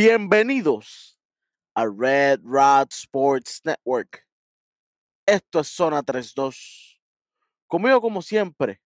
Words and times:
Bienvenidos 0.00 1.18
a 1.74 1.84
Red 1.84 2.42
Rod 2.44 2.86
Sports 2.92 3.60
Network. 3.64 4.24
Esto 5.26 5.58
es 5.58 5.66
Zona 5.66 6.04
32. 6.04 7.02
Conmigo, 7.66 8.00
como 8.00 8.22
siempre, 8.22 8.80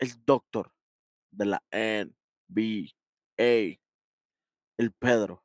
el 0.00 0.10
doctor 0.24 0.72
de 1.30 1.46
la 1.46 1.62
NBA, 1.70 3.78
el 4.76 4.92
Pedro 4.98 5.44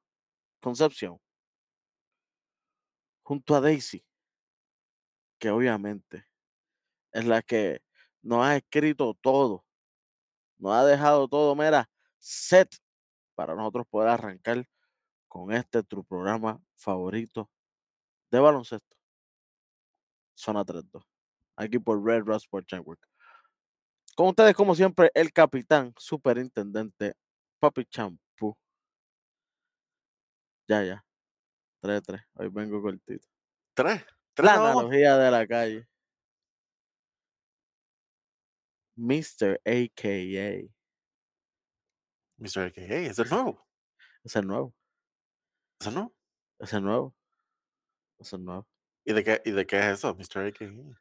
Concepción, 0.59 1.21
junto 3.21 3.53
a 3.53 3.61
Daisy, 3.61 4.03
que 5.37 5.51
obviamente 5.51 6.25
es 7.11 7.25
la 7.25 7.43
que 7.43 7.83
nos 8.23 8.43
ha 8.43 8.55
escrito 8.55 9.13
todo, 9.21 9.63
nos 10.57 10.73
ha 10.73 10.83
dejado 10.85 11.27
todo, 11.27 11.55
mira, 11.55 11.87
set 12.17 12.75
para 13.35 13.55
nosotros 13.55 13.85
poder 13.89 14.09
arrancar 14.09 14.65
con 15.27 15.51
este 15.53 15.83
tu 15.83 16.03
programa 16.03 16.61
favorito 16.75 17.49
de 18.31 18.39
baloncesto. 18.39 18.97
Zona 20.35 20.65
32. 20.65 21.03
Aquí 21.55 21.79
por 21.79 22.03
Red 22.03 22.23
Rod 22.23 22.37
Sports 22.37 22.73
Network. 22.73 23.07
Con 24.15 24.27
ustedes, 24.29 24.55
como 24.55 24.75
siempre, 24.75 25.11
el 25.13 25.31
capitán, 25.31 25.93
superintendente, 25.97 27.15
Papi 27.59 27.85
Champú. 27.85 28.57
Ya, 30.67 30.83
ya. 30.83 31.05
3-3. 31.81 32.23
Hoy 32.35 32.49
vengo 32.49 32.81
cortito. 32.81 33.27
Tres. 33.73 34.03
Tres 34.33 34.45
La 34.45 34.55
nada 34.55 34.73
más. 34.73 34.77
analogía 34.77 35.17
de 35.17 35.31
la 35.31 35.47
calle. 35.47 35.87
Mr. 38.97 39.59
AKA. 39.65 40.69
Mr. 42.41 42.65
AKA, 42.67 42.95
es 43.11 43.19
el 43.19 43.29
nuevo. 43.29 43.67
Es 44.23 44.35
el 44.35 44.47
nuevo. 44.47 44.73
¿Es 45.79 45.87
el 45.87 45.93
nuevo? 45.93 46.13
Es 46.59 46.73
el 46.73 46.83
nuevo. 46.83 47.15
Es 48.19 48.33
el 48.33 48.43
nuevo. 48.43 48.67
¿Y 49.05 49.13
de 49.13 49.23
qué, 49.23 49.41
y 49.45 49.51
de 49.51 49.65
qué 49.65 49.77
es 49.79 49.85
eso, 49.99 50.15
Mr. 50.15 50.47
AKA? 50.47 50.99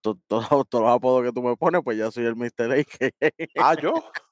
To- 0.00 0.18
Todos 0.26 0.48
todos 0.68 0.84
los 0.84 0.94
apodos 0.96 1.24
que 1.24 1.32
tú 1.32 1.42
me 1.42 1.56
pones, 1.56 1.80
pues 1.82 1.96
ya 1.98 2.10
soy 2.10 2.26
el 2.26 2.36
Mr. 2.36 2.72
AKA. 2.72 3.10
Ah, 3.58 3.74
yo. 3.80 3.92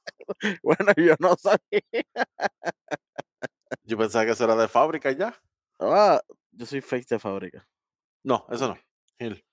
Bueno, 0.62 0.92
yo 0.96 1.14
no 1.18 1.34
sabía. 1.36 1.80
Yo 3.84 3.96
pensaba 3.96 4.24
que 4.24 4.32
eso 4.32 4.44
era 4.44 4.56
de 4.56 4.68
fábrica 4.68 5.10
ya. 5.12 5.38
Ah, 5.78 6.20
yo 6.52 6.66
soy 6.66 6.80
face 6.80 7.06
de 7.08 7.18
fábrica. 7.18 7.66
No, 8.24 8.46
eso 8.50 8.68
no. 8.68 8.78
Gil. 9.18 9.44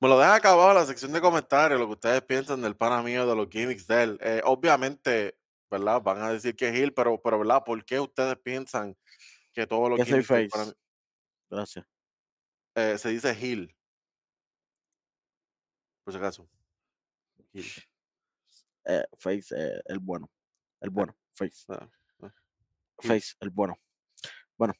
Me 0.00 0.08
lo 0.08 0.18
deja 0.18 0.36
en 0.36 0.74
la 0.74 0.86
sección 0.86 1.12
de 1.12 1.20
comentarios 1.20 1.78
lo 1.78 1.86
que 1.86 1.92
ustedes 1.92 2.22
piensan 2.22 2.62
del 2.62 2.76
pana 2.76 3.02
mío, 3.02 3.26
de 3.26 3.36
los 3.36 3.48
gimmicks 3.48 3.86
de 3.86 4.02
él. 4.02 4.18
Eh, 4.22 4.40
obviamente, 4.44 5.38
¿verdad? 5.70 6.00
Van 6.00 6.22
a 6.22 6.32
decir 6.32 6.56
que 6.56 6.68
es 6.68 6.74
Gil, 6.74 6.92
pero, 6.94 7.20
pero 7.20 7.38
¿verdad? 7.38 7.62
¿Por 7.64 7.84
qué 7.84 8.00
ustedes 8.00 8.36
piensan 8.38 8.96
que 9.52 9.66
todos 9.66 9.90
los 9.90 9.98
Que 9.98 10.04
gimmicks 10.06 10.26
face. 10.26 10.74
Gracias. 11.50 11.86
eh, 12.74 12.96
se 12.98 13.08
dice 13.10 13.34
Gil? 13.34 13.76
Por 16.04 16.14
si 16.14 16.18
acaso. 16.18 16.48
Gil. 17.52 17.66
Eh, 18.86 19.04
face, 19.16 19.54
el 19.86 19.98
bueno. 19.98 20.30
El 20.80 20.90
bueno. 20.90 21.16
Face. 21.32 21.64
Ah, 21.68 21.88
ah. 22.22 22.32
Face, 22.98 23.34
el 23.40 23.50
bueno. 23.50 23.78
Bueno. 24.56 24.74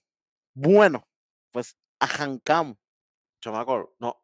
Bueno. 0.54 1.06
Pues 1.50 1.76
arrancamos. 1.98 2.78
Chamaco, 3.40 3.94
no. 3.98 4.22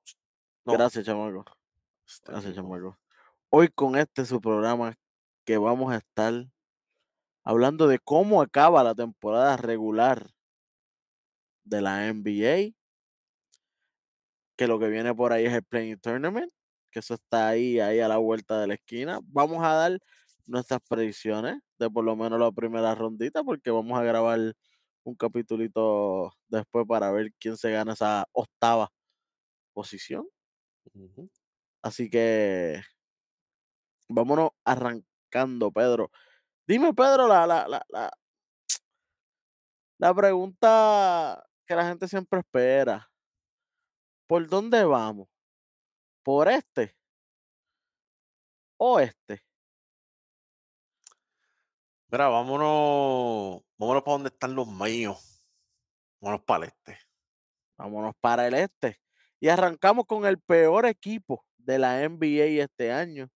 No. 0.67 0.73
Gracias, 0.73 1.07
chamaco. 1.07 1.45
Gracias, 2.25 2.55
tipo. 2.55 2.69
chamaco. 2.69 2.99
Hoy 3.51 3.69
con 3.69 3.97
este 3.97 4.25
su 4.25 4.41
programa 4.41 4.95
que 5.45 5.59
vamos 5.59 5.93
a 5.93 5.97
estar 5.97 6.35
hablando 7.45 7.87
de 7.87 8.01
cómo 8.01 8.43
acaba 8.43 8.83
la 8.83 8.95
temporada 8.95 9.57
regular 9.57 10.29
de 11.65 11.81
la 11.81 12.13
NBA. 12.13 12.75
Que 14.57 14.67
lo 14.67 14.79
que 14.79 14.89
viene 14.89 15.15
por 15.15 15.33
ahí 15.33 15.45
es 15.47 15.53
el 15.53 15.63
Playing 15.63 16.01
Tournament, 16.01 16.51
que 16.91 16.99
eso 17.01 17.15
está 17.15 17.49
ahí, 17.49 17.79
ahí 17.79 18.01
a 18.01 18.09
la 18.09 18.17
vuelta 18.17 18.61
de 18.61 18.67
la 18.67 18.75
esquina. 18.75 19.21
Vamos 19.25 19.63
a 19.65 19.75
dar 19.75 19.99
nuestras 20.47 20.81
predicciones 20.89 21.59
de 21.79 21.91
por 21.91 22.05
lo 22.05 22.17
menos 22.17 22.41
la 22.41 22.51
primera 22.51 22.95
rondita, 22.95 23.45
porque 23.45 23.71
vamos 23.71 23.99
a 23.99 24.03
grabar 24.03 24.55
un 25.05 25.15
capitulito 25.15 26.33
después 26.49 26.87
para 26.89 27.13
ver 27.13 27.33
quién 27.39 27.57
se 27.57 27.71
gana 27.71 27.93
esa 27.93 28.27
octava 28.33 28.91
posición. 29.75 30.27
Así 31.83 32.11
que 32.11 32.83
vámonos 34.09 34.51
arrancando, 34.65 35.71
Pedro. 35.71 36.11
Dime, 36.67 36.93
Pedro, 36.95 37.29
la, 37.29 37.47
la, 37.47 37.69
la, 37.69 37.85
la, 37.89 38.11
la 39.99 40.15
pregunta 40.15 41.47
que 41.67 41.75
la 41.75 41.87
gente 41.87 42.09
siempre 42.09 42.41
espera. 42.41 43.11
¿Por 44.27 44.49
dónde 44.49 44.85
vamos? 44.85 45.29
¿Por 46.25 46.49
este? 46.49 46.97
¿O 48.79 48.99
este? 49.01 49.43
Mira, 52.09 52.29
vámonos, 52.29 53.63
vámonos 53.79 54.03
para 54.03 54.13
donde 54.13 54.29
están 54.29 54.55
los 54.55 54.67
míos. 54.69 55.43
Vámonos 56.21 56.45
para 56.45 56.65
el 56.65 56.71
este. 56.71 56.99
Vámonos 57.79 58.15
para 58.21 58.47
el 58.47 58.55
este. 58.55 59.01
Y 59.41 59.49
arrancamos 59.49 60.07
con 60.07 60.25
el 60.27 60.39
peor 60.41 60.87
equipo 60.87 61.45
de 61.59 61.79
la 61.79 62.03
NBA 62.09 62.63
este 62.65 62.91
año. 62.93 63.29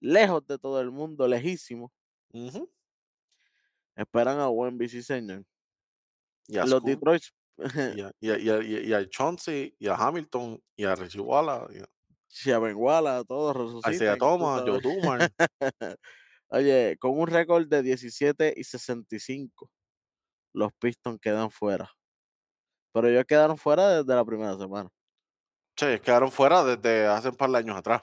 Lejos 0.00 0.46
de 0.46 0.58
todo 0.58 0.80
el 0.80 0.90
mundo, 0.90 1.28
lejísimo. 1.28 1.92
Esperan 3.96 4.38
a 4.40 4.48
Wemby, 4.48 4.88
sí, 4.88 5.02
señor. 5.02 5.44
Y 6.46 6.56
a 6.58 6.64
Los 6.64 6.82
Detroit. 6.84 7.22
y 7.58 8.00
a, 8.00 8.12
y 8.20 8.30
a- 8.30 8.38
y 8.38 8.48
a- 8.50 8.62
y 8.62 8.76
a- 8.76 8.80
y 8.82 8.92
a 8.94 9.08
Chauncey, 9.08 9.74
y 9.78 9.88
a 9.88 9.94
Hamilton, 9.94 10.62
y 10.76 10.84
a 10.84 10.94
Richie 10.94 11.20
Wallace, 11.20 11.78
y 11.78 12.50
a 12.50 13.24
todos 13.24 13.56
resucitan. 13.56 14.18
tú 14.18 14.24
Thomas, 14.24 14.62
Joe. 14.62 14.80
Dumar. 14.80 15.30
Oye, 16.48 16.96
con 16.98 17.18
un 17.18 17.26
récord 17.26 17.66
de 17.68 17.82
17 17.82 18.54
y 18.56 18.64
65, 18.64 19.70
los 20.54 20.72
Pistons 20.80 21.20
quedan 21.20 21.50
fuera. 21.50 21.90
Pero 22.92 23.08
ellos 23.08 23.24
quedaron 23.26 23.58
fuera 23.58 23.88
desde 24.02 24.14
la 24.14 24.24
primera 24.24 24.56
semana. 24.56 24.88
Che, 25.76 26.00
quedaron 26.00 26.30
fuera 26.30 26.62
desde 26.64 27.06
hace 27.06 27.28
un 27.30 27.36
par 27.36 27.50
de 27.50 27.58
años 27.58 27.76
atrás. 27.76 28.02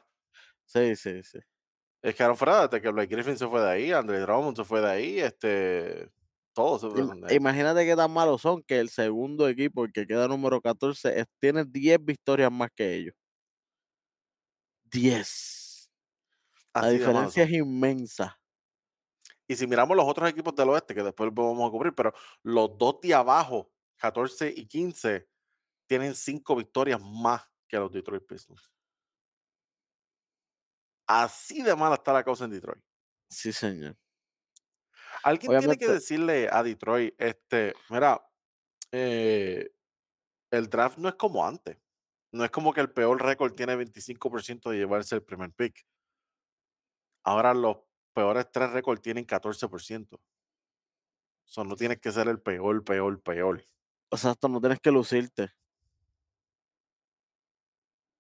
Sí, 0.66 0.96
sí, 0.96 1.24
sí. 1.24 1.40
Es 2.02 2.16
quedaron 2.16 2.38
fuera 2.38 2.68
desde 2.68 2.82
que 2.82 2.90
Blake 2.92 3.14
Griffin 3.16 3.38
se 3.38 3.48
fue 3.48 3.62
de 3.62 3.70
ahí, 3.70 3.92
Andre 3.92 4.20
Drummond 4.20 4.58
se 4.58 4.64
fue 4.66 4.82
de 4.82 4.90
ahí, 4.90 5.20
este, 5.20 6.12
todos 6.54 6.82
se 6.82 6.90
fueron 6.90 7.22
de 7.22 7.28
ahí. 7.30 7.36
Imagínate 7.36 7.86
qué 7.86 7.96
tan 7.96 8.12
malos 8.12 8.42
son 8.42 8.64
que 8.64 8.80
el 8.80 8.90
segundo 8.90 9.48
equipo, 9.48 9.86
el 9.86 9.92
que 9.92 10.08
queda 10.08 10.28
número 10.28 10.62
14, 10.62 11.20
es- 11.20 11.28
tiene 11.40 11.66
10 11.66 12.04
victorias 12.04 12.52
más 12.52 12.70
que 12.76 12.96
ellos. 12.96 13.14
10. 14.92 15.90
La 16.82 16.90
diferencia 16.90 17.44
es 17.44 17.52
inmensa. 17.52 18.40
Y 19.48 19.56
si 19.56 19.68
miramos 19.68 19.96
los 19.96 20.06
otros 20.06 20.30
equipos 20.30 20.56
del 20.56 20.70
oeste, 20.70 20.94
que 20.94 21.04
después 21.04 21.30
vamos 21.34 21.68
a 21.68 21.72
cubrir, 21.72 21.94
pero 21.96 22.14
los 22.44 22.78
dos 22.78 23.00
de 23.02 23.14
abajo, 23.14 23.72
14 23.98 24.54
y 24.56 24.68
15, 24.68 25.28
tienen 25.88 26.16
cinco 26.16 26.56
victorias 26.56 27.02
más 27.02 27.44
que 27.68 27.78
los 27.78 27.92
Detroit 27.92 28.26
Pistons. 28.26 28.72
Así 31.08 31.62
de 31.62 31.76
mala 31.76 31.96
está 31.96 32.14
la 32.14 32.24
cosa 32.24 32.46
en 32.46 32.52
Detroit. 32.52 32.84
Sí, 33.30 33.54
señor. 33.54 33.98
Alguien 35.24 35.60
tiene 35.60 35.78
que 35.78 35.88
decirle 35.88 36.50
a 36.52 36.64
Detroit, 36.64 37.14
este, 37.18 37.74
mira, 37.90 38.22
eh, 38.92 39.72
el 40.52 40.70
draft 40.70 40.98
no 40.98 41.10
es 41.10 41.16
como 41.16 41.46
antes. 41.46 41.78
No 42.32 42.44
es 42.44 42.52
como 42.52 42.74
que 42.74 42.82
el 42.82 42.92
peor 42.92 43.22
récord 43.22 43.54
tiene 43.54 43.76
25% 43.76 44.70
de 44.70 44.78
llevarse 44.78 45.16
el 45.16 45.24
primer 45.24 45.52
pick. 45.54 45.86
Ahora 47.24 47.54
los 47.54 47.78
peores 48.14 48.48
tres 48.52 48.72
récords 48.72 49.02
tienen 49.02 49.26
14%. 49.26 50.20
So, 51.46 51.64
no 51.64 51.76
tienes 51.76 52.00
que 52.00 52.12
ser 52.12 52.28
el 52.28 52.42
peor, 52.42 52.84
peor, 52.84 53.22
peor. 53.22 53.64
O 54.10 54.18
sea, 54.18 54.32
hasta 54.32 54.48
no 54.48 54.60
tienes 54.60 54.80
que 54.80 54.92
lucirte. 54.92 55.50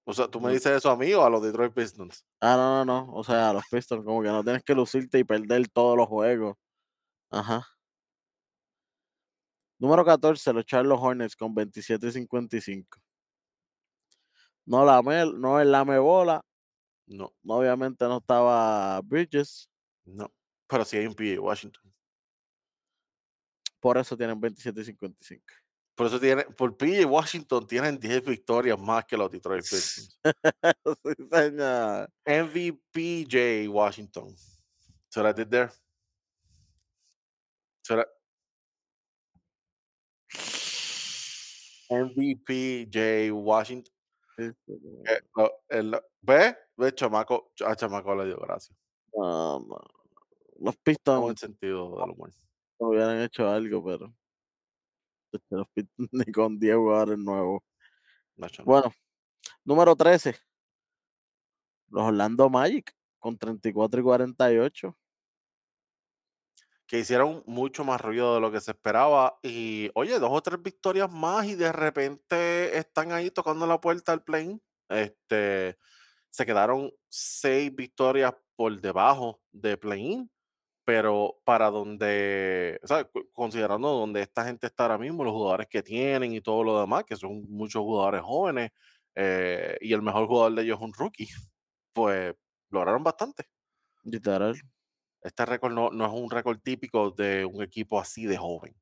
O 0.09 0.13
sea, 0.13 0.29
¿tú 0.29 0.39
me 0.39 0.53
dices 0.53 0.71
eso 0.71 0.89
a 0.89 0.95
mí 0.95 1.13
o 1.13 1.21
a 1.21 1.29
los 1.29 1.43
Detroit 1.43 1.73
Pistons? 1.73 2.25
Ah, 2.39 2.55
no, 2.55 2.85
no, 2.85 3.05
no. 3.05 3.13
O 3.13 3.25
sea, 3.25 3.51
los 3.51 3.65
Pistons, 3.69 4.05
como 4.05 4.21
que 4.21 4.29
no 4.29 4.41
tienes 4.41 4.63
que 4.63 4.73
lucirte 4.73 5.19
y 5.19 5.25
perder 5.25 5.67
todos 5.67 5.97
los 5.97 6.07
juegos. 6.07 6.55
Ajá. 7.29 7.67
Número 9.77 10.05
14, 10.05 10.53
los 10.53 10.65
Charlotte 10.65 10.97
Hornets 11.01 11.35
con 11.35 11.53
27 11.53 12.07
y 12.07 12.11
55. 12.13 12.97
No, 14.65 14.85
no 14.85 15.59
el 15.59 15.71
lame 15.71 15.99
bola. 15.99 16.41
No, 17.07 17.33
no, 17.43 17.55
Obviamente 17.55 18.05
no 18.05 18.19
estaba 18.19 19.01
Bridges. 19.01 19.69
no. 20.05 20.31
Pero 20.67 20.85
sí 20.85 20.97
hay 20.97 21.07
un 21.07 21.15
PJ 21.15 21.37
Washington. 21.41 21.93
Por 23.81 23.97
eso 23.97 24.15
tienen 24.15 24.39
27 24.39 24.79
y 24.79 24.85
55. 24.85 25.43
Por 25.97 26.05
eso 26.05 26.19
tiene, 26.19 26.43
por 26.43 26.77
PJ 26.77 27.05
Washington 27.05 27.65
tienen 27.65 27.99
10 27.99 28.23
victorias 28.23 28.79
más 28.79 29.03
que 29.05 29.17
los 29.17 29.31
Detroit 29.31 29.63
Pistons. 29.63 30.19
sí, 31.03 31.13
señor. 31.31 32.09
MVP 32.23 33.25
J 33.29 33.67
Washington. 33.67 34.35
So 35.09 35.27
I 35.27 35.33
did 35.33 35.47
there. 35.47 35.71
será 37.87 38.05
MVP 41.89 42.89
Jay 42.91 43.31
Washington. 43.31 43.93
Eh, 44.37 44.53
lo 45.35 45.51
el 45.69 45.99
¿ves? 46.21 46.55
¿Ves? 46.75 46.95
Chamaco 46.95 47.51
a 47.65 47.75
chamaco 47.75 48.13
le 48.15 48.25
dio 48.25 48.37
gracia. 48.37 48.75
no, 49.13 49.59
no. 49.59 49.79
Los 50.59 50.75
Pistons 50.77 51.29
el 51.29 51.37
sentido 51.37 51.97
del 51.97 52.11
humor. 52.11 52.31
hubieran 52.77 53.21
hecho 53.21 53.49
algo, 53.49 53.83
pero 53.83 54.13
ni 56.11 56.31
con 56.31 56.59
10 56.59 56.75
jugadores 56.75 57.17
nuevos. 57.17 57.61
Nacho. 58.35 58.63
Bueno, 58.63 58.93
número 59.63 59.95
13. 59.95 60.35
Los 61.89 62.03
Orlando 62.03 62.49
Magic 62.49 62.93
con 63.19 63.37
34 63.37 63.99
y 63.99 64.03
48. 64.03 64.97
Que 66.85 66.99
hicieron 66.99 67.43
mucho 67.45 67.83
más 67.83 67.99
ruido 67.99 68.35
de 68.35 68.41
lo 68.41 68.51
que 68.51 68.61
se 68.61 68.71
esperaba. 68.71 69.37
Y, 69.43 69.89
oye, 69.95 70.19
2 70.19 70.29
o 70.31 70.41
3 70.41 70.61
victorias 70.61 71.11
más 71.11 71.45
y 71.47 71.55
de 71.55 71.71
repente 71.71 72.77
están 72.77 73.11
ahí 73.11 73.29
tocando 73.29 73.67
la 73.67 73.81
puerta 73.81 74.13
al 74.13 74.23
play-in. 74.23 74.61
Este, 74.89 75.77
se 76.29 76.45
quedaron 76.45 76.91
6 77.09 77.75
victorias 77.75 78.33
por 78.55 78.79
debajo 78.79 79.41
de 79.51 79.77
play-in, 79.77 80.29
pero 80.87 81.41
para 81.43 81.69
donde, 81.69 82.79
o 82.81 82.87
sea, 82.87 83.05
considerando 83.33 83.89
donde 83.89 84.21
esta 84.21 84.45
gente 84.45 84.67
está 84.67 84.83
ahora 84.83 84.97
mismo, 84.97 85.21
los 85.25 85.33
jugadores 85.33 85.67
que 85.67 85.83
tienen 85.83 86.31
y 86.31 86.39
todo 86.39 86.63
lo 86.63 86.79
demás, 86.79 87.03
que 87.03 87.17
son 87.17 87.43
muchos 87.49 87.81
jugadores 87.81 88.21
jóvenes, 88.21 88.71
eh, 89.13 89.77
y 89.81 89.91
el 89.91 90.01
mejor 90.01 90.27
jugador 90.27 90.55
de 90.55 90.61
ellos 90.61 90.77
es 90.77 90.85
un 90.85 90.93
rookie, 90.93 91.27
pues 91.91 92.33
lograron 92.69 93.03
bastante. 93.03 93.49
Literal. 94.05 94.55
Este 95.21 95.45
récord 95.45 95.73
no 95.73 95.89
no 95.89 96.05
es 96.05 96.13
un 96.13 96.31
récord 96.31 96.57
típico 96.61 97.11
de 97.11 97.43
un 97.43 97.61
equipo 97.61 97.99
así 97.99 98.25
de 98.25 98.37
joven. 98.37 98.73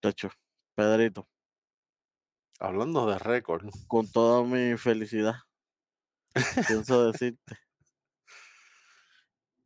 Tacho, 0.00 0.30
Pedrito, 0.74 1.28
Hablando 2.58 3.06
de 3.06 3.18
récord, 3.18 3.68
con 3.86 4.10
toda 4.10 4.44
mi 4.44 4.78
felicidad, 4.78 5.34
pienso 6.66 7.04
decirte 7.12 7.58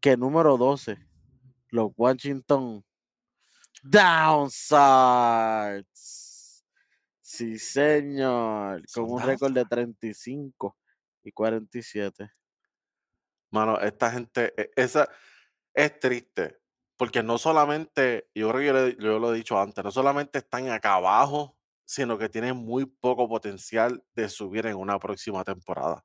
que 0.07 0.17
número 0.17 0.57
12, 0.57 0.97
los 1.71 1.91
Washington 1.97 2.85
Downsides. 3.83 4.65
Sí, 7.21 7.59
señor, 7.59 8.85
con 8.95 9.11
un 9.11 9.21
récord 9.21 9.53
de 9.53 9.65
Downsides. 9.65 10.21
35 10.21 10.77
y 11.25 11.33
47. 11.33 12.31
mano, 13.51 13.81
esta 13.81 14.13
gente, 14.13 14.55
e 14.57 14.71
esa 14.77 15.09
es 15.75 15.99
triste, 15.99 16.61
porque 16.97 17.25
no 17.25 17.37
solamente, 17.37 18.31
yo 18.33 18.53
creo 18.53 18.61
que 18.61 18.95
yo 18.97 19.07
yo 19.07 19.19
lo 19.19 19.35
he 19.35 19.37
dicho 19.39 19.59
antes, 19.59 19.83
no 19.83 19.91
solamente 19.91 20.39
están 20.39 20.69
acá 20.69 20.95
abajo, 20.95 21.59
sino 21.85 22.17
que 22.17 22.29
tienen 22.29 22.57
muy 22.57 22.87
poco 22.87 23.29
potencial 23.29 24.05
de 24.15 24.29
subir 24.29 24.67
en 24.67 24.77
una 24.77 25.01
próxima 25.01 25.43
temporada. 25.43 26.05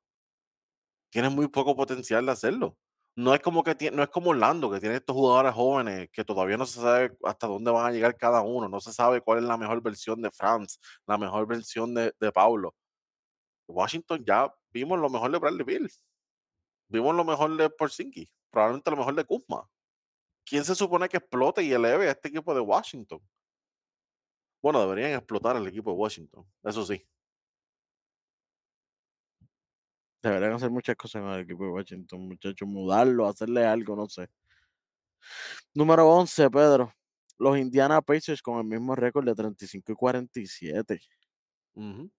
Tienen 1.12 1.34
muy 1.34 1.50
poco 1.50 1.76
potencial 1.76 2.26
de 2.26 2.32
hacerlo. 2.32 2.80
No 3.16 3.34
es 3.34 3.42
como 3.42 3.64
que 3.64 3.76
tie 3.76 3.92
no 3.92 4.04
es 4.04 4.10
como 4.10 4.30
Orlando, 4.32 4.72
que 4.72 4.80
tiene 4.80 4.96
estos 4.96 5.16
jugadores 5.16 5.54
jóvenes 5.54 6.10
que 6.12 6.24
todavía 6.24 6.58
no 6.58 6.66
se 6.66 6.80
sabe 6.80 7.18
hasta 7.24 7.48
dónde 7.48 7.70
van 7.72 7.86
a 7.86 7.92
llegar 7.92 8.16
cada 8.18 8.42
uno, 8.42 8.70
no 8.70 8.80
se 8.80 8.94
sabe 8.94 9.22
cuál 9.22 9.40
es 9.40 9.44
la 9.46 9.58
mejor 9.58 9.82
versión 9.82 10.22
de 10.22 10.32
Franz, 10.32 10.80
la 11.06 11.18
mejor 11.18 11.46
versión 11.48 11.94
de 11.94 12.14
de 12.20 12.32
Paulo. 12.32 12.74
Washington 13.68 14.24
ya 14.26 14.54
vimos 14.72 15.00
lo 15.00 15.10
mejor 15.10 15.32
de 15.32 15.40
Bradley 15.40 15.66
Beal, 15.66 15.90
vimos 16.90 17.16
lo 17.16 17.26
mejor 17.26 17.58
de 17.58 17.70
Porzingis, 17.70 18.30
probablemente 18.52 18.92
lo 18.92 18.98
mejor 18.98 19.16
de 19.16 19.26
Kuzma. 19.26 19.70
¿Quién 20.46 20.66
se 20.66 20.76
supone 20.76 21.10
que 21.10 21.18
explote 21.18 21.64
y 21.64 21.74
eleve 21.74 22.08
a 22.10 22.12
este 22.12 22.30
equipo 22.30 22.54
de 22.54 22.62
Washington? 22.62 23.22
Bueno, 24.62 24.80
deberían 24.82 25.14
explotar 25.14 25.56
el 25.58 25.68
equipo 25.68 25.92
de 25.92 25.98
Washington, 25.98 26.46
eso 26.64 26.86
sí. 26.86 27.06
Deberían 30.22 30.54
hacer 30.54 30.70
muchas 30.70 30.96
cosas 30.96 31.24
en 31.24 31.30
el 31.30 31.42
equipo 31.42 31.64
de 31.64 31.72
Washington, 31.72 32.28
muchachos, 32.28 32.68
mudarlo, 32.68 33.28
hacerle 33.28 33.66
algo, 33.66 33.96
no 33.96 34.08
sé. 34.08 34.30
Número 35.74 36.08
11, 36.08 36.50
Pedro, 36.50 36.94
los 37.40 37.58
Indiana 37.58 38.02
Pacers 38.02 38.42
con 38.42 38.58
el 38.60 38.66
mismo 38.66 38.96
récord 38.96 39.26
de 39.26 39.34
35 39.34 39.92
y 39.92 39.96
47. 39.96 41.02
Ujú. 41.74 42.12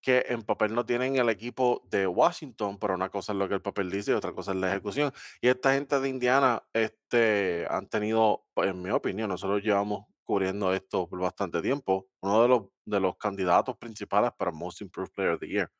Que 0.00 0.24
en 0.28 0.42
papel 0.42 0.74
no 0.74 0.84
tienen 0.84 1.16
el 1.16 1.28
equipo 1.28 1.82
de 1.90 2.06
Washington, 2.06 2.78
pero 2.78 2.94
una 2.94 3.08
cosa 3.08 3.32
es 3.32 3.38
lo 3.38 3.48
que 3.48 3.54
el 3.54 3.62
papel 3.62 3.90
dice 3.90 4.10
y 4.10 4.14
otra 4.14 4.32
cosa 4.32 4.52
es 4.52 4.58
la 4.58 4.70
ejecución. 4.70 5.12
Y 5.40 5.48
esta 5.48 5.74
gente 5.74 5.98
de 6.00 6.08
Indiana, 6.08 6.62
este, 6.72 7.66
han 7.70 7.88
tenido, 7.88 8.46
pues, 8.52 8.68
en 8.68 8.82
mi 8.82 8.90
opinión, 8.90 9.28
nosotros 9.28 9.62
llevamos 9.62 10.06
cubriendo 10.24 10.72
esto 10.72 11.08
por 11.08 11.20
bastante 11.20 11.62
tiempo, 11.62 12.08
uno 12.20 12.42
de 12.42 12.48
los, 12.48 12.62
de 12.84 12.98
los 12.98 13.16
candidatos 13.16 13.76
principales 13.76 14.32
para 14.36 14.50
Most 14.50 14.80
Improved 14.80 15.12
Player 15.12 15.34
of 15.34 15.40
the 15.40 15.46
Year 15.46 15.70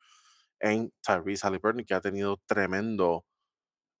en 0.59 0.91
Tyrese 1.01 1.45
Halliburton, 1.47 1.85
que 1.85 1.93
ha 1.93 2.01
tenido 2.01 2.37
tremendo, 2.45 3.25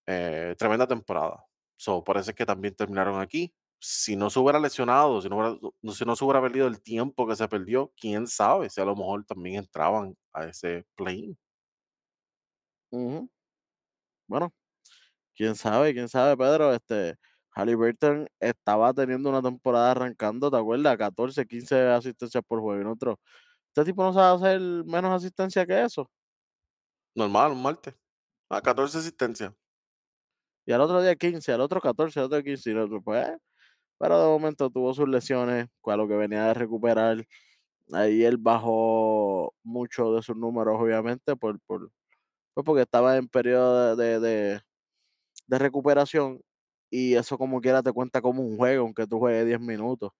eh, 0.07 0.55
tremenda 0.57 0.87
temporada. 0.87 1.43
So, 1.77 2.03
por 2.03 2.17
eso 2.17 2.31
es 2.31 2.35
que 2.37 2.45
también 2.45 2.75
terminaron 2.75 3.21
aquí. 3.21 3.53
Si 3.79 4.15
no 4.15 4.29
se 4.31 4.39
hubiera 4.39 4.59
lesionado, 4.59 5.21
si 5.21 5.29
no, 5.29 5.59
si 5.93 6.05
se 6.05 6.25
hubiera 6.25 6.41
perdido 6.41 6.67
el 6.67 6.81
tiempo 6.81 7.27
que 7.27 7.35
se 7.35 7.47
perdió, 7.47 7.93
quién 7.99 8.27
sabe 8.27 8.69
si 8.69 8.81
a 8.81 8.85
lo 8.85 8.95
mejor 8.95 9.25
también 9.25 9.57
entraban 9.57 10.15
a 10.33 10.45
ese 10.45 10.85
Ujú. 12.91 13.29
Bueno, 14.27 14.53
quién 15.35 15.55
sabe, 15.55 15.93
quién 15.93 16.09
sabe, 16.09 16.37
Pedro. 16.37 16.73
Este, 16.73 17.15
Halliburton 17.51 18.27
estaba 18.39 18.93
teniendo 18.93 19.29
una 19.29 19.41
temporada 19.41 19.91
arrancando, 19.91 20.51
¿te 20.51 20.57
acuerdas? 20.57 20.97
14, 20.97 21.45
15 21.47 21.77
asistencias 21.89 22.43
por 22.47 22.61
juego. 22.61 22.81
Y 22.81 22.85
nosotros, 22.85 23.17
este 23.69 23.85
tipo 23.85 24.03
no 24.03 24.13
sabe 24.13 24.35
hacer 24.37 24.61
menos 24.85 25.11
asistencia 25.13 25.65
que 25.65 25.83
eso. 25.83 26.09
Normal, 27.21 27.51
un 27.51 27.61
martes. 27.61 27.95
A 28.49 28.61
14 28.61 28.99
asistencias. 28.99 29.53
Y 30.65 30.71
al 30.73 30.81
otro 30.81 31.01
día 31.01 31.15
15, 31.15 31.51
al 31.53 31.61
otro 31.61 31.79
14, 31.81 32.19
al 32.19 32.25
otro 32.27 32.43
15. 32.43 32.69
Y 32.69 32.73
el 32.73 32.79
otro, 32.79 33.01
pues, 33.01 33.27
pero 33.99 34.19
de 34.21 34.27
momento 34.29 34.69
tuvo 34.69 34.93
sus 34.93 35.09
lesiones, 35.09 35.67
con 35.81 35.97
lo 35.97 36.07
que 36.07 36.15
venía 36.15 36.45
de 36.47 36.55
recuperar. 36.55 37.25
Ahí 37.93 38.23
él 38.25 38.37
bajó 38.37 39.53
mucho 39.63 40.13
de 40.15 40.23
sus 40.23 40.37
números, 40.37 40.77
obviamente, 40.79 41.35
por, 41.37 41.59
por, 41.67 41.91
pues 42.53 42.65
porque 42.65 42.83
estaba 42.83 43.17
en 43.17 43.27
periodo 43.29 43.95
de, 43.97 44.19
de, 44.19 44.21
de- 44.21 44.61
de 45.47 45.59
recuperación. 45.59 46.41
Y 46.91 47.15
eso 47.15 47.37
como 47.37 47.61
quiera 47.61 47.83
te 47.83 47.93
cuenta 47.93 48.21
como 48.21 48.43
un 48.43 48.57
juego, 48.57 48.83
aunque 48.85 49.07
tú 49.07 49.19
juegues 49.19 49.45
10 49.47 49.59
minutos. 49.61 50.11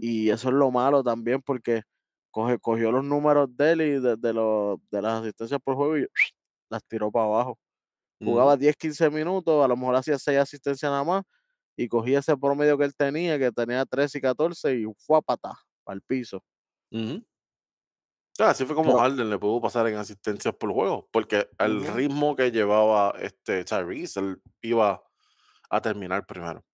Y 0.00 0.30
eso 0.30 0.48
es 0.48 0.54
lo 0.54 0.70
malo 0.70 1.02
también, 1.02 1.42
porque 1.42 1.82
coge, 2.38 2.58
cogió 2.60 2.92
los 2.92 3.04
números 3.04 3.48
de 3.56 3.72
él 3.72 3.80
y 3.80 4.00
de, 4.00 4.16
de 4.16 4.32
los, 4.32 4.78
de 4.90 5.02
las 5.02 5.22
asistencias 5.22 5.60
por 5.62 5.74
juego 5.74 5.98
y 5.98 6.06
las 6.70 6.84
tiró 6.84 7.10
para 7.10 7.24
abajo. 7.24 7.58
Jugaba 8.20 8.56
10, 8.56 8.76
15 8.76 9.10
minutos, 9.10 9.64
a 9.64 9.68
lo 9.68 9.76
mejor 9.76 9.94
hacía 9.94 10.18
6 10.18 10.38
asistencias 10.38 10.90
nada 10.90 11.04
más, 11.04 11.22
y 11.76 11.86
cogía 11.86 12.18
ese 12.18 12.36
promedio 12.36 12.76
que 12.76 12.84
él 12.84 12.94
tenía, 12.96 13.38
que 13.38 13.52
tenía 13.52 13.84
13 13.84 14.18
y 14.18 14.20
14, 14.20 14.74
y 14.74 14.84
fue 14.98 15.18
a 15.18 15.20
patar, 15.20 15.54
para 15.84 15.94
el 15.94 16.02
piso. 16.02 16.42
Ah, 18.40 18.50
así 18.50 18.64
fue 18.64 18.74
como 18.74 18.90
Pero, 18.90 19.00
Harden 19.00 19.30
le 19.30 19.38
pudo 19.38 19.60
pasar 19.60 19.86
en 19.86 19.96
asistencias 19.96 20.52
por 20.54 20.72
juego, 20.72 21.08
porque 21.12 21.48
el 21.60 21.86
ritmo 21.94 22.34
que 22.34 22.50
llevaba 22.50 23.14
este 23.20 23.64
Tyrese, 23.64 24.18
él 24.18 24.42
iba 24.62 25.00
a 25.70 25.80
terminar 25.80 26.26
primero. 26.26 26.64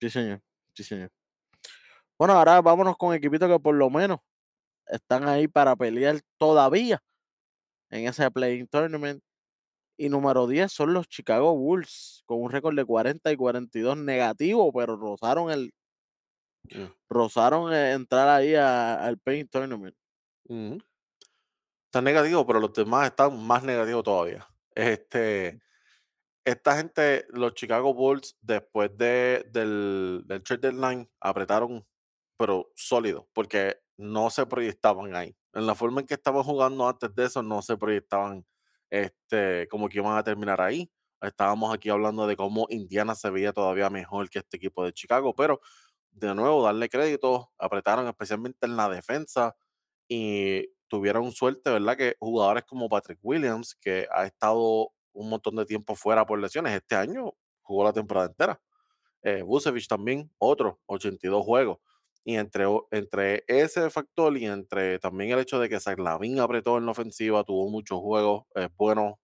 sí, 0.00 0.08
señor, 0.08 0.40
sí, 0.74 0.82
señor. 0.82 1.10
Bueno, 2.18 2.34
ahora 2.34 2.60
vámonos 2.62 2.96
con 2.96 3.14
equipitos 3.14 3.48
que 3.48 3.60
por 3.60 3.74
lo 3.74 3.90
menos 3.90 4.20
están 4.86 5.28
ahí 5.28 5.48
para 5.48 5.76
pelear 5.76 6.20
todavía 6.38 7.02
en 7.90 8.06
ese 8.08 8.30
play 8.30 8.66
tournament. 8.66 9.22
Y 9.98 10.08
número 10.10 10.46
10 10.46 10.72
son 10.72 10.92
los 10.92 11.08
Chicago 11.08 11.56
Bulls, 11.56 12.22
con 12.26 12.42
un 12.42 12.50
récord 12.50 12.76
de 12.76 12.84
40 12.84 13.32
y 13.32 13.36
42 13.36 13.96
negativo, 13.96 14.72
pero 14.72 14.96
rozaron 14.96 15.50
el, 15.50 15.72
Mm, 16.64 16.92
rozaron 17.08 17.72
eh, 17.72 17.92
entrar 17.92 18.28
ahí 18.28 18.54
a- 18.56 18.94
al 19.04 19.18
play 19.18 19.44
tournament. 19.44 19.96
Está 21.86 22.02
negativo, 22.02 22.44
pero 22.46 22.60
los 22.60 22.72
demás 22.72 23.06
están 23.06 23.40
más 23.46 23.62
negativos 23.62 24.02
todavía. 24.02 24.46
Este, 24.74 25.60
esta 26.44 26.76
gente, 26.76 27.26
los 27.30 27.54
Chicago 27.54 27.94
Bulls, 27.94 28.36
después 28.40 28.90
de, 28.98 29.46
del, 29.50 30.22
del 30.26 30.42
trade 30.42 30.72
deadline, 30.72 31.08
apretaron, 31.20 31.86
pero 32.36 32.70
sólido, 32.74 33.28
porque 33.32 33.76
no 33.96 34.30
se 34.30 34.46
proyectaban 34.46 35.14
ahí. 35.14 35.36
En 35.52 35.66
la 35.66 35.74
forma 35.74 36.00
en 36.00 36.06
que 36.06 36.14
estaban 36.14 36.42
jugando 36.42 36.88
antes 36.88 37.14
de 37.14 37.24
eso, 37.24 37.42
no 37.42 37.62
se 37.62 37.76
proyectaban 37.76 38.44
este, 38.90 39.68
como 39.68 39.88
que 39.88 39.98
iban 39.98 40.16
a 40.16 40.22
terminar 40.22 40.60
ahí. 40.60 40.90
Estábamos 41.20 41.72
aquí 41.74 41.88
hablando 41.88 42.26
de 42.26 42.36
cómo 42.36 42.66
Indiana 42.70 43.14
se 43.14 43.30
veía 43.30 43.52
todavía 43.52 43.90
mejor 43.90 44.28
que 44.30 44.38
este 44.40 44.58
equipo 44.58 44.84
de 44.84 44.92
Chicago, 44.92 45.34
pero 45.34 45.60
de 46.10 46.34
nuevo, 46.34 46.62
darle 46.62 46.88
crédito, 46.88 47.52
apretaron 47.58 48.06
especialmente 48.08 48.66
en 48.66 48.76
la 48.76 48.88
defensa 48.88 49.54
y 50.08 50.68
tuvieron 50.88 51.32
suerte, 51.32 51.70
¿verdad? 51.70 51.96
Que 51.96 52.16
jugadores 52.18 52.64
como 52.64 52.88
Patrick 52.88 53.18
Williams, 53.22 53.74
que 53.74 54.06
ha 54.12 54.24
estado 54.26 54.92
un 55.12 55.30
montón 55.30 55.56
de 55.56 55.66
tiempo 55.66 55.94
fuera 55.94 56.24
por 56.26 56.38
lesiones, 56.40 56.74
este 56.74 56.94
año 56.94 57.32
jugó 57.62 57.84
la 57.84 57.92
temporada 57.92 58.28
entera. 58.28 58.60
Eh, 59.22 59.44
también, 59.88 60.30
otro, 60.38 60.80
82 60.86 61.44
juegos. 61.44 61.78
Y 62.26 62.36
entre, 62.36 62.66
entre 62.92 63.44
ese 63.48 63.90
factor 63.90 64.36
y 64.36 64.46
entre 64.46 64.98
también 64.98 65.30
el 65.32 65.38
hecho 65.40 65.60
de 65.60 65.68
que 65.70 65.80
Zach 65.80 65.98
apretó 66.40 66.78
en 66.78 66.86
la 66.86 66.92
ofensiva, 66.92 67.44
tuvo 67.44 67.70
muchos 67.70 68.00
juegos 68.00 68.44
eh, 68.56 68.68
buenos, 68.76 69.14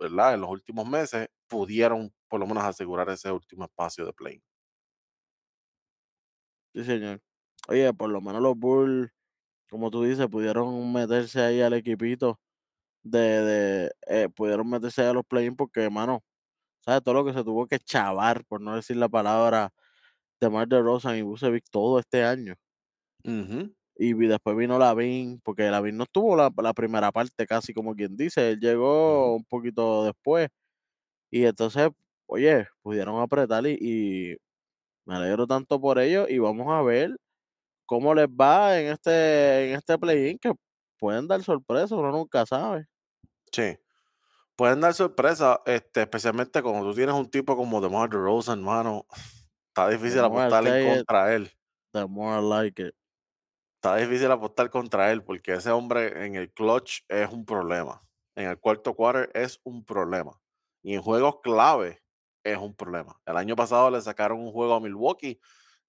¿verdad? 0.00 0.34
En 0.34 0.42
los 0.42 0.50
últimos 0.50 0.88
meses, 0.88 1.28
pudieron 1.48 2.12
por 2.28 2.40
lo 2.40 2.46
menos 2.46 2.64
asegurar 2.64 3.10
ese 3.10 3.32
último 3.32 3.64
espacio 3.66 4.06
de 4.06 4.12
play. 4.14 4.42
Sí, 6.74 6.84
señor. 6.84 7.20
Oye, 7.68 7.92
por 7.94 8.10
lo 8.10 8.20
menos 8.20 8.42
los 8.42 8.56
Bulls, 8.56 9.10
como 9.70 9.90
tú 9.90 10.04
dices, 10.04 10.28
pudieron 10.28 10.92
meterse 10.92 11.40
ahí 11.42 11.60
al 11.62 11.74
equipito 11.74 12.40
de, 13.02 13.18
de 13.20 13.92
eh, 14.08 14.28
pudieron 14.30 14.68
meterse 14.70 15.02
ahí 15.02 15.08
a 15.08 15.12
los 15.14 15.26
play 15.26 15.50
porque, 15.52 15.82
hermano, 15.84 16.24
¿sabes? 16.80 17.02
Todo 17.04 17.14
lo 17.16 17.24
que 17.26 17.34
se 17.34 17.44
tuvo 17.44 17.66
que 17.68 17.78
chavar, 17.80 18.44
por 18.46 18.60
no 18.62 18.76
decir 18.76 18.96
la 18.96 19.08
palabra, 19.10 19.72
de 20.40 20.50
Mar 20.50 20.68
de 20.68 20.80
Rosa 20.80 21.16
y 21.16 21.22
Bucevic 21.22 21.64
todo 21.70 21.98
este 21.98 22.24
año. 22.24 22.54
Y 23.96 24.12
después 24.14 24.56
vino 24.56 24.78
Lavin, 24.78 25.40
porque 25.42 25.70
Lavin 25.70 25.96
no 25.96 26.04
estuvo 26.04 26.36
la, 26.36 26.52
la, 26.62 26.72
primera 26.72 27.10
parte, 27.12 27.46
casi 27.46 27.74
como 27.74 27.94
quien 27.94 28.16
dice, 28.16 28.52
él 28.52 28.60
llegó 28.60 29.34
un 29.34 29.44
poquito 29.44 30.04
después. 30.04 30.48
Y 31.30 31.44
entonces, 31.44 31.90
oye, 32.26 32.66
pudieron 32.82 33.20
apretar 33.20 33.66
y, 33.66 33.76
y 33.80 34.36
me 35.04 35.16
alegro 35.16 35.46
tanto 35.46 35.80
por 35.80 35.98
ellos 35.98 36.30
y 36.30 36.38
vamos 36.38 36.68
a 36.68 36.82
ver 36.82 37.16
cómo 37.86 38.14
les 38.14 38.28
va 38.28 38.78
en 38.78 38.92
este, 38.92 39.70
en 39.70 39.76
este 39.78 39.98
play-in, 39.98 40.38
que 40.38 40.52
pueden 40.98 41.26
dar 41.26 41.42
sorpresa, 41.42 41.96
uno 41.96 42.12
nunca 42.12 42.44
sabe. 42.44 42.86
Sí, 43.50 43.78
pueden 44.54 44.80
dar 44.80 44.92
sorpresa, 44.92 45.60
este, 45.64 46.02
especialmente 46.02 46.62
cuando 46.62 46.90
tú 46.90 46.94
tienes 46.94 47.14
un 47.14 47.30
tipo 47.30 47.56
como 47.56 47.80
DeMar 47.80 48.10
DeRozan, 48.10 48.58
hermano, 48.58 49.06
está 49.78 49.88
difícil 49.88 50.20
apostar 50.20 50.66
en 50.66 50.96
contra 50.96 51.34
él. 51.34 51.50
The 51.92 52.06
more 52.06 52.40
I 52.40 52.42
like 52.42 52.82
it. 52.82 52.94
Está 53.76 53.96
difícil 53.96 54.30
apostar 54.30 54.70
contra 54.70 55.12
él 55.12 55.22
porque 55.22 55.52
ese 55.52 55.70
hombre 55.70 56.26
en 56.26 56.34
el 56.34 56.52
clutch 56.52 57.02
es 57.08 57.30
un 57.30 57.44
problema. 57.44 58.02
En 58.34 58.48
el 58.48 58.58
cuarto 58.58 58.94
quarter 58.94 59.30
es 59.34 59.60
un 59.64 59.84
problema. 59.84 60.40
Y 60.82 60.94
en 60.94 61.02
juegos 61.02 61.36
clave 61.42 62.02
es 62.44 62.58
un 62.58 62.74
problema. 62.74 63.20
El 63.24 63.36
año 63.36 63.54
pasado 63.54 63.90
le 63.90 64.00
sacaron 64.00 64.40
un 64.40 64.52
juego 64.52 64.74
a 64.74 64.80
Milwaukee. 64.80 65.40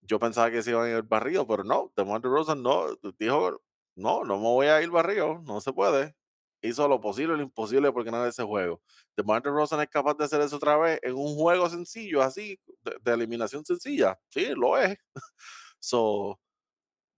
Yo 0.01 0.19
pensaba 0.19 0.51
que 0.51 0.61
se 0.61 0.71
iban 0.71 0.85
a 0.85 0.89
ir 0.89 1.03
barrio, 1.03 1.45
pero 1.47 1.63
no. 1.63 1.91
DeMar 1.95 2.21
DeRozan 2.21 2.61
no. 2.61 2.87
Dijo, 3.17 3.61
no, 3.95 4.23
no 4.23 4.37
me 4.37 4.43
voy 4.43 4.67
a 4.67 4.81
ir 4.81 4.89
barrio. 4.89 5.41
No 5.45 5.61
se 5.61 5.73
puede. 5.73 6.15
Hizo 6.61 6.87
lo 6.87 6.99
posible 6.99 7.33
y 7.33 7.37
lo 7.37 7.43
imposible 7.43 7.91
por 7.91 8.03
ganar 8.03 8.27
ese 8.27 8.43
juego. 8.43 8.81
DeMar 9.15 9.41
DeRozan 9.41 9.81
es 9.81 9.89
capaz 9.89 10.15
de 10.15 10.25
hacer 10.25 10.41
eso 10.41 10.57
otra 10.57 10.77
vez 10.77 10.99
en 11.03 11.15
un 11.15 11.35
juego 11.35 11.69
sencillo, 11.69 12.21
así, 12.21 12.59
de, 12.83 12.97
de 13.01 13.13
eliminación 13.13 13.63
sencilla. 13.65 14.19
Sí, 14.29 14.49
lo 14.55 14.77
es. 14.77 14.97
so, 15.79 16.39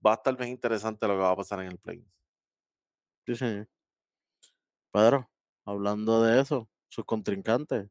va 0.06 0.12
a 0.12 0.16
estar 0.16 0.36
bien 0.36 0.50
interesante 0.50 1.08
lo 1.08 1.16
que 1.16 1.22
va 1.22 1.32
a 1.32 1.36
pasar 1.36 1.60
en 1.62 1.68
el 1.68 1.78
play. 1.78 2.06
Sí, 3.26 3.36
señor. 3.36 3.68
Pedro, 4.92 5.30
hablando 5.66 6.24
de 6.24 6.42
eso, 6.42 6.70
sus 6.90 7.06
contrincantes, 7.06 7.90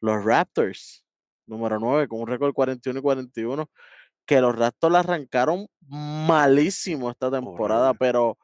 los 0.00 0.24
Raptors, 0.24 1.04
número 1.46 1.78
9, 1.78 2.08
con 2.08 2.20
un 2.20 2.26
récord 2.26 2.52
41 2.52 2.98
y 2.98 3.02
41, 3.02 3.70
que 4.26 4.40
los 4.40 4.56
Raptors 4.56 4.92
la 4.92 5.00
arrancaron 5.00 5.66
malísimo 5.80 7.10
esta 7.10 7.30
temporada, 7.30 7.94
pero 7.94 8.38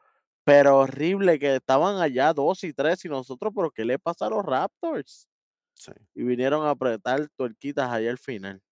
pero 0.46 0.78
horrible 0.78 1.40
que 1.40 1.56
estaban 1.56 2.00
allá 2.00 2.32
2 2.32 2.62
y 2.62 2.72
3 2.72 3.04
y 3.04 3.08
nosotros, 3.08 3.52
pero 3.52 3.72
¿qué 3.72 3.84
le 3.84 3.98
pasa 3.98 4.26
a 4.26 4.30
los 4.30 4.44
Raptors? 4.44 5.26
Sí. 5.74 5.90
Y 6.14 6.22
vinieron 6.22 6.64
a 6.64 6.70
apretar 6.70 7.28
tuerquitas 7.36 7.90
allá 7.90 8.10
al 8.12 8.18
final. 8.18 8.62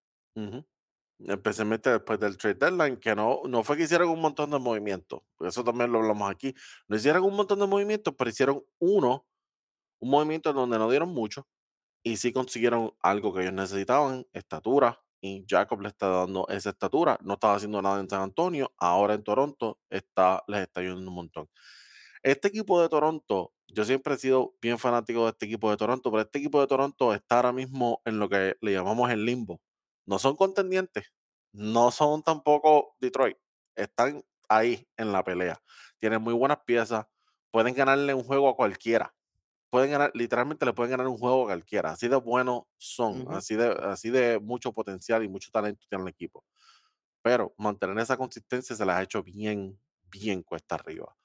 Especialmente 1.19 1.91
después 1.91 2.21
del 2.21 2.37
trade 2.37 2.55
deadline, 2.55 2.97
que 2.99 3.17
no, 3.17 3.43
no 3.49 3.65
fue 3.65 3.77
que 3.77 3.83
hicieron 3.83 4.09
un 4.09 4.21
montón 4.21 4.53
de 4.53 4.61
movimientos, 4.61 5.23
eso 5.41 5.65
también 5.65 5.91
lo 5.91 5.99
hablamos 5.99 6.31
aquí. 6.31 6.55
No 6.87 6.95
hicieron 6.95 7.25
un 7.25 7.35
montón 7.35 7.59
de 7.59 7.67
movimientos, 7.67 8.15
pero 8.17 8.31
hicieron 8.31 8.63
uno, 8.79 9.27
un 10.01 10.11
movimiento 10.11 10.51
en 10.51 10.57
donde 10.57 10.79
no 10.79 10.89
dieron 10.89 11.09
mucho 11.09 11.49
y 12.05 12.19
sí 12.19 12.33
consiguieron 12.33 12.95
algo 13.01 13.35
que 13.35 13.41
ellos 13.41 13.53
necesitaban, 13.53 14.27
estatura, 14.33 15.04
y 15.25 15.45
Jacob 15.49 15.81
le 15.81 15.89
está 15.89 16.09
dando 16.09 16.47
esa 16.49 16.71
estatura. 16.71 17.19
No 17.23 17.35
estaba 17.35 17.55
haciendo 17.57 17.81
nada 17.83 18.01
en 18.01 18.09
San 18.11 18.23
Antonio, 18.23 18.73
ahora 18.79 19.15
en 19.15 19.25
Toronto 19.25 19.79
está, 19.91 20.43
les 20.49 20.63
está 20.63 20.81
ayudando 20.81 21.11
un 21.11 21.17
montón. 21.17 21.49
Este 22.23 22.49
equipo 22.49 22.81
de 22.83 22.89
Toronto, 22.89 23.53
yo 23.69 23.85
siempre 23.85 24.15
he 24.15 24.19
sido 24.19 24.55
bien 24.61 24.79
fanático 24.79 25.25
de 25.25 25.31
este 25.31 25.47
equipo 25.47 25.71
de 25.71 25.77
Toronto, 25.77 26.11
pero 26.11 26.23
este 26.23 26.39
equipo 26.39 26.61
de 26.61 26.67
Toronto 26.67 27.15
está 27.15 27.37
ahora 27.37 27.53
mismo 27.53 28.03
en 28.05 28.19
lo 28.19 28.29
que 28.29 28.57
le 28.61 28.73
llamamos 28.73 29.11
el 29.11 29.25
limbo 29.25 29.61
no 30.07 30.19
son 30.19 30.37
contendientes, 30.37 31.13
no 31.53 31.91
son 31.91 32.23
tampoco 32.23 32.95
Detroit, 33.01 33.37
están 33.75 34.23
ahí 34.49 34.87
en 34.97 35.13
la 35.13 35.25
pelea. 35.25 35.61
Tienen 35.99 36.23
muy 36.23 36.35
buenas 36.35 36.59
piezas, 36.67 37.07
pueden 37.51 37.75
ganarle 37.75 38.15
un 38.15 38.25
juego 38.25 38.49
a 38.49 38.57
cualquiera. 38.57 39.15
Pueden 39.75 39.91
ganar, 39.91 40.13
literalmente 40.15 40.65
le 40.65 40.73
pueden 40.73 40.93
ganar 40.93 41.09
un 41.09 41.19
juego 41.19 41.43
a 41.43 41.47
cualquiera. 41.47 41.91
Así 41.91 42.07
de 42.07 42.15
buenos 42.15 42.63
son, 42.77 43.27
así, 43.31 43.57
de, 43.57 43.73
así 43.83 44.09
de 44.09 44.39
mucho 44.39 44.73
potencial 44.73 45.25
y 45.25 45.29
mucho 45.29 45.51
talento 45.51 45.85
tiene 45.89 46.05
el 46.05 46.11
equipo. 46.11 46.45
Pero 47.23 47.53
mantener 47.59 47.99
esa 47.99 48.17
consistencia 48.17 48.77
se 48.77 48.87
les 48.87 48.95
ha 48.95 49.03
hecho 49.03 49.21
bien, 49.25 49.77
bien 50.05 50.45
cuesta 50.45 50.77
arriba. 50.77 51.17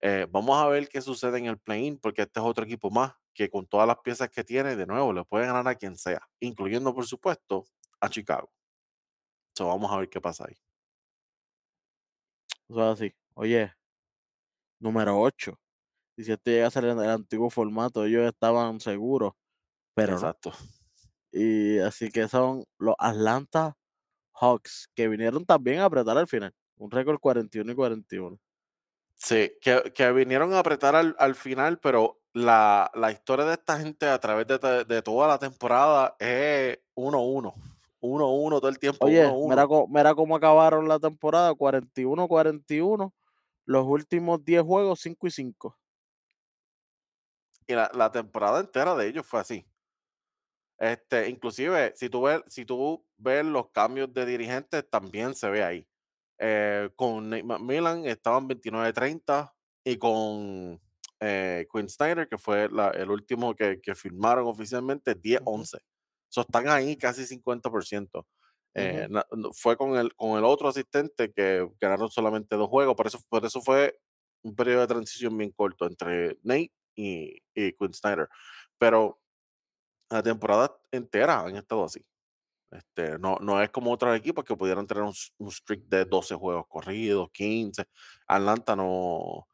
Eh, 0.00 0.28
vamos 0.30 0.56
a 0.56 0.68
ver 0.68 0.88
qué 0.88 1.00
sucede 1.00 1.38
en 1.38 1.46
el 1.46 1.58
play-in, 1.58 1.98
porque 1.98 2.22
este 2.22 2.38
es 2.38 2.46
otro 2.46 2.64
equipo 2.64 2.88
más 2.88 3.14
que 3.34 3.50
con 3.50 3.66
todas 3.66 3.88
las 3.88 3.98
piezas 3.98 4.30
que 4.30 4.44
tiene, 4.44 4.76
de 4.76 4.86
nuevo, 4.86 5.12
le 5.12 5.24
puede 5.24 5.46
ganar 5.46 5.66
a 5.66 5.74
quien 5.74 5.96
sea, 5.96 6.20
incluyendo, 6.38 6.94
por 6.94 7.04
supuesto, 7.04 7.66
a 7.98 8.08
Chicago. 8.08 8.48
So, 9.56 9.66
vamos 9.66 9.90
a 9.90 9.96
ver 9.96 10.08
qué 10.08 10.20
pasa 10.20 10.44
ahí. 10.46 10.56
Eso 12.68 12.92
es 12.92 13.00
así. 13.00 13.14
Oye, 13.34 13.74
número 14.78 15.20
8. 15.20 15.58
Y 16.18 16.24
si 16.24 16.32
este 16.32 16.50
llega 16.50 16.66
a 16.66 16.70
ser 16.72 16.84
en 16.84 16.98
el 16.98 17.10
antiguo 17.10 17.48
formato, 17.48 18.04
ellos 18.04 18.26
estaban 18.26 18.80
seguros, 18.80 19.34
pero 19.94 20.14
Exacto. 20.14 20.52
Y 21.30 21.78
así 21.78 22.10
que 22.10 22.26
son 22.26 22.64
los 22.76 22.96
Atlanta 22.98 23.76
Hawks, 24.32 24.90
que 24.96 25.06
vinieron 25.06 25.46
también 25.46 25.78
a 25.78 25.84
apretar 25.84 26.18
al 26.18 26.26
final. 26.26 26.52
Un 26.76 26.90
récord 26.90 27.20
41 27.20 27.70
y 27.70 27.74
41. 27.76 28.38
Sí, 29.14 29.52
que, 29.60 29.92
que 29.94 30.10
vinieron 30.10 30.52
a 30.54 30.58
apretar 30.58 30.96
al, 30.96 31.14
al 31.20 31.36
final, 31.36 31.78
pero 31.78 32.18
la, 32.32 32.90
la, 32.94 33.12
historia 33.12 33.44
de 33.44 33.52
esta 33.52 33.78
gente 33.78 34.06
a 34.06 34.18
través 34.18 34.48
de, 34.48 34.84
de 34.84 35.02
toda 35.02 35.28
la 35.28 35.38
temporada 35.38 36.16
es 36.18 36.80
1-1. 36.96 37.54
1-1 38.00 38.50
todo 38.50 38.68
el 38.68 38.78
tiempo. 38.80 39.06
Oye, 39.06 39.24
1 39.24 39.36
-1. 39.36 39.48
Mira, 39.48 39.66
mira, 39.88 40.14
cómo 40.16 40.34
acabaron 40.34 40.88
la 40.88 40.98
temporada, 40.98 41.52
41-41. 41.52 43.12
Los 43.66 43.86
últimos 43.86 44.44
10 44.44 44.62
juegos, 44.64 44.98
5 45.00 45.26
y 45.28 45.30
5. 45.30 45.78
Y 47.68 47.74
la, 47.74 47.90
la, 47.94 48.10
temporada 48.10 48.60
entera 48.60 48.96
de 48.96 49.06
ellos 49.06 49.26
fue 49.26 49.40
así. 49.40 49.64
Este, 50.78 51.28
inclusive, 51.28 51.92
si 51.96 52.08
tú, 52.08 52.22
ves, 52.22 52.40
si 52.46 52.64
tú 52.64 53.04
ves 53.18 53.44
los 53.44 53.70
cambios 53.70 54.12
de 54.14 54.24
dirigentes, 54.24 54.88
también 54.88 55.34
se 55.34 55.50
ve 55.50 55.62
ahí. 55.62 55.88
Eh, 56.38 56.88
con 56.96 57.28
Nate 57.28 57.42
McMillan 57.42 58.06
estaban 58.06 58.48
29-30 58.48 59.52
y 59.84 59.96
con 59.98 60.80
eh, 61.20 61.66
Quinn 61.72 61.88
Snyder, 61.88 62.28
que 62.28 62.38
fue 62.38 62.68
la, 62.70 62.90
el 62.90 63.10
último 63.10 63.54
que, 63.54 63.80
que 63.80 63.94
firmaron 63.94 64.46
oficialmente, 64.46 65.14
10-11. 65.14 65.40
Uh 65.42 65.58
-huh. 65.58 65.82
So, 66.30 66.40
están 66.42 66.68
ahí 66.68 66.96
casi 66.96 67.26
50%. 67.26 68.24
Eh, 68.74 69.08
uh 69.10 69.12
-huh. 69.12 69.52
Fue 69.52 69.76
con 69.76 69.96
el, 69.96 70.14
con 70.14 70.38
el 70.38 70.44
otro 70.44 70.68
asistente 70.68 71.32
que 71.32 71.68
ganaron 71.80 72.08
solamente 72.08 72.56
dos 72.56 72.68
juegos, 72.68 72.94
por 72.94 73.06
eso, 73.08 73.18
por 73.28 73.44
eso 73.44 73.60
fue 73.60 73.98
un 74.42 74.54
periodo 74.54 74.82
de 74.82 74.86
transición 74.86 75.36
bien 75.36 75.50
corto 75.50 75.86
entre 75.86 76.38
Nate 76.42 76.72
y, 76.98 77.42
y 77.54 77.72
Quinn 77.74 77.94
Snyder. 77.94 78.28
Pero 78.78 79.20
la 80.10 80.22
temporada 80.22 80.76
entera 80.90 81.40
han 81.40 81.56
estado 81.56 81.84
así. 81.84 82.04
Este, 82.70 83.18
no, 83.18 83.36
no 83.40 83.62
es 83.62 83.70
como 83.70 83.92
otros 83.92 84.14
equipos 84.16 84.44
que 84.44 84.56
pudieran 84.56 84.86
tener 84.86 85.02
un, 85.02 85.14
un, 85.38 85.50
streak 85.50 85.84
de 85.84 86.04
12 86.04 86.34
juegos 86.34 86.66
corridos, 86.68 87.30
15. 87.32 87.84
Atlanta 88.26 88.76
no. 88.76 89.48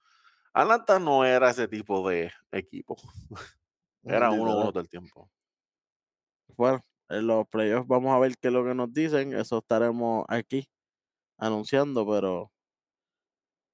Atlanta 0.52 0.98
no 0.98 1.24
era 1.24 1.50
ese 1.50 1.68
tipo 1.68 2.08
de 2.08 2.32
equipo. 2.50 2.96
era 4.04 4.30
uno 4.30 4.56
uno 4.56 4.70
todo 4.70 4.80
el 4.80 4.88
tiempo. 4.88 5.30
Bueno, 6.56 6.84
en 7.08 7.26
los 7.26 7.46
playoffs 7.48 7.86
vamos 7.86 8.14
a 8.14 8.18
ver 8.18 8.36
qué 8.38 8.48
es 8.48 8.54
lo 8.54 8.64
que 8.64 8.74
nos 8.74 8.92
dicen. 8.92 9.32
Eso 9.34 9.58
estaremos 9.58 10.24
aquí 10.28 10.68
anunciando, 11.38 12.06
pero 12.06 12.50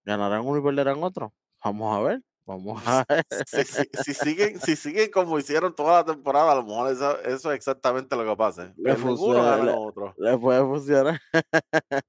¿ganarán 0.04 0.46
uno 0.46 0.58
y 0.58 0.62
perderán 0.62 1.02
otro? 1.02 1.32
Vamos 1.64 1.96
a 1.96 2.00
ver. 2.00 2.22
Vamos 2.50 2.82
a 2.84 3.04
ver. 3.08 3.24
Si, 3.46 3.62
si, 3.62 3.82
si, 4.02 4.14
siguen, 4.14 4.60
si 4.60 4.74
siguen 4.74 5.08
como 5.12 5.38
hicieron 5.38 5.72
toda 5.72 5.98
la 5.98 6.04
temporada, 6.04 6.50
a 6.50 6.56
lo 6.56 6.64
mejor 6.64 6.90
eso, 6.90 7.20
eso 7.20 7.52
es 7.52 7.56
exactamente 7.56 8.16
lo 8.16 8.24
que 8.24 8.36
pase. 8.36 8.72
Le, 8.76 8.96
funciona, 8.96 9.56
le, 9.62 9.70
otro. 9.70 10.12
le 10.18 10.36
puede 10.36 10.60
funcionar. 10.60 11.20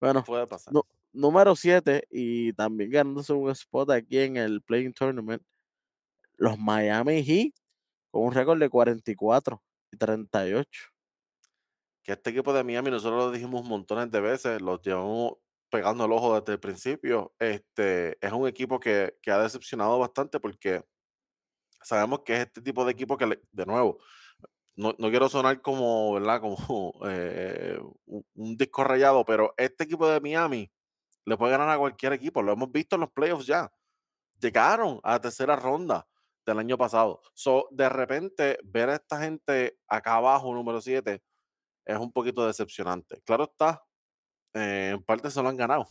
bueno, 0.00 0.24
puede 0.24 0.46
pasar. 0.46 0.72
No, 0.72 0.86
número 1.12 1.54
7 1.54 2.06
y 2.10 2.54
también 2.54 2.90
ganándose 2.90 3.34
un 3.34 3.50
spot 3.50 3.90
aquí 3.90 4.18
en 4.20 4.38
el 4.38 4.62
Playing 4.62 4.94
Tournament, 4.94 5.42
los 6.38 6.58
Miami 6.58 7.22
Heat 7.22 7.52
con 8.10 8.24
un 8.24 8.32
récord 8.32 8.58
de 8.58 8.70
44 8.70 9.62
y 9.92 9.96
38. 9.98 10.70
Que 12.02 12.12
este 12.12 12.30
equipo 12.30 12.54
de 12.54 12.64
Miami, 12.64 12.90
nosotros 12.90 13.26
lo 13.26 13.30
dijimos 13.30 13.62
montones 13.62 14.10
de 14.10 14.22
veces, 14.22 14.62
los 14.62 14.80
llevamos 14.80 15.34
pegando 15.70 16.04
el 16.04 16.12
ojo 16.12 16.38
desde 16.40 16.54
el 16.54 16.60
principio. 16.60 17.34
Este 17.38 18.18
es 18.24 18.32
un 18.32 18.46
equipo 18.48 18.80
que, 18.80 19.16
que 19.22 19.30
ha 19.30 19.38
decepcionado 19.38 19.98
bastante 19.98 20.40
porque 20.40 20.84
sabemos 21.82 22.20
que 22.24 22.34
es 22.34 22.40
este 22.40 22.62
tipo 22.62 22.84
de 22.84 22.92
equipo 22.92 23.16
que, 23.16 23.40
de 23.52 23.66
nuevo, 23.66 23.98
no, 24.76 24.94
no 24.98 25.10
quiero 25.10 25.28
sonar 25.28 25.62
como, 25.62 26.14
¿verdad? 26.14 26.40
Como 26.40 26.92
eh, 27.08 27.78
un, 28.06 28.26
un 28.34 28.56
disco 28.56 28.84
rayado, 28.84 29.24
pero 29.24 29.54
este 29.56 29.84
equipo 29.84 30.08
de 30.08 30.20
Miami 30.20 30.70
le 31.24 31.36
puede 31.36 31.52
ganar 31.52 31.70
a 31.70 31.78
cualquier 31.78 32.12
equipo. 32.12 32.42
Lo 32.42 32.52
hemos 32.52 32.70
visto 32.70 32.96
en 32.96 33.00
los 33.00 33.10
playoffs 33.10 33.46
ya. 33.46 33.70
Llegaron 34.40 35.00
a 35.02 35.12
la 35.12 35.20
tercera 35.20 35.56
ronda 35.56 36.06
del 36.46 36.58
año 36.58 36.78
pasado. 36.78 37.20
So, 37.34 37.68
de 37.70 37.88
repente, 37.88 38.58
ver 38.64 38.90
a 38.90 38.94
esta 38.94 39.20
gente 39.20 39.78
acá 39.88 40.14
abajo, 40.14 40.54
número 40.54 40.80
7, 40.80 41.22
es 41.84 41.98
un 41.98 42.12
poquito 42.12 42.46
decepcionante. 42.46 43.20
Claro 43.24 43.44
está, 43.44 43.84
eh, 44.56 44.90
en 44.94 45.02
parte 45.02 45.30
se 45.30 45.42
lo 45.42 45.48
han 45.48 45.56
ganado. 45.56 45.86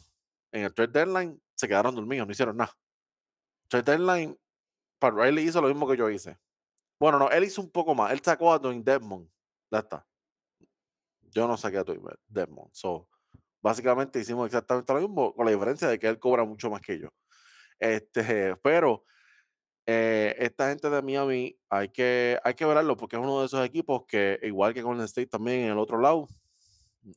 En 0.52 0.64
el 0.64 0.74
trade 0.74 0.92
deadline 0.92 1.42
se 1.54 1.68
quedaron 1.68 1.94
dormidos, 1.96 2.28
no 2.28 2.32
hicieron 2.32 2.58
nada. 2.58 2.76
Trade 3.68 3.92
deadline, 3.92 4.38
Pat 5.00 5.14
Riley 5.14 5.48
hizo 5.48 5.62
lo 5.62 5.68
mismo 5.68 5.88
que 5.88 5.98
yo 5.98 6.10
hice. 6.10 6.38
Bueno, 7.00 7.20
no, 7.20 7.30
él 7.30 7.44
hizo 7.44 7.62
un 7.62 7.70
poco 7.70 7.94
más. 7.94 8.12
Él 8.12 8.22
sacó 8.22 8.54
a 8.54 8.60
Dwayne 8.60 8.84
Desmond. 8.84 9.30
Ya 9.70 9.80
está. 9.80 10.08
Yo 11.22 11.48
no 11.48 11.58
saqué 11.58 11.78
a 11.78 11.84
Dwayne 11.84 12.16
Desmond. 12.28 12.70
So, 12.72 13.08
básicamente 13.62 14.20
hicimos 14.20 14.48
exactamente 14.48 14.94
lo 14.94 15.02
mismo, 15.02 15.34
con 15.34 15.46
la 15.46 15.52
diferencia 15.52 15.88
de 15.88 16.00
que 16.00 16.08
él 16.08 16.18
cobra 16.18 16.44
mucho 16.44 16.70
más 16.70 16.82
que 16.82 17.00
yo. 17.00 17.10
Este, 17.78 18.56
pero 18.64 19.04
eh, 19.86 20.36
esta 20.40 20.70
gente 20.70 20.90
de 20.90 21.02
Miami 21.04 21.56
hay 21.70 21.90
que, 21.90 22.40
hay 22.44 22.54
que 22.56 22.66
verlo 22.66 22.98
porque 22.98 23.18
es 23.18 23.22
uno 23.22 23.42
de 23.42 23.46
esos 23.46 23.64
equipos 23.64 24.06
que, 24.08 24.40
igual 24.42 24.74
que 24.74 24.82
con 24.82 24.98
el 24.98 25.06
State 25.06 25.28
también 25.28 25.66
en 25.66 25.72
el 25.74 25.78
otro 25.78 26.00
lado, 26.00 26.28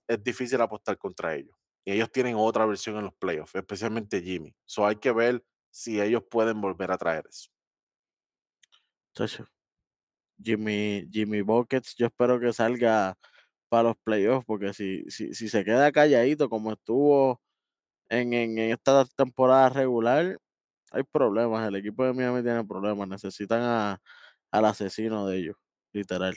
es 0.07 0.23
difícil 0.23 0.61
apostar 0.61 0.99
contra 0.99 1.35
ellos. 1.35 1.57
Y 1.85 1.93
ellos 1.93 2.11
tienen 2.13 2.37
otra 2.37 2.67
versión 2.67 2.97
en 2.97 3.05
los 3.05 3.15
playoffs, 3.15 3.55
especialmente 3.55 4.21
Jimmy. 4.23 4.55
So 4.67 4.87
hay 4.87 4.97
que 4.97 5.13
ver 5.13 5.43
si 5.71 6.01
ellos 6.01 6.23
pueden 6.31 6.61
volver 6.61 6.91
a 6.91 6.99
traer 6.99 7.27
eso. 7.29 7.49
Jimmy, 10.43 11.09
Jimmy 11.11 11.41
Buckets, 11.43 11.95
yo 11.97 12.07
espero 12.07 12.39
que 12.39 12.53
salga 12.53 13.17
para 13.69 13.85
los 13.85 13.97
playoffs, 14.05 14.47
porque 14.47 14.73
si, 14.73 15.05
si, 15.11 15.35
si 15.35 15.49
se 15.49 15.65
queda 15.65 15.93
calladito 15.93 16.49
como 16.49 16.73
estuvo 16.73 17.41
en, 18.09 18.33
en, 18.35 18.59
en 18.59 18.71
esta 18.73 19.05
temporada 19.17 19.69
regular, 19.71 20.39
hay 20.91 21.03
problemas. 21.05 21.67
El 21.69 21.77
equipo 21.77 22.05
de 22.05 22.13
Miami 22.15 22.43
tiene 22.43 22.65
problemas. 22.65 23.09
Necesitan 23.09 23.63
a, 23.63 24.03
al 24.51 24.65
asesino 24.65 25.27
de 25.27 25.39
ellos, 25.39 25.57
literal. 25.93 26.37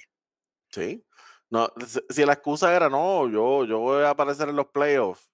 Sí. 0.72 1.03
No, 1.51 1.67
si, 2.10 2.25
la 2.25 2.34
excusa 2.34 2.74
era 2.74 2.89
no, 2.89 3.29
yo, 3.29 3.65
yo 3.65 3.79
voy 3.79 4.03
a 4.03 4.12
aparecer 4.12 4.48
en 4.48 4.55
los 4.55 4.67
playoffs, 4.67 5.29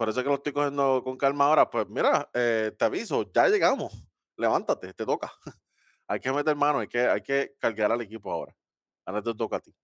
por 0.00 0.08
eso 0.08 0.20
es 0.20 0.24
que 0.24 0.30
lo 0.30 0.36
estoy 0.36 0.54
cogiendo 0.54 1.02
con 1.04 1.18
calma 1.18 1.44
ahora, 1.44 1.68
pues 1.68 1.86
mira, 1.86 2.30
eh, 2.32 2.74
te 2.78 2.86
aviso, 2.86 3.30
ya 3.30 3.48
llegamos. 3.48 4.02
Levántate, 4.38 4.94
te 4.94 5.04
toca. 5.04 5.30
hay 6.08 6.18
que 6.18 6.32
meter 6.32 6.56
mano, 6.56 6.78
hay 6.78 6.88
que, 6.88 7.00
hay 7.00 7.20
que 7.20 7.54
cargar 7.58 7.92
al 7.92 8.00
equipo 8.00 8.32
ahora. 8.32 8.56
Ahora 9.04 9.20
te 9.20 9.34
toca 9.34 9.56
a 9.56 9.60
ti. 9.60 9.74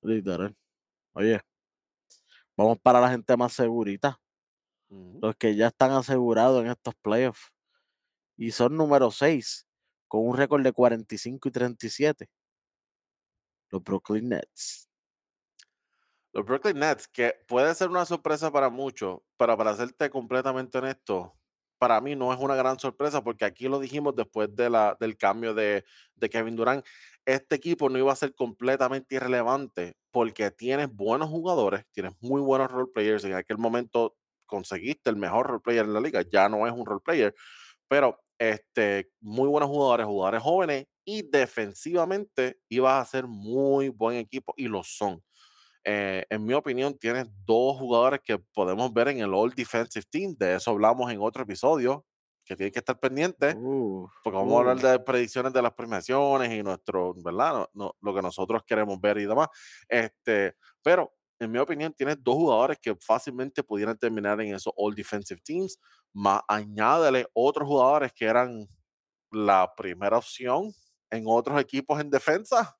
Literal. 0.00 0.54
Oye, 1.12 1.40
vamos 2.56 2.78
para 2.78 3.00
la 3.00 3.10
gente 3.10 3.36
más 3.36 3.52
segurita. 3.52 4.20
Los 4.88 5.34
que 5.34 5.56
ya 5.56 5.66
están 5.66 5.90
asegurados 5.90 6.62
en 6.62 6.70
estos 6.70 6.94
playoffs. 7.02 7.50
Y 8.36 8.52
son 8.52 8.76
número 8.76 9.10
6, 9.10 9.66
con 10.06 10.24
un 10.24 10.36
récord 10.36 10.62
de 10.62 10.72
45 10.72 11.48
y 11.48 11.50
37. 11.50 12.28
Los 13.74 13.82
Brooklyn 13.82 14.28
Nets. 14.28 14.88
Los 16.32 16.44
Brooklyn 16.44 16.78
Nets, 16.78 17.08
que 17.08 17.34
puede 17.48 17.74
ser 17.74 17.88
una 17.88 18.04
sorpresa 18.04 18.52
para 18.52 18.70
muchos, 18.70 19.18
pero 19.36 19.56
para 19.56 19.74
serte 19.74 20.10
completamente 20.10 20.78
honesto, 20.78 21.36
para 21.76 22.00
mí 22.00 22.14
no 22.14 22.32
es 22.32 22.38
una 22.38 22.54
gran 22.54 22.78
sorpresa 22.78 23.24
porque 23.24 23.44
aquí 23.44 23.66
lo 23.66 23.80
dijimos 23.80 24.14
después 24.14 24.54
de 24.54 24.70
la, 24.70 24.96
del 25.00 25.16
cambio 25.16 25.54
de, 25.54 25.84
Kevin 26.30 26.54
Durant. 26.54 26.86
Este 27.24 27.56
equipo 27.56 27.90
no 27.90 27.98
iba 27.98 28.12
a 28.12 28.16
ser 28.16 28.32
completamente 28.36 29.16
irrelevante 29.16 29.96
porque 30.12 30.52
tienes 30.52 30.88
buenos 30.94 31.28
jugadores, 31.28 31.84
tienes 31.90 32.12
muy 32.20 32.40
buenos 32.40 32.70
role 32.70 32.92
players. 32.94 33.24
En 33.24 33.34
aquel 33.34 33.58
momento 33.58 34.16
conseguiste 34.46 35.10
el 35.10 35.16
mejor 35.16 35.48
role 35.48 35.60
player 35.60 35.84
en 35.84 35.94
la 35.94 36.00
liga, 36.00 36.22
ya 36.22 36.48
no 36.48 36.64
es 36.68 36.72
un 36.72 36.86
role 36.86 37.02
player, 37.04 37.34
pero 37.88 38.23
este, 38.38 39.10
muy 39.20 39.48
buenos 39.48 39.68
jugadores, 39.70 40.06
jugadores 40.06 40.42
jóvenes 40.42 40.86
y 41.04 41.22
defensivamente 41.22 42.58
ibas 42.68 43.00
a 43.02 43.10
ser 43.10 43.26
muy 43.26 43.88
buen 43.88 44.16
equipo 44.16 44.54
y 44.56 44.68
lo 44.68 44.82
son. 44.82 45.22
Eh, 45.84 46.24
en 46.30 46.44
mi 46.44 46.54
opinión, 46.54 46.96
tienes 46.98 47.26
dos 47.44 47.76
jugadores 47.78 48.20
que 48.24 48.38
podemos 48.38 48.92
ver 48.92 49.08
en 49.08 49.18
el 49.20 49.34
All 49.34 49.50
Defensive 49.54 50.06
Team. 50.10 50.34
De 50.38 50.54
eso 50.54 50.70
hablamos 50.70 51.12
en 51.12 51.20
otro 51.20 51.42
episodio, 51.42 52.06
que 52.46 52.56
tienen 52.56 52.72
que 52.72 52.78
estar 52.78 52.98
pendientes, 52.98 53.54
Uh, 53.54 54.06
porque 54.22 54.36
vamos 54.36 54.54
a 54.54 54.58
hablar 54.58 54.76
uh, 54.76 54.88
de 54.88 54.98
predicciones 55.00 55.52
de 55.52 55.62
las 55.62 55.72
premiaciones 55.72 56.52
y 56.52 56.62
nuestro, 56.62 57.14
¿verdad? 57.22 57.52
No- 57.54 57.68
no- 57.74 57.96
lo 58.00 58.14
que 58.14 58.22
nosotros 58.22 58.62
queremos 58.66 59.00
ver 59.00 59.18
y 59.18 59.26
demás. 59.26 59.48
Este, 59.88 60.54
pero, 60.82 61.12
en 61.44 61.52
mi 61.52 61.58
opinión, 61.58 61.92
tienes 61.92 62.16
dos 62.22 62.34
jugadores 62.34 62.78
que 62.80 62.94
fácilmente 62.96 63.62
pudieran 63.62 63.96
terminar 63.96 64.40
en 64.40 64.54
esos 64.54 64.72
All 64.76 64.94
Defensive 64.94 65.40
Teams, 65.44 65.78
más 66.12 66.42
añádele 66.48 67.26
otros 67.32 67.68
jugadores 67.68 68.12
que 68.12 68.24
eran 68.24 68.68
la 69.30 69.72
primera 69.76 70.18
opción 70.18 70.72
en 71.10 71.24
otros 71.26 71.60
equipos 71.60 72.00
en 72.00 72.10
defensa, 72.10 72.76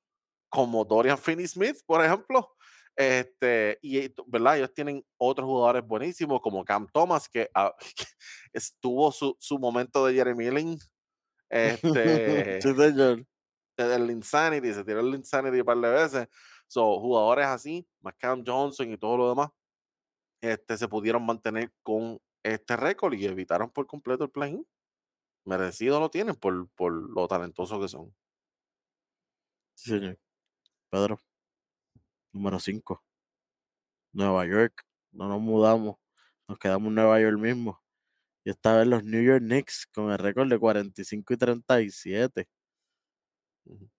como 0.49 0.85
Dorian 0.85 1.17
Finney-Smith, 1.17 1.77
por 1.85 2.03
ejemplo. 2.03 2.55
Este, 2.95 3.77
y 3.81 4.09
¿verdad? 4.27 4.57
Ellos 4.57 4.73
tienen 4.73 5.05
otros 5.17 5.45
jugadores 5.45 5.85
buenísimos 5.85 6.39
como 6.41 6.63
Cam 6.63 6.87
Thomas, 6.93 7.27
que, 7.27 7.49
ah, 7.53 7.73
que 7.77 8.05
estuvo 8.53 9.11
su, 9.11 9.35
su 9.39 9.59
momento 9.59 10.05
de 10.05 10.13
Jeremy 10.13 10.49
Lin, 10.51 10.79
este, 11.49 12.61
sí, 12.61 12.73
señor. 12.73 13.25
el 13.77 14.11
Insanity, 14.11 14.73
se 14.73 14.83
tiró 14.83 15.01
el 15.01 15.13
Insanity 15.13 15.59
un 15.59 15.65
par 15.65 15.77
de 15.77 15.89
veces. 15.89 16.27
So, 16.75 16.99
jugadores 16.99 17.45
así, 17.45 17.87
más 18.01 18.15
Cam 18.19 18.43
Johnson 18.45 18.91
y 18.91 18.97
todo 18.97 19.15
lo 19.15 19.29
demás, 19.29 19.49
este, 20.41 20.75
se 20.75 20.89
pudieron 20.89 21.25
mantener 21.25 21.71
con 21.83 22.19
este 22.43 22.75
récord 22.75 23.13
y 23.13 23.25
evitaron 23.25 23.69
por 23.71 23.87
completo 23.87 24.25
el 24.25 24.29
play 24.29 24.61
Merecido 25.45 26.01
lo 26.01 26.09
tienen 26.09 26.35
por, 26.35 26.67
por 26.71 26.91
lo 26.91 27.29
talentosos 27.29 27.79
que 27.79 27.87
son. 27.87 28.13
Sí, 29.75 29.91
señor. 29.91 30.19
Pedro, 30.89 31.17
número 32.33 32.59
5. 32.59 33.01
Nueva 34.11 34.45
York. 34.45 34.85
No 35.13 35.29
nos 35.29 35.39
mudamos. 35.39 35.95
Nos 36.45 36.59
quedamos 36.59 36.89
en 36.89 36.95
Nueva 36.95 37.21
York 37.21 37.39
mismo. 37.39 37.81
Y 38.43 38.49
esta 38.49 38.75
vez 38.75 38.87
los 38.87 39.01
New 39.05 39.23
York 39.23 39.41
Knicks 39.41 39.87
con 39.93 40.11
el 40.11 40.17
récord 40.17 40.49
de 40.49 40.59
45 40.59 41.33
y 41.35 41.37
37. 41.37 42.49
Ujú. 43.65 43.94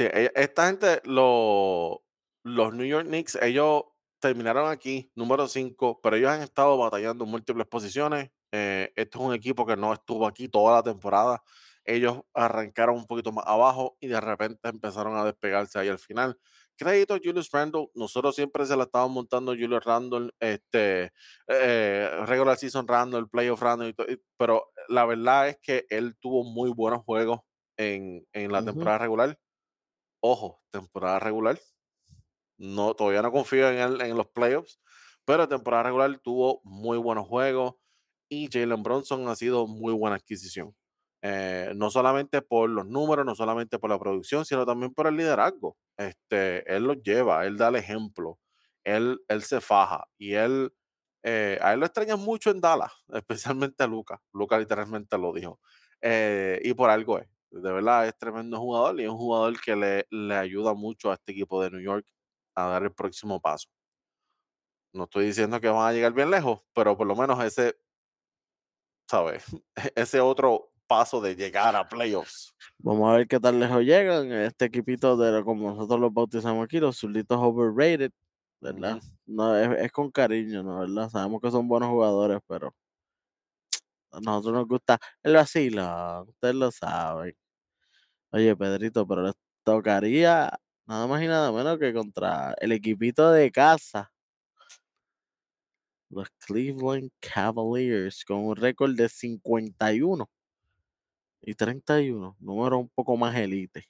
Sí, 0.00 0.04
e- 0.04 0.32
esta 0.34 0.66
gente, 0.68 1.02
lo- 1.04 2.02
los 2.42 2.72
New 2.74 2.86
York 2.86 3.06
Knicks, 3.06 3.36
ellos 3.42 3.82
terminaron 4.18 4.70
aquí, 4.70 5.10
número 5.14 5.46
5, 5.46 6.00
pero 6.02 6.16
ellos 6.16 6.30
han 6.30 6.40
estado 6.42 6.78
batallando 6.78 7.24
en 7.24 7.30
múltiples 7.30 7.66
posiciones. 7.66 8.30
Eh, 8.50 8.92
este 8.96 9.18
es 9.18 9.24
un 9.24 9.34
equipo 9.34 9.66
que 9.66 9.76
no 9.76 9.92
estuvo 9.92 10.26
aquí 10.26 10.48
toda 10.48 10.76
la 10.76 10.82
temporada. 10.82 11.42
Ellos 11.84 12.22
arrancaron 12.32 12.96
un 12.96 13.06
poquito 13.06 13.30
más 13.32 13.44
abajo 13.46 13.98
y 14.00 14.06
de 14.08 14.20
repente 14.22 14.68
empezaron 14.70 15.16
a 15.18 15.24
despegarse 15.24 15.78
ahí 15.78 15.88
al 15.88 15.98
final. 15.98 16.38
Crédito 16.78 17.18
Julius 17.22 17.50
Randle, 17.50 17.90
nosotros 17.94 18.34
siempre 18.34 18.64
se 18.64 18.76
la 18.78 18.84
estábamos 18.84 19.12
montando 19.14 19.52
Julius 19.52 19.84
Randle, 19.84 20.30
este, 20.40 21.12
eh, 21.46 22.10
regular 22.26 22.56
season 22.56 22.88
Randle, 22.88 23.26
playoff 23.26 23.60
Randle, 23.60 23.94
pero 24.38 24.70
la 24.88 25.04
verdad 25.04 25.48
es 25.50 25.58
que 25.60 25.84
él 25.90 26.16
tuvo 26.18 26.42
muy 26.44 26.70
buenos 26.70 27.02
juegos 27.04 27.40
en, 27.76 28.26
en 28.32 28.50
la 28.52 28.62
temporada 28.64 28.98
regular 28.98 29.38
ojo, 30.20 30.62
temporada 30.70 31.18
regular. 31.18 31.58
No, 32.58 32.94
todavía 32.94 33.22
no 33.22 33.32
confío 33.32 33.70
en 33.70 33.78
él 33.78 34.00
en 34.02 34.16
los 34.16 34.28
playoffs, 34.28 34.80
pero 35.24 35.48
temporada 35.48 35.84
regular 35.84 36.18
tuvo 36.22 36.60
muy 36.64 36.98
buenos 36.98 37.26
juegos 37.26 37.74
y 38.28 38.48
Jalen 38.52 38.82
Bronson 38.82 39.28
ha 39.28 39.36
sido 39.36 39.66
muy 39.66 39.94
buena 39.94 40.16
adquisición. 40.16 40.74
Eh, 41.22 41.72
no 41.76 41.90
solamente 41.90 42.42
por 42.42 42.70
los 42.70 42.86
números, 42.86 43.26
no 43.26 43.34
solamente 43.34 43.78
por 43.78 43.90
la 43.90 43.98
producción, 43.98 44.44
sino 44.44 44.66
también 44.66 44.94
por 44.94 45.06
el 45.06 45.16
liderazgo. 45.16 45.76
Este, 45.96 46.70
él 46.74 46.84
los 46.84 47.02
lleva, 47.02 47.46
él 47.46 47.56
da 47.58 47.68
el 47.68 47.76
ejemplo, 47.76 48.38
él, 48.84 49.20
él 49.28 49.42
se 49.42 49.60
faja 49.60 50.06
y 50.18 50.34
él, 50.34 50.72
eh, 51.22 51.58
a 51.62 51.74
él 51.74 51.80
lo 51.80 51.86
extrañan 51.86 52.20
mucho 52.20 52.50
en 52.50 52.60
Dallas, 52.60 52.92
especialmente 53.14 53.84
a 53.84 53.86
Luca. 53.86 54.20
Luca 54.32 54.58
literalmente 54.58 55.18
lo 55.18 55.32
dijo. 55.32 55.60
Eh, 56.02 56.60
y 56.64 56.74
por 56.74 56.90
algo 56.90 57.18
es. 57.18 57.28
De 57.50 57.72
verdad 57.72 58.06
es 58.06 58.16
tremendo 58.16 58.58
jugador 58.58 59.00
y 59.00 59.04
es 59.04 59.10
un 59.10 59.16
jugador 59.16 59.60
que 59.60 59.74
le, 59.74 60.06
le 60.10 60.34
ayuda 60.36 60.74
mucho 60.74 61.10
a 61.10 61.14
este 61.14 61.32
equipo 61.32 61.62
de 61.62 61.70
New 61.70 61.80
York 61.80 62.06
a 62.54 62.66
dar 62.66 62.82
el 62.84 62.92
próximo 62.92 63.40
paso. 63.40 63.68
No 64.92 65.04
estoy 65.04 65.26
diciendo 65.26 65.60
que 65.60 65.68
van 65.68 65.88
a 65.88 65.92
llegar 65.92 66.12
bien 66.12 66.30
lejos, 66.30 66.60
pero 66.72 66.96
por 66.96 67.06
lo 67.06 67.14
menos 67.14 67.42
ese, 67.44 67.76
¿sabes? 69.08 69.44
Ese 69.94 70.20
otro 70.20 70.72
paso 70.86 71.20
de 71.20 71.36
llegar 71.36 71.76
a 71.76 71.88
playoffs. 71.88 72.52
Vamos 72.78 73.08
a 73.08 73.16
ver 73.18 73.28
qué 73.28 73.38
tan 73.38 73.60
lejos 73.60 73.82
llegan. 73.82 74.32
Este 74.32 74.64
equipito 74.64 75.16
de 75.16 75.44
como 75.44 75.70
nosotros 75.70 76.00
los 76.00 76.12
bautizamos 76.12 76.64
aquí, 76.64 76.80
los 76.80 76.98
zurditos 76.98 77.38
overrated, 77.40 78.10
¿verdad? 78.60 79.00
No, 79.26 79.56
es, 79.56 79.78
es 79.78 79.92
con 79.92 80.10
cariño, 80.10 80.64
¿no? 80.64 80.80
¿Verdad? 80.80 81.08
Sabemos 81.08 81.40
que 81.40 81.50
son 81.52 81.68
buenos 81.68 81.90
jugadores, 81.90 82.40
pero 82.48 82.74
nosotros 84.12 84.54
nos 84.54 84.68
gusta 84.68 84.98
el 85.22 85.34
vacilo, 85.34 86.24
ustedes 86.28 86.54
lo 86.54 86.70
saben. 86.70 87.34
Oye, 88.32 88.54
Pedrito, 88.56 89.06
pero 89.06 89.22
les 89.22 89.34
tocaría 89.64 90.50
nada 90.86 91.06
más 91.06 91.22
y 91.22 91.26
nada 91.26 91.52
menos 91.52 91.78
que 91.78 91.92
contra 91.92 92.54
el 92.60 92.72
equipito 92.72 93.30
de 93.32 93.50
casa. 93.50 94.12
Los 96.10 96.28
Cleveland 96.44 97.10
Cavaliers 97.20 98.24
con 98.24 98.38
un 98.38 98.56
récord 98.56 98.94
de 98.96 99.08
51 99.08 100.28
y 101.42 101.54
31, 101.54 102.36
número 102.40 102.78
un 102.78 102.88
poco 102.88 103.16
más 103.16 103.36
elite. 103.36 103.88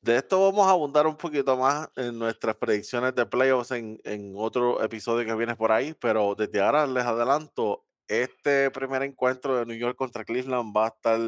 De 0.00 0.16
esto 0.16 0.40
vamos 0.40 0.66
a 0.66 0.70
abundar 0.70 1.06
un 1.06 1.16
poquito 1.16 1.56
más 1.56 1.88
en 1.96 2.18
nuestras 2.18 2.54
predicciones 2.56 3.14
de 3.14 3.26
playoffs 3.26 3.72
en, 3.72 4.00
en 4.04 4.32
otro 4.36 4.82
episodio 4.82 5.26
que 5.26 5.34
viene 5.34 5.56
por 5.56 5.72
ahí, 5.72 5.94
pero 5.94 6.34
desde 6.36 6.60
ahora 6.60 6.86
les 6.86 7.04
adelanto, 7.04 7.84
este 8.08 8.70
primer 8.70 9.02
encuentro 9.02 9.56
de 9.58 9.66
New 9.66 9.76
York 9.76 9.96
contra 9.96 10.24
Cleveland 10.24 10.74
va 10.76 10.86
a 10.86 10.88
estar 10.88 11.20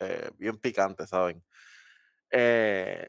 eh, 0.00 0.30
bien 0.38 0.58
picante, 0.58 1.06
¿saben? 1.06 1.42
Eh, 2.30 3.08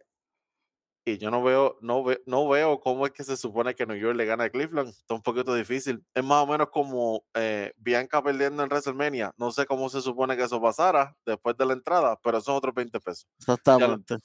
y 1.08 1.20
yo 1.20 1.30
no 1.30 1.44
veo, 1.44 1.78
no, 1.82 2.04
ve- 2.04 2.24
no 2.26 2.48
veo 2.50 2.80
cómo 2.80 3.06
es 3.06 3.12
que 3.12 3.24
se 3.24 3.38
supone 3.38 3.76
que 3.76 3.86
New 3.86 3.96
York 3.98 4.16
le 4.16 4.26
gana 4.26 4.46
a 4.46 4.50
Cleveland. 4.50 4.90
Está 4.90 5.14
un 5.14 5.22
poquito 5.22 5.54
difícil. 5.54 6.04
Es 6.16 6.24
más 6.24 6.44
o 6.44 6.48
menos 6.48 6.70
como 6.72 7.24
eh, 7.36 7.74
Bianca 7.78 8.24
perdiendo 8.24 8.64
en 8.64 8.70
WrestleMania. 8.70 9.32
No 9.38 9.52
sé 9.52 9.68
cómo 9.68 9.88
se 9.90 10.02
supone 10.02 10.36
que 10.36 10.44
eso 10.44 10.60
pasara 10.60 11.16
después 11.24 11.56
de 11.58 11.66
la 11.68 11.74
entrada, 11.74 12.20
pero 12.24 12.42
son 12.42 12.56
otros 12.56 12.74
20 12.74 13.00
pesos. 13.00 13.28
Ya, 13.38 13.54
Exactamente. 13.54 14.18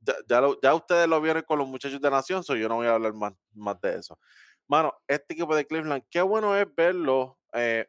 ya, 0.00 0.14
ya 0.28 0.40
lo- 0.42 0.60
ya 0.60 0.74
ustedes 0.74 1.08
lo 1.08 1.20
vieron 1.22 1.42
con 1.42 1.58
los 1.58 1.68
muchachos 1.68 2.00
de 2.02 2.10
Nación, 2.10 2.44
so 2.44 2.54
yo 2.54 2.68
no 2.68 2.76
voy 2.76 2.86
a 2.86 2.94
hablar 2.94 3.14
más, 3.14 3.32
más 3.54 3.80
de 3.80 3.96
eso. 3.96 4.18
Mano, 4.68 4.92
este 5.08 5.32
equipo 5.32 5.56
de 5.56 5.66
Cleveland, 5.66 6.04
qué 6.10 6.20
bueno 6.20 6.54
es 6.54 6.66
verlo 6.74 7.38
eh, 7.54 7.88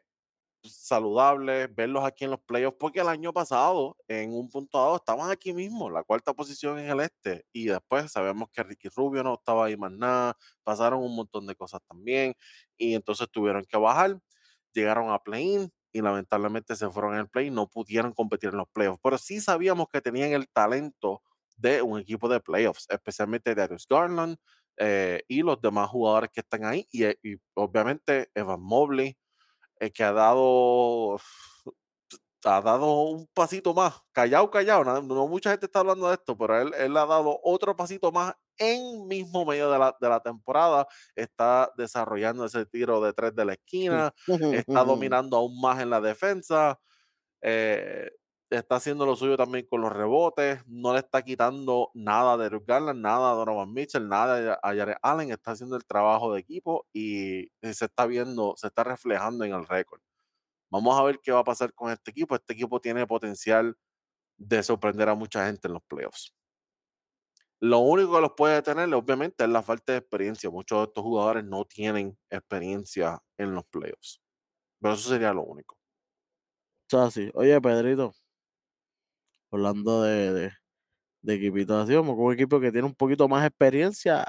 saludables, 0.62 1.74
verlos 1.74 2.04
aquí 2.04 2.24
en 2.24 2.30
los 2.32 2.40
playoffs, 2.40 2.76
porque 2.78 3.00
el 3.00 3.08
año 3.08 3.32
pasado, 3.32 3.96
en 4.08 4.32
un 4.32 4.48
punto 4.50 4.78
dado, 4.78 4.96
estaban 4.96 5.30
aquí 5.30 5.52
mismo, 5.52 5.90
la 5.90 6.02
cuarta 6.04 6.34
posición 6.34 6.78
en 6.78 6.90
el 6.90 7.00
este, 7.00 7.44
y 7.52 7.66
después 7.66 8.10
sabemos 8.12 8.48
que 8.50 8.62
Ricky 8.62 8.88
Rubio 8.88 9.22
no 9.22 9.34
estaba 9.34 9.66
ahí 9.66 9.76
más 9.76 9.92
nada, 9.92 10.36
pasaron 10.64 11.02
un 11.02 11.14
montón 11.14 11.46
de 11.46 11.54
cosas 11.54 11.80
también, 11.88 12.34
y 12.76 12.94
entonces 12.94 13.28
tuvieron 13.30 13.64
que 13.64 13.76
bajar, 13.76 14.18
llegaron 14.72 15.10
a 15.10 15.18
play-in, 15.18 15.70
y 15.92 16.02
lamentablemente 16.02 16.76
se 16.76 16.90
fueron 16.90 17.14
en 17.14 17.20
el 17.20 17.28
play, 17.28 17.50
no 17.50 17.68
pudieron 17.68 18.12
competir 18.12 18.50
en 18.50 18.58
los 18.58 18.68
playoffs, 18.68 19.00
pero 19.02 19.18
sí 19.18 19.40
sabíamos 19.40 19.88
que 19.88 20.00
tenían 20.00 20.32
el 20.32 20.48
talento 20.48 21.22
de 21.56 21.82
un 21.82 21.98
equipo 22.00 22.28
de 22.28 22.40
playoffs, 22.40 22.86
especialmente 22.90 23.54
Darius 23.54 23.86
Garland 23.88 24.36
eh, 24.76 25.22
y 25.28 25.42
los 25.42 25.60
demás 25.60 25.88
jugadores 25.88 26.30
que 26.30 26.40
están 26.40 26.64
ahí, 26.64 26.86
y, 26.92 27.06
y 27.06 27.36
obviamente 27.54 28.30
Evan 28.34 28.60
Mobley, 28.60 29.16
eh, 29.80 29.90
que 29.90 30.04
ha 30.04 30.12
dado 30.12 31.18
ha 32.44 32.60
dado 32.62 33.02
un 33.02 33.26
pasito 33.34 33.74
más, 33.74 33.94
callado, 34.12 34.50
callado, 34.50 34.84
no, 34.84 35.02
no 35.02 35.28
mucha 35.28 35.50
gente 35.50 35.66
está 35.66 35.80
hablando 35.80 36.08
de 36.08 36.14
esto, 36.14 36.36
pero 36.36 36.60
él, 36.60 36.72
él 36.74 36.96
ha 36.96 37.04
dado 37.06 37.40
otro 37.42 37.74
pasito 37.76 38.12
más 38.12 38.34
en 38.56 39.06
mismo 39.06 39.44
medio 39.44 39.70
de 39.70 39.78
la, 39.78 39.96
de 40.00 40.08
la 40.08 40.20
temporada, 40.20 40.86
está 41.14 41.72
desarrollando 41.76 42.44
ese 42.44 42.66
tiro 42.66 43.00
de 43.00 43.12
tres 43.12 43.34
de 43.34 43.44
la 43.44 43.52
esquina, 43.54 44.12
está 44.52 44.84
dominando 44.84 45.36
aún 45.36 45.60
más 45.60 45.80
en 45.80 45.90
la 45.90 46.00
defensa, 46.00 46.78
eh, 47.42 48.10
está 48.50 48.76
haciendo 48.76 49.04
lo 49.06 49.16
suyo 49.16 49.36
también 49.36 49.66
con 49.66 49.80
los 49.80 49.92
rebotes, 49.92 50.62
no 50.66 50.92
le 50.92 51.00
está 51.00 51.22
quitando 51.22 51.90
nada 51.94 52.36
de 52.36 52.46
Eric 52.46 52.64
Garland, 52.66 53.00
nada 53.00 53.30
a 53.30 53.34
Donovan 53.34 53.72
Mitchell, 53.72 54.08
nada 54.08 54.58
a 54.62 54.74
Jared 54.74 54.96
Allen, 55.02 55.30
está 55.30 55.52
haciendo 55.52 55.76
el 55.76 55.84
trabajo 55.84 56.32
de 56.32 56.40
equipo 56.40 56.86
y 56.92 57.50
se 57.62 57.84
está 57.84 58.06
viendo, 58.06 58.54
se 58.56 58.68
está 58.68 58.84
reflejando 58.84 59.44
en 59.44 59.52
el 59.52 59.66
récord. 59.66 60.00
Vamos 60.70 60.98
a 60.98 61.02
ver 61.02 61.20
qué 61.22 61.32
va 61.32 61.40
a 61.40 61.44
pasar 61.44 61.72
con 61.74 61.90
este 61.90 62.10
equipo. 62.10 62.34
Este 62.34 62.52
equipo 62.52 62.80
tiene 62.80 63.06
potencial 63.06 63.76
de 64.36 64.62
sorprender 64.62 65.08
a 65.08 65.14
mucha 65.14 65.46
gente 65.46 65.68
en 65.68 65.74
los 65.74 65.82
playoffs. 65.84 66.34
Lo 67.60 67.80
único 67.80 68.14
que 68.14 68.20
los 68.20 68.32
puede 68.36 68.54
detener, 68.56 68.92
obviamente, 68.94 69.44
es 69.44 69.50
la 69.50 69.62
falta 69.62 69.92
de 69.92 69.98
experiencia. 69.98 70.48
Muchos 70.50 70.78
de 70.78 70.84
estos 70.84 71.02
jugadores 71.02 71.44
no 71.44 71.64
tienen 71.64 72.16
experiencia 72.30 73.20
en 73.36 73.54
los 73.54 73.64
playoffs. 73.66 74.20
Pero 74.80 74.94
eso 74.94 75.08
sería 75.08 75.32
lo 75.32 75.42
único. 75.42 75.76
Oye, 77.34 77.60
Pedrito, 77.60 78.14
hablando 79.50 80.02
de, 80.02 80.32
de, 80.32 80.52
de 81.22 81.34
equipitos 81.34 81.84
así, 81.84 81.94
como 81.96 82.14
un 82.14 82.32
equipo 82.32 82.60
que 82.60 82.72
tiene 82.72 82.86
un 82.86 82.94
poquito 82.94 83.28
más 83.28 83.46
experiencia 83.46 84.26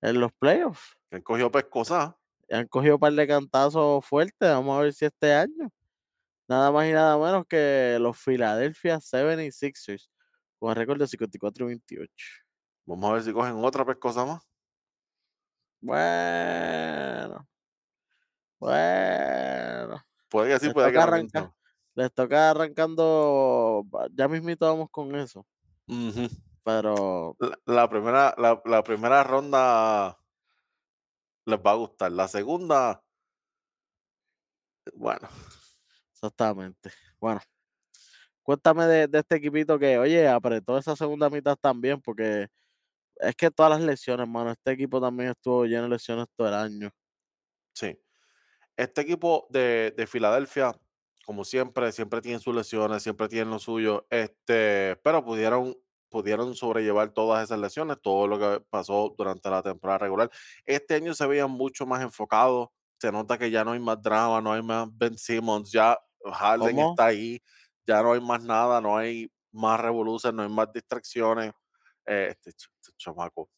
en 0.00 0.20
los 0.20 0.32
playoffs. 0.32 0.96
Él 1.10 1.22
cogió 1.22 1.50
pescosa. 1.50 2.16
y 2.48 2.54
Han 2.54 2.66
cogido 2.68 2.96
un 2.96 3.00
par 3.00 3.12
de 3.12 3.26
cantazos 3.26 4.04
fuertes. 4.04 4.48
Vamos 4.48 4.78
a 4.78 4.82
ver 4.82 4.92
si 4.92 5.04
este 5.04 5.32
año. 5.32 5.70
Nada 6.48 6.70
más 6.70 6.86
y 6.86 6.92
nada 6.92 7.16
menos 7.16 7.46
que 7.46 7.96
los 8.00 8.18
Philadelphia 8.18 8.96
76ers 8.96 10.08
con 10.58 10.70
el 10.70 10.76
récord 10.76 10.98
de 10.98 11.06
54 11.06 11.64
y 11.64 11.68
28. 11.68 12.12
Vamos 12.84 13.10
a 13.10 13.12
ver 13.14 13.22
si 13.22 13.32
cogen 13.32 13.64
otra 13.64 13.84
pescosa 13.84 14.24
más. 14.24 14.42
Bueno. 15.80 17.48
Bueno. 18.58 20.04
Puede 20.28 20.52
que 20.52 20.58
sí, 20.60 20.72
puede 20.72 20.92
que 20.92 20.98
arrancar. 20.98 21.52
Les 21.94 22.12
toca 22.12 22.50
arrancando. 22.50 23.84
Ya 24.12 24.28
mismito 24.28 24.66
vamos 24.66 24.88
con 24.90 25.14
eso. 25.14 25.46
Pero 26.64 27.36
la, 27.40 27.58
la 27.66 27.88
primera, 27.90 28.34
la, 28.38 28.62
la 28.64 28.82
primera 28.82 29.24
ronda 29.24 30.18
les 31.44 31.58
va 31.58 31.70
a 31.72 31.74
gustar. 31.74 32.12
La 32.12 32.28
segunda, 32.28 33.02
bueno, 34.94 35.28
exactamente. 36.12 36.90
Bueno. 37.20 37.40
Cuéntame 38.44 38.86
de, 38.86 39.06
de 39.06 39.18
este 39.20 39.36
equipito 39.36 39.78
que, 39.78 39.98
oye, 39.98 40.26
apretó 40.28 40.76
esa 40.76 40.96
segunda 40.96 41.30
mitad 41.30 41.56
también, 41.56 42.00
porque 42.00 42.48
es 43.16 43.36
que 43.36 43.52
todas 43.52 43.70
las 43.70 43.80
lesiones, 43.80 44.26
mano. 44.26 44.50
Este 44.50 44.72
equipo 44.72 45.00
también 45.00 45.30
estuvo 45.30 45.64
lleno 45.64 45.84
de 45.84 45.90
lesiones 45.90 46.26
todo 46.36 46.48
el 46.48 46.54
año. 46.54 46.90
sí. 47.72 47.96
Este 48.76 49.02
equipo 49.02 49.46
de, 49.50 49.94
de 49.96 50.06
Filadelfia, 50.06 50.72
como 51.24 51.44
siempre, 51.44 51.92
siempre 51.92 52.20
tienen 52.20 52.40
sus 52.40 52.54
lesiones, 52.54 53.02
siempre 53.02 53.28
tienen 53.28 53.50
lo 53.50 53.58
suyo, 53.58 54.06
este, 54.10 54.96
pero 55.02 55.24
pudieron, 55.24 55.76
pudieron 56.08 56.54
sobrellevar 56.54 57.10
todas 57.10 57.44
esas 57.44 57.58
lesiones, 57.58 57.98
todo 58.02 58.26
lo 58.26 58.38
que 58.38 58.64
pasó 58.70 59.14
durante 59.16 59.48
la 59.50 59.62
temporada 59.62 59.98
regular. 59.98 60.30
Este 60.64 60.94
año 60.94 61.14
se 61.14 61.26
veían 61.26 61.50
mucho 61.50 61.86
más 61.86 62.02
enfocados, 62.02 62.68
se 62.98 63.12
nota 63.12 63.38
que 63.38 63.50
ya 63.50 63.64
no 63.64 63.72
hay 63.72 63.80
más 63.80 64.00
drama, 64.02 64.40
no 64.40 64.52
hay 64.52 64.62
más 64.62 64.88
Ben 64.92 65.16
Simmons, 65.16 65.70
ya 65.72 65.98
Harden 66.24 66.76
¿Cómo? 66.76 66.90
está 66.90 67.06
ahí, 67.06 67.42
ya 67.86 68.02
no 68.02 68.12
hay 68.12 68.20
más 68.20 68.42
nada, 68.42 68.80
no 68.80 68.96
hay 68.96 69.30
más 69.52 69.80
revoluciones, 69.80 70.36
no 70.36 70.42
hay 70.42 70.48
más 70.48 70.72
distracciones. 70.72 71.52
Este, 72.04 72.50
este 72.50 72.66
chamaco. 72.96 73.48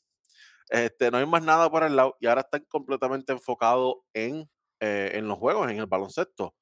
Este, 0.68 1.10
no 1.10 1.18
hay 1.18 1.26
más 1.26 1.42
nada 1.42 1.70
por 1.70 1.82
el 1.82 1.96
lado 1.96 2.16
y 2.20 2.26
ahora 2.26 2.40
están 2.42 2.64
completamente 2.68 3.32
enfocados 3.32 3.96
en, 4.12 4.48
eh, 4.80 5.12
en 5.14 5.28
los 5.28 5.38
juegos, 5.38 5.70
en 5.70 5.78
el 5.78 5.86
baloncesto. 5.86 6.54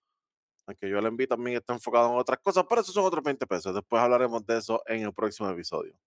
Aunque 0.66 0.88
yo 0.88 0.98
el 0.98 1.06
envío 1.06 1.26
también 1.28 1.56
está 1.58 1.72
enfocado 1.74 2.12
en 2.12 2.18
otras 2.18 2.38
cosas, 2.40 2.64
pero 2.68 2.80
esos 2.80 2.94
son 2.94 3.04
otros 3.04 3.22
20 3.24 3.46
pesos. 3.46 3.74
Después 3.74 4.02
hablaremos 4.02 4.44
de 4.46 4.58
eso 4.58 4.82
en 4.86 5.02
el 5.02 5.12
próximo 5.14 5.48
episodio. 5.50 5.94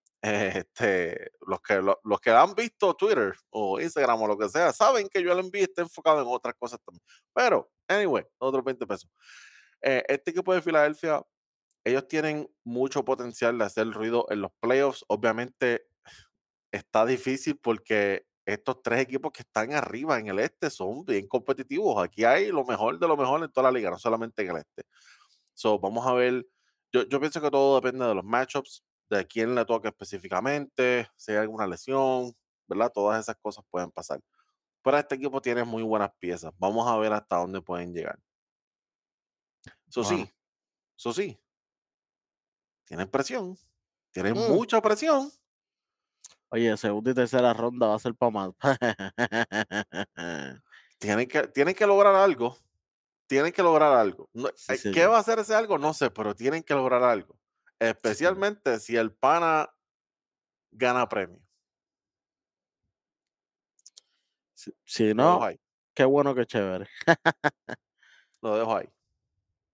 Este, 0.65 1.31
los, 1.45 1.61
que, 1.61 1.75
lo- 1.81 1.99
los 2.03 2.19
que 2.19 2.31
han 2.31 2.55
visto 2.55 2.95
Twitter 2.95 3.35
o 3.51 3.79
Instagram 3.79 4.21
o 4.23 4.27
lo 4.27 4.37
que 4.37 4.49
sea, 4.49 4.73
saben 4.73 5.07
que 5.07 5.21
yo 5.21 5.31
el 5.31 5.39
envío 5.39 5.63
está 5.63 5.83
enfocado 5.83 6.19
en 6.21 6.27
otras 6.27 6.55
cosas 6.55 6.79
también. 6.83 7.03
Pero, 7.33 7.69
anyway, 7.87 8.23
otros 8.39 8.63
20 8.63 8.87
pesos. 8.87 9.07
Eh, 9.81 10.03
este 10.07 10.31
equipo 10.31 10.51
de 10.53 10.63
Filadelfia, 10.63 11.21
ellos 11.83 12.07
tienen 12.07 12.49
mucho 12.63 13.05
potencial 13.05 13.55
de 13.59 13.65
hacer 13.65 13.87
ruido 13.91 14.25
en 14.31 14.41
los 14.41 14.51
playoffs. 14.59 15.05
Obviamente, 15.09 15.85
está 16.71 17.05
difícil 17.05 17.57
porque 17.61 18.25
estos 18.45 18.81
tres 18.83 18.99
equipos 19.01 19.31
que 19.31 19.41
están 19.41 19.73
arriba 19.73 20.19
en 20.19 20.27
el 20.27 20.39
este 20.39 20.69
son 20.69 21.03
bien 21.05 21.27
competitivos. 21.27 22.03
Aquí 22.03 22.23
hay 22.23 22.47
lo 22.51 22.63
mejor 22.65 22.99
de 22.99 23.07
lo 23.07 23.17
mejor 23.17 23.43
en 23.43 23.51
toda 23.51 23.71
la 23.71 23.77
liga, 23.77 23.89
no 23.89 23.97
solamente 23.99 24.43
en 24.43 24.51
el 24.51 24.57
este. 24.57 24.83
So, 25.53 25.79
vamos 25.79 26.05
a 26.05 26.13
ver. 26.13 26.45
Yo, 26.91 27.03
yo 27.03 27.19
pienso 27.19 27.41
que 27.41 27.49
todo 27.51 27.75
depende 27.81 28.05
de 28.05 28.15
los 28.15 28.23
matchups, 28.23 28.83
de 29.09 29.25
quién 29.27 29.55
le 29.55 29.65
toca 29.65 29.89
específicamente, 29.89 31.07
si 31.17 31.31
hay 31.33 31.39
alguna 31.39 31.67
lesión, 31.67 32.33
¿verdad? 32.67 32.91
Todas 32.93 33.19
esas 33.21 33.35
cosas 33.37 33.65
pueden 33.69 33.91
pasar. 33.91 34.21
Pero 34.83 34.97
este 34.97 35.15
equipo 35.15 35.41
tiene 35.41 35.63
muy 35.63 35.83
buenas 35.83 36.11
piezas. 36.19 36.53
Vamos 36.57 36.87
a 36.87 36.95
ver 36.97 37.11
hasta 37.13 37.37
dónde 37.37 37.61
pueden 37.61 37.93
llegar. 37.93 38.19
Eso 39.87 40.03
Bueno. 40.03 40.17
sí, 40.25 40.33
eso 40.97 41.13
sí. 41.13 41.39
Tienen 42.85 43.09
presión. 43.09 43.57
Tienen 44.11 44.33
Mm. 44.33 44.53
mucha 44.53 44.81
presión. 44.81 45.31
Oye, 46.49 46.75
segunda 46.77 47.11
y 47.11 47.13
tercera 47.13 47.53
ronda 47.53 47.87
va 47.87 47.95
a 47.95 47.99
ser 47.99 48.15
para 48.15 48.31
más. 48.31 48.51
Tienen 50.99 51.27
que, 51.27 51.47
tienen 51.47 51.75
que 51.75 51.85
lograr 51.85 52.15
algo. 52.15 52.57
tienen 53.27 53.51
que 53.51 53.61
lograr 53.61 53.91
algo. 53.93 54.29
No, 54.33 54.49
Sí, 54.55 54.73
eh, 54.73 54.91
¿Qué 54.93 55.05
va 55.05 55.17
a 55.17 55.19
hacer 55.19 55.39
ese 55.39 55.53
algo? 55.53 55.77
No 55.77 55.93
sé, 55.93 56.09
pero 56.09 56.33
tienen 56.35 56.63
que 56.63 56.73
lograr 56.73 57.03
algo. 57.03 57.37
Especialmente 57.79 58.79
si 58.79 58.95
el 58.95 59.11
pana 59.11 59.69
gana 60.71 61.09
premio. 61.09 61.41
Si 64.53 64.71
si 64.85 65.13
no, 65.13 65.41
qué 65.93 66.05
bueno, 66.05 66.33
qué 66.33 66.45
chévere. 66.45 66.87
Lo 68.41 68.57
dejo 68.57 68.77
ahí. 68.77 68.89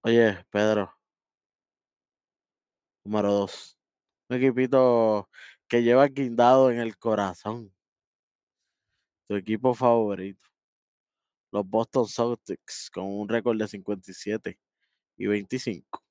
Oye, 0.02 0.44
Pedro. 0.50 0.98
Número 3.04 3.32
2. 3.32 3.78
Un 4.30 4.38
equipito 4.38 5.30
que 5.72 5.82
lleva 5.82 6.06
guindado 6.08 6.70
en 6.70 6.80
el 6.80 6.98
corazón. 7.00 7.74
Tu 9.28 9.36
equipo 9.36 9.74
favorito. 9.74 10.46
Los 11.54 11.66
Boston 11.66 12.08
Celtics 12.10 12.90
con 12.92 13.06
un 13.06 13.30
récord 13.30 13.58
de 13.58 13.66
57 13.70 14.60
y 15.18 15.28
25. 15.28 16.04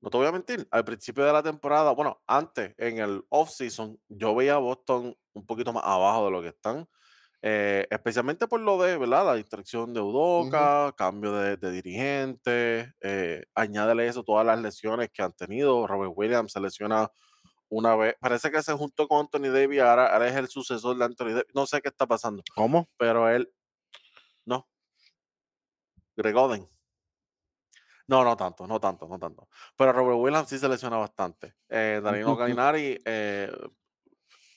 No 0.00 0.10
te 0.10 0.16
voy 0.18 0.26
a 0.26 0.32
mentir, 0.32 0.66
al 0.72 0.84
principio 0.84 1.24
de 1.24 1.32
la 1.32 1.42
temporada, 1.44 1.92
bueno, 1.92 2.20
antes, 2.26 2.74
en 2.76 2.98
el 2.98 3.22
off-season, 3.28 4.00
yo 4.08 4.34
veía 4.34 4.54
a 4.54 4.58
Boston 4.58 5.14
un 5.32 5.46
poquito 5.46 5.72
más 5.72 5.84
abajo 5.86 6.24
de 6.26 6.30
lo 6.32 6.42
que 6.42 6.48
están, 6.48 6.86
eh, 7.42 7.86
especialmente 7.90 8.48
por 8.48 8.60
lo 8.60 8.80
de, 8.82 8.96
¿verdad? 8.96 9.26
La 9.26 9.34
distracción 9.34 9.92
de 9.92 10.00
Ujú. 10.36 10.72
Udoka, 10.80 10.94
cambio 10.96 11.32
de, 11.34 11.56
de 11.56 11.72
dirigente, 11.72 12.94
eh, 13.02 13.44
añádele 13.56 14.06
eso, 14.08 14.24
todas 14.24 14.46
las 14.46 14.62
lesiones 14.62 15.10
que 15.12 15.22
han 15.22 15.32
tenido. 15.34 15.86
Robert 15.88 16.12
Williams 16.16 16.52
se 16.52 16.60
lesiona 16.60 17.08
una 17.72 17.96
vez, 17.96 18.16
parece 18.20 18.50
que 18.50 18.62
se 18.62 18.74
juntó 18.74 19.08
con 19.08 19.20
Anthony 19.20 19.50
Davis, 19.50 19.80
ahora, 19.80 20.12
ahora 20.12 20.28
es 20.28 20.36
el 20.36 20.48
sucesor 20.48 20.94
de 20.98 21.06
Anthony 21.06 21.28
Davis, 21.28 21.54
no 21.54 21.64
sé 21.64 21.80
qué 21.80 21.88
está 21.88 22.06
pasando, 22.06 22.42
¿Cómo? 22.54 22.86
pero 22.98 23.30
él, 23.30 23.50
no, 24.44 24.68
Greg 26.14 26.36
Oden. 26.36 26.68
No, 28.06 28.24
no 28.24 28.36
tanto, 28.36 28.66
no 28.66 28.78
tanto, 28.78 29.08
no 29.08 29.18
tanto. 29.18 29.48
Pero 29.74 29.92
Robert 29.92 30.18
Williams 30.18 30.48
sí 30.48 30.58
se 30.58 30.68
lesiona 30.68 30.98
bastante. 30.98 31.54
Eh, 31.68 32.00
Danilo 32.02 32.36
Gallinari, 32.36 33.00
eh, 33.06 33.50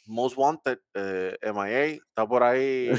Most 0.08 0.36
Wanted, 0.38 0.80
eh, 0.93 1.38
MIA, 1.41 1.86
está 2.04 2.28
por 2.28 2.43
ahí. 2.43 2.91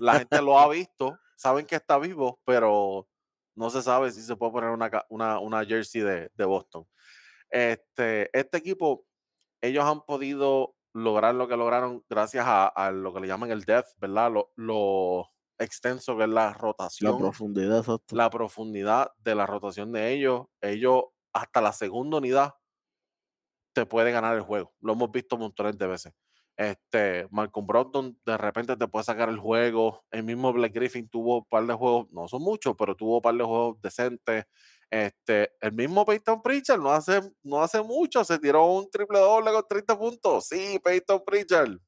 La 0.00 0.18
gente 0.18 0.40
lo 0.42 0.60
ha 0.60 0.68
visto, 0.68 1.18
saben 1.34 1.66
que 1.66 1.74
está 1.74 1.98
vivo, 1.98 2.40
pero 2.44 3.08
no 3.56 3.68
se 3.70 3.82
sabe 3.82 4.12
si 4.12 4.22
se 4.22 4.36
puede 4.36 4.52
poner 4.52 4.70
una, 4.70 4.90
una, 5.08 5.40
una 5.40 5.64
jersey 5.64 6.02
de, 6.02 6.30
de 6.32 6.44
Boston. 6.44 6.86
Este, 7.50 8.30
este 8.38 8.58
equipo, 8.58 9.04
ellos 9.60 9.84
han 9.84 10.02
podido 10.02 10.74
lograr 10.92 11.34
lo 11.34 11.46
que 11.48 11.56
lograron 11.56 12.04
gracias 12.08 12.46
a, 12.46 12.66
a 12.66 12.90
lo 12.90 13.12
que 13.12 13.20
le 13.20 13.28
llaman 13.28 13.50
el 13.50 13.64
depth, 13.64 13.90
¿verdad? 13.98 14.32
Lo, 14.32 14.52
lo 14.56 15.30
extenso 15.58 16.16
que 16.16 16.24
es 16.24 16.28
la 16.28 16.46
La 16.46 16.52
rotación 16.52 17.18
profundidad, 17.18 17.78
exacto. 17.78 18.16
la 18.16 18.30
profundidad 18.30 19.12
de 19.18 19.34
la 19.34 19.46
rotación 19.46 19.92
de 19.92 20.12
ellos. 20.12 20.46
Ellos, 20.60 21.04
hasta 21.32 21.60
la 21.60 21.72
segunda 21.72 22.18
unidad, 22.18 22.54
te 23.74 23.84
puede 23.86 24.10
ganar 24.10 24.34
el 24.34 24.42
juego. 24.42 24.72
Lo 24.80 24.94
hemos 24.94 25.10
visto 25.10 25.36
montones 25.36 25.76
de 25.76 25.86
veces. 25.86 26.14
Este, 26.56 27.28
Malcolm 27.30 27.66
Brogdon 27.66 28.18
de 28.24 28.38
repente 28.38 28.74
te 28.76 28.88
puede 28.88 29.04
sacar 29.04 29.28
el 29.28 29.38
juego. 29.38 30.04
El 30.10 30.24
mismo 30.24 30.52
Black 30.52 30.72
Griffin 30.72 31.08
tuvo 31.08 31.38
un 31.38 31.44
par 31.44 31.66
de 31.66 31.74
juegos, 31.74 32.06
no 32.10 32.26
son 32.28 32.42
muchos, 32.42 32.74
pero 32.78 32.96
tuvo 32.96 33.16
un 33.16 33.22
par 33.22 33.34
de 33.34 33.44
juegos 33.44 33.80
decentes. 33.82 34.46
Este, 34.90 35.52
el 35.60 35.72
mismo 35.72 36.04
Peyton 36.04 36.40
Pritchard 36.42 36.80
no 36.80 36.90
hace, 36.92 37.20
no 37.42 37.62
hace 37.62 37.82
mucho, 37.82 38.24
se 38.24 38.38
tiró 38.38 38.66
un 38.66 38.88
triple 38.90 39.18
doble 39.18 39.52
con 39.52 39.64
30 39.68 39.98
puntos. 39.98 40.46
Sí, 40.46 40.78
Peyton 40.82 41.22
Pritchard. 41.24 41.78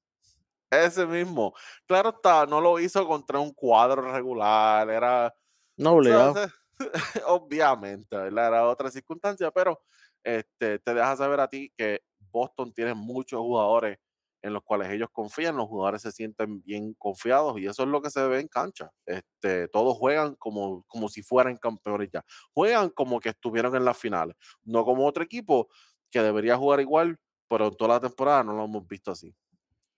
Ese 0.71 1.07
mismo. 1.07 1.55
Claro 1.87 2.11
está, 2.11 2.45
no 2.45 2.61
lo 2.61 2.79
hizo 2.79 3.07
contra 3.07 3.39
un 3.39 3.53
cuadro 3.53 4.13
regular, 4.13 4.91
era 4.91 5.35
No 5.77 5.93
obligado. 5.93 6.35
obviamente, 7.27 8.17
¿verdad? 8.17 8.49
Era 8.49 8.69
otra 8.69 8.91
circunstancia, 8.91 9.51
pero 9.51 9.81
este, 10.23 10.79
te 10.79 10.95
deja 10.95 11.17
saber 11.17 11.41
a 11.41 11.49
ti 11.49 11.73
que 11.77 12.03
Boston 12.31 12.73
tiene 12.73 12.95
muchos 12.95 13.41
jugadores 13.41 13.99
en 14.43 14.53
los 14.53 14.63
cuales 14.63 14.91
ellos 14.91 15.09
confían, 15.13 15.57
los 15.57 15.67
jugadores 15.69 16.03
se 16.03 16.13
sienten 16.13 16.63
bien 16.63 16.95
confiados 16.95 17.59
y 17.59 17.67
eso 17.67 17.83
es 17.83 17.89
lo 17.89 18.01
que 18.01 18.11
se 18.11 18.27
ve 18.27 18.41
en 18.41 18.49
cancha. 18.49 18.91
Este, 19.07 19.69
todos 19.69 19.97
juegan 19.97 20.35
como, 20.37 20.85
como 20.85 21.09
si 21.09 21.23
fueran 21.23 21.57
campeones 21.57 22.11
ya. 22.13 22.25
Juegan 22.53 22.91
como 22.91 23.21
que 23.21 23.31
estuvieron 23.31 23.75
en 23.77 23.85
las 23.85 23.99
finales, 23.99 24.37
no 24.65 24.85
como 24.85 25.07
otro 25.07 25.23
equipo 25.25 25.69
que 26.11 26.23
debería 26.23 26.57
jugar 26.57 26.81
igual, 26.81 27.19
pero 27.49 27.67
en 27.69 27.77
toda 27.77 27.95
la 27.95 28.01
temporada 28.01 28.45
no 28.45 28.53
lo 28.53 28.65
hemos 28.65 28.87
visto 28.87 29.11
así. 29.11 29.35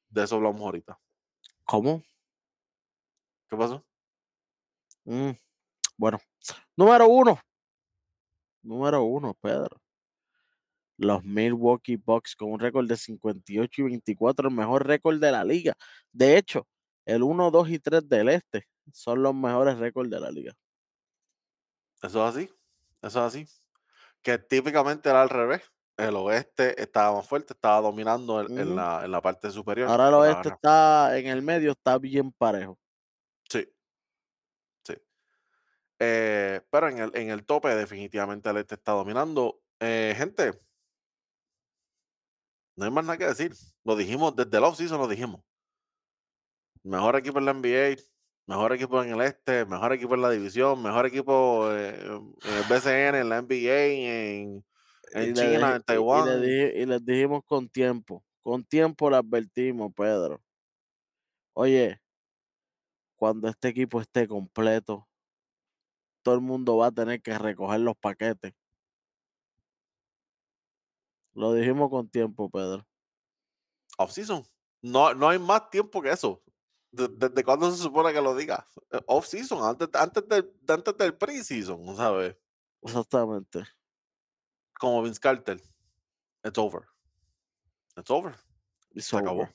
De 0.09 0.25
eso 0.25 0.37
hablamos 0.37 0.61
ahorita. 0.63 0.99
¿Cómo? 1.65 2.03
¿Qué 3.49 3.57
pasó? 3.57 3.85
Mm, 5.05 5.31
Bueno, 5.97 6.19
número 6.77 7.09
uno. 7.09 7.39
Número 8.63 9.03
uno, 9.03 9.35
Pedro. 9.35 9.81
Los 11.01 11.25
Milwaukee 11.25 11.97
Bucks 11.97 12.37
con 12.37 12.53
un 12.53 12.61
récord 12.61 12.87
de 12.87 12.95
58 12.95 13.81
y 13.81 13.85
24, 13.85 14.51
el 14.51 14.55
mejor 14.55 14.87
récord 14.87 15.19
de 15.19 15.33
la 15.33 15.43
liga. 15.43 15.73
De 16.13 16.37
hecho, 16.37 16.69
el 17.07 17.23
1, 17.23 17.51
2 17.51 17.71
y 17.71 17.79
3 17.79 18.07
del 18.07 18.29
este 18.29 18.69
son 18.93 19.23
los 19.23 19.35
mejores 19.35 19.79
récords 19.79 20.11
de 20.11 20.21
la 20.21 20.31
liga. 20.31 20.53
Eso 22.03 22.29
es 22.29 22.37
así. 22.37 22.51
Eso 23.01 23.27
es 23.27 23.35
así. 23.35 23.47
Que 24.21 24.37
típicamente 24.37 25.09
era 25.09 25.23
al 25.23 25.31
revés. 25.31 25.63
El 25.97 26.17
oeste 26.17 26.81
estaba 26.81 27.17
más 27.17 27.27
fuerte, 27.27 27.55
estaba 27.55 27.81
dominando 27.81 28.43
en, 28.43 28.77
la, 28.77 29.03
en 29.03 29.11
la 29.11 29.23
parte 29.23 29.51
superior. 29.51 29.89
Ahora 29.89 30.07
el 30.07 30.11
la 30.11 30.19
oeste 30.19 30.49
está 30.51 31.19
en 31.19 31.29
el 31.29 31.41
medio, 31.41 31.73
está 31.73 31.97
bien 31.97 32.31
parejo. 32.31 32.79
Sí. 33.49 33.67
Sí. 34.85 34.95
Eh, 35.99 36.61
pero 36.71 36.89
en 36.89 36.99
el, 36.99 37.11
en 37.15 37.31
el 37.31 37.47
tope, 37.47 37.75
definitivamente 37.75 38.51
el 38.51 38.59
este 38.59 38.75
está 38.75 38.93
dominando. 38.93 39.63
Eh, 39.79 40.15
gente, 40.15 40.53
no 42.81 42.87
hay 42.87 42.91
más 42.91 43.05
nada 43.05 43.19
que 43.19 43.27
decir. 43.27 43.53
Lo 43.85 43.95
dijimos 43.95 44.35
desde 44.35 44.57
el 44.57 44.65
offseason, 44.65 44.99
lo 44.99 45.07
dijimos. 45.09 45.43
Mejor 46.83 47.17
equipo 47.17 47.39
en 47.39 47.45
la 47.45 47.51
NBA, 47.53 47.97
mejor 48.47 48.73
equipo 48.73 49.03
en 49.03 49.11
el 49.13 49.21
este, 49.21 49.67
mejor 49.67 49.93
equipo 49.93 50.15
en 50.15 50.23
la 50.23 50.31
división, 50.31 50.83
mejor 50.83 51.07
equipo 51.07 51.71
eh, 51.73 51.95
en 52.07 52.55
el 52.55 52.65
BCN, 52.69 53.19
en 53.21 53.29
la 53.29 53.39
NBA, 53.39 53.85
en, 53.87 54.65
en 55.13 55.29
Y 55.29 55.35
le, 55.35 55.35
China, 55.35 55.77
en 55.77 55.83
y- 55.89 56.19
y 56.19 56.23
le 56.23 56.31
Taiwán. 56.33 56.41
dij- 56.41 56.73
y 56.83 56.87
les 56.87 57.05
dijimos 57.05 57.43
con 57.45 57.69
tiempo. 57.69 58.25
Con 58.43 58.65
tiempo 58.65 59.11
le 59.11 59.17
advertimos, 59.17 59.93
Pedro. 59.95 60.43
Oye, 61.55 62.01
cuando 63.17 63.49
este 63.49 63.69
equipo 63.69 64.01
esté 64.01 64.27
completo, 64.27 65.09
todo 66.23 66.35
el 66.35 66.41
mundo 66.41 66.77
va 66.79 66.87
a 66.89 66.93
tener 66.93 67.21
que 67.23 67.37
recoger 67.39 67.81
los 67.81 67.97
paquetes. 67.97 68.55
Lo 71.35 71.53
dijimos 71.55 71.91
con 71.91 72.09
tiempo, 72.09 72.51
Pedro. 72.51 72.87
Off-season. 73.99 74.43
No, 74.83 75.15
no 75.15 75.29
hay 75.29 75.39
más 75.39 75.69
tiempo 75.71 76.01
que 76.01 76.11
eso. 76.11 76.43
De- 76.91 77.09
¿Desde 77.09 77.45
cuándo 77.45 77.71
se 77.71 77.83
supone 77.83 78.13
que 78.13 78.21
lo 78.21 78.35
diga? 78.35 78.67
Eh, 78.91 79.01
Off-season, 79.07 79.63
antes, 79.63 79.89
antes, 79.95 80.27
del, 80.29 80.53
antes 80.67 80.97
del 80.97 81.17
pre-season, 81.17 81.97
¿sabes? 81.97 82.37
Exactamente. 82.83 83.65
Como 84.79 85.03
Vince 85.03 85.21
Carter. 85.21 85.61
It's 86.43 86.59
over. 86.59 86.83
It's 87.97 88.11
over. 88.11 88.35
It's 88.95 89.07
Se 89.07 89.17
acabó. 89.17 89.49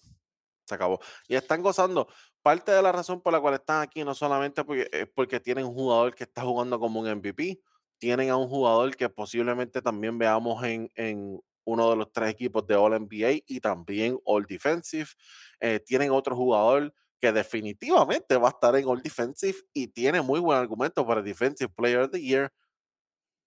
Se 0.65 0.75
acabó. 0.75 0.99
Y 1.27 1.35
están 1.35 1.61
gozando. 1.61 2.07
Parte 2.41 2.71
de 2.71 2.81
la 2.81 2.91
razón 2.91 3.21
por 3.21 3.33
la 3.33 3.41
cual 3.41 3.55
están 3.55 3.81
aquí 3.81 4.03
no 4.03 4.13
solamente 4.13 4.63
porque, 4.63 4.87
es 4.91 5.07
porque 5.07 5.39
tienen 5.39 5.65
un 5.65 5.73
jugador 5.73 6.13
que 6.13 6.23
está 6.25 6.43
jugando 6.43 6.79
como 6.79 6.99
un 6.99 7.07
MVP, 7.09 7.59
tienen 7.97 8.29
a 8.29 8.37
un 8.37 8.47
jugador 8.47 8.95
que 8.95 9.09
posiblemente 9.09 9.81
también 9.81 10.17
veamos 10.19 10.63
en, 10.63 10.91
en 10.93 11.41
uno 11.65 11.89
de 11.89 11.97
los 11.97 12.11
tres 12.11 12.29
equipos 12.29 12.65
de 12.65 12.75
All 12.75 12.99
NBA 12.99 13.43
y 13.47 13.59
también 13.59 14.19
All 14.23 14.45
Defensive. 14.45 15.09
Eh, 15.59 15.79
tienen 15.79 16.11
otro 16.11 16.35
jugador 16.35 16.93
que 17.19 17.31
definitivamente 17.31 18.37
va 18.37 18.47
a 18.47 18.51
estar 18.51 18.75
en 18.75 18.87
All 18.87 19.01
Defensive 19.01 19.57
y 19.73 19.87
tiene 19.87 20.21
muy 20.21 20.39
buen 20.39 20.57
argumento 20.57 21.05
para 21.05 21.21
Defensive 21.21 21.69
Player 21.75 21.99
of 21.99 22.11
the 22.11 22.21
Year. 22.21 22.51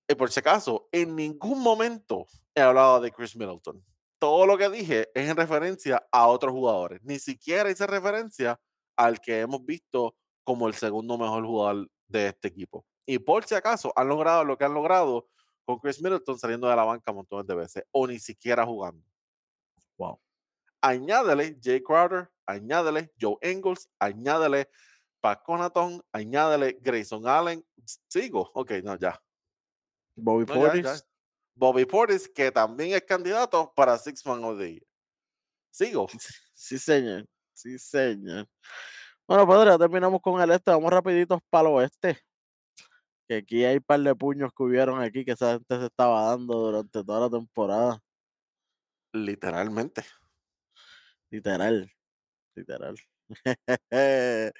Y 0.08 0.14
por 0.14 0.30
si 0.30 0.40
acaso, 0.40 0.88
en 0.90 1.14
ningún 1.14 1.60
momento 1.60 2.26
he 2.54 2.60
hablado 2.60 3.00
de 3.00 3.12
Chris 3.12 3.36
Middleton. 3.36 3.84
Todo 4.18 4.46
lo 4.46 4.58
que 4.58 4.68
dije 4.68 5.08
es 5.14 5.28
en 5.28 5.36
referencia 5.36 6.04
a 6.10 6.26
otros 6.26 6.52
jugadores. 6.52 7.00
Ni 7.04 7.18
siquiera 7.18 7.70
hice 7.70 7.86
referencia 7.86 8.58
al 8.96 9.20
que 9.20 9.40
hemos 9.40 9.64
visto 9.64 10.16
como 10.42 10.66
el 10.66 10.74
segundo 10.74 11.16
mejor 11.18 11.44
jugador 11.44 11.88
de 12.08 12.28
este 12.28 12.48
equipo. 12.48 12.84
Y 13.06 13.18
por 13.18 13.44
si 13.44 13.54
acaso 13.54 13.92
han 13.94 14.08
logrado 14.08 14.44
lo 14.44 14.58
que 14.58 14.64
han 14.64 14.74
logrado 14.74 15.28
con 15.68 15.78
Chris 15.80 16.00
Middleton 16.00 16.38
saliendo 16.38 16.66
de 16.66 16.74
la 16.74 16.82
banca 16.82 17.12
montones 17.12 17.46
de 17.46 17.54
veces 17.54 17.84
o 17.90 18.06
ni 18.06 18.18
siquiera 18.18 18.64
jugando. 18.64 19.04
Wow. 19.98 20.18
Añádele 20.80 21.58
Jay 21.62 21.82
Crowder, 21.82 22.30
añádele 22.46 23.12
Joe 23.20 23.36
Ingles, 23.42 23.86
añádele 23.98 24.70
Pat 25.20 25.42
Connaughton, 25.42 26.02
añádele 26.10 26.78
Grayson 26.80 27.28
Allen. 27.28 27.62
Sigo, 28.08 28.50
ok, 28.54 28.70
no, 28.82 28.96
ya. 28.96 29.22
Bobby 30.16 30.46
No, 30.46 30.54
Portis. 30.54 30.84
ya. 30.84 30.96
Bobby 31.54 31.84
Portis, 31.84 32.30
que 32.30 32.50
también 32.50 32.94
es 32.94 33.02
candidato 33.02 33.70
para 33.76 33.98
Six 33.98 34.24
Man 34.24 34.42
of 34.44 34.58
the 34.58 34.72
Year. 34.72 34.86
Sigo. 35.70 36.06
Sí, 36.54 36.78
señor. 36.78 37.28
Sí, 37.52 37.78
señor. 37.78 38.48
Bueno, 39.26 39.46
Pedro, 39.46 39.64
ya 39.66 39.78
terminamos 39.78 40.22
con 40.22 40.40
el 40.40 40.50
este. 40.50 40.70
Vamos 40.70 40.90
rapiditos 40.90 41.40
para 41.50 41.68
el 41.68 41.74
oeste. 41.74 42.18
Que 43.28 43.36
aquí 43.36 43.64
hay 43.64 43.80
par 43.80 44.00
de 44.00 44.14
puños 44.14 44.50
que 44.56 44.62
hubieron 44.62 45.00
aquí 45.02 45.24
que 45.24 45.32
esa 45.32 45.52
gente 45.54 45.78
se 45.78 45.86
estaba 45.86 46.30
dando 46.30 46.54
durante 46.54 47.04
toda 47.04 47.20
la 47.20 47.30
temporada. 47.30 48.02
Literalmente. 49.12 50.02
Literal. 51.30 51.90
Literal. 52.54 52.96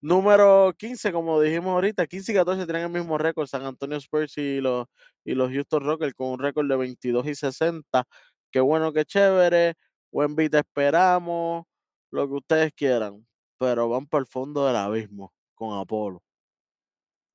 Número 0.00 0.74
15, 0.76 1.12
como 1.12 1.40
dijimos 1.40 1.72
ahorita, 1.74 2.06
15 2.06 2.32
y 2.32 2.34
14 2.34 2.66
tienen 2.66 2.82
el 2.84 2.90
mismo 2.90 3.16
récord, 3.18 3.46
San 3.46 3.64
Antonio 3.64 3.96
Spurs 3.96 4.36
y 4.38 4.60
los, 4.60 4.86
y 5.24 5.34
los 5.34 5.50
Houston 5.50 5.82
Rockets 5.82 6.14
con 6.14 6.28
un 6.28 6.38
récord 6.38 6.68
de 6.68 6.76
22 6.76 7.26
y 7.26 7.34
60. 7.34 8.04
Qué 8.50 8.60
bueno, 8.60 8.92
qué 8.92 9.04
chévere. 9.04 9.74
Buen 10.12 10.36
beat 10.36 10.54
esperamos, 10.54 11.64
lo 12.10 12.28
que 12.28 12.34
ustedes 12.34 12.72
quieran, 12.74 13.26
pero 13.58 13.88
van 13.88 14.06
por 14.06 14.20
el 14.20 14.26
fondo 14.26 14.66
del 14.66 14.76
abismo 14.76 15.32
con 15.54 15.76
Apolo. 15.78 16.22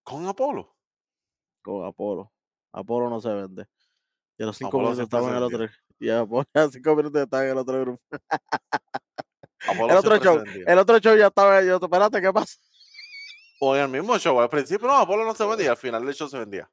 ¿Con 0.03 0.27
Apolo? 0.27 0.75
Con 1.61 1.85
Apolo. 1.85 2.31
Apolo 2.71 3.09
no 3.09 3.19
se 3.19 3.29
vende. 3.29 3.67
Y 4.37 4.43
a 4.43 4.47
los 4.47 4.57
cinco 4.57 4.69
Apolo 4.69 4.89
minutos 4.91 4.97
siempre 5.09 5.17
estaba 5.19 5.23
se 5.23 5.31
en 5.31 5.37
el 5.37 5.43
otro. 5.43 5.75
Y 5.99 6.09
a 6.09 6.19
Apolo 6.21 6.45
a 6.53 6.69
cinco 6.69 6.95
minutos 6.95 7.21
estaba 7.21 7.43
en 7.45 7.49
el 7.51 7.57
otro 7.57 7.79
grupo. 7.81 8.01
Apolo 9.67 9.91
El 9.91 9.97
otro 9.97 10.17
siempre 10.19 10.53
show, 10.53 10.63
el 10.67 10.79
otro 10.79 10.99
show 10.99 11.15
ya 11.17 11.27
estaba. 11.27 11.61
Yo, 11.63 11.75
espérate, 11.81 12.21
¿qué 12.21 12.31
pasa? 12.33 12.57
O 13.61 13.75
en 13.75 13.81
el 13.83 13.89
mismo 13.89 14.17
show, 14.17 14.39
al 14.39 14.49
principio 14.49 14.87
no, 14.87 14.95
Apolo 14.97 15.25
no 15.25 15.35
se 15.35 15.45
vendía, 15.47 15.71
al 15.71 15.77
final 15.77 16.05
del 16.05 16.15
show 16.15 16.29
se 16.29 16.39
vendía. 16.39 16.69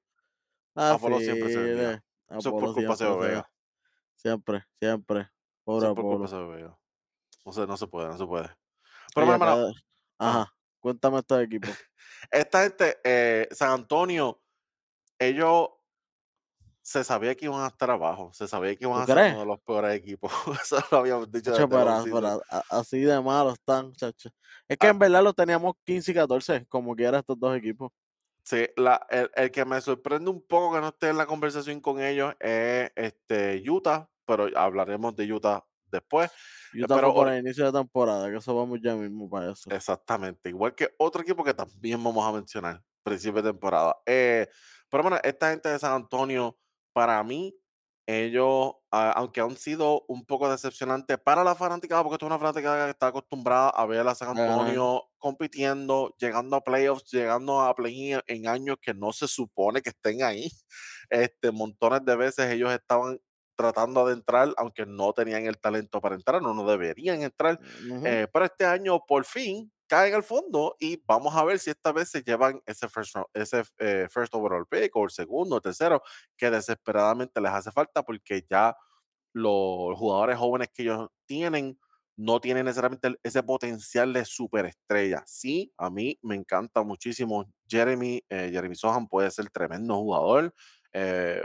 Ah, 0.75 0.93
Apolo 0.93 1.19
siempre 1.19 1.53
se 1.53 1.59
vendía. 1.59 1.97
sí, 1.97 2.05
Eso 2.29 2.39
es 2.39 2.47
Apolo 2.47 2.67
por 2.67 2.75
culpa 2.75 2.91
de 2.93 2.97
siempre 2.97 3.29
Vega. 3.29 3.51
Siempre, 4.15 4.65
siempre. 4.79 5.31
Pobre 5.65 5.87
por 5.89 5.95
culpa 5.97 6.11
Apolo. 6.11 6.23
de 6.23 6.29
Seo 6.29 6.49
Vega. 6.49 6.79
No 7.45 7.53
se, 7.53 7.67
no 7.67 7.77
se 7.77 7.87
puede, 7.89 8.09
no 8.09 8.19
se 8.19 8.27
puede. 8.27 8.49
Pero, 9.15 9.33
hermano, 9.33 9.53
acá- 9.69 9.81
Ajá. 10.19 10.53
Cuéntame 10.81 11.19
estos 11.19 11.41
equipos. 11.43 11.71
Esta 12.31 12.62
gente, 12.64 12.98
eh, 13.05 13.48
San 13.52 13.70
Antonio, 13.70 14.40
ellos 15.18 15.68
se 16.83 17.02
sabía 17.02 17.35
que 17.35 17.46
iban 17.46 17.62
a 17.62 17.66
estar 17.66 17.90
abajo, 17.90 18.31
se 18.33 18.46
sabía 18.46 18.76
que 18.76 18.85
iban 18.85 18.96
¿Tú 18.98 19.02
a 19.02 19.07
ser 19.07 19.14
crees? 19.16 19.33
uno 19.33 19.40
de 19.40 19.46
los 19.46 19.61
peores 19.61 19.96
equipos. 19.96 20.31
Eso 20.62 20.79
lo 20.90 20.98
habíamos 20.98 21.31
dicho 21.33 21.50
Chacho, 21.50 21.66
desde 21.66 21.79
el 21.79 21.85
pero, 21.85 21.96
off-season. 21.96 22.20
pero 22.22 22.42
a- 22.50 22.79
así 22.79 23.00
de 23.00 23.20
malos 23.20 23.55
están, 23.55 23.92
chacho. 23.94 24.31
Es 24.68 24.79
que 24.79 24.87
Ah. 24.87 24.90
en 24.90 24.98
verdad 24.98 25.22
los 25.22 25.35
teníamos 25.35 25.74
15 25.85 26.12
y 26.12 26.14
14, 26.14 26.66
como 26.68 26.94
quiera 26.94 27.18
estos 27.18 27.38
dos 27.38 27.57
equipos. 27.57 27.90
Sí, 28.44 28.68
la, 28.76 29.05
el, 29.11 29.29
el 29.35 29.50
que 29.50 29.64
me 29.64 29.81
sorprende 29.81 30.31
un 30.31 30.40
poco 30.40 30.74
que 30.76 30.81
no 30.81 30.88
esté 30.88 31.09
en 31.09 31.16
la 31.16 31.26
conversación 31.26 31.81
con 31.81 32.00
ellos 32.00 32.33
es 32.38 32.92
este 32.94 33.61
Utah, 33.68 34.09
pero 34.24 34.46
hablaremos 34.57 35.16
de 35.16 35.33
Utah 35.33 35.64
después. 35.90 36.31
Utah 36.83 36.97
pero 36.97 37.12
or- 37.15 37.33
el 37.35 37.41
inicio 37.41 37.65
de 37.67 37.73
temporada, 37.79 38.31
que 38.31 38.37
eso 38.39 38.55
vamos 38.55 38.81
ya 38.83 38.95
mismo 38.97 39.29
para 39.31 39.53
eso. 39.53 39.71
Exactamente, 39.71 40.49
igual 40.49 40.75
que 40.77 40.91
otro 40.99 41.23
equipo 41.23 41.43
que 41.43 41.53
también 41.55 42.03
vamos 42.03 42.25
a 42.25 42.31
mencionar, 42.33 42.83
principio 43.03 43.43
de 43.43 43.51
temporada. 43.53 43.97
Eh, 44.07 44.47
pero 44.89 45.03
bueno, 45.03 45.19
esta 45.25 45.51
gente 45.51 45.69
de 45.69 45.79
San 45.79 45.93
Antonio, 45.93 46.57
para 46.93 47.23
mí, 47.25 47.59
ellos, 48.09 48.75
ah, 48.93 49.12
aunque 49.17 49.41
han 49.41 49.57
sido 49.57 50.05
un 50.07 50.25
poco 50.25 50.49
decepcionantes 50.49 51.19
para 51.19 51.43
la 51.43 51.57
fanaticada, 51.57 52.05
porque 52.05 52.15
esto 52.15 52.27
es 52.27 52.31
una 52.31 52.39
fanaticada 52.39 52.85
que 52.85 52.91
está 52.93 53.09
acostumbrada 53.09 53.71
a 53.71 53.85
ver 53.87 54.07
a 54.07 54.15
San. 54.15 54.29
Antonio 54.29 55.03
compitiendo, 55.19 56.15
llegando 56.21 56.55
a 56.55 56.61
playoffs, 56.62 57.11
llegando 57.11 57.61
a 57.62 57.75
play 57.75 58.12
en 58.29 58.47
años 58.47 58.77
que 58.81 58.95
no 58.95 59.12
se 59.12 59.27
supone 59.27 59.83
que 59.83 59.91
estén 59.91 60.23
ahí. 60.23 60.49
Este, 61.09 61.53
montones 61.53 62.05
de 62.05 62.17
veces 62.17 62.51
ellos 62.53 62.73
estaban 62.73 63.21
tratando 63.57 64.07
de 64.07 64.14
entrar, 64.14 64.53
aunque 64.57 64.87
no 64.87 65.12
tenían 65.12 65.47
el 65.47 65.59
talento 65.59 66.01
para 66.01 66.14
entrar, 66.16 66.42
no, 66.42 66.55
no 66.55 66.69
deberían 66.69 67.23
entrar. 67.23 67.61
Eh, 68.03 68.27
pero 68.33 68.45
este 68.45 68.64
año 68.64 69.01
por 69.07 69.25
fin 69.25 69.73
caen 69.88 70.14
al 70.14 70.23
fondo 70.25 70.77
y 70.81 71.03
vamos 71.07 71.35
a 71.37 71.45
ver 71.45 71.59
si 71.59 71.71
esta 71.71 71.92
vez 71.92 72.11
se 72.11 72.23
llevan 72.23 72.61
ese 72.66 72.88
first, 72.88 73.14
round- 73.14 73.29
ese, 73.35 73.62
eh, 73.79 74.09
first 74.11 74.35
overall 74.35 74.66
pick 74.69 74.95
o 74.97 75.05
el 75.05 75.11
segundo 75.11 75.61
tercero 75.61 76.03
que 76.37 76.51
desesperadamente 76.51 77.40
les 77.40 77.53
hace 77.53 77.71
falta 77.73 78.03
porque 78.03 78.45
ya 78.51 78.77
los 79.33 79.97
jugadores 79.99 80.38
jóvenes 80.38 80.69
que 80.73 80.83
ellos 80.83 81.09
tienen 81.27 81.79
no 82.16 82.40
tienen 82.40 82.64
necesariamente 82.64 83.14
ese 83.23 83.42
potencial 83.42 84.12
de 84.12 84.25
superestrella. 84.25 85.23
Sí, 85.27 85.73
a 85.77 85.90
mí 85.90 86.19
me 86.23 86.35
encanta 86.35 86.83
muchísimo 86.83 87.45
Jeremy. 87.69 88.23
eh, 88.31 88.49
Jeremy 88.53 88.75
Sohan 88.75 89.07
puede 89.09 89.31
ser 89.31 89.51
tremendo 89.51 89.95
jugador, 89.97 90.55
eh, 90.95 91.42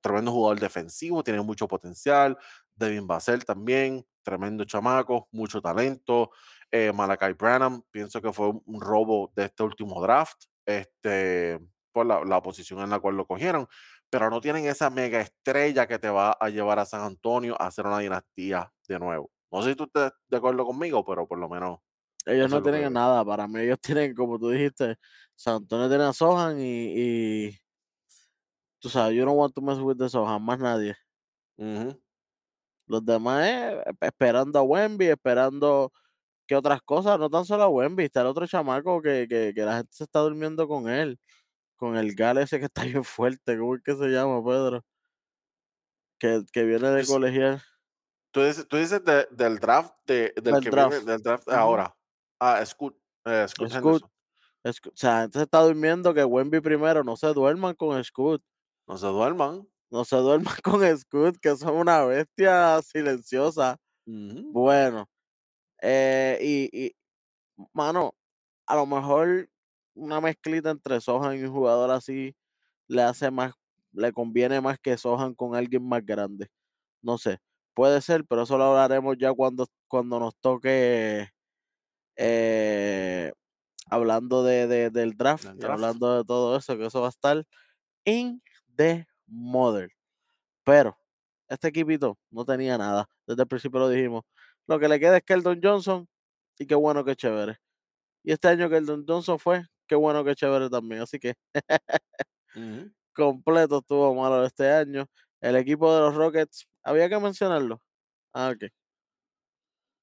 tremendo 0.00 0.32
jugador 0.32 0.60
defensivo, 0.60 1.22
tiene 1.22 1.40
mucho 1.42 1.66
potencial. 1.68 2.36
Devin 2.74 3.06
Vassell 3.06 3.44
también, 3.44 4.06
tremendo 4.22 4.64
chamaco, 4.64 5.28
mucho 5.32 5.60
talento. 5.60 6.30
Eh, 6.70 6.92
Malakai 6.92 7.32
Branham, 7.34 7.82
pienso 7.90 8.20
que 8.20 8.32
fue 8.32 8.48
un- 8.64 8.80
robo 8.80 9.32
de 9.34 9.44
este 9.46 9.62
último 9.62 10.00
draft, 10.02 10.44
este, 10.66 11.58
por 11.92 12.06
la, 12.06 12.24
la 12.24 12.42
posición 12.42 12.80
en 12.80 12.90
la 12.90 13.00
cual 13.00 13.16
lo 13.16 13.26
cogieron, 13.26 13.66
pero 14.10 14.30
no 14.30 14.40
tienen 14.40 14.66
esa 14.66 14.90
mega 14.90 15.20
estrella 15.20 15.86
que 15.86 15.98
te 15.98 16.08
va 16.10 16.32
a 16.32 16.48
llevar 16.50 16.78
a 16.78 16.84
San 16.86 17.00
Antonio 17.02 17.56
a 17.60 17.66
hacer 17.66 17.86
una 17.86 17.98
dinastía 17.98 18.72
de 18.86 18.98
nuevo. 18.98 19.30
No 19.50 19.62
sé 19.62 19.70
si 19.70 19.76
tú 19.76 19.84
estás 19.84 20.12
de 20.28 20.36
acuerdo 20.36 20.64
conmigo, 20.66 21.04
pero 21.04 21.26
por 21.26 21.38
lo 21.38 21.48
menos 21.48 21.78
Ellos 22.26 22.50
no 22.50 22.62
tienen 22.62 22.92
nada. 22.92 23.24
Para 23.24 23.46
mí, 23.48 23.60
ellos 23.60 23.78
tienen, 23.82 24.14
como 24.14 24.38
tú 24.38 24.50
dijiste, 24.50 24.96
San 25.34 25.56
Antonio 25.56 25.88
tiene 25.88 26.04
a 26.04 26.12
Sohan 26.12 26.60
y, 26.60 27.44
y 27.48 27.58
tú 28.80 28.88
sabes, 28.88 29.16
you 29.16 29.24
don't 29.24 29.36
want 29.38 29.54
to 29.54 29.60
mess 29.60 29.78
with 29.78 29.96
the 29.96 30.08
Sohan, 30.08 30.42
más 30.42 30.58
nadie. 30.58 30.96
Los 32.86 33.04
demás 33.04 33.46
es 33.46 33.72
eh, 33.74 33.84
esperando 34.00 34.58
a 34.58 34.62
Wemby, 34.62 35.06
esperando 35.08 35.92
que 36.46 36.56
otras 36.56 36.80
cosas, 36.82 37.18
no 37.18 37.28
tan 37.28 37.44
solo 37.44 37.64
a 37.64 37.68
Wemby, 37.68 38.04
está 38.04 38.22
el 38.22 38.28
otro 38.28 38.46
chamaco 38.46 39.02
que, 39.02 39.26
que, 39.28 39.52
que 39.54 39.62
la 39.62 39.78
gente 39.78 39.92
se 39.92 40.04
está 40.04 40.20
durmiendo 40.20 40.66
con 40.66 40.88
él, 40.88 41.18
con 41.76 41.96
el 41.96 42.14
gal 42.14 42.38
ese 42.38 42.58
que 42.58 42.64
está 42.66 42.84
bien 42.84 43.04
fuerte, 43.04 43.58
¿cómo 43.58 43.74
es 43.76 43.82
que 43.82 43.94
se 43.94 44.08
llama, 44.08 44.42
Pedro? 44.42 44.84
Que, 46.18 46.42
que 46.52 46.64
viene 46.64 46.88
de 46.90 47.02
Yo 47.04 47.12
colegial 47.14 47.62
Tú 48.30 48.42
dices, 48.42 48.66
tú 48.68 48.76
dices 48.76 49.02
de- 49.04 49.26
del 49.30 49.58
draft, 49.58 49.94
de- 50.06 50.32
del 50.36 50.44
del 50.44 50.54
que 50.62 50.70
viene 50.70 50.88
draft. 50.90 51.06
del 51.06 51.22
draft 51.22 51.48
Ujú. 51.48 51.56
ahora. 51.56 51.96
Ah, 52.40 52.64
Scoot, 52.64 52.94
eh, 53.24 53.46
Scoot 53.48 53.70
Scoot. 53.72 54.02
Que, 54.62 54.70
o 54.70 54.72
sea, 54.94 55.24
entonces 55.24 55.42
está 55.46 55.60
durmiendo 55.62 56.12
que 56.12 56.24
Wemby 56.24 56.60
primero, 56.60 57.02
no 57.04 57.16
se 57.16 57.26
duerman 57.28 57.74
con 57.74 58.02
Scoot, 58.04 58.42
No 58.88 58.98
se 58.98 59.06
duerman. 59.06 59.68
no 59.90 60.04
se 60.04 60.16
duerman 60.16 60.54
con 60.62 60.98
Scoot, 60.98 61.38
que 61.38 61.56
son 61.56 61.76
una 61.76 62.04
bestia 62.04 62.80
silenciosa. 62.82 63.76
Bueno, 64.52 65.06
eh, 65.82 66.38
y, 66.42 66.86
y, 66.86 66.92
mano, 67.74 68.14
a 68.66 68.76
lo 68.76 68.86
mejor 68.86 69.48
una 69.94 70.20
mezclita 70.20 70.70
entre 70.70 71.00
Sohan 71.00 71.38
y 71.38 71.44
un 71.44 71.52
jugador 71.52 71.90
así 71.92 72.34
le 72.88 73.02
hace 73.02 73.30
más, 73.30 73.54
le 73.92 74.12
conviene 74.12 74.60
más 74.62 74.78
que 74.80 74.96
Sohan 74.98 75.34
con 75.34 75.54
alguien 75.56 75.88
más 75.88 76.04
grande. 76.06 76.48
No 77.02 77.18
sé, 77.18 77.38
puede 77.74 78.00
ser, 78.02 78.24
pero 78.26 78.42
eso 78.44 78.58
lo 78.58 78.64
hablaremos 78.66 79.16
ya 79.18 79.32
cuando, 79.34 79.66
cuando 79.88 80.20
nos 80.20 80.36
toque 80.38 81.28
eh, 82.16 83.32
hablando 83.90 84.44
de, 84.44 84.66
de- 84.66 84.90
del 84.90 85.16
draft 85.16 85.46
Del 85.46 85.58
y 85.58 85.66
draft. 85.66 85.66
hablando 85.66 86.18
de 86.18 86.24
todo 86.24 86.56
eso, 86.56 86.76
que 86.78 86.86
eso 86.86 87.00
va 87.02 87.08
a 87.08 87.10
estar 87.10 87.44
in 88.06 88.42
the 88.78 89.06
mother. 89.26 89.90
Pero 90.64 90.96
este 91.48 91.68
equipito 91.68 92.18
no 92.30 92.44
tenía 92.44 92.78
nada. 92.78 93.08
Desde 93.26 93.42
el 93.42 93.48
principio 93.48 93.80
lo 93.80 93.88
dijimos. 93.90 94.24
Lo 94.66 94.78
que 94.78 94.88
le 94.88 95.00
queda 95.00 95.18
es 95.18 95.24
Keldon 95.24 95.60
Johnson 95.62 96.08
y 96.58 96.66
qué 96.66 96.74
bueno 96.74 97.04
que 97.04 97.16
chévere. 97.16 97.58
Y 98.24 98.32
este 98.32 98.48
año 98.48 98.70
Keldon 98.70 99.04
Johnson 99.08 99.38
fue, 99.38 99.64
qué 99.86 99.96
bueno 99.96 100.24
que 100.24 100.34
chévere 100.34 100.70
también. 100.70 101.02
Así 101.02 101.18
que 101.18 101.34
completo 103.14 103.78
estuvo 103.78 104.14
malo 104.14 104.44
este 104.44 104.70
año. 104.70 105.06
El 105.40 105.56
equipo 105.56 105.94
de 105.94 106.00
los 106.00 106.14
Rockets, 106.14 106.66
había 106.82 107.08
que 107.08 107.18
mencionarlo. 107.18 107.80
Ah, 108.34 108.52
ok. 108.54 108.70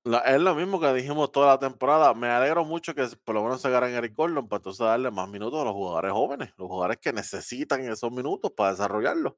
La- 0.05 0.19
es 0.19 0.39
lo 0.39 0.53
mismo 0.53 0.79
que 0.79 0.93
dijimos 0.93 1.31
toda 1.31 1.47
la 1.47 1.59
temporada. 1.59 2.13
Me 2.13 2.27
alegro 2.27 2.63
mucho 2.63 2.93
que 2.93 3.07
por 3.23 3.33
lo 3.35 3.43
menos 3.43 3.59
se 3.61 3.67
agarren 3.67 3.95
Eric 3.95 4.15
Gordon 4.15 4.47
para 4.47 4.59
entonces 4.59 4.85
darle 4.85 5.09
más 5.09 5.27
minutos 5.27 5.59
a 5.59 5.65
los 5.65 5.73
jugadores 5.73 6.11
jóvenes, 6.11 6.53
los 6.57 6.67
jugadores 6.67 6.99
que 6.99 7.11
necesitan 7.11 7.81
esos 7.81 8.11
minutos 8.11 8.51
para 8.55 8.71
desarrollarlos. 8.71 9.33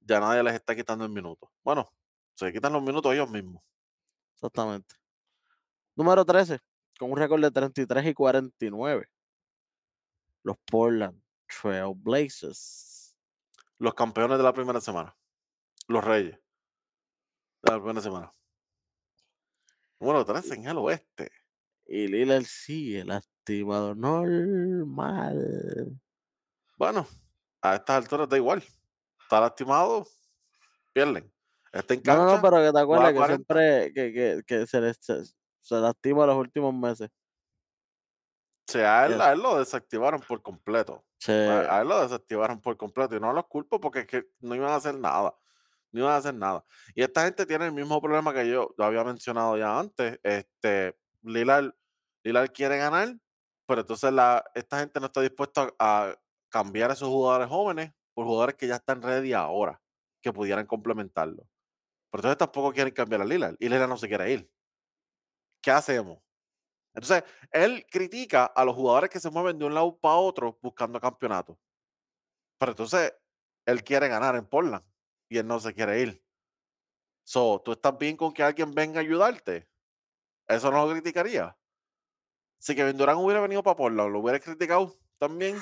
Ya 0.00 0.20
nadie 0.20 0.42
les 0.42 0.54
está 0.54 0.76
quitando 0.76 1.04
el 1.06 1.10
minuto. 1.10 1.50
Bueno, 1.64 1.90
se 2.34 2.52
quitan 2.52 2.74
los 2.74 2.82
minutos 2.82 3.12
ellos 3.14 3.30
mismos. 3.30 3.62
Exactamente. 4.34 4.94
Número 5.96 6.24
13, 6.26 6.60
con 6.98 7.10
un 7.12 7.16
récord 7.16 7.40
de 7.40 7.50
33 7.50 8.06
y 8.06 8.14
49. 8.14 9.08
Los 10.42 10.58
Portland 10.70 11.22
Trail 11.46 11.94
Blazers. 11.96 13.16
Los 13.78 13.94
campeones 13.94 14.36
de 14.36 14.44
la 14.44 14.52
primera 14.52 14.80
semana. 14.80 15.16
Los 15.88 16.04
reyes. 16.04 16.38
De 17.62 17.72
la 17.72 17.78
primera 17.78 18.00
semana. 18.02 18.30
Número 20.00 20.24
13 20.24 20.54
en 20.54 20.66
el 20.66 20.78
oeste. 20.78 21.30
Y 21.86 22.08
Lillard 22.08 22.44
sigue 22.44 23.04
lastimado 23.04 23.94
normal. 23.94 25.98
Bueno, 26.76 27.06
a 27.62 27.76
estas 27.76 27.96
alturas 27.96 28.28
da 28.28 28.36
igual. 28.36 28.62
Está 29.22 29.40
lastimado, 29.40 30.06
pierden. 30.92 31.32
Está 31.72 31.94
en 31.94 32.02
No, 32.04 32.16
no, 32.16 32.24
no, 32.24 32.30
cancha, 32.32 32.42
pero 32.42 32.56
que 32.64 32.72
te 32.72 32.80
acuerdas 32.80 33.08
que 33.12 33.16
40. 33.16 33.26
siempre 33.26 33.92
que, 33.94 34.12
que, 34.12 34.42
que 34.46 34.66
se, 34.66 34.80
les- 34.80 34.98
se, 35.00 35.22
se 35.60 35.74
lastima 35.76 36.26
los 36.26 36.36
últimos 36.36 36.74
meses. 36.74 37.08
Sí, 38.68 38.78
a 38.78 39.06
él 39.06 39.20
a 39.20 39.32
él 39.32 39.40
lo 39.40 39.58
desactivaron 39.58 40.20
por 40.20 40.42
completo. 40.42 41.04
sí, 41.20 41.32
a 41.32 41.80
él 41.82 41.88
lo 41.88 42.02
desactivaron 42.02 42.60
por 42.60 42.76
completo 42.76 43.16
y 43.16 43.20
no 43.20 43.32
los 43.32 43.46
culpo 43.46 43.80
porque 43.80 44.00
es 44.00 44.06
que 44.06 44.24
no 44.40 44.54
iban 44.56 44.70
a 44.70 44.76
hacer 44.76 44.98
nada, 44.98 45.34
no 45.96 46.02
iban 46.02 46.14
a 46.14 46.16
hacer 46.18 46.34
nada. 46.34 46.64
Y 46.94 47.02
esta 47.02 47.24
gente 47.24 47.46
tiene 47.46 47.66
el 47.66 47.72
mismo 47.72 48.00
problema 48.00 48.32
que 48.32 48.48
yo 48.48 48.74
lo 48.76 48.84
había 48.84 49.02
mencionado 49.04 49.56
ya 49.56 49.78
antes, 49.78 50.20
este, 50.22 50.96
quiere 52.52 52.76
ganar, 52.76 53.16
pero 53.66 53.80
entonces 53.80 54.12
la 54.12 54.44
esta 54.54 54.78
gente 54.80 55.00
no 55.00 55.06
está 55.06 55.20
dispuesta 55.20 55.72
a 55.78 56.14
cambiar 56.48 56.90
a 56.90 56.94
esos 56.94 57.08
jugadores 57.08 57.48
jóvenes 57.48 57.92
por 58.14 58.26
jugadores 58.26 58.56
que 58.56 58.66
ya 58.66 58.76
están 58.76 59.02
ready 59.02 59.32
ahora, 59.32 59.80
que 60.22 60.32
pudieran 60.32 60.66
complementarlo. 60.66 61.48
Pero 62.10 62.20
entonces 62.20 62.38
tampoco 62.38 62.72
quieren 62.72 62.94
cambiar 62.94 63.22
a 63.22 63.24
Lillard, 63.24 63.56
y 63.58 63.68
no 63.68 63.96
se 63.96 64.08
quiere 64.08 64.32
ir. 64.32 64.50
¿Qué 65.62 65.70
hacemos? 65.70 66.18
Entonces, 66.94 67.24
él 67.50 67.84
critica 67.90 68.46
a 68.46 68.64
los 68.64 68.74
jugadores 68.74 69.10
que 69.10 69.20
se 69.20 69.30
mueven 69.30 69.58
de 69.58 69.66
un 69.66 69.74
lado 69.74 69.98
para 69.98 70.16
otro 70.16 70.58
buscando 70.62 70.98
campeonato. 70.98 71.58
Pero 72.58 72.72
entonces, 72.72 73.12
él 73.66 73.84
quiere 73.84 74.08
ganar 74.08 74.36
en 74.36 74.46
Portland 74.46 74.84
y 75.28 75.38
él 75.38 75.46
no 75.46 75.60
se 75.60 75.74
quiere 75.74 76.00
ir. 76.00 76.22
So, 77.24 77.60
¿tú 77.64 77.72
estás 77.72 77.96
bien 77.98 78.16
con 78.16 78.32
que 78.32 78.42
alguien 78.42 78.72
venga 78.72 79.00
a 79.00 79.02
ayudarte? 79.02 79.68
Eso 80.46 80.70
no 80.70 80.86
lo 80.86 80.92
criticaría. 80.92 81.56
Si 82.58 82.74
Kevin 82.74 82.96
Durant 82.96 83.20
hubiera 83.20 83.40
venido 83.40 83.62
para 83.62 83.76
Portland, 83.76 84.12
¿lo 84.12 84.20
hubiera 84.20 84.40
criticado 84.40 84.96
también? 85.18 85.58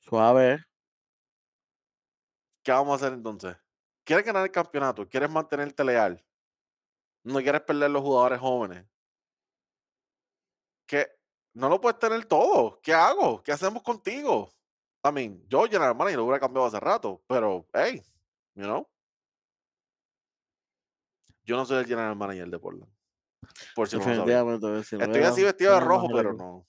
suave. 0.00 0.64
¿Qué 2.62 2.72
vamos 2.72 2.92
a 2.92 3.06
hacer 3.06 3.16
entonces? 3.16 3.56
¿Quieres 4.04 4.24
ganar 4.24 4.44
el 4.44 4.50
campeonato? 4.50 5.08
¿Quieres 5.08 5.30
mantenerte 5.30 5.84
leal? 5.84 6.24
¿No 7.24 7.38
quieres 7.40 7.60
perder 7.62 7.90
los 7.90 8.02
jugadores 8.02 8.40
jóvenes? 8.40 8.86
¿Qué? 10.86 11.06
No 11.54 11.68
lo 11.68 11.80
puedes 11.80 11.98
tener 11.98 12.24
todo. 12.24 12.80
¿Qué 12.82 12.94
hago? 12.94 13.42
¿Qué 13.42 13.52
hacemos 13.52 13.82
contigo? 13.82 14.50
I 15.04 15.12
mean, 15.12 15.46
yo 15.48 15.64
General 15.64 15.94
Manager 15.94 16.18
lo 16.18 16.24
hubiera 16.24 16.40
cambiado 16.40 16.66
hace 16.66 16.80
rato, 16.80 17.22
pero 17.26 17.66
hey, 17.72 18.02
you 18.58 18.64
know. 18.64 18.86
Yo 21.44 21.56
no 21.56 21.64
soy 21.64 21.78
el 21.78 21.86
General 21.86 22.14
Manager 22.14 22.50
de 22.50 22.58
Portland. 22.58 22.92
Por 23.74 23.88
si 23.88 23.96
no 23.96 24.26
lo 24.58 24.82
si 24.82 24.96
Estoy 24.96 25.22
así 25.22 25.42
vestido 25.44 25.74
de 25.74 25.80
rojo, 25.80 26.08
pero 26.12 26.34
no. 26.34 26.66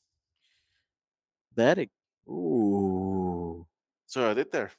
Uh. 2.26 3.66
Soy 4.06 4.32
editor. 4.32 4.72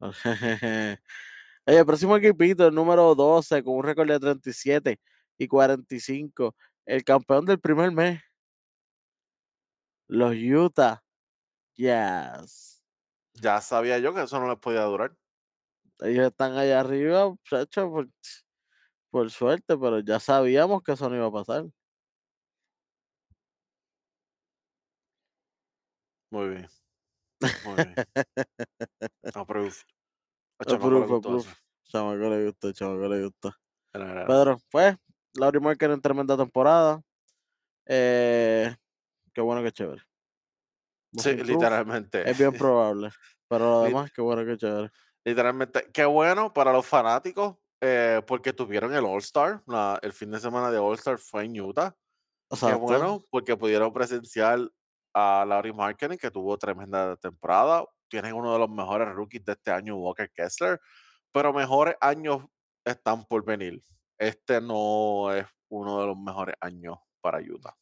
El 1.66 1.86
próximo 1.86 2.16
equipito, 2.16 2.68
el 2.68 2.74
número 2.74 3.14
12, 3.14 3.64
con 3.64 3.76
un 3.76 3.82
récord 3.82 4.06
de 4.06 4.20
37 4.20 5.00
y 5.38 5.48
45. 5.48 6.54
El 6.84 7.02
campeón 7.04 7.46
del 7.46 7.58
primer 7.58 7.90
mes. 7.90 8.20
Los 10.06 10.34
Utah 10.34 11.02
Jazz. 11.74 12.82
Ya 13.32 13.62
sabía 13.62 13.98
yo 13.98 14.14
que 14.14 14.22
eso 14.22 14.38
no 14.38 14.48
les 14.48 14.58
podía 14.58 14.82
durar. 14.82 15.16
Ellos 16.00 16.26
están 16.26 16.56
allá 16.56 16.80
arriba, 16.80 17.28
muchachos, 17.30 17.88
por, 17.90 18.08
por 19.10 19.30
suerte, 19.30 19.76
pero 19.78 20.00
ya 20.00 20.20
sabíamos 20.20 20.82
que 20.82 20.92
eso 20.92 21.08
no 21.08 21.16
iba 21.16 21.26
a 21.26 21.32
pasar. 21.32 21.64
Muy 26.30 26.48
bien. 26.48 26.68
Muy 27.64 27.74
bien. 27.76 27.94
Approve. 29.34 29.74
Chamaco 30.66 30.90
le 30.90 31.06
gustó, 32.44 32.74
chamaco 32.74 33.08
le 33.08 33.24
gustó. 33.24 33.50
Pedro, 33.92 34.58
pues, 34.70 34.96
Laurie 35.34 35.60
Marker 35.60 35.90
en 35.90 36.00
tremenda 36.00 36.36
temporada. 36.36 37.02
Eh, 37.86 38.74
qué 39.32 39.40
bueno 39.40 39.62
que 39.62 39.72
chévere. 39.72 40.02
Most 41.12 41.28
Sí, 41.28 41.36
literalmente. 41.36 42.28
Es 42.28 42.38
bien 42.38 42.52
probable. 42.58 43.10
Pero 43.48 43.70
lo 43.70 43.80
Lit- 43.82 43.88
demás, 43.88 44.12
qué 44.12 44.22
bueno 44.22 44.44
que 44.44 44.56
chévere. 44.56 44.90
Literalmente, 45.24 45.90
qué 45.92 46.04
bueno 46.04 46.52
para 46.52 46.72
los 46.72 46.86
fanáticos, 46.86 47.56
eh, 47.80 48.22
porque 48.26 48.52
tuvieron 48.52 48.94
el 48.94 49.04
All-Star. 49.04 49.62
El 50.02 50.12
fin 50.12 50.30
de 50.30 50.40
semana 50.40 50.70
de 50.70 50.78
All-Star 50.78 51.18
fue 51.18 51.44
en 51.44 51.60
Utah. 51.60 51.96
Qué 52.60 52.74
bueno, 52.74 53.24
porque 53.30 53.56
pudieron 53.56 53.92
presenciar 53.92 54.60
a 55.14 55.44
Laurie 55.46 55.72
Marketing, 55.72 56.18
que 56.18 56.30
tuvo 56.30 56.58
tremenda 56.58 57.16
temporada. 57.16 57.84
Tienen 58.08 58.34
uno 58.34 58.52
de 58.52 58.58
los 58.58 58.70
mejores 58.70 59.08
rookies 59.08 59.44
de 59.44 59.52
este 59.52 59.70
año, 59.70 59.96
Walker 59.96 60.30
Kessler. 60.30 60.80
Pero 61.32 61.52
mejores 61.52 61.96
años 62.00 62.44
están 62.84 63.24
por 63.24 63.44
venir. 63.44 63.82
Este 64.18 64.60
no 64.60 65.32
es 65.32 65.46
uno 65.68 66.00
de 66.00 66.06
los 66.06 66.16
mejores 66.16 66.54
años 66.60 66.98
para 67.20 67.38
Utah. 67.38 67.74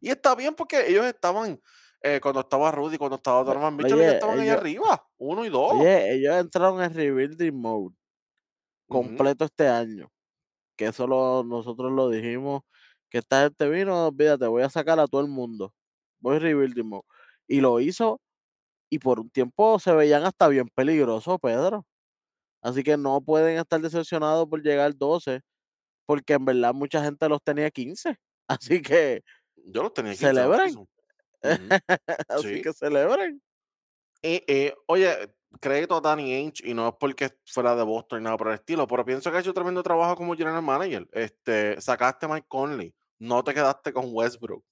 Y 0.00 0.10
está 0.10 0.34
bien 0.34 0.54
porque 0.54 0.88
ellos 0.88 1.04
estaban, 1.04 1.60
eh, 2.02 2.20
cuando 2.20 2.40
estaba 2.40 2.70
Rudy, 2.70 2.96
cuando 2.98 3.16
estaba 3.16 3.42
Donovan 3.44 3.76
Mitchell, 3.76 4.00
ellos 4.00 4.14
estaban 4.14 4.38
ahí 4.38 4.46
ellos- 4.48 4.60
arriba, 4.60 5.06
uno 5.18 5.44
y 5.44 5.48
dos. 5.48 5.72
Oye, 5.74 6.14
ellos 6.14 6.36
entraron 6.36 6.82
en 6.82 6.94
rebuilding 6.94 7.54
mode 7.54 7.94
completo 8.88 9.44
este 9.44 9.68
año. 9.68 10.10
Que 10.76 10.86
eso 10.86 11.06
lo- 11.06 11.42
nosotros 11.44 11.90
lo 11.92 12.08
dijimos. 12.08 12.62
Que 13.10 13.18
esta 13.18 13.42
gente 13.42 13.68
vino, 13.68 14.06
olvídate, 14.08 14.46
voy 14.46 14.62
a 14.62 14.70
sacar 14.70 15.00
a 15.00 15.06
todo 15.06 15.20
el 15.22 15.28
mundo. 15.28 15.72
Voy 16.20 16.38
rebuilding 16.38 16.86
mode. 16.88 17.04
Y 17.46 17.60
lo 17.60 17.80
hizo. 17.80 18.20
Y 18.90 18.98
por 18.98 19.20
un 19.20 19.28
tiempo 19.30 19.78
se 19.78 19.92
veían 19.92 20.24
hasta 20.24 20.48
bien 20.48 20.68
peligrosos, 20.74 21.38
Pedro. 21.42 21.84
Así 22.62 22.82
que 22.82 22.96
no 22.96 23.20
pueden 23.20 23.58
estar 23.58 23.80
decepcionados 23.80 24.46
por 24.48 24.62
llegar 24.62 24.94
12. 24.96 25.40
Porque 26.06 26.34
en 26.34 26.44
verdad 26.44 26.72
mucha 26.74 27.02
gente 27.02 27.28
los 27.28 27.42
tenía 27.42 27.70
15. 27.70 28.16
Así 28.48 28.80
que 28.82 29.22
Yo 29.56 29.82
los 29.82 29.92
tenía 29.92 30.12
15 30.12 30.26
en 30.28 30.34
celebren. 30.34 30.88
Ujú. 31.44 31.78
Así 32.28 32.60
Sí. 32.60 32.62
que 32.62 32.72
celebren. 32.72 33.42
Y, 34.22 34.42
eh, 34.48 34.74
oye, 34.88 35.34
crédito 35.60 35.96
a 35.96 36.00
Danny 36.00 36.34
Ainge, 36.34 36.62
y 36.68 36.74
no 36.74 36.88
es 36.88 36.94
porque 37.00 37.30
fuera 37.46 37.76
de 37.76 37.84
Boston 37.84 38.20
ni 38.20 38.24
nada 38.24 38.36
por 38.36 38.48
el 38.48 38.54
estilo, 38.54 38.86
pero 38.86 39.04
pienso 39.04 39.30
que 39.30 39.38
ha 39.38 39.40
hecho 39.40 39.54
tremendo 39.54 39.82
trabajo 39.82 40.16
como 40.16 40.36
general 40.36 40.62
manager. 40.62 41.08
Este, 41.12 41.80
sacaste 41.80 42.26
a 42.26 42.28
Mike 42.30 42.46
Conley, 42.48 42.94
no 43.20 43.44
te 43.44 43.54
quedaste 43.54 43.92
con 43.92 44.06
Westbrook. 44.12 44.64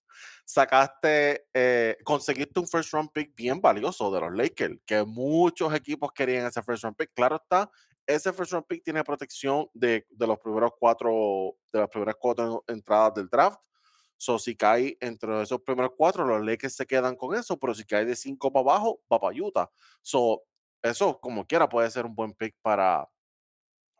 Sacaste, 0.45 1.47
eh, 1.55 1.97
conseguiste 2.05 2.61
un 2.61 2.69
first 2.69 2.93
round 2.93 3.11
pick 3.13 3.35
bien 3.37 3.61
valioso 3.61 4.11
de 4.13 4.21
los 4.21 4.33
Lakers, 4.35 4.77
que 4.87 5.05
muchos 5.05 5.75
equipos 5.75 6.11
querían 6.15 6.47
ese 6.47 6.63
first 6.63 6.85
round 6.85 6.97
pick. 6.97 7.13
Claro 7.15 7.37
está, 7.37 7.71
ese 8.07 8.33
first 8.33 8.53
round 8.53 8.67
pick 8.67 8.83
tiene 8.85 9.05
protección 9.05 9.69
de, 9.75 10.07
de 10.11 10.27
los 10.27 10.39
primeros 10.41 10.73
cuatro, 10.79 11.57
de 11.73 11.81
las 11.81 11.89
primeras 11.91 12.17
cuatro 12.19 12.65
entradas 12.69 13.15
del 13.15 13.29
draft. 13.29 13.61
So, 14.17 14.39
si 14.39 14.57
cae 14.57 14.97
entre 15.01 15.43
esos 15.43 15.61
primeros 15.63 15.93
cuatro, 15.97 16.25
los 16.25 16.45
Lakers 16.45 16.75
se 16.75 16.87
quedan 16.87 17.17
con 17.17 17.35
eso, 17.37 17.59
pero 17.59 17.75
si 17.75 17.85
cae 17.85 18.05
de 18.05 18.17
cinco 18.17 18.53
para 18.53 18.63
abajo, 18.63 19.01
va 19.13 19.21
para 19.21 19.37
Utah. 19.37 19.71
So, 20.03 20.43
eso, 20.83 21.19
como 21.21 21.47
quiera, 21.47 21.69
puede 21.69 21.91
ser 21.91 22.07
un 22.07 22.15
buen 22.15 22.33
pick 22.35 22.57
para, 22.63 23.09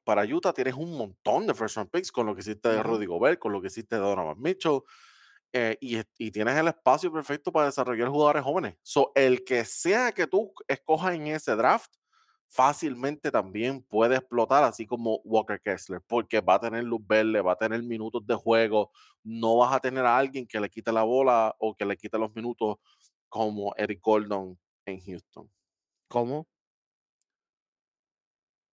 para 0.05 0.25
Utah. 0.25 0.53
Tienes 0.53 0.75
un 0.75 0.97
montón 0.97 1.47
de 1.47 1.55
first 1.55 1.77
round 1.77 1.91
picks 1.91 2.13
con 2.13 2.27
lo 2.27 2.35
que 2.35 2.41
hiciste 2.41 2.69
de. 2.69 2.83
Rudy 2.83 3.07
Gobert, 3.07 3.39
con 3.39 3.53
lo 3.53 3.61
que 3.61 3.69
hiciste 3.69 3.97
de 3.97 4.03
Donovan 4.03 4.41
Mitchell. 4.41 4.81
eh, 5.53 5.77
y, 5.81 5.99
y 6.19 6.31
tienes 6.31 6.57
el 6.57 6.69
espacio 6.69 7.13
perfecto 7.13 7.53
para 7.53 7.67
desarrollar 7.67 8.09
jugadores 8.09 8.43
jóvenes. 8.43 8.77
So, 8.83 9.13
el 9.15 9.45
que 9.45 9.65
sea 9.65 10.13
que 10.13 10.27
tú 10.27 10.53
escojas 10.69 11.15
en 11.15 11.29
ese 11.29 11.57
draft, 11.57 11.93
fácilmente 12.49 13.31
también 13.31 13.83
puede 13.83 14.17
explotar, 14.17 14.65
así 14.65 14.87
como 14.87 15.21
Walker 15.25 15.61
Kessler, 15.61 16.01
porque 16.07 16.41
va 16.41 16.55
a 16.55 16.61
tener 16.61 16.85
luz 16.85 17.01
verde, 17.07 17.41
va 17.41 17.53
a 17.53 17.59
tener 17.59 17.83
minutos 17.83 18.27
de 18.27 18.35
juego, 18.35 18.91
no 19.23 19.59
vas 19.59 19.75
a 19.75 19.81
tener 19.81 20.05
a 20.05 20.17
alguien 20.17 20.47
que 20.47 20.61
le 20.61 20.71
quite 20.71 20.93
la 20.93 21.03
bola 21.03 21.55
o 21.59 21.75
que 21.75 21.85
le 21.85 21.97
quite 21.97 22.19
los 22.19 22.35
minutos 22.35 22.77
como 23.29 23.75
Eric 23.77 24.01
Gordon 24.01 24.59
en 24.87 25.01
Houston. 25.01 25.51
¿Cómo? 26.09 26.47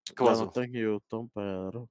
¿Qué 0.06 0.24
Ya 0.24 0.32
no 0.32 0.44
estoy 0.46 0.66
en 0.66 0.74
Houston, 0.74 1.30
Pedro. 1.30 1.90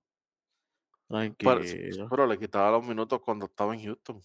Pero, 1.09 1.61
Tranquilo. 1.61 2.09
pero 2.09 2.27
le 2.27 2.39
quitaba 2.39 2.71
los 2.71 2.87
minutos 2.87 3.21
cuando 3.21 3.47
estaba 3.47 3.75
en 3.75 3.85
Houston. 3.85 4.23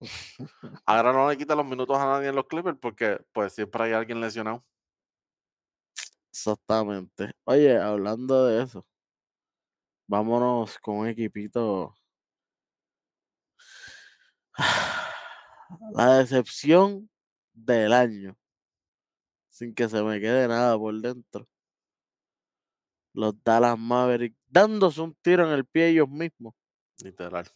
Ahora 0.84 1.12
no 1.12 1.30
le 1.30 1.36
quita 1.38 1.54
los 1.54 1.64
minutos 1.64 1.96
a 1.96 2.04
nadie 2.04 2.28
en 2.28 2.34
los 2.34 2.46
Clippers 2.46 2.76
porque 2.78 3.18
pues 3.32 3.54
siempre 3.54 3.84
hay 3.84 3.92
alguien 3.92 4.20
lesionado. 4.20 4.62
Exactamente. 6.36 7.32
Oye, 7.44 7.78
hablando 7.78 8.44
de 8.46 8.62
eso, 8.62 8.86
vámonos 10.08 10.78
con 10.80 10.96
un 10.98 11.08
equipito. 11.08 11.94
La 15.94 16.18
decepción 16.18 17.08
del 17.54 17.92
año. 17.92 18.36
Sin 19.48 19.74
que 19.74 19.88
se 19.88 20.02
me 20.02 20.20
quede 20.20 20.46
nada 20.46 20.76
por 20.78 20.94
dentro. 21.00 21.48
Los 23.14 23.34
Dallas 23.42 23.78
Mavericks 23.78 24.36
dándose 24.46 25.00
un 25.00 25.14
tiro 25.22 25.46
en 25.46 25.52
el 25.54 25.64
pie 25.64 25.88
ellos 25.88 26.08
mismos 26.08 26.54
Literal. 27.02 27.46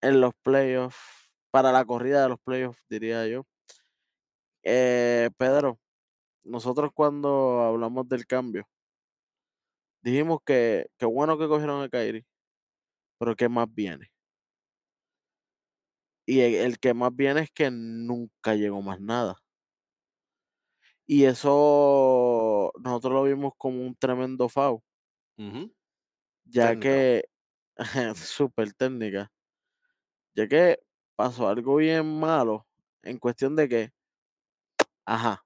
en 0.00 0.20
los 0.22 0.32
playoffs. 0.42 0.96
Para 1.50 1.70
la 1.70 1.84
corrida 1.84 2.22
de 2.22 2.30
los 2.30 2.40
playoffs, 2.40 2.82
diría 2.88 3.26
yo. 3.28 3.46
Eh, 4.62 5.30
Pedro, 5.36 5.78
nosotros 6.44 6.90
cuando 6.94 7.62
hablamos 7.62 8.08
del 8.08 8.26
cambio, 8.26 8.68
dijimos 10.02 10.38
que, 10.44 10.86
que 10.98 11.06
bueno 11.06 11.38
que 11.38 11.48
cogieron 11.48 11.82
a 11.82 11.88
Kyrie, 11.88 12.24
pero 13.18 13.36
¿qué 13.36 13.48
más 13.50 13.68
viene? 13.72 14.10
Y 16.26 16.40
el 16.40 16.54
el 16.56 16.78
que 16.78 16.92
más 16.92 17.16
viene 17.16 17.40
es 17.40 17.50
que 17.50 17.70
nunca 17.70 18.54
llegó 18.54 18.82
más 18.82 19.00
nada. 19.00 19.38
Y 21.06 21.24
eso 21.24 22.72
nosotros 22.82 23.12
lo 23.12 23.22
vimos 23.24 23.52
como 23.58 23.82
un 23.82 23.94
tremendo 23.96 24.48
foul, 24.48 24.80
Ujú. 25.38 25.70
ya 26.44 26.76
Técnica. 26.76 27.08
que 27.16 27.24
súper 28.16 28.72
técnica, 28.74 29.30
ya 30.34 30.46
que 30.48 30.78
pasó 31.16 31.48
algo 31.48 31.76
bien 31.76 32.06
malo 32.20 32.66
en 33.02 33.18
cuestión 33.18 33.56
de 33.56 33.68
que, 33.68 33.90
ajá, 35.06 35.43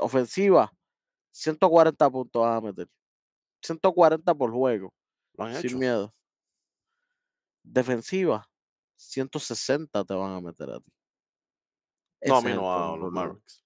ofensiva, 0.00 0.72
140 1.32 2.10
puntos 2.10 2.42
vas 2.42 2.58
a 2.58 2.60
meter, 2.60 2.88
140 3.62 4.34
por 4.34 4.50
juego, 4.50 4.92
Lo 5.34 5.44
han 5.44 5.54
sin 5.56 5.70
hecho. 5.70 5.78
miedo. 5.78 6.14
Defensiva, 7.62 8.48
160 8.96 10.04
te 10.04 10.14
van 10.14 10.32
a 10.32 10.40
meter 10.40 10.70
a 10.70 10.80
ti. 10.80 10.90
No, 12.22 12.36
a 12.36 12.40
mí 12.42 12.52
no, 12.52 12.72
a 12.72 12.96
los. 12.96 13.12
Mavericks. 13.12 13.64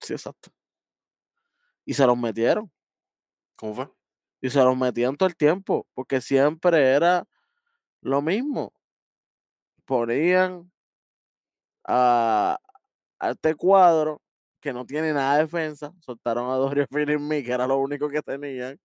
Sí, 0.00 0.12
exacto. 0.12 0.50
Y 1.84 1.94
se 1.94 2.06
los 2.06 2.16
metieron. 2.16 2.70
¿Cómo 3.56 3.74
fue? 3.74 3.90
Y 4.40 4.50
se 4.50 4.62
los 4.62 4.76
metían 4.76 5.16
todo 5.16 5.28
el 5.28 5.36
tiempo, 5.36 5.86
porque 5.94 6.20
siempre 6.20 6.90
era 6.90 7.26
lo 8.00 8.20
mismo. 8.22 8.72
Ponían 9.84 10.72
a, 11.84 12.58
a 13.18 13.30
este 13.30 13.54
cuadro 13.54 14.20
que 14.62 14.72
no 14.72 14.86
tiene 14.86 15.12
nada 15.12 15.36
de 15.36 15.42
defensa, 15.42 15.92
soltaron 16.00 16.50
a 16.50 16.54
Dorian 16.54 16.86
Finney-Smith, 16.90 17.44
que 17.44 17.52
era 17.52 17.66
lo 17.66 17.78
único 17.78 18.08
que 18.08 18.22
tenían. 18.22 18.78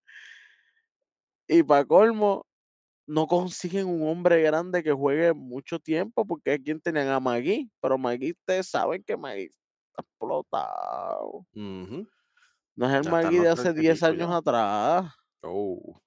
Y 1.48 1.64
para 1.64 1.86
colmo, 1.86 2.46
no 3.08 3.28
consiguen 3.28 3.88
un 3.88 4.10
hombre 4.10 4.42
grande 4.42 4.84
que 4.84 4.92
juegue 4.92 5.34
mucho 5.34 5.80
tiempo, 5.80 6.26
porque 6.26 6.54
aquí 6.54 6.78
tenían 6.80 7.08
a 7.10 7.20
Magui, 7.22 7.72
pero 7.80 7.98
Magui, 7.98 8.32
ustedes 8.32 8.68
saben 8.68 9.04
que 9.04 9.16
Magui 9.16 9.46
está 9.46 10.02
explotado. 10.02 11.46
No 12.76 12.90
es 12.90 12.94
el 12.94 13.04
Ya 13.04 13.12
Magui 13.12 13.40
de 13.40 13.50
hace 13.50 13.74
30 13.74 13.80
y 13.80 13.84
10 13.84 14.04
pico 14.04 14.06
años 14.06 14.30
ya. 14.30 14.36
atrás. 14.36 15.14
Oh. 15.44 16.02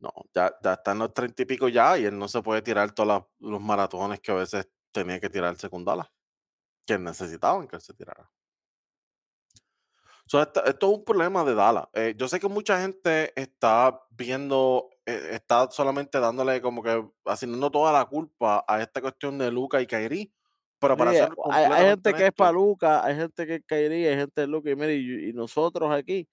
No, 0.00 0.12
ya, 0.32 0.54
ya 0.62 0.74
está 0.74 0.92
en 0.92 0.98
los 1.00 1.12
treinta 1.12 1.42
y 1.42 1.44
pico 1.44 1.68
ya 1.68 1.98
y 1.98 2.04
él 2.04 2.16
no 2.18 2.28
se 2.28 2.40
puede 2.40 2.62
tirar 2.62 2.92
todos 2.92 3.24
los 3.40 3.60
maratones 3.60 4.20
que 4.20 4.30
a 4.30 4.36
veces 4.36 4.68
tenía 4.92 5.20
que 5.20 5.28
tirarse 5.28 5.68
con 5.68 5.84
Dallas, 5.84 6.08
que 6.88 6.98
necesitaban 6.98 7.68
que 7.68 7.76
él 7.76 7.82
se 7.82 7.94
tirara. 7.94 8.30
So, 10.26 10.42
esto, 10.42 10.64
esto 10.64 10.90
es 10.92 10.98
un 10.98 11.04
problema 11.04 11.42
de 11.44 11.54
Dallas. 11.54 11.86
Eh, 11.94 12.14
yo 12.16 12.28
sé 12.28 12.38
que 12.38 12.48
mucha 12.48 12.80
gente 12.80 13.32
está 13.40 13.98
viendo, 14.10 14.90
eh, 15.06 15.30
está 15.32 15.70
solamente 15.70 16.20
dándole 16.20 16.60
como 16.60 16.82
que 16.82 17.02
asignando 17.24 17.70
toda 17.70 17.92
la 17.92 18.04
culpa 18.04 18.64
a 18.68 18.82
esta 18.82 19.00
cuestión 19.00 19.38
de 19.38 19.50
Luca 19.50 19.80
y 19.80 19.86
Kyrie, 19.86 20.32
pero 20.78 20.96
Sí, 20.96 20.98
para 20.98 21.12
eh, 21.12 21.14
ser 21.14 21.30
hay, 21.50 21.64
hay 21.70 21.86
gente 21.86 22.14
que 22.14 22.26
es 22.26 22.32
para 22.32 22.52
Luca, 22.52 23.04
hay 23.04 23.14
gente 23.16 23.46
que 23.46 23.54
es 23.56 23.62
Kyrie, 23.66 24.08
hay 24.08 24.16
gente 24.16 24.40
de 24.42 24.46
Luca 24.46 24.70
y 24.70 24.76
mire, 24.76 24.96
y, 24.96 25.32
nosotros 25.32 25.90
aquí 25.92 26.28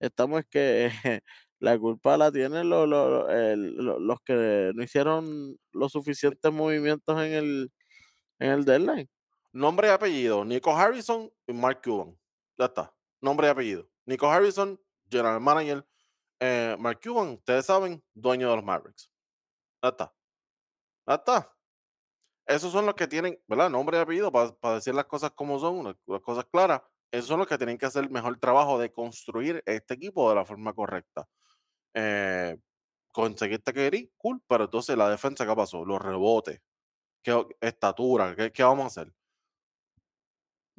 estamos 0.00 0.40
es 0.40 0.46
que 0.46 0.90
la 1.60 1.78
culpa 1.78 2.16
la 2.18 2.32
tienen 2.32 2.68
los, 2.70 2.88
los, 2.88 3.30
el- 3.30 3.76
lo- 3.76 3.98
los 4.00 4.18
que 4.24 4.72
no 4.74 4.82
hicieron 4.82 5.56
los 5.72 5.92
suficientes 5.92 6.52
movimientos 6.52 7.16
en 7.22 7.32
el, 7.32 7.72
en 8.40 8.50
el 8.52 8.64
deadline. 8.66 9.08
Nombre 9.52 9.88
y 9.88 9.90
apellido, 9.90 10.44
Nico 10.44 10.74
Harrison 10.76 11.30
y 11.46 11.52
Mark 11.52 11.80
Cuban. 11.82 12.18
Ya 12.58 12.66
está. 12.66 12.94
Nombre 13.20 13.48
y 13.48 13.50
apellido. 13.50 13.88
Nico 14.06 14.30
Harrison, 14.30 14.80
general 15.10 15.40
manager. 15.40 15.86
eh, 16.40 16.76
Mark 16.78 17.00
Cuban, 17.02 17.30
ustedes 17.30 17.66
saben, 17.66 18.02
dueño 18.14 18.50
de 18.50 18.56
los 18.56 18.64
Mavericks. 18.64 19.10
Ya 19.82 19.90
está. 19.90 20.14
Ya 21.06 21.14
está. 21.14 21.54
Esos 22.46 22.72
son 22.72 22.86
los 22.86 22.94
que 22.94 23.06
tienen, 23.06 23.38
¿verdad? 23.46 23.70
Nombre 23.70 23.98
y 23.98 24.00
apellido 24.00 24.32
para 24.32 24.74
decir 24.74 24.94
las 24.94 25.04
cosas 25.06 25.32
como 25.32 25.58
son, 25.58 25.84
las, 26.06 26.20
cosas 26.22 26.46
claras. 26.50 26.80
Esos 27.10 27.28
son 27.28 27.38
los 27.40 27.46
que 27.48 27.58
tienen 27.58 27.76
que 27.78 27.86
hacer 27.86 28.04
el 28.04 28.10
mejor 28.10 28.38
trabajo 28.38 28.78
de 28.78 28.90
construir 28.92 29.62
este 29.66 29.94
equipo 29.94 30.28
de 30.30 30.36
la 30.36 30.44
forma 30.46 30.72
correcta. 30.74 31.28
Eh, 31.94 32.56
conseguiste 33.12 33.72
que 33.72 34.10
cool, 34.16 34.42
pero 34.48 34.64
entonces 34.64 34.96
la 34.96 35.10
defensa, 35.10 35.46
¿qué 35.46 35.54
pasó? 35.54 35.84
Los 35.84 36.00
rebotes, 36.00 36.60
¿qué 37.22 37.46
estatura? 37.60 38.34
¿Qué, 38.36 38.52
qué 38.52 38.62
vamos 38.62 38.84
a 38.84 39.02
hacer? 39.02 39.14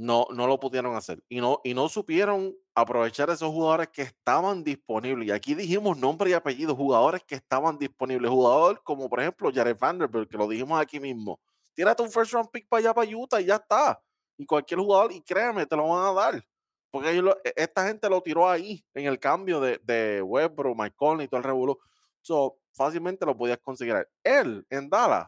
No, 0.01 0.27
no 0.33 0.47
lo 0.47 0.57
pudieron 0.59 0.95
hacer. 0.95 1.21
Y 1.27 1.41
no, 1.41 1.59
y 1.63 1.73
no 1.73 1.89
supieron 1.89 2.55
aprovechar 2.73 3.29
esos 3.29 3.49
jugadores 3.51 3.89
que 3.89 4.03
estaban 4.03 4.63
disponibles. 4.63 5.27
Y 5.27 5.31
aquí 5.31 5.55
dijimos 5.55 5.97
nombre 5.97 6.29
y 6.29 6.33
apellido, 6.33 6.73
jugadores 6.73 7.21
que 7.25 7.35
estaban 7.35 7.77
disponibles. 7.77 8.31
Jugador 8.31 8.81
como 8.83 9.09
por 9.09 9.19
ejemplo 9.19 9.51
Jared 9.53 9.77
Vanderbilt, 9.77 10.29
que 10.31 10.37
lo 10.37 10.47
dijimos 10.47 10.79
aquí 10.79 11.01
mismo. 11.01 11.41
Tírate 11.73 12.01
un 12.01 12.09
first 12.11 12.31
round 12.31 12.49
pick 12.49 12.67
para 12.69 12.79
allá, 12.79 12.93
para 12.93 13.09
Utah 13.17 13.41
y 13.41 13.45
ya 13.45 13.55
está. 13.57 14.01
Y 14.37 14.45
cualquier 14.45 14.79
jugador, 14.79 15.11
y 15.11 15.21
créeme, 15.21 15.65
te 15.65 15.75
lo 15.75 15.89
van 15.89 16.05
a 16.05 16.13
dar. 16.13 16.43
Porque 16.91 17.11
ellos 17.11 17.25
lo- 17.25 17.37
e- 17.43 17.53
esta 17.57 17.85
gente 17.85 18.09
lo 18.09 18.21
tiró 18.21 18.49
ahí, 18.49 18.83
en 18.93 19.05
el 19.05 19.19
cambio 19.19 19.59
de, 19.59 19.79
de 19.83 20.21
Westbrook, 20.21 20.77
Mike 20.77 20.95
Conley 20.95 21.25
y 21.25 21.27
todo 21.27 21.39
el 21.39 21.43
revolú. 21.43 21.77
So, 22.21 22.57
fácilmente 22.73 23.25
lo 23.25 23.35
podías 23.37 23.59
conseguir. 23.59 24.07
Él, 24.23 24.65
en 24.69 24.89
Dallas, 24.89 25.27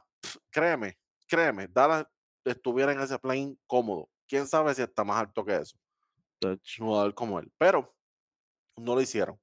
créeme, 0.49 0.97
créeme, 1.27 1.67
Dallas 1.67 2.05
estuviera 2.45 2.93
en 2.93 3.01
ese 3.01 3.19
plane 3.19 3.57
cómodo. 3.67 4.07
Quién 4.31 4.47
sabe 4.47 4.73
si 4.73 4.81
está 4.81 5.03
más 5.03 5.19
alto 5.19 5.43
que 5.43 5.57
eso. 5.57 5.77
De 6.39 6.57
jugador 6.77 7.13
como 7.13 7.37
él. 7.37 7.51
Pero 7.57 7.93
no 8.77 8.95
lo 8.95 9.01
hicieron. 9.01 9.37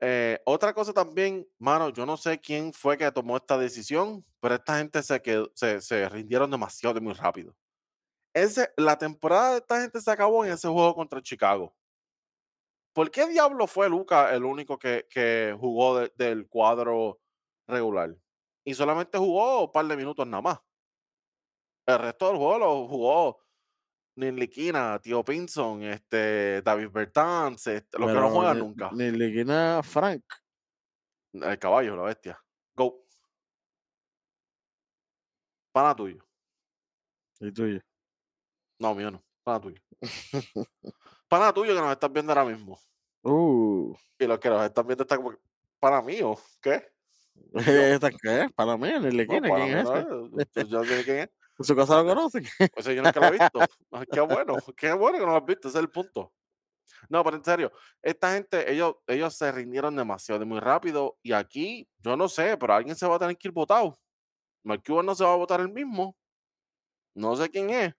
Eh, 0.00 0.40
otra 0.46 0.72
cosa 0.72 0.94
también, 0.94 1.46
mano, 1.58 1.90
yo 1.90 2.06
no 2.06 2.16
sé 2.16 2.40
quién 2.40 2.72
fue 2.72 2.96
que 2.96 3.12
tomó 3.12 3.36
esta 3.36 3.58
decisión, 3.58 4.24
pero 4.40 4.54
esta 4.54 4.78
gente 4.78 5.02
se, 5.02 5.20
quedó, 5.20 5.52
se, 5.54 5.82
se 5.82 6.08
rindieron 6.08 6.50
demasiado 6.50 6.96
y 6.96 7.02
muy 7.02 7.12
rápido. 7.12 7.54
Ese, 8.32 8.72
la 8.78 8.96
temporada 8.96 9.50
de 9.50 9.56
esta 9.58 9.82
gente 9.82 10.00
se 10.00 10.10
acabó 10.10 10.42
en 10.42 10.52
ese 10.52 10.68
juego 10.68 10.94
contra 10.94 11.20
Chicago. 11.20 11.76
¿Por 12.94 13.10
qué 13.10 13.26
diablo 13.26 13.66
fue 13.66 13.90
Luca 13.90 14.34
el 14.34 14.46
único 14.46 14.78
que, 14.78 15.06
que 15.10 15.54
jugó 15.60 15.98
de- 15.98 16.12
del 16.16 16.48
cuadro 16.48 17.20
regular? 17.66 18.16
Y 18.64 18.72
solamente 18.72 19.18
jugó 19.18 19.64
un 19.64 19.70
par 19.70 19.84
de 19.84 19.98
minutos 19.98 20.26
nada 20.26 20.40
más. 20.40 20.60
El 21.84 21.98
resto 21.98 22.28
del 22.28 22.38
juego 22.38 22.58
lo 22.58 22.88
jugó 22.88 23.42
Niliquina, 24.14 24.98
Tío 25.00 25.24
Pinson, 25.24 25.82
este, 25.82 26.60
David 26.62 26.90
Bertans, 26.90 27.66
este, 27.66 27.98
los 27.98 28.08
que 28.08 28.18
no 28.18 28.30
juegan 28.30 28.58
nunca. 28.58 28.90
ni 28.92 29.10
Liquina 29.10 29.82
Frank. 29.82 30.22
El 31.32 31.58
caballo, 31.58 31.96
la 31.96 32.02
bestia. 32.02 32.38
Go. 32.74 33.06
Pana 35.72 35.94
tuyo. 35.96 36.24
Y 37.40 37.50
tuyo. 37.52 37.80
No, 38.78 38.94
mío 38.94 39.10
no. 39.10 39.24
Pana 39.42 39.60
tuyo. 39.60 39.80
Pana 41.28 41.52
tuyo 41.52 41.74
que 41.74 41.80
nos 41.80 41.92
estás 41.92 42.12
viendo 42.12 42.32
ahora 42.32 42.44
mismo. 42.44 42.78
Uh, 43.22 43.94
Y 44.18 44.26
los 44.26 44.38
que 44.38 44.50
nos 44.50 44.62
están 44.64 44.86
viendo 44.86 45.04
están 45.04 45.22
como, 45.22 45.38
pana 45.78 46.02
mío, 46.02 46.36
¿qué? 46.60 46.92
¿esta 47.54 48.10
qué 48.10 48.42
es? 48.42 48.52
Para 48.52 48.76
mí, 48.76 48.88
no, 48.90 49.00
¿quién 49.00 49.44
es 49.44 49.84
no 50.68 50.84
sé 50.84 51.04
quién 51.04 51.18
es. 51.18 51.30
¿En 51.62 51.66
su 51.66 51.76
casa 51.76 52.02
lo 52.02 52.08
conocen? 52.08 52.44
Pues 52.74 52.86
yo 52.86 53.00
nunca 53.00 53.20
lo 53.20 53.26
he 53.28 53.30
visto. 53.32 53.60
Ah, 53.92 54.04
Qué 54.10 54.20
bueno, 54.20 54.56
qué 54.76 54.92
bueno 54.92 55.18
que 55.18 55.24
no 55.24 55.30
lo 55.30 55.36
has 55.36 55.44
visto, 55.44 55.68
ese 55.68 55.78
es 55.78 55.84
el 55.84 55.90
punto. 55.90 56.32
No, 57.08 57.22
pero 57.22 57.36
en 57.36 57.44
serio, 57.44 57.72
esta 58.02 58.32
gente, 58.34 58.72
ellos, 58.72 58.96
ellos 59.06 59.36
se 59.36 59.52
rindieron 59.52 59.94
demasiado, 59.94 60.40
de 60.40 60.44
muy 60.46 60.58
rápido. 60.60 61.18
Y 61.22 61.32
aquí, 61.32 61.88
yo 62.00 62.16
no 62.16 62.28
sé, 62.28 62.56
pero 62.58 62.74
alguien 62.74 62.96
se 62.96 63.06
va 63.06 63.16
a 63.16 63.18
tener 63.20 63.36
que 63.36 63.48
ir 63.48 63.52
votado. 63.54 63.96
Mark 64.64 64.82
Cuban 64.86 65.06
no 65.06 65.14
se 65.14 65.24
va 65.24 65.34
a 65.34 65.36
votar 65.36 65.60
el 65.60 65.70
mismo. 65.70 66.16
No 67.14 67.36
sé 67.36 67.48
quién 67.50 67.70
es. 67.70 67.94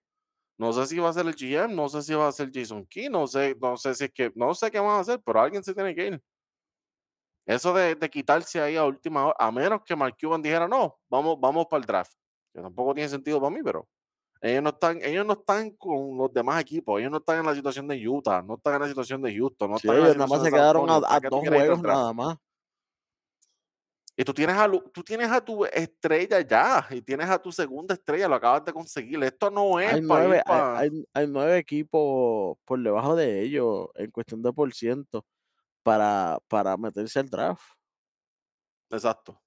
No 0.58 0.72
sé 0.72 0.86
si 0.86 0.98
va 0.98 1.10
a 1.10 1.12
ser 1.14 1.26
el 1.26 1.34
GM, 1.34 1.74
no 1.74 1.88
sé 1.88 2.02
si 2.02 2.14
va 2.14 2.28
a 2.28 2.32
ser 2.32 2.50
Jason 2.54 2.86
Key, 2.86 3.08
no 3.10 3.26
sé, 3.26 3.56
no 3.60 3.76
sé 3.76 3.94
si 3.94 4.04
es 4.04 4.12
que, 4.12 4.32
no 4.36 4.54
sé 4.54 4.70
qué 4.70 4.80
van 4.80 4.90
a 4.98 5.00
hacer, 5.00 5.20
pero 5.24 5.40
alguien 5.40 5.64
se 5.64 5.74
tiene 5.74 5.94
que 5.94 6.06
ir. 6.08 6.22
Eso 7.46 7.72
de, 7.74 7.94
de 7.94 8.10
quitarse 8.10 8.60
ahí 8.60 8.76
a 8.76 8.84
última 8.84 9.26
hora, 9.26 9.36
a 9.38 9.50
menos 9.52 9.82
que 9.84 9.96
Mark 9.96 10.16
Cuban 10.20 10.42
dijera, 10.42 10.66
no, 10.68 10.98
vamos, 11.08 11.38
vamos 11.40 11.66
para 11.66 11.80
el 11.80 11.86
draft. 11.86 12.12
Que 12.54 12.62
tampoco 12.62 12.94
tiene 12.94 13.08
sentido 13.08 13.40
para 13.40 13.54
mí, 13.54 13.60
pero 13.62 13.86
ellos 14.40 14.62
no 14.62 14.70
están, 14.70 14.98
ellos 15.02 15.26
no 15.26 15.32
están 15.32 15.70
con 15.70 16.16
los 16.16 16.32
demás 16.32 16.60
equipos, 16.60 17.00
ellos 17.00 17.10
no 17.10 17.16
están 17.18 17.40
en 17.40 17.46
la 17.46 17.54
situación 17.54 17.88
de 17.88 18.08
Utah, 18.08 18.42
no 18.42 18.54
están 18.54 18.74
en 18.74 18.82
la 18.82 18.88
situación 18.88 19.22
de 19.22 19.34
Houston, 19.34 19.70
no 19.70 19.78
Sí, 19.78 19.88
están 19.88 19.96
en 19.96 20.02
la 20.02 20.08
ellos 20.08 20.18
nada 20.18 20.28
más 20.28 20.42
se 20.42 20.50
quedaron 20.50 20.90
a, 20.90 20.94
Antonio. 20.94 21.08
¿Para 21.08 21.16
a 21.16 21.20
qué 21.20 21.28
tú 21.28 21.36
dos 21.36 21.48
juegos 21.48 21.82
nada 21.82 22.12
más. 22.12 22.38
Y 24.16 24.22
tú 24.22 24.32
tienes, 24.32 24.56
a, 24.56 24.70
tú 24.70 25.02
tienes 25.02 25.30
a 25.30 25.44
tu 25.44 25.64
estrella 25.64 26.40
ya, 26.42 26.86
y 26.90 27.02
tienes 27.02 27.28
a 27.28 27.38
tu 27.38 27.50
segunda 27.50 27.94
estrella, 27.94 28.28
lo 28.28 28.36
acabas 28.36 28.64
de 28.64 28.72
conseguir. 28.72 29.20
Esto 29.24 29.50
no 29.50 29.80
es 29.80 29.92
Hay 29.92 30.02
para 30.02 30.24
nueve, 30.24 30.42
hay 31.12 31.26
nueve 31.26 31.58
equipos 31.58 32.56
por 32.64 32.80
debajo 32.80 33.16
de 33.16 33.42
ellos 33.42 33.88
en 33.94 34.10
cuestión 34.12 34.40
de 34.42 34.52
por 34.52 34.72
ciento 34.72 35.26
para, 35.82 36.38
para 36.48 36.76
meterse 36.76 37.18
al 37.18 37.28
draft. 37.28 37.64
Exacto. 38.90 39.43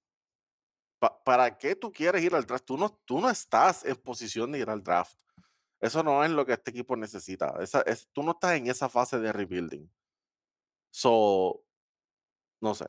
Pa- 0.99 1.23
¿Para 1.23 1.57
qué 1.57 1.75
tú 1.75 1.91
quieres 1.91 2.23
ir 2.23 2.33
al 2.35 2.45
draft? 2.45 2.65
Tú 2.65 2.77
no, 2.77 2.89
tú 3.05 3.19
no 3.21 3.29
estás 3.29 3.85
en 3.85 3.95
posición 3.97 4.51
de 4.51 4.59
ir 4.59 4.69
al 4.69 4.83
draft. 4.83 5.17
Eso 5.79 6.03
no 6.03 6.23
es 6.23 6.31
lo 6.31 6.45
que 6.45 6.53
este 6.53 6.71
equipo 6.71 6.95
necesita. 6.95 7.55
Esa, 7.61 7.81
es, 7.81 8.07
tú 8.13 8.23
no 8.23 8.31
estás 8.31 8.53
en 8.53 8.67
esa 8.67 8.89
fase 8.89 9.19
de 9.19 9.31
rebuilding. 9.31 9.89
So, 10.91 11.63
no 12.61 12.73
sé. 12.73 12.85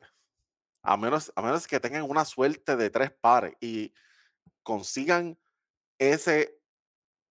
A 0.81 0.97
menos, 0.97 1.31
a 1.35 1.41
menos 1.41 1.67
que 1.67 1.79
tengan 1.79 2.03
una 2.03 2.25
suerte 2.25 2.75
de 2.75 2.89
tres 2.89 3.11
pares 3.11 3.53
y 3.61 3.93
consigan 4.63 5.37
ese 5.99 6.59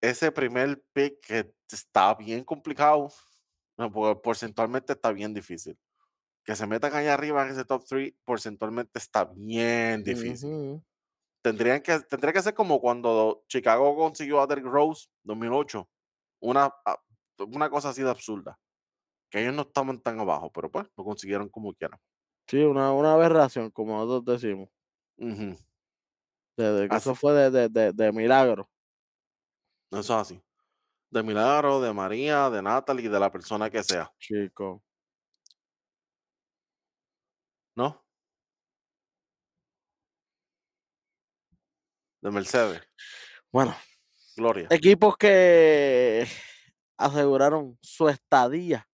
ese 0.00 0.32
primer 0.32 0.82
pick 0.92 1.20
que 1.26 1.54
está 1.70 2.14
bien 2.14 2.44
complicado, 2.44 3.12
porque 3.92 4.20
porcentualmente 4.22 4.92
está 4.94 5.12
bien 5.12 5.34
difícil. 5.34 5.78
Que 6.48 6.56
se 6.56 6.66
metan 6.66 6.94
allá 6.94 7.12
arriba 7.12 7.44
en 7.44 7.50
ese 7.50 7.66
top 7.66 7.84
3, 7.86 8.14
porcentualmente 8.24 8.98
está 8.98 9.26
bien 9.26 10.02
difícil. 10.02 10.82
Tendrían 11.42 11.82
que 11.82 12.00
tendría 12.00 12.32
que 12.32 12.40
ser 12.40 12.54
como 12.54 12.80
cuando 12.80 13.44
Chicago 13.48 13.94
consiguió 13.94 14.40
a 14.40 14.46
Derrick 14.46 14.64
Rose, 14.64 15.08
2008, 15.24 15.86
una 16.40 16.74
a 16.86 16.98
una 17.40 17.68
cosa 17.68 17.90
así 17.90 18.02
de 18.02 18.08
absurda, 18.08 18.58
que 19.28 19.42
ellos 19.42 19.52
no 19.52 19.60
estaban 19.60 20.00
tan 20.00 20.18
abajo, 20.20 20.50
pero, 20.50 20.70
pues, 20.70 20.86
lo 20.96 21.04
consiguieron 21.04 21.50
como 21.50 21.74
quieran. 21.74 22.00
Sí, 22.46 22.62
una 22.62 22.94
una 22.94 23.12
aberración, 23.12 23.70
como 23.70 23.98
nosotros 23.98 24.40
decimos, 24.40 24.70
desde 26.56 26.88
que 26.88 26.96
eso 26.96 27.14
fue 27.14 27.34
de 27.34 27.50
de 27.50 27.68
de 27.68 27.92
de 27.92 28.10
milagro. 28.10 28.70
eso 29.90 30.00
es 30.00 30.10
así. 30.10 30.42
De 31.10 31.22
Milagro, 31.22 31.82
de 31.82 31.92
María, 31.92 32.48
de 32.48 32.62
Natalie, 32.62 33.10
de 33.10 33.20
la 33.20 33.30
persona 33.30 33.68
que 33.68 33.82
sea, 33.82 34.10
Chico. 34.18 34.82
¿No? 37.78 38.04
De 42.20 42.30
Mercedes, 42.32 42.82
Bueno, 43.52 43.72
Gloria. 44.36 44.66
equipos 44.70 45.16
que 45.16 46.26
aseguraron 46.98 47.78
su 47.80 48.08
estadía, 48.08 48.88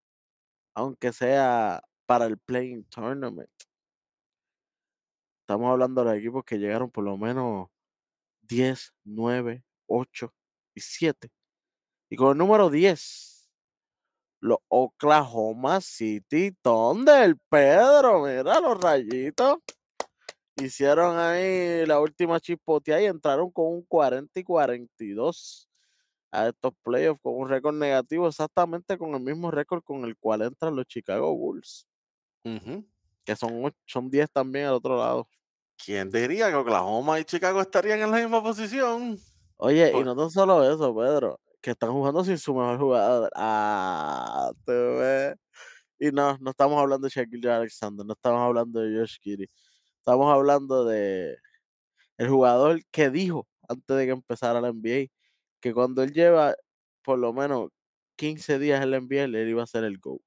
aunque 0.74 1.14
sea 1.14 1.82
para 2.04 2.26
el 2.26 2.36
Playing 2.36 2.84
Tournament. 2.90 3.48
Estamos 5.40 5.70
hablando 5.72 6.02
de 6.02 6.10
los 6.10 6.18
equipos 6.18 6.44
que 6.44 6.58
llegaron 6.58 6.90
por 6.90 7.04
lo 7.04 7.16
menos 7.16 7.70
10, 8.42 8.92
9, 9.04 9.64
8 9.86 10.34
y 10.74 10.80
7. 10.80 11.32
Y 12.10 12.16
con 12.16 12.32
el 12.32 12.36
número 12.38 12.68
10, 12.68 13.33
los 14.44 14.58
Oklahoma 14.68 15.80
City 15.80 16.54
Thunder, 16.60 17.34
Pedro, 17.48 18.24
mira 18.24 18.60
los 18.60 18.78
rayitos. 18.78 19.56
Hicieron 20.56 21.18
ahí 21.18 21.86
la 21.86 21.98
última 21.98 22.38
chispoteada 22.38 23.00
y 23.00 23.06
entraron 23.06 23.50
con 23.50 23.68
un 23.68 23.82
40 23.84 24.38
y 24.38 24.44
42 24.44 25.66
a 26.30 26.48
estos 26.48 26.74
playoffs 26.82 27.22
con 27.22 27.36
un 27.36 27.48
récord 27.48 27.74
negativo, 27.74 28.28
exactamente 28.28 28.98
con 28.98 29.14
el 29.14 29.20
mismo 29.22 29.50
récord 29.50 29.82
con 29.82 30.04
el 30.04 30.14
cual 30.18 30.42
entran 30.42 30.76
los 30.76 30.84
Chicago 30.88 31.34
Bulls, 31.34 31.88
que 33.24 33.36
son, 33.36 33.72
son 33.86 34.10
10 34.10 34.30
también 34.30 34.66
al 34.66 34.74
otro 34.74 34.98
lado. 34.98 35.26
¿Quién 35.82 36.10
diría 36.10 36.50
que 36.50 36.56
Oklahoma 36.56 37.18
y 37.18 37.24
Chicago 37.24 37.62
estarían 37.62 38.00
en 38.00 38.10
la 38.10 38.18
misma 38.18 38.42
posición? 38.42 39.18
Oye, 39.56 39.90
y 39.98 40.04
no 40.04 40.14
tan 40.14 40.30
solo 40.30 40.62
eso, 40.70 40.94
Pedro, 40.94 41.40
que 41.64 41.70
están 41.72 41.92
jugando 41.92 42.22
sin 42.24 42.38
su 42.38 42.54
mejor 42.54 42.78
jugador. 42.78 43.30
Ah, 43.34 44.52
te 44.66 44.72
ves. 44.72 45.36
Y 45.98 46.12
no, 46.12 46.36
no 46.38 46.50
estamos 46.50 46.78
hablando 46.78 47.06
de 47.08 47.10
Shaquille 47.14 47.50
Alexander, 47.50 48.04
no 48.06 48.12
estamos 48.14 48.40
hablando 48.42 48.80
de 48.80 48.98
Josh 48.98 49.18
Giddey. 49.20 49.48
Estamos 49.98 50.32
hablando 50.32 50.84
de 50.84 51.38
el 52.18 52.28
jugador 52.28 52.82
que 52.90 53.10
dijo 53.10 53.48
antes 53.68 53.96
de 53.96 54.06
que 54.06 54.12
empezara 54.12 54.60
la 54.60 54.72
NBA 54.72 55.08
que 55.60 55.74
cuando 55.74 56.02
él 56.02 56.12
lleva 56.12 56.54
por 57.02 57.18
lo 57.18 57.32
menos 57.32 57.70
15 58.16 58.58
días 58.58 58.82
en 58.82 58.90
la 58.92 58.98
NBA, 59.00 59.24
él 59.24 59.48
iba 59.48 59.62
a 59.62 59.66
ser 59.66 59.84
el 59.84 59.98
GOAT. 59.98 60.20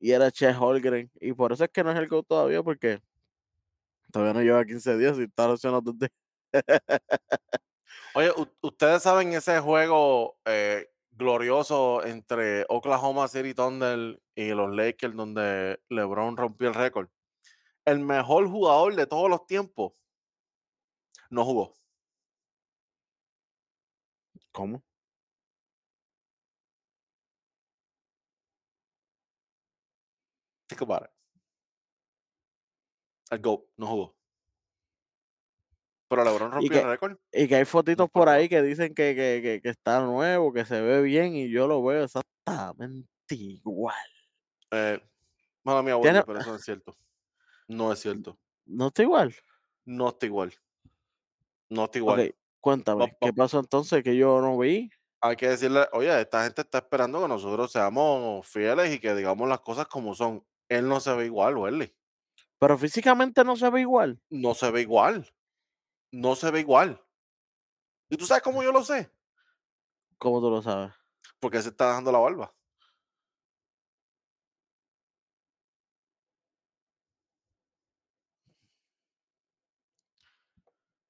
Y 0.00 0.12
era 0.12 0.30
Chet 0.30 0.56
Holmgren. 0.58 1.10
Y 1.20 1.32
por 1.34 1.52
eso 1.52 1.64
es 1.64 1.70
que 1.70 1.84
no 1.84 1.90
es 1.92 1.98
el 1.98 2.08
GOAT 2.08 2.26
todavía, 2.26 2.62
porque 2.62 3.00
todavía 4.12 4.34
no 4.34 4.42
lleva 4.42 4.64
15 4.64 4.96
días 4.96 5.18
y 5.18 5.24
está 5.24 5.48
lesionado. 5.48 5.94
Oye, 8.14 8.32
ustedes 8.62 9.02
saben 9.02 9.32
ese 9.32 9.60
juego 9.60 10.38
eh, 10.44 10.90
glorioso 11.10 12.04
entre 12.04 12.64
Oklahoma 12.68 13.28
City 13.28 13.54
Thunder 13.54 14.20
y 14.34 14.48
los 14.50 14.74
Lakers 14.74 15.16
donde 15.16 15.80
LeBron 15.88 16.36
rompió 16.36 16.68
el 16.68 16.74
récord. 16.74 17.08
El 17.84 18.00
mejor 18.00 18.48
jugador 18.48 18.94
de 18.96 19.06
todos 19.06 19.30
los 19.30 19.46
tiempos 19.46 19.92
no 21.30 21.44
jugó. 21.44 21.74
¿Cómo? 24.52 24.82
Think 30.68 30.82
about 30.82 31.04
it. 31.04 31.10
El 33.30 33.40
GOAT 33.40 33.64
no 33.76 33.86
jugó. 33.86 34.17
Pero 36.08 36.24
LeBron 36.24 36.52
rompió 36.52 36.72
el 36.72 36.82
que, 36.82 36.88
récord. 36.88 37.16
y 37.32 37.48
que 37.48 37.56
hay 37.56 37.64
fotitos 37.64 38.08
por 38.10 38.28
ahí 38.28 38.48
que 38.48 38.62
dicen 38.62 38.94
que, 38.94 39.14
que, 39.14 39.60
que, 39.62 39.68
está 39.68 40.00
nuevo, 40.00 40.52
que 40.52 40.64
se 40.64 40.80
ve 40.80 41.02
bien, 41.02 41.34
y 41.36 41.50
yo 41.50 41.66
lo 41.66 41.82
veo 41.84 42.04
exactamente 42.04 43.08
igual. 43.28 43.94
Eh, 44.70 45.00
mala 45.64 45.82
mía, 45.82 45.96
Wendy, 45.96 46.20
pero 46.26 46.40
eso 46.40 46.50
no 46.50 46.56
es 46.56 46.64
cierto. 46.64 46.96
No 47.66 47.92
es 47.92 47.98
cierto. 47.98 48.38
No 48.64 48.88
está 48.88 49.02
igual. 49.02 49.34
No 49.84 50.08
está 50.08 50.26
igual. 50.26 50.54
No 51.68 51.84
está 51.84 51.98
igual. 51.98 52.34
Cuéntame, 52.60 53.04
Va- 53.04 53.16
¿qué 53.20 53.32
pasó 53.32 53.60
entonces 53.60 54.02
que 54.02 54.16
yo 54.16 54.40
no 54.40 54.58
vi? 54.58 54.90
hay 55.20 55.36
que 55.36 55.48
decirle, 55.48 55.86
oye, 55.92 56.20
esta 56.20 56.44
gente 56.44 56.62
está 56.62 56.78
esperando 56.78 57.20
que 57.20 57.28
nosotros 57.28 57.72
seamos 57.72 58.46
fieles 58.46 58.94
y 58.94 58.98
que 58.98 59.14
digamos 59.14 59.48
las 59.48 59.60
cosas 59.60 59.86
como 59.86 60.14
son. 60.14 60.44
Él 60.68 60.88
no 60.88 61.00
se 61.00 61.12
ve 61.14 61.26
igual, 61.26 61.56
Welly. 61.56 61.92
Pero 62.58 62.76
físicamente 62.76 63.42
no 63.44 63.56
se 63.56 63.70
ve 63.70 63.80
igual. 63.80 64.20
No 64.30 64.54
se 64.54 64.70
ve 64.70 64.82
igual. 64.82 65.28
No 66.10 66.34
se 66.34 66.50
ve 66.50 66.60
igual. 66.60 67.02
¿Y 68.08 68.16
tú 68.16 68.26
sabes 68.26 68.42
cómo 68.42 68.62
yo 68.62 68.72
lo 68.72 68.82
sé? 68.82 69.10
¿Cómo 70.16 70.40
tú 70.40 70.50
lo 70.50 70.62
sabes? 70.62 70.92
Porque 71.38 71.62
se 71.62 71.68
está 71.68 71.88
dejando 71.88 72.10
la 72.10 72.18
barba. 72.18 72.54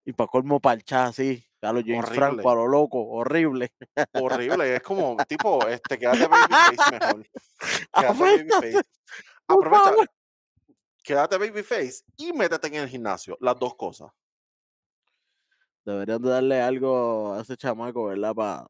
Y 0.04 0.12
para 0.14 0.28
colmo 0.28 0.58
parchar 0.58 1.08
así, 1.08 1.44
a 1.60 1.70
los 1.70 1.84
James 1.84 2.08
Franco, 2.08 2.50
a 2.50 2.54
lo 2.54 2.66
loco, 2.66 2.98
horrible. 2.98 3.74
Horrible. 4.14 4.76
Es 4.76 4.82
como, 4.82 5.16
tipo, 5.28 5.66
este, 5.68 5.98
quédate 5.98 6.26
babyface 6.26 6.98
mejor. 6.98 7.28
Quédate 7.92 8.18
babyface. 8.18 8.80
Aprovecha, 9.46 9.94
quédate 11.02 11.36
babyface 11.36 12.04
y 12.16 12.32
métete 12.32 12.68
en 12.68 12.74
el 12.76 12.88
gimnasio. 12.88 13.36
Las 13.40 13.58
dos 13.58 13.74
cosas. 13.74 14.10
Deberían 15.92 16.22
de 16.22 16.30
darle 16.30 16.60
algo 16.60 17.34
a 17.34 17.40
ese 17.42 17.56
chamaco, 17.56 18.04
¿verdad? 18.06 18.34
Para 18.34 18.66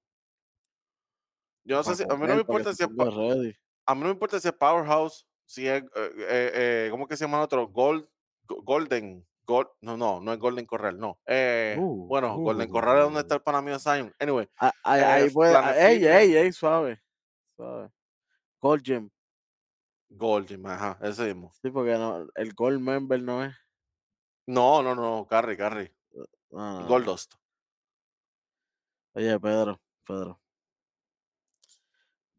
Yo 1.64 1.76
no 1.76 1.82
sé 1.84 1.96
si, 1.96 2.02
a 2.08 2.16
mí 2.16 2.26
no 2.26 2.34
me 2.34 2.40
importa 2.40 2.72
si 2.74 2.82
es, 2.82 2.88
a 3.86 3.94
mí 3.94 4.00
no 4.00 4.06
me 4.06 4.12
importa 4.12 4.40
si 4.40 4.48
es 4.48 4.54
Powerhouse, 4.54 5.26
si 5.46 5.66
es, 5.68 5.82
eh, 5.82 5.86
eh, 5.94 6.50
eh, 6.54 6.88
¿cómo 6.90 7.06
que 7.06 7.16
se 7.16 7.24
llama 7.24 7.38
el 7.38 7.44
otro? 7.44 7.68
Gold, 7.68 8.08
Go- 8.46 8.62
Golden, 8.62 9.26
Gold, 9.46 9.68
no, 9.80 9.96
no, 9.96 10.20
no 10.20 10.32
es 10.32 10.38
Golden 10.38 10.66
Corral, 10.66 10.98
no. 10.98 11.18
Eh, 11.26 11.76
Uh, 11.78 12.06
bueno, 12.06 12.38
Golden 12.38 12.68
Corral 12.68 12.98
es 12.98 13.04
donde 13.04 13.20
está 13.20 13.34
el 13.36 13.42
pana 13.42 13.60
mío 13.62 13.78
Zion. 13.78 14.12
Anyway, 14.18 14.48
Ah, 14.60 14.72
Ahí, 14.82 15.00
eh, 15.00 15.04
ahí 15.04 15.30
puede. 15.30 15.86
Ey, 15.86 16.04
ey, 16.06 16.36
ey, 16.36 16.52
suave. 16.52 17.00
Suave. 17.56 17.90
Gold 18.60 18.82
Gym. 18.82 19.10
Golden, 20.10 20.66
ajá, 20.66 20.98
ese 21.02 21.26
mismo. 21.26 21.52
Sí, 21.62 21.70
porque 21.70 21.92
no, 21.92 22.26
el 22.34 22.52
Gold 22.54 22.80
Member 22.80 23.22
no 23.22 23.44
es. 23.44 23.54
No, 24.46 24.82
no, 24.82 24.94
no, 24.94 25.26
Carry, 25.28 25.56
Carry, 25.56 25.92
no. 26.50 26.88
Goldust. 26.88 27.36
Oye, 29.14 29.38
Pedro, 29.38 29.78
Pedro. 30.06 30.40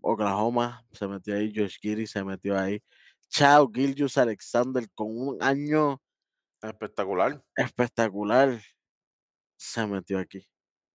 Oklahoma 0.01 0.86
se 0.91 1.07
metió 1.07 1.36
ahí, 1.36 1.51
Josh 1.55 1.78
Giddy 1.82 2.07
se 2.07 2.24
metió 2.24 2.57
ahí. 2.57 2.82
Chao, 3.30 3.70
Gilgius 3.72 4.18
Alexander 4.18 4.89
con 4.95 5.07
un 5.10 5.38
año 5.43 6.01
Espectacular. 6.62 7.43
espectacular 7.55 8.62
se 9.57 9.86
metió 9.88 10.20
aquí. 10.20 10.47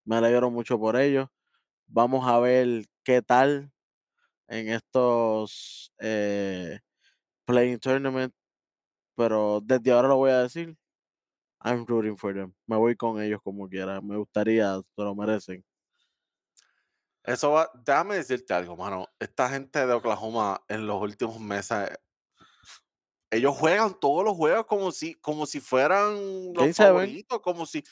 Me 0.05 0.17
alegro 0.17 0.51
mucho 0.51 0.79
por 0.79 0.95
ello. 0.97 1.31
Vamos 1.87 2.27
a 2.27 2.39
ver 2.39 2.85
qué 3.03 3.21
tal 3.21 3.71
en 4.47 4.69
estos 4.69 5.93
eh, 5.99 6.79
playing 7.45 7.79
tournament. 7.79 8.33
Pero 9.15 9.61
desde 9.63 9.91
ahora 9.91 10.09
lo 10.09 10.17
voy 10.17 10.31
a 10.31 10.43
decir. 10.43 10.77
I'm 11.65 11.85
rooting 11.85 12.15
for 12.17 12.33
them. 12.33 12.53
Me 12.65 12.77
voy 12.77 12.95
con 12.95 13.21
ellos 13.21 13.41
como 13.43 13.67
quiera. 13.67 13.99
Me 14.01 14.15
gustaría, 14.17 14.77
se 14.77 15.01
lo 15.03 15.15
merecen. 15.15 15.65
Eso 17.23 17.51
va, 17.51 17.69
déjame 17.73 18.15
decirte 18.15 18.53
algo, 18.53 18.75
mano. 18.77 19.07
Esta 19.19 19.49
gente 19.49 19.85
de 19.85 19.93
Oklahoma 19.93 20.63
en 20.69 20.87
los 20.87 21.01
últimos 21.01 21.39
meses, 21.39 21.89
ellos 23.31 23.55
juegan 23.57 23.99
todos 23.99 24.23
los 24.23 24.35
juegos 24.35 24.65
como 24.65 24.91
si, 24.91 25.15
como 25.15 25.45
si 25.45 25.59
fueran 25.59 26.15
los 26.53 26.73
favoritos, 26.73 27.39
como 27.41 27.65
si, 27.65 27.83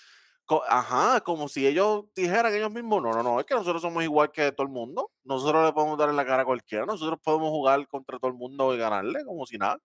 co- 0.45 0.63
ajá, 0.67 1.21
como 1.21 1.49
si 1.49 1.67
ellos 1.67 2.05
dijeran 2.15 2.53
ellos 2.53 2.71
mismos, 2.71 3.01
no, 3.03 3.11
no, 3.13 3.23
no, 3.23 3.39
es 3.39 3.45
que 3.45 3.55
nosotros 3.55 3.81
somos 3.81 4.03
igual 4.03 4.31
que 4.31 4.51
todo 4.53 4.67
el 4.67 4.73
mundo. 4.73 5.11
Nosotros 5.23 5.65
le 5.65 5.73
podemos 5.73 5.97
dar 5.97 6.09
en 6.09 6.17
la 6.17 6.25
cara 6.25 6.43
a 6.43 6.45
cualquiera, 6.45 6.85
nosotros 6.85 7.19
podemos 7.23 7.49
jugar 7.51 7.87
contra 7.87 8.19
todo 8.19 8.29
el 8.31 8.37
mundo 8.37 8.73
y 8.75 8.77
ganarle 8.79 9.25
como 9.25 9.45
si 9.45 9.57
nada. 9.57 9.79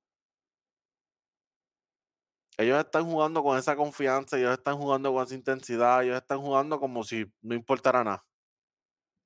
Ellos 2.59 2.79
están 2.79 3.05
jugando 3.05 3.43
con 3.43 3.57
esa 3.59 3.77
confianza, 3.77 4.37
ellos 4.39 4.53
están 4.59 4.77
jugando 4.79 5.13
con 5.13 5.25
esa 5.25 5.35
intensidad, 5.35 6.03
ellos 6.05 6.17
están 6.17 6.41
jugando 6.41 6.79
como 6.81 7.05
si 7.05 7.25
no 7.41 7.55
importara 7.55 8.05
nada, 8.05 8.27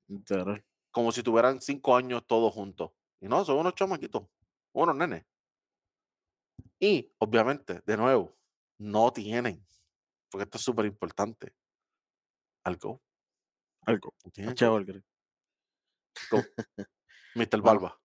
Literal. 0.08 0.64
como 0.90 1.10
si 1.12 1.22
tuvieran 1.22 1.60
5 1.60 1.96
años 1.96 2.26
todos 2.26 2.52
juntos. 2.52 2.92
Y 3.20 3.28
no, 3.28 3.44
son 3.44 3.58
unos 3.58 3.74
chamaquitos, 3.74 4.24
unos 4.72 4.96
nenes. 4.96 5.24
Y, 6.80 7.12
obviamente, 7.18 7.80
de 7.86 7.96
nuevo, 7.96 8.36
no 8.78 9.12
tienen, 9.12 9.64
porque 10.30 10.44
esto 10.44 10.58
es 10.58 10.64
súper 10.64 10.86
importante, 10.86 11.54
algo, 12.64 13.02
Algo. 13.86 14.14
no 14.24 14.30
tienen 14.30 14.54
Che 14.54 14.66
go. 14.66 14.74
Valkyrie. 14.74 15.02
Go. 16.30 16.38
Mr. 17.34 17.60
Barba. 17.62 17.98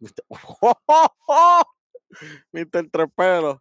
Mister 0.00 0.24
Mister 2.52 2.90
Tres 2.90 3.08
Pelos. 3.14 3.58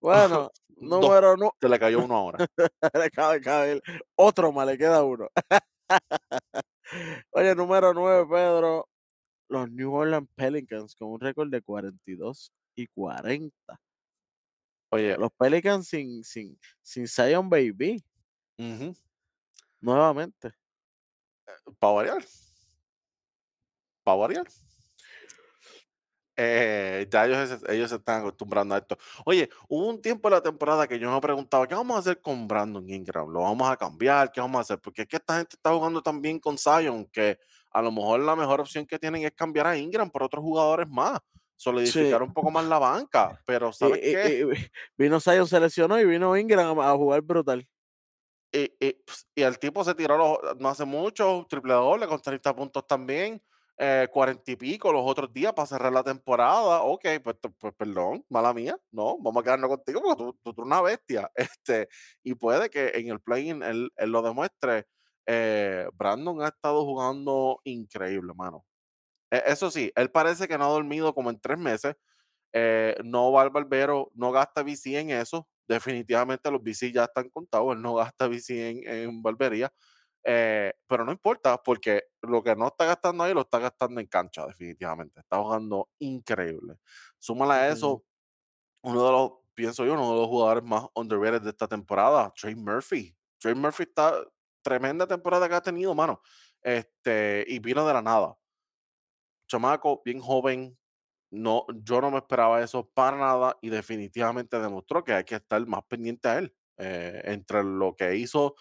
Bueno, 0.00 0.50
número 0.76 1.36
no. 1.36 1.52
Se 1.60 1.68
le 1.68 1.78
cayó 1.78 2.04
uno 2.04 2.16
ahora. 2.16 2.46
le 2.94 3.82
otro 4.14 4.52
más, 4.52 4.66
le 4.66 4.78
queda 4.78 5.02
uno. 5.02 5.28
Oye, 7.32 7.54
número 7.54 7.92
9, 7.92 8.26
Pedro. 8.28 8.88
Los 9.48 9.70
New 9.70 9.94
Orleans 9.94 10.28
Pelicans 10.34 10.94
con 10.96 11.08
un 11.08 11.20
récord 11.20 11.48
de 11.48 11.62
42 11.62 12.52
y 12.74 12.86
40. 12.88 13.54
Oye, 14.90 15.16
Los 15.16 15.30
Pelicans 15.32 15.86
sin, 15.86 16.24
sin, 16.24 16.58
sin 16.82 17.06
Zion 17.06 17.48
Baby, 17.48 18.02
ujú, 18.58 18.94
nuevamente. 19.80 20.52
para 21.78 21.92
variar. 21.92 22.24
Para 24.04 24.16
variar. 24.18 24.46
Eh, 26.38 27.06
ya 27.10 27.24
ellos, 27.26 27.48
se- 27.60 27.74
ellos 27.74 27.88
se 27.90 27.96
están 27.96 28.20
acostumbrando 28.20 28.74
a 28.74 28.78
esto. 28.78 28.98
Oye, 29.24 29.48
hubo 29.68 29.86
un 29.88 30.02
tiempo 30.02 30.28
en 30.28 30.34
la 30.34 30.42
temporada 30.42 30.86
que 30.86 30.98
yo 30.98 31.10
me 31.10 31.20
preguntaba, 31.20 31.66
¿qué 31.66 31.74
vamos 31.74 31.96
a 31.96 32.00
hacer 32.00 32.20
con 32.20 32.46
Brandon 32.46 32.88
Ingram? 32.88 33.28
¿Lo 33.30 33.40
vamos 33.40 33.68
a 33.70 33.76
cambiar? 33.76 34.30
¿Qué 34.30 34.40
vamos 34.40 34.58
a 34.58 34.60
hacer? 34.62 34.78
Porque 34.78 35.02
es 35.02 35.08
que 35.08 35.16
esta 35.16 35.36
gente 35.38 35.56
está 35.56 35.72
jugando 35.72 36.02
tan 36.02 36.20
bien 36.20 36.38
con 36.38 36.58
Zion 36.58 37.06
que 37.06 37.38
a 37.70 37.80
lo 37.82 37.90
mejor 37.90 38.20
la 38.20 38.36
mejor 38.36 38.60
opción 38.60 38.84
que 38.86 38.98
tienen 38.98 39.24
es 39.24 39.32
cambiar 39.32 39.66
a 39.66 39.76
Ingram 39.78 40.10
por 40.10 40.22
otros 40.22 40.42
jugadores 40.42 40.88
más, 40.88 41.18
solidificar 41.56 42.22
un 42.22 42.32
poco 42.34 42.50
más 42.50 42.64
la 42.66 42.78
banca. 42.78 43.40
Pero 43.46 43.72
¿sabes 43.72 43.98
y- 43.98 44.12
qué? 44.12 44.70
vino 44.98 45.18
Zion, 45.20 45.46
se 45.48 45.58
lesionó 45.58 45.98
y 45.98 46.04
vino 46.04 46.36
Ingram 46.36 46.78
a, 46.80 46.90
a 46.92 46.96
jugar 46.96 47.22
brutal. 47.22 47.66
Y, 48.52 48.72
y, 48.80 48.92
ps, 48.92 49.26
y 49.34 49.42
el 49.42 49.58
tipo 49.58 49.82
se 49.84 49.94
tiró 49.94 50.16
los- 50.16 50.56
no 50.58 50.68
hace 50.68 50.84
mucho, 50.84 51.46
triple 51.48 51.72
doble 51.74 52.06
con 52.06 52.20
30 52.20 52.54
puntos 52.54 52.86
también, 52.86 53.42
eh, 53.78 54.08
40 54.12 54.50
y 54.52 54.56
pico 54.56 54.92
los 54.92 55.02
otros 55.04 55.32
días 55.32 55.52
para 55.52 55.66
cerrar 55.66 55.92
la 55.92 56.02
temporada. 56.04 56.82
Ok, 56.82 57.04
pues, 57.22 57.36
pues 57.58 57.74
perdón, 57.76 58.24
mala 58.28 58.54
mía, 58.54 58.76
no, 58.90 59.18
vamos 59.18 59.40
a 59.40 59.44
quedarnos 59.44 59.68
contigo 59.70 60.00
porque 60.02 60.22
tú, 60.24 60.32
tú, 60.42 60.54
tú 60.54 60.62
eres 60.62 60.66
una 60.66 60.82
bestia. 60.82 61.30
Este, 61.58 61.88
y 62.22 62.34
puede 62.34 62.70
que 62.70 62.92
en 62.94 63.08
el 63.10 63.20
play-in 63.20 63.62
él, 63.62 63.90
él 63.96 64.10
lo 64.10 64.22
demuestre. 64.22 64.86
Eh, 65.26 65.88
Brandon 65.94 66.42
ha 66.42 66.48
estado 66.48 66.84
jugando 66.84 67.60
increíble, 67.64 68.32
mano. 68.34 68.64
E- 69.30 69.42
Eso 69.46 69.70
sí, 69.70 69.92
él 69.96 70.10
parece 70.10 70.48
que 70.48 70.58
no 70.58 70.64
ha 70.64 70.68
dormido 70.68 71.14
como 71.14 71.30
en 71.30 71.40
tres 71.40 71.58
meses. 71.58 71.94
Eh, 72.52 72.96
no 73.04 73.32
va 73.32 73.42
al 73.42 73.50
barbero, 73.50 74.10
no 74.14 74.32
gasta 74.32 74.62
VC 74.62 74.98
en 75.00 75.10
eso. 75.10 75.48
Definitivamente 75.68 76.50
los 76.50 76.62
VC 76.62 76.92
ya 76.92 77.04
están 77.04 77.28
contados, 77.30 77.74
él 77.76 77.82
no 77.82 77.94
gasta 77.96 78.28
VC 78.28 78.70
en, 78.70 78.88
en 78.88 79.22
barbería. 79.22 79.72
Eh, 80.28 80.72
pero 80.88 81.04
no 81.04 81.12
importa, 81.12 81.62
porque 81.62 82.02
lo 82.22 82.42
que 82.42 82.56
no 82.56 82.66
está 82.66 82.84
gastando 82.84 83.22
ahí 83.22 83.32
lo 83.32 83.42
está 83.42 83.60
gastando 83.60 84.00
en 84.00 84.08
cancha, 84.08 84.44
definitivamente. 84.44 85.20
Está 85.20 85.38
jugando 85.38 85.90
increíble. 86.00 86.78
Súmale 87.16 87.52
a 87.52 87.68
eso, 87.68 88.04
uno 88.82 89.04
de 89.04 89.12
los, 89.12 89.32
pienso 89.54 89.84
yo, 89.86 89.94
uno 89.94 90.10
de 90.10 90.18
los 90.18 90.26
jugadores 90.26 90.64
más 90.64 90.84
underrated 90.96 91.42
de 91.42 91.50
esta 91.50 91.68
temporada, 91.68 92.32
Trey 92.34 92.56
Murphy. 92.56 93.16
Trey 93.38 93.54
Murphy 93.54 93.84
está 93.84 94.14
tremenda 94.62 95.06
temporada 95.06 95.48
que 95.48 95.54
ha 95.54 95.60
tenido, 95.60 95.94
mano. 95.94 96.20
Este, 96.60 97.44
y 97.46 97.60
vino 97.60 97.86
de 97.86 97.94
la 97.94 98.02
nada. 98.02 98.36
Chamaco, 99.48 100.02
bien 100.04 100.18
joven, 100.18 100.76
no, 101.30 101.66
yo 101.84 102.00
no 102.00 102.10
me 102.10 102.18
esperaba 102.18 102.60
eso 102.62 102.90
para 102.94 103.16
nada 103.16 103.56
y 103.60 103.68
definitivamente 103.68 104.58
demostró 104.58 105.04
que 105.04 105.12
hay 105.12 105.24
que 105.24 105.36
estar 105.36 105.64
más 105.66 105.84
pendiente 105.84 106.28
a 106.28 106.38
él. 106.38 106.52
eh, 106.78 107.22
entre 107.24 107.64
lo 107.64 107.94
que 107.96 108.16
hizo 108.16 108.54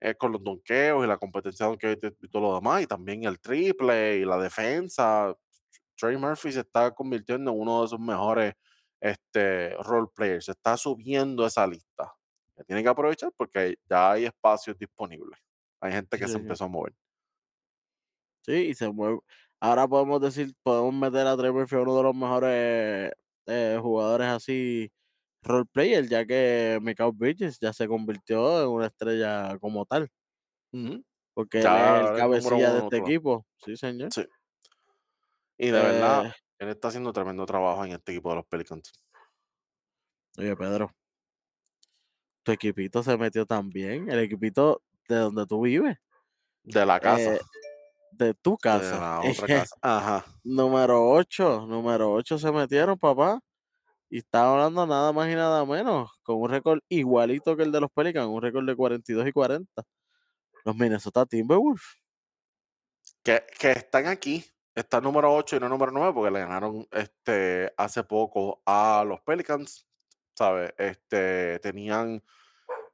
eh, 0.00 0.14
con 0.14 0.32
los 0.32 0.42
donqueos 0.42 1.04
y 1.04 1.08
la 1.08 1.16
competencia 1.18 1.66
de 1.68 2.14
y 2.20 2.28
todo 2.28 2.42
lo 2.42 2.54
demás, 2.56 2.82
y 2.82 2.86
también 2.86 3.24
el 3.24 3.40
triple 3.40 4.18
y 4.18 4.24
la 4.24 4.38
defensa. 4.38 5.34
Trey 5.96 6.16
Murphy 6.16 6.52
se 6.52 6.60
está 6.60 6.90
convirtiendo 6.92 7.50
en 7.50 7.58
uno 7.60 7.82
de 7.82 7.88
sus 7.88 8.00
mejores 8.00 8.54
este, 9.00 9.70
role 9.82 10.08
players. 10.14 10.46
Se 10.46 10.52
está 10.52 10.76
subiendo 10.76 11.46
esa 11.46 11.66
lista. 11.66 12.12
Que 12.56 12.64
tiene 12.64 12.82
que 12.82 12.88
aprovechar 12.88 13.32
porque 13.36 13.76
ya 13.88 14.12
hay 14.12 14.24
espacios 14.26 14.78
disponibles. 14.78 15.38
Hay 15.80 15.92
gente 15.92 16.16
Sí, 16.16 16.22
que 16.22 16.28
se 16.28 16.36
empezó 16.38 16.64
a 16.64 16.68
mover. 16.68 16.94
Sí, 18.42 18.52
y 18.68 18.74
se 18.74 18.90
mueve. 18.90 19.18
Ahora 19.60 19.88
podemos 19.88 20.20
decir, 20.20 20.54
podemos 20.62 20.94
meter 20.94 21.26
a 21.26 21.36
Trey 21.36 21.50
Murphy 21.52 21.76
a 21.76 21.80
uno 21.80 21.96
de 21.96 22.02
los 22.02 22.14
mejores 22.14 23.12
eh, 23.46 23.78
jugadores 23.80 24.28
así 24.28 24.90
role 25.46 25.66
player, 25.72 26.06
ya 26.08 26.24
que 26.26 26.78
Michael 26.82 27.12
Bridges 27.14 27.58
ya 27.60 27.72
se 27.72 27.88
convirtió 27.88 28.62
en 28.62 28.68
una 28.68 28.86
estrella 28.86 29.58
como 29.60 29.86
tal, 29.86 30.08
porque 31.34 31.58
él 31.58 31.64
Ya 31.64 31.96
es 32.00 32.00
el 32.00 32.06
es 32.06 32.10
número 32.12 32.18
cabecilla 32.18 32.70
de 32.72 32.74
este 32.78 32.96
otro 32.96 32.98
equipo. 32.98 33.46
Sí, 33.64 33.76
señor. 33.76 34.12
Sí. 34.12 34.26
Y 35.58 35.66
de 35.66 35.72
verdad, 35.72 36.26
Eh, 36.26 36.32
él 36.58 36.68
está 36.68 36.88
haciendo 36.88 37.12
tremendo 37.12 37.46
trabajo 37.46 37.84
en 37.84 37.92
este 37.92 38.12
equipo 38.12 38.30
de 38.30 38.36
los 38.36 38.46
Pelicans. 38.46 38.92
oye, 40.38 40.54
Pedro, 40.56 40.90
tu 42.42 42.52
equipito 42.52 43.02
se 43.02 43.16
metió 43.16 43.44
también, 43.46 44.08
el 44.10 44.20
equipito 44.20 44.82
de 45.08 45.16
donde 45.16 45.46
tú 45.46 45.62
vives, 45.62 45.96
De 46.64 46.84
la 46.86 47.00
casa. 47.00 47.34
eh, 47.36 47.40
de 48.12 48.34
tu 48.34 48.52
de 48.52 48.56
casa. 48.62 49.00
la 49.00 49.20
otra 49.20 49.46
casa. 49.68 49.76
Ajá. 49.82 50.24
número 50.44 51.08
8, 51.10 51.66
número 51.66 52.12
8 52.12 52.38
se 52.38 52.50
metieron, 52.52 52.98
papá. 52.98 53.40
Y 54.08 54.18
estaba 54.18 54.52
hablando 54.52 54.86
nada 54.86 55.12
más 55.12 55.28
y 55.28 55.34
nada 55.34 55.64
menos, 55.64 56.10
con 56.22 56.40
un 56.40 56.48
récord 56.48 56.80
igualito 56.88 57.56
que 57.56 57.64
el 57.64 57.72
de 57.72 57.80
los 57.80 57.90
Pelicans, 57.90 58.28
un 58.28 58.40
récord 58.40 58.64
de 58.66 58.76
42 58.76 59.26
y 59.26 59.32
40. 59.32 59.82
Los 60.64 60.76
Minnesota 60.76 61.26
Timberwolves. 61.26 61.82
Que, 63.22 63.44
que 63.58 63.72
están 63.72 64.06
aquí. 64.06 64.44
Está 64.74 65.00
número 65.00 65.34
8 65.34 65.56
y 65.56 65.60
no 65.60 65.68
número 65.68 65.90
9 65.90 66.12
porque 66.12 66.30
le 66.30 66.40
ganaron 66.40 66.86
este, 66.92 67.72
hace 67.76 68.04
poco 68.04 68.62
a 68.66 69.04
los 69.06 69.20
Pelicans. 69.22 69.88
¿Sabes? 70.34 70.72
Este, 70.76 71.58
tenían 71.60 72.22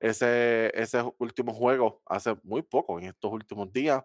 ese, 0.00 0.70
ese 0.80 1.02
último 1.18 1.52
juego 1.52 2.02
hace 2.06 2.36
muy 2.44 2.62
poco, 2.62 2.98
en 2.98 3.06
estos 3.06 3.32
últimos 3.32 3.72
días. 3.72 4.02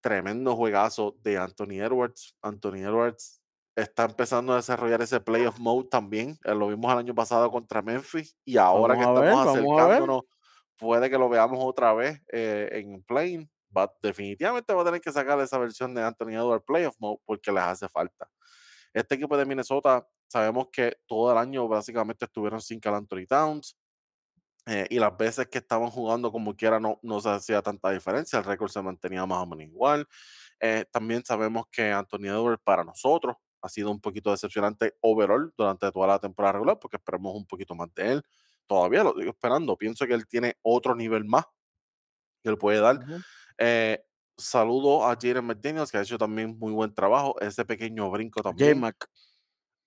Tremendo 0.00 0.56
juegazo 0.56 1.16
de 1.22 1.36
Anthony 1.36 1.82
Edwards. 1.82 2.36
Anthony 2.40 2.84
Edwards 2.84 3.41
está 3.76 4.04
empezando 4.04 4.52
a 4.52 4.56
desarrollar 4.56 5.02
ese 5.02 5.20
playoff 5.20 5.58
mode 5.58 5.88
también. 5.88 6.38
eh, 6.44 6.54
Lo 6.54 6.68
vimos 6.68 6.92
el 6.92 6.98
año 6.98 7.14
pasado 7.14 7.50
contra 7.50 7.82
Memphis 7.82 8.36
y 8.44 8.56
ahora 8.58 8.94
Vamos 8.94 8.98
que 8.98 9.04
estamos 9.04 9.40
ver. 9.40 9.40
acercándonos, 9.40 10.22
puede 10.76 11.10
que 11.10 11.18
lo 11.18 11.28
veamos 11.28 11.58
otra 11.62 11.92
vez 11.94 12.20
eh, 12.32 12.68
en 12.72 13.02
play. 13.04 13.48
Va, 13.76 13.92
definitivamente 14.02 14.74
va 14.74 14.82
a 14.82 14.84
tener 14.84 15.00
que 15.00 15.12
sacar 15.12 15.40
esa 15.40 15.58
versión 15.58 15.94
de 15.94 16.02
Anthony 16.02 16.30
Edwards 16.34 16.64
playoff 16.66 16.96
mode 16.98 17.20
porque 17.24 17.52
les 17.52 17.62
hace 17.62 17.88
falta. 17.88 18.28
Este 18.94 19.14
equipo 19.16 19.36
de 19.36 19.46
Minnesota, 19.46 20.06
sabemos 20.28 20.68
que 20.72 20.98
todo 21.06 21.32
el 21.32 21.38
año 21.38 21.68
básicamente 21.68 22.26
estuvieron 22.26 22.60
sin 22.60 22.80
Cal 22.80 22.94
Anthony 22.96 23.26
Towns. 23.28 23.76
eh, 24.66 24.86
y 24.90 24.98
las 24.98 25.16
veces 25.16 25.48
que 25.48 25.58
estaban 25.58 25.90
jugando 25.90 26.30
como 26.30 26.54
quiera 26.56 26.78
no, 26.80 26.98
no 27.02 27.20
se 27.20 27.30
hacía 27.30 27.62
tanta 27.62 27.90
diferencia, 27.90 28.38
el 28.38 28.44
récord 28.44 28.70
se 28.70 28.80
mantenía 28.82 29.26
más 29.26 29.38
o 29.42 29.46
menos 29.46 29.64
igual. 29.66 30.06
Eh, 30.60 30.84
también 30.92 31.24
sabemos 31.24 31.64
que 31.70 31.90
Anthony 31.90 32.26
Edwards 32.28 32.62
para 32.64 32.84
nosotros 32.84 33.36
ha 33.62 33.68
sido 33.68 33.90
un 33.90 34.00
poquito 34.00 34.30
decepcionante 34.30 34.96
overall 35.00 35.52
durante 35.56 35.90
toda 35.92 36.06
la 36.08 36.18
temporada 36.18 36.52
regular 36.52 36.78
porque 36.78 36.96
esperamos 36.96 37.34
un 37.34 37.46
poquito 37.46 37.74
más 37.74 37.92
de 37.94 38.12
él. 38.12 38.22
Todavía 38.66 39.04
lo 39.04 39.14
sigo 39.14 39.30
esperando. 39.30 39.76
Pienso 39.76 40.06
que 40.06 40.14
él 40.14 40.26
tiene 40.26 40.56
otro 40.62 40.94
nivel 40.94 41.24
más 41.24 41.44
que 42.42 42.50
él 42.50 42.58
puede 42.58 42.80
dar. 42.80 43.00
Eh, 43.58 44.04
saludo 44.36 45.06
a 45.06 45.14
Jaden 45.14 45.44
McDaniels 45.44 45.90
que 45.90 45.98
ha 45.98 46.02
hecho 46.02 46.18
también 46.18 46.58
muy 46.58 46.72
buen 46.72 46.92
trabajo. 46.92 47.40
Ese 47.40 47.64
pequeño 47.64 48.10
brinco 48.10 48.42
también. 48.42 48.74
J-Mac. 48.74 49.08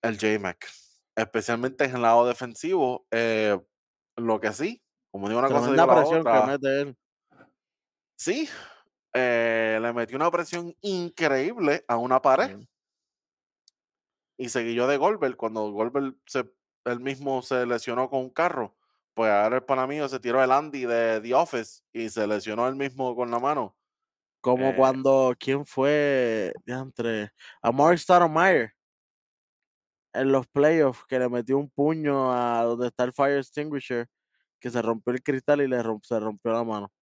El 0.02 0.18
J-Mac. 0.18 0.66
Especialmente 1.14 1.84
en 1.84 1.96
el 1.96 2.02
lado 2.02 2.26
defensivo. 2.26 3.06
eh, 3.10 3.58
lo 4.16 4.40
que 4.40 4.52
sí, 4.52 4.82
como 5.10 5.28
digo 5.28 5.40
una 5.40 5.48
cosa, 5.48 5.60
Tremenda 5.60 5.82
digo 5.82 5.94
la 5.94 6.00
presión 6.00 6.22
que 6.22 6.28
otra. 6.30 6.46
mete 6.46 6.80
él. 6.80 6.96
Sí, 8.18 8.48
eh, 9.12 9.78
le 9.80 9.92
metió 9.92 10.16
una 10.16 10.30
presión 10.30 10.74
increíble 10.80 11.84
a 11.86 11.96
una 11.96 12.20
pared. 12.20 12.58
Y 14.38 14.48
seguido 14.50 14.86
de 14.86 14.96
Goldberg, 14.98 15.36
cuando 15.36 15.70
Goldberg 15.72 16.16
se, 16.26 16.50
él 16.84 17.00
mismo 17.00 17.42
se 17.42 17.66
lesionó 17.66 18.10
con 18.10 18.20
un 18.20 18.30
carro, 18.30 18.76
pues 19.14 19.30
ahora 19.30 19.56
el 19.56 19.64
pana 19.64 19.86
mío 19.86 20.08
se 20.08 20.20
tiró 20.20 20.42
el 20.42 20.52
Andy 20.52 20.84
de 20.86 21.20
The 21.22 21.34
Office 21.34 21.82
y 21.92 22.08
se 22.10 22.26
lesionó 22.26 22.68
él 22.68 22.76
mismo 22.76 23.14
con 23.16 23.30
la 23.30 23.38
mano. 23.40 23.76
Como 24.42 24.74
Eh, 24.74 24.76
cuando, 24.76 25.34
¿quién 25.38 25.66
fue? 25.66 26.52
Entre 26.66 27.32
Amor 27.62 27.98
Stoudemire. 27.98 28.72
en 30.12 30.32
los 30.32 30.46
playoffs 30.48 31.04
que 31.08 31.18
le 31.18 31.28
metió 31.28 31.58
un 31.58 31.70
puño 31.70 32.32
a 32.32 32.62
donde 32.64 32.88
está 32.88 33.04
el 33.04 33.12
fire 33.12 33.38
extinguisher, 33.38 34.08
que 34.60 34.70
se 34.70 34.82
rompió 34.82 35.12
el 35.14 35.22
cristal 35.22 35.62
y 35.62 35.68
le 35.68 35.82
romp 35.82 36.04
se 36.04 36.18
rompió 36.20 36.52
la 36.52 36.64
mano. 36.64 36.92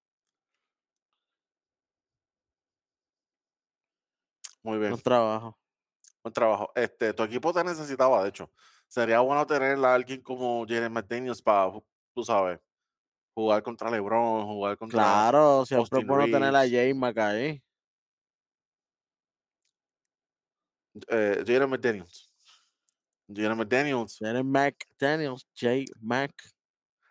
Muy 4.65 4.79
bien, 4.79 5.01
trabajo. 5.01 5.57
Buen 6.25 6.33
trabajo. 6.33 6.73
Este, 6.75 7.13
tu 7.13 7.23
equipo 7.23 7.53
te 7.53 7.63
necesitaba, 7.63 8.23
de 8.23 8.31
hecho. 8.31 8.51
Sería 8.89 9.21
bueno 9.21 9.47
tener 9.47 9.79
a 9.85 9.95
alguien 9.95 10.23
como 10.23 10.65
Jaden 10.67 10.93
McDaniels 10.93 11.43
para, 11.43 11.71
tú 12.15 12.25
sabes, 12.25 12.59
jugar 13.35 13.63
contra 13.63 13.91
LeBron, 13.91 14.47
jugar 14.47 14.79
contra 14.79 14.99
Claro, 14.99 15.67
siempre 15.67 16.01
es 16.01 16.07
bueno 16.07 16.25
tener 16.25 16.55
a 16.55 16.63
Reeves. 16.63 16.95
J-Mac 16.95 17.19
ahí. 17.19 17.63
Eh, 21.09 21.45
Jaden 21.47 21.71
McDaniels. 21.71 22.31
Jaden 23.29 23.59
McDaniels. 23.59 24.19
Jaden 24.21 24.51
McDaniels, 24.51 25.47
J-Mac. 25.61 26.33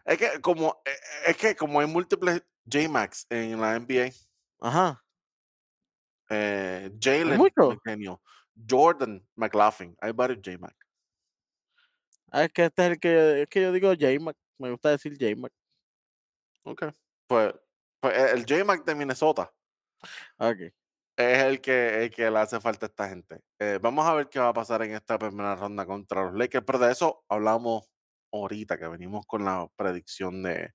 Es 0.05 0.17
que 0.17 0.41
como, 0.41 0.81
eh, 0.85 0.91
es 1.27 1.37
que 1.37 1.55
como 1.55 1.79
hay 1.79 1.87
múltiples 1.87 2.41
J-Max 2.65 3.25
en 3.29 3.59
la 3.59 3.75
NBA, 3.75 4.11
Ajá. 4.59 5.03
eh, 6.29 6.91
Jalen? 6.99 7.39
Jordan 8.69 9.25
McLaughlin, 9.35 9.95
hay 9.99 10.11
varios 10.11 10.39
J-Max. 10.43 10.75
Ah, 12.31 12.43
es 12.45 12.51
que 12.51 12.65
este 12.65 12.85
es 12.85 12.91
el 12.91 12.99
que, 12.99 13.41
es 13.43 13.47
que 13.47 13.61
yo 13.61 13.71
digo 13.71 13.89
J-Mac, 13.89 14.35
me 14.57 14.71
gusta 14.71 14.89
decir 14.89 15.15
J-Mac. 15.19 15.53
Ok. 16.63 16.85
Pues, 17.27 17.53
pues 17.99 18.17
eh, 18.17 18.31
el 18.33 18.45
J-Mac 18.47 18.83
de 18.85 18.95
Minnesota 18.95 19.53
Ok. 20.37 20.59
es 21.17 21.43
el 21.43 21.61
que, 21.61 22.03
el 22.03 22.11
que 22.11 22.29
le 22.31 22.39
hace 22.39 22.59
falta 22.59 22.85
a 22.85 22.89
esta 22.89 23.09
gente. 23.09 23.41
Eh, 23.59 23.79
vamos 23.81 24.05
a 24.05 24.13
ver 24.13 24.29
qué 24.29 24.39
va 24.39 24.49
a 24.49 24.53
pasar 24.53 24.81
en 24.83 24.93
esta 24.93 25.17
primera 25.19 25.55
ronda 25.55 25.85
contra 25.85 26.23
los 26.25 26.33
Lakers, 26.33 26.65
pero 26.65 26.79
de 26.79 26.91
eso 26.91 27.23
hablamos 27.29 27.83
ahorita 28.31 28.77
que 28.77 28.87
venimos 28.87 29.25
con 29.25 29.45
la 29.45 29.67
predicción 29.75 30.41
de 30.43 30.73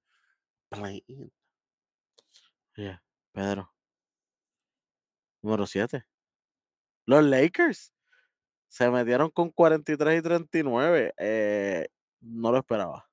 play-in. 0.69 1.33
Yeah, 2.77 3.03
Pedro. 3.33 3.75
Número 5.43 5.67
7. 5.67 6.05
Los 7.09 7.25
Lakers 7.25 7.95
se 8.69 8.91
metieron 8.91 9.31
con 9.31 9.51
43 9.51 10.19
y 10.19 10.23
39. 10.23 11.15
Eh, 11.19 11.89
no 12.21 12.53
lo 12.53 12.59
esperaba. 12.59 13.09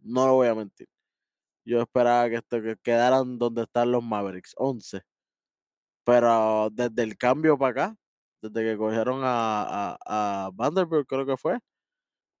No 0.00 0.26
lo 0.26 0.34
voy 0.34 0.48
a 0.48 0.54
mentir. 0.54 0.86
Yo 1.64 1.80
esperaba 1.80 2.28
que, 2.28 2.36
esto, 2.36 2.62
que 2.62 2.76
quedaran 2.82 3.38
donde 3.38 3.62
están 3.62 3.90
los 3.92 4.04
Mavericks, 4.04 4.54
11. 4.58 5.02
Pero 6.04 6.68
desde 6.72 7.02
el 7.04 7.16
cambio 7.16 7.56
para 7.56 7.70
acá, 7.70 7.96
desde 8.42 8.72
que 8.72 8.76
cogieron 8.76 9.22
a, 9.24 9.94
a, 9.96 10.46
a 10.46 10.50
Vanderbilt, 10.52 11.06
creo 11.08 11.24
que 11.24 11.38
fue, 11.38 11.58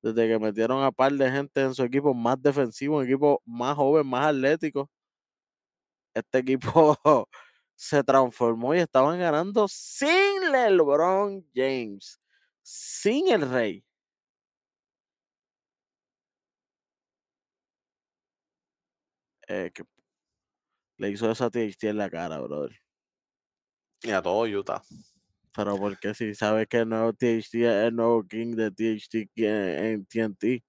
desde 0.02 0.28
que 0.28 0.38
metieron 0.38 0.84
a 0.84 0.92
par 0.92 1.12
de 1.12 1.30
gente 1.30 1.62
en 1.62 1.74
su 1.74 1.84
equipo 1.84 2.14
más 2.14 2.42
defensivo, 2.42 2.98
un 2.98 3.04
equipo 3.04 3.42
más 3.46 3.76
joven, 3.76 4.06
más 4.06 4.26
atlético, 4.28 4.90
este 6.14 6.38
equipo 6.38 6.98
se 7.74 8.02
transformó 8.04 8.74
y 8.74 8.78
estaban 8.78 9.18
ganando 9.18 9.66
sin 9.68 10.52
LeBron 10.52 11.44
James, 11.54 12.20
sin 12.62 13.28
el 13.28 13.48
rey. 13.50 13.84
Eh, 19.48 19.70
que 19.74 19.84
le 20.98 21.10
hizo 21.10 21.30
esa 21.30 21.50
THT 21.50 21.84
en 21.84 21.98
la 21.98 22.08
cara, 22.08 22.38
brother. 22.40 22.80
Y 24.02 24.10
a 24.10 24.22
todo 24.22 24.44
Utah. 24.44 24.82
Pero 25.54 25.76
porque 25.78 26.14
si 26.14 26.34
sabes 26.34 26.66
que 26.68 26.78
el 26.78 26.88
nuevo 26.88 27.12
THT 27.12 27.54
es 27.54 27.86
el 27.88 27.96
nuevo 27.96 28.26
King 28.26 28.54
de 28.56 28.70
THT 28.70 29.28
en, 29.36 29.84
en 29.84 30.06
TNT. 30.06 30.62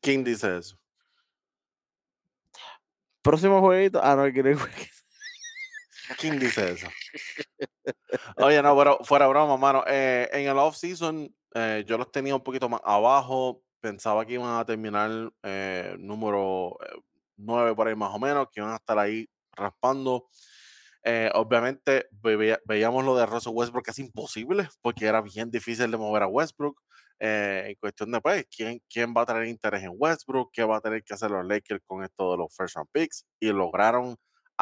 ¿Quién 0.00 0.24
dice 0.24 0.58
eso? 0.58 0.76
Próximo 3.22 3.60
jueguito. 3.60 4.00
Ah, 4.02 4.16
no, 4.16 4.24
Green 4.32 4.58
¿Quién 6.18 6.38
dice 6.38 6.72
eso? 6.72 6.88
Oye, 8.36 8.62
no, 8.62 8.76
pero 8.76 8.98
fuera 9.04 9.26
broma, 9.26 9.56
mano. 9.56 9.84
Eh, 9.86 10.28
en 10.32 10.48
el 10.48 10.58
off-season 10.58 11.34
eh, 11.54 11.84
yo 11.86 11.98
los 11.98 12.10
tenía 12.12 12.34
un 12.34 12.42
poquito 12.42 12.68
más 12.68 12.80
abajo. 12.84 13.62
Pensaba 13.80 14.24
que 14.24 14.34
iban 14.34 14.58
a 14.58 14.64
terminar 14.64 15.32
eh, 15.42 15.96
número 15.98 16.76
9 17.36 17.74
por 17.74 17.88
ahí 17.88 17.94
más 17.96 18.14
o 18.14 18.18
menos, 18.18 18.48
que 18.52 18.60
iban 18.60 18.72
a 18.72 18.76
estar 18.76 18.98
ahí 18.98 19.28
raspando. 19.52 20.26
Eh, 21.04 21.30
obviamente 21.34 22.06
veía- 22.12 22.60
veíamos 22.64 23.04
lo 23.04 23.16
de 23.16 23.26
Russell 23.26 23.52
Westbrook, 23.54 23.84
que 23.84 23.90
es 23.90 23.98
imposible, 23.98 24.68
porque 24.82 25.06
era 25.06 25.20
bien 25.20 25.50
difícil 25.50 25.90
de 25.90 25.96
mover 25.96 26.22
a 26.24 26.26
Westbrook. 26.28 26.80
eh, 27.24 27.66
en 27.68 27.74
cuestión 27.76 28.10
de, 28.10 28.20
pues, 28.20 28.46
¿quién, 28.50 28.82
¿quién 28.90 29.14
va 29.16 29.22
a 29.22 29.26
tener 29.26 29.46
interés 29.46 29.84
en 29.84 29.92
Westbrook? 29.96 30.50
¿Qué 30.52 30.64
va 30.64 30.78
a 30.78 30.80
tener 30.80 31.04
que 31.04 31.14
hacer 31.14 31.30
los 31.30 31.46
Lakers 31.46 31.80
con 31.86 32.02
esto 32.02 32.32
de 32.32 32.38
los 32.38 32.52
first 32.56 32.74
round 32.74 32.90
picks? 32.92 33.24
Y 33.40 33.52
lograron 33.52 34.16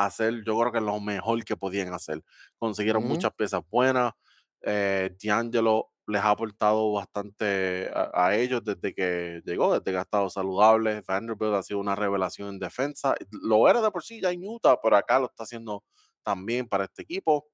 hacer, 0.07 0.43
yo 0.45 0.59
creo 0.59 0.73
que 0.73 0.81
lo 0.81 0.99
mejor 1.01 1.45
que 1.45 1.57
podían 1.57 1.93
hacer. 1.95 2.23
Consiguieron 2.59 3.05
Ujú. 3.05 3.15
muchas 3.15 3.33
piezas 3.35 3.63
buenas. 3.71 4.13
Eh, 4.63 5.17
D'Angelo 5.23 5.91
les 6.07 6.21
ha 6.23 6.31
aportado 6.31 6.93
bastante 6.93 7.89
a, 7.95 8.11
a 8.27 8.37
ellos 8.37 8.63
desde 8.65 8.93
que 8.95 9.41
llegó, 9.45 9.73
desde 9.73 9.93
que 9.93 9.97
ha 9.99 10.03
estado 10.03 10.29
saludable. 10.29 11.03
Vanderbilt 11.07 11.55
ha 11.55 11.63
sido 11.63 11.79
una 11.81 11.95
revelación 11.95 12.49
en 12.49 12.59
defensa. 12.59 13.15
Lo 13.31 13.69
era 13.69 13.81
de 13.81 13.91
por 13.91 14.03
sí 14.03 14.21
ya 14.21 14.31
en 14.31 14.43
Utah, 14.45 14.79
pero 14.83 14.97
acá 14.97 15.19
lo 15.21 15.27
está 15.27 15.45
haciendo 15.45 15.85
también 16.23 16.69
para 16.69 16.85
este 16.85 17.03
equipo. 17.03 17.47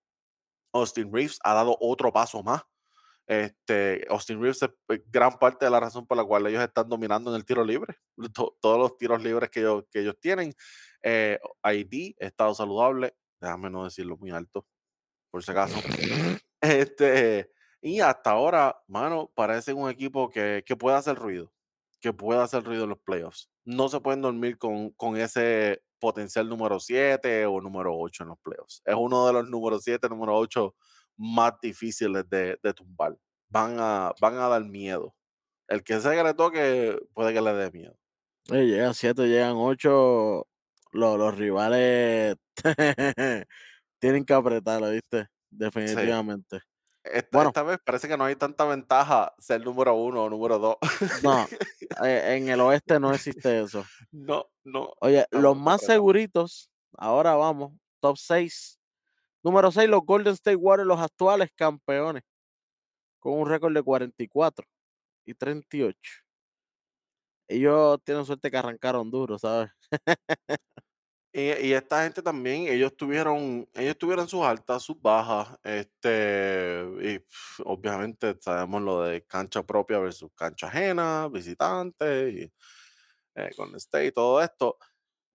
Austin 0.73 1.13
Reeves 1.13 1.39
ha 1.45 1.55
dado 1.55 1.77
otro 1.81 2.13
paso 2.13 2.43
más. 2.43 2.63
Este, 3.27 4.07
Austin 4.09 4.41
Reeves 4.41 4.63
es 4.63 4.71
eh, 4.89 5.03
gran 5.07 5.33
parte 5.39 5.65
de 5.65 5.71
la 5.71 5.81
razón 5.81 6.07
por 6.07 6.17
la 6.17 6.25
cual 6.25 6.47
ellos 6.47 6.63
están 6.63 6.89
dominando 6.89 7.31
en 7.31 7.37
el 7.37 7.45
tiro 7.45 7.65
libre. 7.65 7.97
To- 8.35 8.57
todos 8.61 8.79
los 8.79 8.97
tiros 8.97 9.23
libres 9.23 9.51
que 9.51 9.61
ellos, 9.61 9.85
que 9.91 10.01
ellos 10.01 10.17
tienen. 10.21 10.55
Eh, 11.03 11.39
ID, 11.65 12.15
estado 12.19 12.55
saludable. 12.55 13.15
Déjame 13.41 13.71
no 13.71 13.85
decirlo 13.85 14.17
muy 14.17 14.31
alto, 14.31 14.67
por 15.31 15.43
si 15.43 15.51
acaso. 15.51 15.77
Este, 16.61 17.51
y 17.81 18.01
hasta 18.01 18.31
ahora, 18.31 18.77
mano, 18.89 19.31
parece 19.35 19.73
un 19.73 19.89
equipo 19.91 20.29
que, 20.31 20.65
que 20.67 20.75
puede 20.75 20.97
hacer 20.97 21.17
ruido, 21.17 21.53
que 22.01 22.13
puede 22.13 22.41
hacer 22.41 22.65
ruido 22.65 22.85
en 22.85 22.91
los 22.91 22.99
playoffs. 22.99 23.51
No 23.65 23.89
se 23.89 24.01
pueden 24.01 24.23
dormir 24.23 24.59
con, 24.59 24.91
con 24.91 25.17
ese 25.17 25.83
potencial 25.99 26.49
número 26.49 26.81
7 26.81 27.47
o 27.47 27.61
número 27.61 27.97
8 27.97 28.23
en 28.25 28.29
los 28.31 28.39
playoffs. 28.41 28.83
Es 28.85 28.95
uno 28.97 29.27
de 29.27 29.33
los 29.35 29.49
número 29.49 29.79
7, 29.79 30.09
número 30.09 30.37
8 30.37 30.75
más 31.19 31.53
difíciles 31.61 32.29
de, 32.29 32.59
de 32.63 32.75
tumbar. 32.75 33.17
Van 33.49 33.77
a, 33.79 34.13
van 34.21 34.35
a 34.39 34.49
dar 34.49 34.65
miedo. 34.65 35.15
El 35.69 35.83
que 35.83 36.01
sea 36.01 36.13
que 36.13 36.23
le 36.23 36.35
toque 36.35 36.99
puede 37.13 37.33
que 37.33 37.41
le 37.41 37.53
dé 37.53 37.71
miedo. 37.71 37.97
Llegan 38.49 38.95
7, 38.95 39.27
llegan 39.27 39.55
8. 39.57 40.47
Los, 40.97 41.19
los 41.19 41.37
rivales 41.37 42.37
tienen 43.99 44.25
que 44.25 44.33
apretarlo, 44.35 44.91
¿viste? 44.91 45.27
Definitivamente. 45.51 46.61
Esta, 47.05 47.29
Bueno. 47.31 47.51
esta 47.51 47.63
vez 47.63 47.79
parece 47.85 48.09
que 48.09 48.17
no 48.17 48.25
hay 48.25 48.35
tanta 48.35 48.65
ventaja 48.65 49.33
ser 49.39 49.65
número 49.65 49.95
1 49.95 50.25
o 50.25 50.31
número 50.31 50.59
2. 50.59 50.77
No, 51.23 51.47
eh, 52.05 52.37
en 52.37 52.49
el 52.49 52.61
oeste 52.61 52.99
no 52.99 53.13
existe 53.15 53.61
eso. 53.63 53.85
no, 54.11 54.47
no. 54.65 54.93
Oye, 55.01 55.25
los 55.31 55.57
más 55.57 55.77
apretado. 55.77 55.93
seguritos, 55.95 56.71
ahora 56.97 57.35
vamos, 57.35 57.73
top 58.01 58.17
6. 58.17 58.81
Número 59.45 59.71
6, 59.71 59.89
los 59.89 60.01
Golden 60.05 60.33
State 60.33 60.57
Warriors, 60.57 60.89
los 60.89 60.99
actuales 61.01 61.51
campeones, 61.55 62.25
con 63.21 63.35
un 63.39 63.49
récord 63.49 63.73
de 63.73 63.83
44 63.83 64.67
y 65.25 65.35
38. 65.35 65.97
Ellos 67.49 68.01
tienen 68.03 68.25
suerte 68.25 68.51
que 68.51 68.57
arrancaron 68.57 69.09
duro, 69.09 69.39
¿sabes? 69.39 69.71
Y, 71.37 71.53
y 71.67 71.75
esta 71.75 72.03
gente 72.03 72.23
también, 72.23 72.67
ellos 72.67 72.97
tuvieron, 72.97 73.69
ellos 73.75 73.99
tuvieron 73.99 74.27
sus 74.27 74.43
altas, 74.43 74.83
sus 74.83 74.99
bajas, 75.03 75.49
este, 75.63 76.83
y 77.03 77.21
obviamente 77.63 78.35
sabemos 78.41 78.81
lo 78.81 79.03
de 79.03 79.23
cancha 79.27 79.63
propia 79.63 79.99
versus 79.99 80.31
cancha 80.35 80.69
ajena, 80.69 81.29
visitante, 81.29 82.31
y 82.31 82.53
eh, 83.35 83.51
con 83.55 83.75
State 83.77 84.07
y 84.07 84.13
todo 84.13 84.41
esto. 84.43 84.79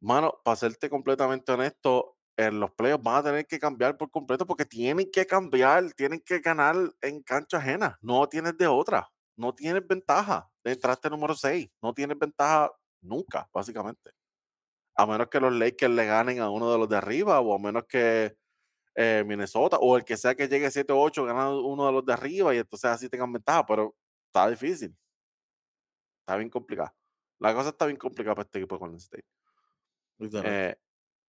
Mano, 0.01 0.33
para 0.43 0.55
serte 0.55 0.89
completamente 0.89 1.51
honesto, 1.51 2.17
en 2.35 2.59
los 2.59 2.71
playoffs 2.71 3.03
van 3.03 3.17
a 3.17 3.23
tener 3.23 3.45
que 3.45 3.59
cambiar 3.59 3.95
por 3.95 4.09
completo 4.09 4.47
porque 4.47 4.65
tienen 4.65 5.11
que 5.11 5.27
cambiar, 5.27 5.93
tienen 5.93 6.21
que 6.21 6.39
ganar 6.39 6.75
en 7.01 7.21
cancha 7.21 7.57
ajena, 7.57 7.99
no 8.01 8.27
tienes 8.27 8.57
de 8.57 8.65
otra, 8.65 9.07
no 9.37 9.53
tienes 9.53 9.85
ventaja 9.87 10.49
entraste 10.63 11.11
número 11.11 11.35
6, 11.35 11.69
no 11.81 11.93
tienes 11.93 12.17
ventaja 12.17 12.71
nunca, 13.01 13.47
básicamente 13.53 14.11
a 15.01 15.05
menos 15.07 15.27
que 15.29 15.39
los 15.39 15.53
Lakers 15.53 15.93
le 15.93 16.05
ganen 16.05 16.39
a 16.39 16.49
uno 16.49 16.71
de 16.71 16.77
los 16.77 16.87
de 16.89 16.97
arriba, 16.97 17.39
o 17.39 17.53
a 17.55 17.59
menos 17.59 17.85
que 17.85 18.35
eh, 18.95 19.23
Minnesota, 19.25 19.77
o 19.79 19.97
el 19.97 20.03
que 20.03 20.17
sea 20.17 20.35
que 20.35 20.47
llegue 20.47 20.69
7 20.69 20.91
o 20.93 20.99
8, 21.01 21.25
gana 21.25 21.49
uno 21.49 21.85
de 21.85 21.91
los 21.91 22.05
de 22.05 22.13
arriba 22.13 22.53
y 22.53 22.59
entonces 22.59 22.89
así 22.89 23.09
tengan 23.09 23.31
ventaja, 23.31 23.65
pero 23.65 23.95
está 24.27 24.49
difícil. 24.49 24.95
Está 26.21 26.35
bien 26.37 26.49
complicado. 26.49 26.93
La 27.39 27.53
cosa 27.53 27.69
está 27.69 27.85
bien 27.85 27.97
complicada 27.97 28.35
para 28.35 28.45
este 28.45 28.59
equipo 28.59 28.75
de 28.75 28.79
Golden 28.79 28.97
State. 28.97 29.25
Eh, 30.43 30.75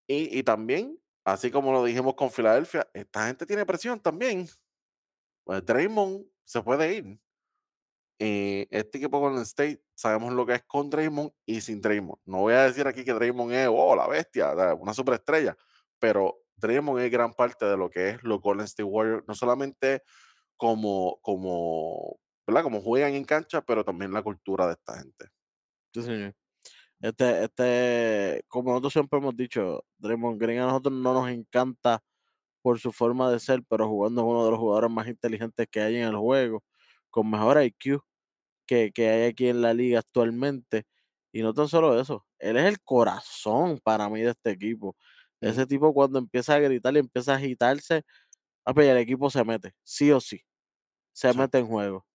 y, 0.06 0.38
y 0.38 0.42
también, 0.42 0.98
así 1.24 1.50
como 1.50 1.72
lo 1.72 1.84
dijimos 1.84 2.14
con 2.14 2.30
Filadelfia, 2.30 2.86
esta 2.92 3.26
gente 3.26 3.46
tiene 3.46 3.64
presión 3.64 3.98
también. 4.00 4.46
Pues 5.44 5.64
Draymond 5.64 6.26
se 6.44 6.62
puede 6.62 6.94
ir. 6.94 7.18
Eh, 8.24 8.68
este 8.70 8.98
equipo 8.98 9.20
con 9.20 9.34
el 9.34 9.42
State 9.42 9.82
sabemos 9.96 10.32
lo 10.32 10.46
que 10.46 10.54
es 10.54 10.62
con 10.62 10.88
Draymond 10.88 11.32
y 11.44 11.60
sin 11.60 11.80
Draymond. 11.80 12.20
No 12.24 12.38
voy 12.42 12.54
a 12.54 12.62
decir 12.62 12.86
aquí 12.86 13.02
que 13.04 13.12
Draymond 13.12 13.52
es 13.52 13.68
oh, 13.68 13.96
la 13.96 14.06
bestia, 14.06 14.52
una 14.78 14.94
superestrella, 14.94 15.56
pero 15.98 16.38
Draymond 16.54 17.00
es 17.00 17.10
gran 17.10 17.34
parte 17.34 17.64
de 17.64 17.76
lo 17.76 17.90
que 17.90 18.10
es 18.10 18.22
los 18.22 18.40
Golden 18.40 18.66
State 18.66 18.84
Warriors, 18.84 19.24
no 19.26 19.34
solamente 19.34 20.04
como, 20.56 21.18
como, 21.20 22.20
¿verdad? 22.46 22.62
como 22.62 22.80
juegan 22.80 23.14
en 23.14 23.24
cancha, 23.24 23.60
pero 23.60 23.84
también 23.84 24.12
la 24.12 24.22
cultura 24.22 24.68
de 24.68 24.74
esta 24.74 24.98
gente. 24.98 25.26
Sí. 25.92 26.32
Este, 27.00 27.42
este, 27.42 28.44
como 28.46 28.70
nosotros 28.70 28.92
siempre 28.92 29.18
hemos 29.18 29.36
dicho, 29.36 29.84
Draymond 29.98 30.40
Green 30.40 30.60
a 30.60 30.66
nosotros 30.66 30.94
no 30.94 31.12
nos 31.12 31.28
encanta 31.28 32.00
por 32.62 32.78
su 32.78 32.92
forma 32.92 33.32
de 33.32 33.40
ser, 33.40 33.64
pero 33.68 33.88
jugando 33.88 34.20
es 34.20 34.28
uno 34.28 34.44
de 34.44 34.52
los 34.52 34.60
jugadores 34.60 34.92
más 34.92 35.08
inteligentes 35.08 35.66
que 35.68 35.80
hay 35.80 35.96
en 35.96 36.04
el 36.04 36.16
juego, 36.16 36.62
con 37.10 37.28
mejor 37.28 37.60
IQ 37.60 38.00
que, 38.72 38.92
que 38.92 39.08
hay 39.08 39.28
aquí 39.28 39.48
en 39.48 39.62
la 39.62 39.74
liga 39.74 39.98
actualmente. 39.98 40.84
Y 41.32 41.42
no 41.42 41.54
tan 41.54 41.68
solo 41.68 41.98
eso, 42.00 42.26
él 42.38 42.56
es 42.56 42.64
el 42.66 42.80
corazón 42.82 43.78
para 43.82 44.08
mí 44.08 44.20
de 44.22 44.30
este 44.30 44.50
equipo. 44.50 44.96
Ese 45.40 45.66
tipo 45.66 45.92
cuando 45.92 46.18
empieza 46.18 46.54
a 46.54 46.58
gritar 46.58 46.94
y 46.94 46.98
empieza 47.00 47.32
a 47.32 47.36
agitarse, 47.36 48.04
el 48.64 48.96
equipo 48.98 49.30
se 49.30 49.44
mete, 49.44 49.74
sí 49.82 50.12
o 50.12 50.20
sí. 50.20 50.42
Se 51.12 51.32
mete 51.34 51.58
en 51.58 51.66
juego. 51.66 52.06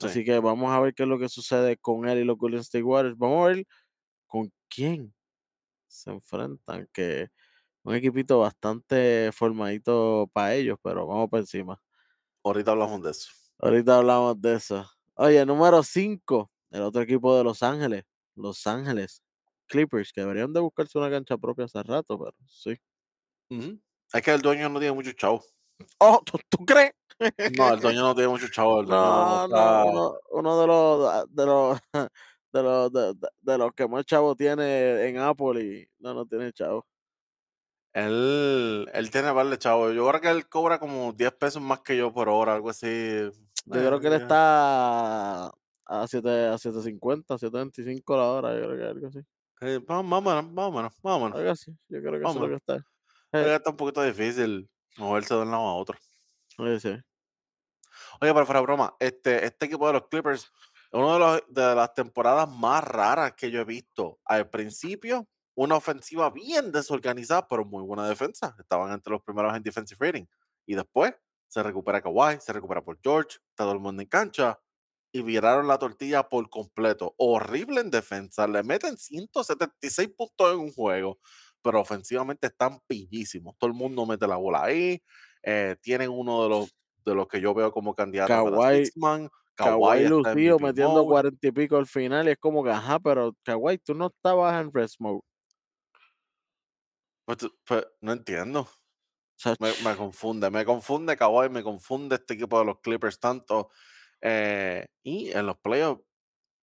Así 0.00 0.24
que 0.24 0.38
vamos 0.38 0.70
a 0.70 0.80
ver 0.80 0.94
qué 0.94 1.04
es 1.04 1.08
lo 1.08 1.18
que 1.18 1.28
sucede 1.28 1.76
con 1.76 2.08
él 2.08 2.18
y 2.18 2.24
los 2.24 2.36
Golden 2.38 2.60
State 2.60 2.84
Warriors. 2.84 3.18
Vamos 3.18 3.44
a 3.44 3.48
ver 3.48 3.66
con 4.26 4.52
quién 4.68 5.14
se 5.88 6.10
enfrentan, 6.10 6.88
que 6.92 7.28
un 7.82 7.94
equipito 7.94 8.40
bastante 8.40 9.30
formadito 9.32 10.30
para 10.32 10.54
ellos, 10.54 10.78
pero 10.82 11.06
vamos 11.06 11.28
por 11.30 11.40
encima. 11.40 11.80
Ahorita 12.44 12.72
hablamos 12.72 13.02
de 13.02 13.10
eso. 13.10 13.30
Ahorita 13.58 13.98
hablamos 13.98 14.40
de 14.40 14.54
eso. 14.54 14.97
Oye, 15.20 15.44
número 15.44 15.82
5, 15.82 16.48
el 16.70 16.82
otro 16.82 17.02
equipo 17.02 17.36
de 17.36 17.42
Los 17.42 17.64
Ángeles, 17.64 18.04
Los 18.36 18.64
Ángeles 18.68 19.20
Clippers, 19.66 20.12
que 20.12 20.20
deberían 20.20 20.52
de 20.52 20.60
buscarse 20.60 20.96
una 20.96 21.10
cancha 21.10 21.36
propia 21.36 21.64
hace 21.64 21.82
rato, 21.82 22.16
pero 22.16 22.32
sí. 22.46 22.76
Es 24.12 24.22
que 24.22 24.30
el 24.30 24.40
dueño 24.40 24.68
no 24.68 24.78
tiene 24.78 24.94
mucho 24.94 25.10
chavo. 25.14 25.42
Oh, 25.98 26.22
¿tú, 26.24 26.64
crees? 26.64 26.92
No, 27.56 27.74
el 27.74 27.80
dueño 27.96 28.02
no 28.02 28.14
tiene 28.14 28.28
mucho 28.28 28.46
chavo. 28.46 28.84
no, 28.84 29.48
no, 29.48 30.18
uno, 30.30 30.60
de 30.60 30.66
los 30.68 31.34
de 31.34 31.46
los 31.46 31.80
de 32.52 32.62
los 32.62 32.92
de, 33.42 33.58
los 33.58 33.72
que 33.74 33.88
más 33.88 34.06
chavo 34.06 34.36
tiene 34.36 35.08
en 35.08 35.18
Apple 35.18 35.60
y 35.60 35.88
no, 35.98 36.14
no 36.14 36.26
tiene 36.26 36.52
chavo. 36.52 36.86
Él, 37.92 38.88
él 38.92 39.10
tiene 39.10 39.32
de 39.32 39.58
chavo. 39.58 39.90
Yo 39.90 40.08
creo 40.08 40.20
que 40.20 40.30
él 40.30 40.48
cobra 40.48 40.78
como 40.78 41.12
10 41.12 41.32
pesos 41.32 41.60
más 41.60 41.80
que 41.80 41.96
yo 41.96 42.12
por 42.12 42.28
hora, 42.28 42.54
algo 42.54 42.70
así. 42.70 42.86
Yo 43.70 43.86
creo 43.86 44.00
que 44.00 44.06
él 44.06 44.12
está 44.14 45.46
a 45.46 46.06
7 46.06 46.46
a 46.46 46.58
750, 46.58 47.38
725 47.38 48.16
la 48.16 48.24
hora, 48.24 48.54
yo 48.54 48.66
creo 48.66 48.76
que 48.76 48.84
algo 48.84 49.06
así. 49.08 49.20
Eh, 49.60 49.80
vámonos, 49.86 50.54
vámonos, 50.54 50.92
vámonos. 51.02 51.38
Algo 51.38 51.50
así, 51.50 51.72
yo 51.88 52.00
creo 52.00 52.12
que 52.12 52.18
eso 52.18 52.30
es 52.30 52.36
lo 52.36 52.48
que 52.48 52.54
está. 52.54 52.76
Eh. 53.32 53.54
Está 53.54 53.70
un 53.70 53.76
poquito 53.76 54.02
difícil 54.02 54.70
moverse 54.96 55.34
de 55.34 55.42
un 55.42 55.50
lado 55.50 55.64
a 55.64 55.74
otro. 55.74 55.98
Sí, 56.56 56.80
sí. 56.80 56.96
Oye, 58.20 58.32
para 58.32 58.46
fuera 58.46 58.60
broma, 58.60 58.94
este, 59.00 59.44
este 59.44 59.66
equipo 59.66 59.86
de 59.86 59.94
los 59.94 60.08
Clippers 60.08 60.50
una 60.92 61.34
de, 61.34 61.44
de 61.48 61.74
las 61.74 61.92
temporadas 61.94 62.48
más 62.48 62.82
raras 62.82 63.34
que 63.34 63.50
yo 63.50 63.60
he 63.60 63.64
visto. 63.64 64.18
Al 64.24 64.48
principio, 64.48 65.28
una 65.54 65.76
ofensiva 65.76 66.30
bien 66.30 66.72
desorganizada, 66.72 67.46
pero 67.46 67.64
muy 67.64 67.82
buena 67.82 68.08
defensa. 68.08 68.54
Estaban 68.58 68.92
entre 68.92 69.12
los 69.12 69.22
primeros 69.22 69.54
en 69.54 69.62
defensive 69.62 69.98
rating. 70.06 70.24
Y 70.66 70.74
después 70.74 71.14
se 71.48 71.62
recupera 71.62 72.00
Kawhi, 72.00 72.38
se 72.40 72.52
recupera 72.52 72.82
por 72.82 72.98
George, 73.02 73.38
todo 73.54 73.72
el 73.72 73.80
mundo 73.80 74.02
en 74.02 74.08
cancha 74.08 74.60
y 75.12 75.22
viraron 75.22 75.66
la 75.66 75.78
tortilla 75.78 76.28
por 76.28 76.48
completo. 76.50 77.14
Horrible 77.18 77.80
en 77.80 77.90
defensa, 77.90 78.46
le 78.46 78.62
meten 78.62 78.96
176 78.96 80.08
puntos 80.16 80.52
en 80.54 80.60
un 80.60 80.72
juego, 80.72 81.18
pero 81.62 81.80
ofensivamente 81.80 82.46
están 82.48 82.80
pillísimos. 82.86 83.56
Todo 83.58 83.68
el 83.70 83.76
mundo 83.76 84.06
mete 84.06 84.26
la 84.26 84.36
bola 84.36 84.64
ahí. 84.64 85.02
Eh, 85.42 85.76
tienen 85.80 86.10
uno 86.10 86.42
de 86.42 86.48
los 86.50 86.74
de 87.04 87.14
los 87.14 87.26
que 87.26 87.40
yo 87.40 87.54
veo 87.54 87.72
como 87.72 87.94
candidato 87.94 88.28
Kawhi, 88.28 88.90
para 89.00 89.30
Kawhi, 89.56 90.06
Lucio 90.06 90.58
metiendo 90.58 91.04
cuarenta 91.06 91.48
y 91.48 91.52
pico 91.52 91.76
al 91.76 91.86
final 91.86 92.28
y 92.28 92.32
es 92.32 92.38
como 92.38 92.62
que, 92.62 92.70
ajá, 92.70 93.00
pero 93.00 93.34
Kawhi, 93.44 93.78
tú 93.78 93.94
no 93.94 94.06
estabas 94.08 94.60
en 94.60 94.72
rest 94.72 94.96
mode. 95.00 95.20
Pues, 97.24 97.38
pues, 97.64 97.86
no 98.00 98.12
entiendo. 98.12 98.68
Me, 99.58 99.96
confunde, 99.96 100.50
me 100.50 100.64
confunde 100.64 101.16
Kawhi, 101.16 101.48
me 101.48 101.62
confunde 101.62 102.16
este 102.16 102.34
equipo 102.34 102.58
de 102.58 102.64
los 102.64 102.80
Clippers 102.80 103.18
tanto. 103.18 103.70
Eh, 104.20 104.86
y 105.02 105.30
en 105.30 105.46
los 105.46 105.56
playoffs 105.58 106.02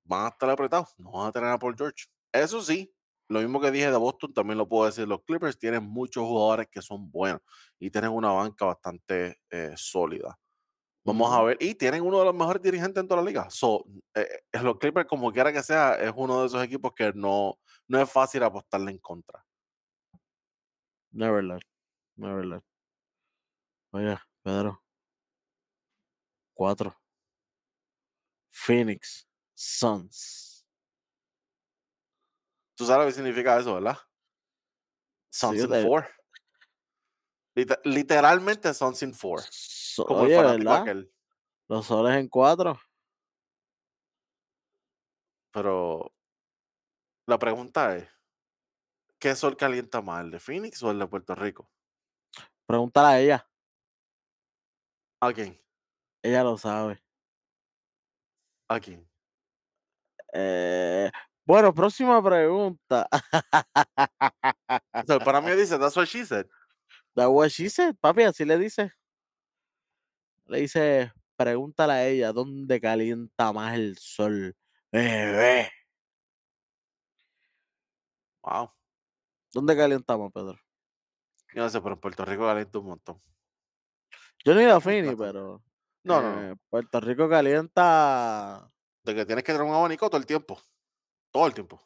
van 0.04 0.26
a 0.26 0.30
estar 0.30 0.50
apretados, 0.50 0.94
no 0.98 1.12
van 1.12 1.28
a 1.28 1.32
tener 1.32 1.50
a 1.50 1.58
Paul 1.58 1.76
George. 1.78 2.06
Eso 2.32 2.62
sí, 2.62 2.94
lo 3.30 3.40
mismo 3.40 3.60
que 3.62 3.72
dije 3.72 3.90
de 3.90 3.98
Boston, 3.98 4.34
también 4.34 4.58
lo 4.58 4.68
puedo 4.68 4.86
decir. 4.86 5.08
Los 5.08 5.24
Clippers 5.24 5.58
tienen 5.58 5.84
muchos 5.84 6.24
jugadores 6.24 6.68
que 6.70 6.82
son 6.82 7.10
buenos 7.10 7.42
y 7.80 7.90
tienen 7.90 8.12
una 8.12 8.32
banca 8.32 8.66
bastante 8.66 9.40
eh, 9.50 9.74
sólida. 9.76 10.38
Vamos 11.06 11.32
a 11.32 11.44
ver. 11.44 11.58
Y 11.60 11.76
tienen 11.76 12.02
uno 12.02 12.20
de 12.20 12.26
los 12.26 12.36
mejores 12.36 12.62
dirigentes 12.62 13.00
en 13.02 13.08
toda 13.08 13.22
la 13.22 13.28
liga. 13.28 13.48
So, 13.50 13.86
eh, 14.16 14.42
los 14.62 14.78
Clippers, 14.80 15.08
como 15.08 15.32
quiera 15.32 15.54
que 15.54 15.62
sea, 15.64 15.96
es 15.96 16.12
uno 16.16 16.42
de 16.42 16.48
esos 16.48 16.64
equipos 16.64 16.94
que 16.96 17.14
no, 17.14 17.60
no 17.88 18.02
es 18.02 18.10
fácil 18.12 18.44
apostarle 18.44 18.92
en 18.92 18.98
contra. 19.00 19.46
Neverland. 21.12 21.62
Neverland. 22.18 22.64
Oye, 23.92 24.18
Pedro. 24.42 24.82
Cuatro. 26.54 26.96
Phoenix 28.50 29.28
Suns. 29.54 30.66
Tú 32.76 32.86
sabes 32.86 33.06
lo 33.06 33.10
que 33.10 33.16
significa 33.16 33.60
eso, 33.60 33.76
¿verdad? 33.76 33.98
Suns 35.30 35.62
in 35.62 35.84
four. 35.84 36.08
literalmente 37.84 38.74
Suns 38.74 39.02
in 39.02 39.14
four. 39.14 39.42
como 40.08 40.22
oye, 40.22 40.38
¿verdad? 40.38 41.06
Los 41.68 41.86
soles 41.86 42.18
en 42.18 42.28
cuatro. 42.28 42.80
Pero 45.52 46.14
la 47.28 47.40
pregunta 47.40 47.96
es, 47.96 48.10
¿Qué 49.20 49.36
sol 49.36 49.58
calienta 49.58 50.02
más, 50.02 50.24
el 50.24 50.30
de 50.30 50.40
Phoenix 50.40 50.84
o 50.84 50.92
el 50.92 51.00
de 51.00 51.08
Puerto 51.08 51.34
Rico? 51.34 51.68
Pregúntale 52.66 53.08
a 53.08 53.20
ella. 53.20 53.50
¿A 55.22 55.34
quién? 55.34 55.60
Ella 56.22 56.44
lo 56.44 56.58
sabe. 56.58 57.02
¿A 58.68 58.80
quién? 58.80 59.08
Eh, 60.34 61.10
bueno, 61.46 61.74
próxima 61.74 62.22
pregunta. 62.24 63.08
para 65.24 65.42
mí 65.42 65.52
dice, 65.52 65.78
that's 65.78 65.96
what 65.96 66.08
she 66.08 66.26
said. 66.26 66.48
That's 67.16 67.30
what 67.30 67.50
she 67.50 67.70
said, 67.70 67.96
papi, 68.02 68.24
así 68.24 68.44
le 68.46 68.58
dice. 68.58 68.92
Le 70.48 70.60
dice, 70.62 71.14
pregúntale 71.38 71.94
a 71.94 72.08
ella, 72.08 72.34
¿dónde 72.34 72.82
calienta 72.82 73.54
más 73.54 73.76
el 73.76 73.98
sol? 73.98 74.56
Bebé. 74.92 75.72
Wow. 78.44 78.72
¿Dónde 79.54 79.76
calientamos, 79.76 80.32
Pedro? 80.34 80.65
Yo 81.56 81.64
no 81.64 81.70
sé, 81.70 81.80
pero 81.82 81.94
en 81.94 82.02
Puerto 82.02 82.26
Rico 82.26 82.46
calienta 82.46 82.80
un 82.80 82.86
montón. 82.88 83.22
Yo 84.44 84.54
no 84.54 84.60
he 84.60 84.64
ido 84.64 84.76
a 84.76 84.82
Fini, 84.82 85.16
pero. 85.16 85.64
No, 86.04 86.22
no, 86.22 86.52
eh, 86.52 86.56
Puerto 86.70 87.00
Rico 87.00 87.30
calienta. 87.30 88.70
De 89.04 89.16
que 89.16 89.26
tienes 89.26 89.46
que 89.46 89.54
tener 89.54 89.66
un 89.66 89.74
abanico 89.74 90.10
todo 90.10 90.20
el 90.20 90.26
tiempo. 90.26 90.62
Todo 91.32 91.48
el 91.48 91.54
tiempo. 91.54 91.82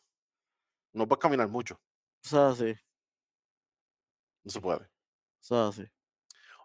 No 0.92 1.08
puedes 1.08 1.22
caminar 1.22 1.48
mucho. 1.50 1.80
Eso 2.24 2.50
es 2.50 2.60
así. 2.60 2.76
No 4.44 4.52
se 4.52 4.60
puede. 4.60 4.90
Eso 5.40 5.70
es 5.70 5.78
así. 5.78 5.92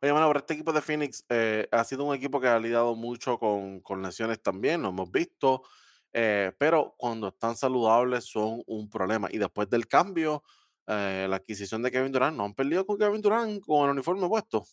Oye, 0.00 0.10
bueno, 0.10 0.26
pero 0.28 0.38
este 0.38 0.54
equipo 0.54 0.72
de 0.72 0.80
Phoenix 0.80 1.26
eh, 1.28 1.68
ha 1.70 1.84
sido 1.84 2.04
un 2.04 2.14
equipo 2.14 2.40
que 2.40 2.48
ha 2.48 2.58
lidiado 2.58 2.94
mucho 2.94 3.38
con, 3.38 3.80
con 3.80 4.02
lesiones 4.02 4.42
también, 4.42 4.80
lo 4.80 4.88
hemos 4.88 5.10
visto. 5.10 5.62
Eh, 6.10 6.52
pero 6.56 6.94
cuando 6.96 7.28
están 7.28 7.54
saludables 7.54 8.24
son 8.24 8.62
un 8.66 8.88
problema. 8.88 9.28
Y 9.30 9.36
después 9.36 9.68
del 9.68 9.86
cambio, 9.88 10.42
eh, 10.86 11.26
la 11.28 11.36
adquisición 11.36 11.82
de 11.82 11.90
Kevin 11.90 12.12
Durant, 12.12 12.36
no 12.36 12.44
han 12.44 12.54
perdido 12.54 12.86
con 12.86 12.98
Kevin 12.98 13.22
Durant 13.22 13.60
con 13.64 13.84
el 13.84 13.92
uniforme 13.92 14.28
puesto. 14.28 14.64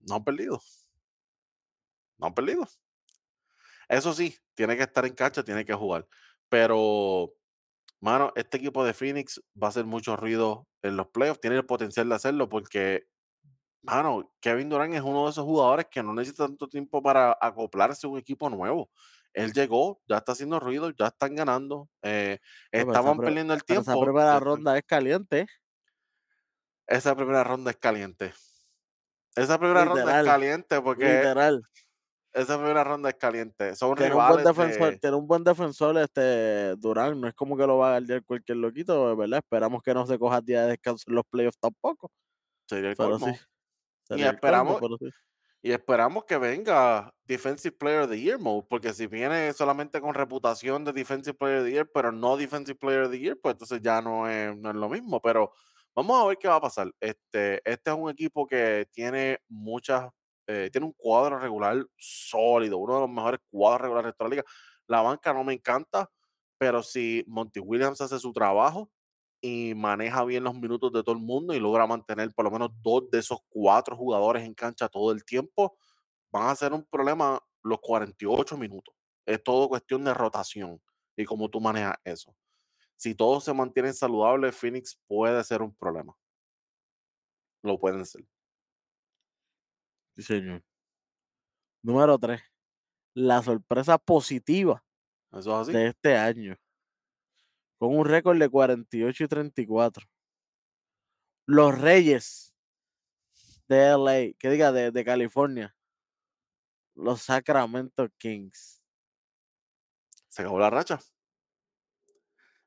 No 0.00 0.16
han 0.16 0.24
perdido. 0.24 0.60
No 2.18 2.26
han 2.28 2.34
perdido. 2.34 2.68
Eso 3.88 4.12
sí, 4.12 4.36
tiene 4.54 4.76
que 4.76 4.82
estar 4.82 5.06
en 5.06 5.14
cancha, 5.14 5.42
tiene 5.42 5.64
que 5.64 5.74
jugar. 5.74 6.06
Pero, 6.48 7.32
mano, 8.00 8.32
este 8.36 8.58
equipo 8.58 8.84
de 8.84 8.94
Phoenix 8.94 9.40
va 9.60 9.68
a 9.68 9.70
hacer 9.70 9.84
mucho 9.84 10.16
ruido 10.16 10.68
en 10.82 10.96
los 10.96 11.08
playoffs. 11.08 11.40
Tiene 11.40 11.56
el 11.56 11.66
potencial 11.66 12.08
de 12.08 12.14
hacerlo 12.14 12.48
porque, 12.48 13.06
mano, 13.82 14.32
Kevin 14.40 14.68
Durant 14.68 14.94
es 14.94 15.02
uno 15.02 15.24
de 15.24 15.30
esos 15.30 15.44
jugadores 15.44 15.86
que 15.90 16.02
no 16.02 16.12
necesita 16.14 16.46
tanto 16.46 16.68
tiempo 16.68 17.02
para 17.02 17.36
acoplarse 17.40 18.06
a 18.06 18.10
un 18.10 18.18
equipo 18.18 18.50
nuevo. 18.50 18.90
Él 19.32 19.52
llegó, 19.52 20.00
ya 20.08 20.18
está 20.18 20.32
haciendo 20.32 20.58
ruido, 20.58 20.90
ya 20.90 21.08
están 21.08 21.34
ganando. 21.34 21.88
Eh, 22.02 22.38
estaban 22.72 23.18
perdiendo 23.18 23.54
el 23.54 23.62
tiempo. 23.62 23.90
Esa 23.90 24.00
primera 24.00 24.40
ronda 24.40 24.76
es 24.76 24.84
caliente. 24.84 25.46
Esa 26.86 27.14
primera 27.14 27.44
ronda 27.44 27.70
es 27.70 27.76
caliente. 27.76 28.32
Esa 29.36 29.58
primera 29.58 29.84
ronda 29.84 30.20
es 30.20 30.26
caliente 30.26 30.80
porque. 30.80 31.04
Literal. 31.04 31.62
esa 32.32 32.56
primera 32.56 32.82
ronda 32.82 33.10
es 33.10 33.16
caliente. 33.16 33.76
Son 33.76 33.94
Tiene 33.94 34.14
un 34.14 34.26
buen 34.26 34.44
defensor, 34.44 34.90
de 34.90 34.98
tiene 34.98 35.16
un 35.16 35.26
buen 35.26 35.44
defensor, 35.44 35.98
este, 35.98 36.74
Durán, 36.76 37.20
no 37.20 37.28
es 37.28 37.34
como 37.34 37.56
que 37.56 37.66
lo 37.66 37.78
va 37.78 37.88
a 37.88 37.90
guardiar 37.92 38.24
cualquier 38.24 38.58
loquito, 38.58 39.16
¿verdad? 39.16 39.38
Esperamos 39.38 39.82
que 39.82 39.94
no 39.94 40.06
se 40.06 40.18
coja 40.18 40.40
día 40.40 40.62
de 40.62 40.70
descanso 40.70 41.04
en 41.08 41.14
los 41.14 41.24
playoffs 41.26 41.58
tampoco, 41.58 42.10
sería 42.66 42.90
el 42.90 42.96
pero 42.96 43.18
sí, 43.18 43.24
colmo. 43.24 43.36
Y 43.36 44.06
sería 44.06 44.28
el 44.30 44.34
esperamos 44.34 44.80
pero 44.80 44.96
sí. 44.98 45.10
Y 45.60 45.72
esperamos 45.72 46.24
que 46.24 46.38
venga 46.38 47.12
Defensive 47.24 47.76
Player 47.76 48.02
of 48.02 48.10
the 48.10 48.20
Year 48.20 48.38
mode, 48.38 48.66
porque 48.68 48.92
si 48.92 49.06
viene 49.06 49.52
solamente 49.52 50.00
con 50.00 50.14
reputación 50.14 50.84
de 50.84 50.92
Defensive 50.92 51.34
Player 51.34 51.58
of 51.58 51.64
the 51.64 51.72
Year, 51.72 51.90
pero 51.92 52.12
no 52.12 52.36
Defensive 52.36 52.78
Player 52.78 53.02
of 53.02 53.10
the 53.10 53.18
Year, 53.18 53.38
pues 53.40 53.54
entonces 53.54 53.80
ya 53.82 54.00
no 54.00 54.28
es, 54.28 54.56
no 54.56 54.70
es 54.70 54.76
lo 54.76 54.88
mismo. 54.88 55.20
Pero 55.20 55.52
vamos 55.96 56.22
a 56.22 56.26
ver 56.28 56.38
qué 56.38 56.46
va 56.48 56.56
a 56.56 56.60
pasar. 56.60 56.92
Este, 57.00 57.60
este 57.64 57.90
es 57.90 57.96
un 57.96 58.08
equipo 58.10 58.46
que 58.46 58.86
tiene 58.92 59.40
muchas, 59.48 60.08
eh, 60.46 60.68
tiene 60.70 60.86
un 60.86 60.92
cuadro 60.92 61.38
regular 61.40 61.84
sólido, 61.96 62.78
uno 62.78 62.94
de 62.94 63.00
los 63.00 63.10
mejores 63.10 63.40
cuadros 63.50 63.82
regulares 63.82 64.12
de 64.12 64.12
toda 64.14 64.28
la 64.30 64.34
liga. 64.36 64.44
La 64.86 65.02
banca 65.02 65.32
no 65.32 65.42
me 65.42 65.54
encanta, 65.54 66.08
pero 66.56 66.82
si 66.84 67.24
Monty 67.26 67.60
Williams 67.60 68.00
hace 68.00 68.18
su 68.20 68.32
trabajo 68.32 68.90
y 69.40 69.74
maneja 69.74 70.24
bien 70.24 70.44
los 70.44 70.54
minutos 70.54 70.92
de 70.92 71.02
todo 71.02 71.14
el 71.14 71.22
mundo 71.22 71.54
y 71.54 71.60
logra 71.60 71.86
mantener 71.86 72.32
por 72.34 72.44
lo 72.44 72.50
menos 72.50 72.70
dos 72.82 73.10
de 73.10 73.18
esos 73.18 73.38
cuatro 73.48 73.96
jugadores 73.96 74.44
en 74.44 74.54
cancha 74.54 74.88
todo 74.88 75.12
el 75.12 75.24
tiempo, 75.24 75.76
van 76.32 76.48
a 76.48 76.56
ser 76.56 76.72
un 76.72 76.84
problema 76.84 77.40
los 77.62 77.78
48 77.80 78.56
minutos. 78.56 78.94
Es 79.26 79.42
todo 79.42 79.68
cuestión 79.68 80.04
de 80.04 80.14
rotación 80.14 80.80
y 81.16 81.24
cómo 81.24 81.48
tú 81.48 81.60
manejas 81.60 81.96
eso. 82.04 82.34
Si 82.96 83.14
todos 83.14 83.44
se 83.44 83.54
mantienen 83.54 83.94
saludables, 83.94 84.56
Phoenix 84.56 85.00
puede 85.06 85.42
ser 85.44 85.62
un 85.62 85.74
problema. 85.74 86.16
Lo 87.62 87.78
pueden 87.78 88.04
ser. 88.04 88.24
Sí, 90.16 90.22
señor. 90.22 90.64
Número 91.82 92.18
3. 92.18 92.40
La 93.14 93.42
sorpresa 93.42 93.98
positiva 93.98 94.84
Eso 95.32 95.60
es 95.60 95.68
así. 95.68 95.72
de 95.72 95.88
este 95.88 96.16
año. 96.16 96.56
Con 97.78 97.96
un 97.96 98.04
récord 98.04 98.38
de 98.38 98.48
48 98.48 99.24
y 99.24 99.28
34. 99.28 100.06
Los 101.46 101.80
Reyes 101.80 102.54
de 103.68 103.96
LA, 103.96 104.34
que 104.38 104.50
diga 104.50 104.72
de, 104.72 104.90
de 104.90 105.04
California. 105.04 105.74
Los 106.94 107.22
Sacramento 107.22 108.08
Kings. 108.18 108.82
Se 110.28 110.42
acabó 110.42 110.58
la 110.58 110.70
racha. 110.70 110.98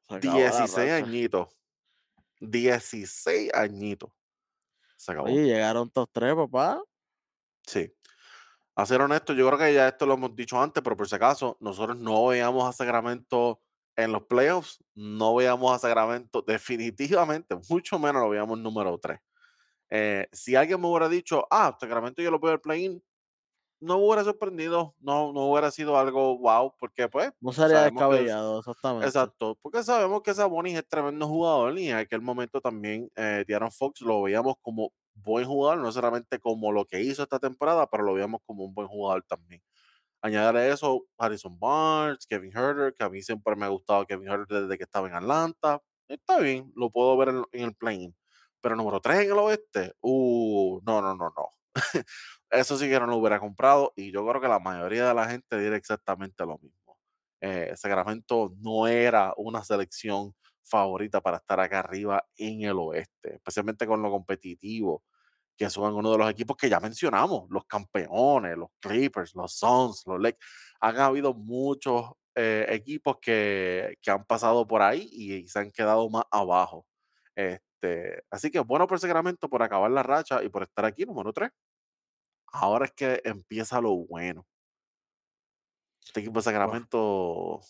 Acabó 0.07 0.39
la 0.39 0.51
16 0.51 0.77
racha. 0.77 0.95
añitos. 0.95 1.49
16 2.39 3.53
añitos. 3.53 4.11
Se 4.95 5.11
acabó. 5.11 5.27
Oye, 5.27 5.43
llegaron 5.43 5.89
todos 5.89 6.09
tres, 6.11 6.33
papá. 6.35 6.81
Sí. 7.63 7.93
A 8.75 8.85
ser 8.85 9.01
honesto, 9.01 9.33
yo 9.33 9.47
creo 9.47 9.59
que 9.59 9.73
ya 9.73 9.89
esto 9.89 10.05
lo 10.05 10.13
hemos 10.13 10.35
dicho 10.35 10.61
antes, 10.61 10.81
pero 10.81 10.95
por 10.95 11.07
si 11.07 11.15
acaso, 11.15 11.57
nosotros 11.59 11.97
no 11.97 12.27
veíamos 12.27 12.67
a 12.67 12.71
Sacramento 12.71 13.61
en 13.95 14.11
los 14.11 14.23
playoffs, 14.23 14.83
no 14.95 15.35
veíamos 15.35 15.73
a 15.73 15.79
Sacramento 15.79 16.41
definitivamente, 16.41 17.55
mucho 17.69 17.99
menos 17.99 18.21
lo 18.21 18.29
veíamos 18.29 18.59
número 18.59 18.97
3. 18.97 19.19
si 20.31 20.55
alguien 20.55 20.79
me 20.79 20.87
hubiera 20.87 21.09
dicho, 21.09 21.45
ah, 21.51 21.75
Sacramento 21.79 22.21
yo 22.21 22.31
lo 22.31 22.39
veo 22.39 22.53
el 22.53 22.61
play-in, 22.61 23.03
no 23.81 23.97
me 23.97 24.05
hubiera 24.05 24.23
sorprendido, 24.23 24.95
no, 24.99 25.33
no 25.33 25.47
hubiera 25.47 25.71
sido 25.71 25.97
algo 25.97 26.37
wow, 26.37 26.73
porque 26.79 27.09
pues... 27.09 27.31
No 27.41 27.51
sería 27.51 27.81
descabellado, 27.81 28.59
exactamente. 28.59 29.07
Exacto, 29.07 29.57
porque 29.61 29.83
sabemos 29.83 30.21
que 30.21 30.35
Sabonis 30.35 30.77
es 30.77 30.87
tremendo 30.87 31.27
jugador 31.27 31.77
y 31.79 31.89
en 31.89 31.97
aquel 31.97 32.21
momento 32.21 32.61
también 32.61 33.09
eh, 33.15 33.43
De'Aaron 33.47 33.71
Fox 33.71 34.01
lo 34.01 34.21
veíamos 34.21 34.55
como 34.61 34.91
buen 35.15 35.45
jugador, 35.45 35.79
no 35.79 35.91
solamente 35.91 36.39
como 36.39 36.71
lo 36.71 36.85
que 36.85 37.01
hizo 37.01 37.23
esta 37.23 37.39
temporada, 37.39 37.87
pero 37.87 38.03
lo 38.03 38.13
veíamos 38.13 38.41
como 38.45 38.65
un 38.65 38.73
buen 38.73 38.87
jugador 38.87 39.23
también. 39.27 39.61
Añadir 40.21 40.57
a 40.57 40.67
eso 40.67 41.05
Harrison 41.17 41.57
Barnes, 41.59 42.27
Kevin 42.27 42.55
Herter, 42.55 42.93
que 42.93 43.03
a 43.03 43.09
mí 43.09 43.21
siempre 43.21 43.55
me 43.55 43.65
ha 43.65 43.69
gustado 43.69 44.05
Kevin 44.05 44.29
Herter 44.29 44.63
desde 44.63 44.77
que 44.77 44.83
estaba 44.83 45.07
en 45.07 45.15
Atlanta. 45.15 45.81
Está 46.07 46.39
bien, 46.39 46.71
lo 46.75 46.91
puedo 46.91 47.17
ver 47.17 47.29
en, 47.51 47.63
el 47.63 47.75
plane. 47.75 48.13
Pero 48.61 48.75
número 48.75 48.99
3 48.99 49.21
en 49.21 49.31
el 49.31 49.37
oeste, 49.39 49.93
uh, 50.01 50.79
no, 50.85 51.01
no, 51.01 51.15
no, 51.15 51.33
no. 51.35 51.49
Eso 52.51 52.77
sí 52.77 52.89
que 52.89 52.99
no 52.99 53.07
lo 53.07 53.17
hubiera 53.17 53.39
comprado 53.39 53.93
y 53.95 54.11
yo 54.11 54.27
creo 54.27 54.41
que 54.41 54.47
la 54.47 54.59
mayoría 54.59 55.07
de 55.07 55.13
la 55.13 55.27
gente 55.29 55.57
dirá 55.57 55.75
exactamente 55.75 56.45
lo 56.45 56.57
mismo. 56.59 56.97
Eh, 57.41 57.73
Sacramento 57.75 58.53
no 58.59 58.87
era 58.87 59.33
una 59.37 59.63
selección 59.63 60.35
favorita 60.63 61.21
para 61.21 61.37
estar 61.37 61.59
acá 61.59 61.79
arriba 61.79 62.23
en 62.37 62.61
el 62.61 62.77
oeste, 62.77 63.35
especialmente 63.35 63.87
con 63.87 64.01
lo 64.01 64.11
competitivo 64.11 65.03
que 65.57 65.69
son 65.69 65.93
uno 65.93 66.11
de 66.11 66.17
los 66.17 66.29
equipos 66.29 66.57
que 66.57 66.69
ya 66.69 66.79
mencionamos, 66.79 67.49
los 67.49 67.65
campeones, 67.65 68.57
los 68.57 68.69
Clippers, 68.79 69.35
los 69.35 69.53
Suns, 69.53 70.03
los 70.05 70.19
Lakers. 70.19 70.45
Han 70.79 70.99
habido 70.99 71.33
muchos 71.33 72.11
eh, 72.35 72.65
equipos 72.69 73.17
que, 73.21 73.97
que 74.01 74.11
han 74.11 74.25
pasado 74.25 74.65
por 74.67 74.81
ahí 74.81 75.07
y, 75.11 75.33
y 75.35 75.47
se 75.47 75.59
han 75.59 75.71
quedado 75.71 76.09
más 76.09 76.23
abajo. 76.31 76.85
Este, 77.35 78.23
así 78.29 78.51
que 78.51 78.59
bueno 78.59 78.87
por 78.87 78.99
Sacramento 78.99 79.49
por 79.49 79.63
acabar 79.63 79.91
la 79.91 80.03
racha 80.03 80.43
y 80.43 80.49
por 80.49 80.63
estar 80.63 80.85
aquí, 80.85 81.05
número 81.05 81.33
3. 81.33 81.49
Ahora 82.53 82.85
es 82.85 82.91
que 82.93 83.21
empieza 83.23 83.81
lo 83.81 83.95
bueno. 84.07 84.45
Este 86.03 86.21
equipo 86.21 86.39
de 86.39 86.43
Sacramento 86.43 87.61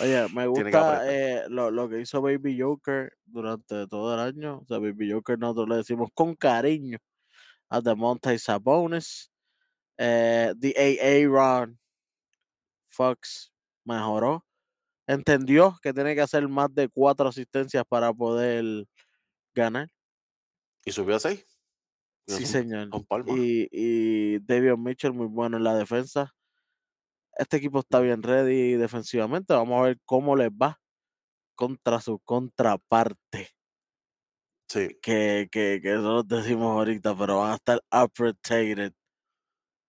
Oye, 0.00 0.28
me 0.28 0.42
que 0.42 0.48
gusta 0.48 1.02
eh, 1.12 1.44
lo, 1.48 1.70
lo 1.70 1.88
que 1.88 2.00
hizo 2.00 2.22
Baby 2.22 2.60
Joker 2.60 3.12
durante 3.24 3.86
todo 3.86 4.14
el 4.14 4.20
año. 4.20 4.58
O 4.58 4.66
sea, 4.66 4.78
Baby 4.78 5.12
Joker 5.12 5.38
nosotros 5.38 5.68
le 5.68 5.76
decimos 5.76 6.10
con 6.14 6.34
cariño 6.34 6.98
a 7.68 7.82
The 7.82 7.94
Monte 7.94 8.38
Sabonis. 8.38 9.30
Eh, 9.98 10.54
the 10.58 10.74
AA 10.78 11.28
Ron 11.28 11.78
Fox 12.86 13.52
mejoró. 13.84 14.44
Entendió 15.06 15.76
que 15.82 15.92
tiene 15.92 16.14
que 16.14 16.20
hacer 16.20 16.46
más 16.48 16.72
de 16.74 16.88
cuatro 16.88 17.28
asistencias 17.28 17.84
para 17.88 18.12
poder 18.12 18.86
ganar. 19.54 19.88
Y 20.84 20.92
subió 20.92 21.16
a 21.16 21.20
6. 21.20 21.44
Sí, 22.26 22.46
señor. 22.46 22.88
Con 22.90 23.04
palmas. 23.04 23.36
Y, 23.36 23.68
y 23.72 24.38
David 24.40 24.76
Mitchell 24.78 25.12
muy 25.12 25.26
bueno 25.26 25.56
en 25.56 25.64
la 25.64 25.74
defensa. 25.74 26.32
Este 27.40 27.56
equipo 27.56 27.80
está 27.80 28.00
bien 28.00 28.22
ready 28.22 28.74
defensivamente. 28.74 29.54
Vamos 29.54 29.80
a 29.80 29.84
ver 29.86 29.98
cómo 30.04 30.36
les 30.36 30.50
va 30.50 30.80
contra 31.56 32.00
su 32.00 32.20
contraparte. 32.20 33.50
Sí, 34.68 34.88
Que, 35.02 35.48
que, 35.50 35.80
que 35.82 35.92
eso 35.94 36.00
lo 36.14 36.22
decimos 36.22 36.68
ahorita, 36.76 37.16
pero 37.16 37.40
van 37.40 37.52
a 37.52 37.54
estar 37.56 37.80
apretated. 37.90 38.92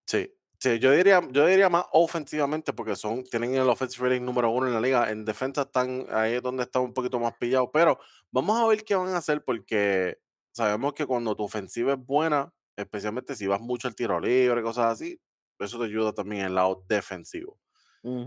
Sí, 0.07 0.29
sí, 0.59 0.79
yo 0.79 0.91
diría, 0.91 1.21
yo 1.31 1.45
diría 1.45 1.69
más 1.69 1.85
ofensivamente 1.93 2.73
porque 2.73 2.95
son, 2.95 3.23
tienen 3.23 3.55
el 3.55 3.69
offensive 3.69 4.09
rating 4.09 4.25
número 4.25 4.49
uno 4.49 4.67
en 4.67 4.73
la 4.73 4.81
liga. 4.81 5.09
En 5.11 5.25
defensa 5.25 5.61
están 5.63 6.05
ahí 6.11 6.33
es 6.35 6.41
donde 6.41 6.63
están 6.63 6.83
un 6.83 6.93
poquito 6.93 7.19
más 7.19 7.33
pillados, 7.39 7.69
pero 7.71 7.99
vamos 8.31 8.59
a 8.59 8.67
ver 8.67 8.83
qué 8.83 8.95
van 8.95 9.09
a 9.09 9.17
hacer 9.17 9.43
porque 9.43 10.17
sabemos 10.53 10.93
que 10.93 11.05
cuando 11.05 11.35
tu 11.35 11.43
ofensiva 11.43 11.93
es 11.93 11.99
buena, 12.05 12.53
especialmente 12.75 13.35
si 13.35 13.47
vas 13.47 13.61
mucho 13.61 13.87
al 13.87 13.95
tiro 13.95 14.19
libre, 14.19 14.61
cosas 14.63 14.85
así, 14.93 15.19
eso 15.65 15.79
te 15.79 15.85
ayuda 15.85 16.13
también 16.13 16.41
en 16.41 16.47
el 16.49 16.55
lado 16.55 16.83
defensivo. 16.87 17.59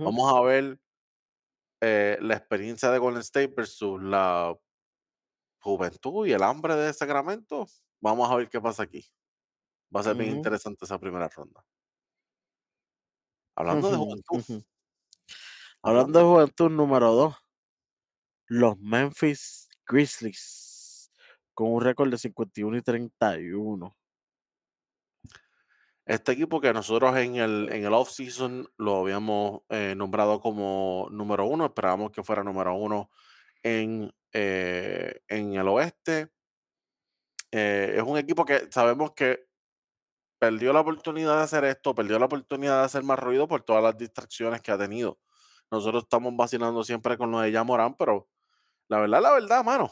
Vamos 0.04 0.32
a 0.34 0.40
ver 0.42 0.78
eh, 1.80 2.18
la 2.20 2.34
experiencia 2.34 2.90
de 2.90 2.98
Golden 2.98 3.20
State 3.20 3.52
versus 3.56 4.02
la 4.02 4.56
juventud 5.58 6.26
y 6.26 6.32
el 6.32 6.42
hambre 6.42 6.76
de 6.76 6.92
Sacramento. 6.92 7.66
Vamos 8.00 8.30
a 8.30 8.36
ver 8.36 8.48
qué 8.48 8.60
pasa 8.60 8.82
aquí. 8.84 9.04
Va 9.94 10.00
a 10.00 10.04
ser 10.04 10.16
bien 10.16 10.30
Ujú. 10.30 10.36
interesante 10.36 10.84
esa 10.84 10.98
primera 11.00 11.28
ronda. 11.28 11.64
Hablando 13.56 13.90
de 13.90 13.96
juventud. 13.96 14.64
Hablando 15.82 16.18
de 16.18 16.24
juventud 16.24 16.70
número 16.70 17.12
2, 17.12 17.34
los 18.46 18.78
Memphis 18.78 19.68
Grizzlies, 19.86 21.10
con 21.52 21.72
un 21.72 21.80
récord 21.82 22.10
de 22.10 22.18
51 22.18 22.76
y 22.78 22.82
31. 22.82 23.96
Este 26.06 26.32
equipo 26.32 26.60
que 26.60 26.72
nosotros 26.74 27.16
en 27.16 27.36
el, 27.36 27.68
en 27.72 27.86
el 27.86 27.94
off-season 27.94 28.68
lo 28.76 28.96
habíamos 28.96 29.62
eh, 29.70 29.94
nombrado 29.96 30.38
como 30.38 31.08
número 31.10 31.46
uno, 31.46 31.64
esperábamos 31.64 32.10
que 32.10 32.22
fuera 32.22 32.44
número 32.44 32.74
uno 32.74 33.10
en, 33.62 34.12
eh, 34.32 35.22
en 35.28 35.54
el 35.54 35.66
oeste. 35.66 36.30
Eh, 37.50 37.94
es 37.96 38.02
un 38.02 38.18
equipo 38.18 38.44
que 38.44 38.68
sabemos 38.70 39.12
que 39.12 39.46
perdió 40.38 40.74
la 40.74 40.80
oportunidad 40.80 41.38
de 41.38 41.44
hacer 41.44 41.64
esto, 41.64 41.94
perdió 41.94 42.18
la 42.18 42.26
oportunidad 42.26 42.80
de 42.80 42.84
hacer 42.84 43.02
más 43.02 43.18
ruido 43.18 43.48
por 43.48 43.62
todas 43.62 43.82
las 43.82 43.96
distracciones 43.96 44.60
que 44.60 44.72
ha 44.72 44.78
tenido. 44.78 45.18
Nosotros 45.70 46.02
estamos 46.02 46.36
vacilando 46.36 46.84
siempre 46.84 47.16
con 47.16 47.30
lo 47.30 47.40
de 47.40 47.50
Yamorán, 47.50 47.94
pero 47.94 48.28
la 48.88 48.98
verdad, 48.98 49.22
la 49.22 49.32
verdad, 49.32 49.64
mano, 49.64 49.90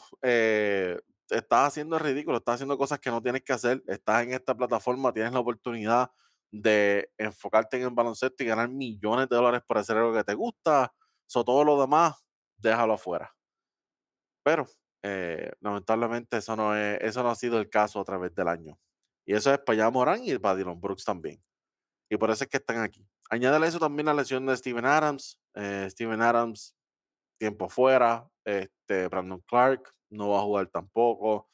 estás 1.29 1.67
haciendo 1.67 1.97
el 1.97 2.03
ridículo, 2.03 2.37
estás 2.37 2.55
haciendo 2.55 2.77
cosas 2.77 2.99
que 2.99 3.09
no 3.09 3.21
tienes 3.21 3.43
que 3.43 3.53
hacer, 3.53 3.83
estás 3.87 4.23
en 4.23 4.33
esta 4.33 4.55
plataforma, 4.55 5.13
tienes 5.13 5.33
la 5.33 5.39
oportunidad 5.39 6.11
de 6.51 7.09
enfocarte 7.17 7.77
en 7.77 7.83
el 7.83 7.89
baloncesto 7.89 8.43
y 8.43 8.47
ganar 8.47 8.69
millones 8.69 9.27
de 9.29 9.35
dólares 9.35 9.61
por 9.65 9.77
hacer 9.77 9.97
algo 9.97 10.13
que 10.13 10.23
te 10.23 10.33
gusta, 10.33 10.93
so, 11.25 11.43
todo 11.43 11.63
lo 11.63 11.79
demás, 11.79 12.23
déjalo 12.57 12.93
afuera. 12.93 13.35
Pero, 14.43 14.67
eh, 15.03 15.51
lamentablemente, 15.61 16.37
eso 16.37 16.55
no, 16.55 16.75
es, 16.75 16.99
eso 17.01 17.23
no 17.23 17.29
ha 17.29 17.35
sido 17.35 17.59
el 17.59 17.69
caso 17.69 17.99
a 17.99 18.03
través 18.03 18.35
del 18.35 18.47
año. 18.47 18.77
Y 19.25 19.33
eso 19.33 19.53
es 19.53 19.59
para 19.59 19.89
Morán 19.89 20.21
y 20.23 20.37
para 20.37 20.55
Dylan 20.55 20.79
Brooks 20.79 21.05
también. 21.05 21.41
Y 22.09 22.17
por 22.17 22.29
eso 22.29 22.43
es 22.43 22.49
que 22.49 22.57
están 22.57 22.79
aquí. 22.79 23.07
Añádale 23.29 23.67
eso 23.67 23.79
también 23.79 24.05
la 24.05 24.13
lesión 24.13 24.45
de 24.45 24.55
Steven 24.55 24.85
Adams. 24.85 25.39
Eh, 25.55 25.87
Steven 25.89 26.21
Adams, 26.21 26.75
tiempo 27.39 27.69
fuera. 27.69 28.29
Este, 28.45 29.07
Brandon 29.07 29.41
Clark 29.47 29.89
no 30.13 30.29
va 30.29 30.39
a 30.39 30.43
jugar 30.43 30.67
tampoco. 30.67 31.47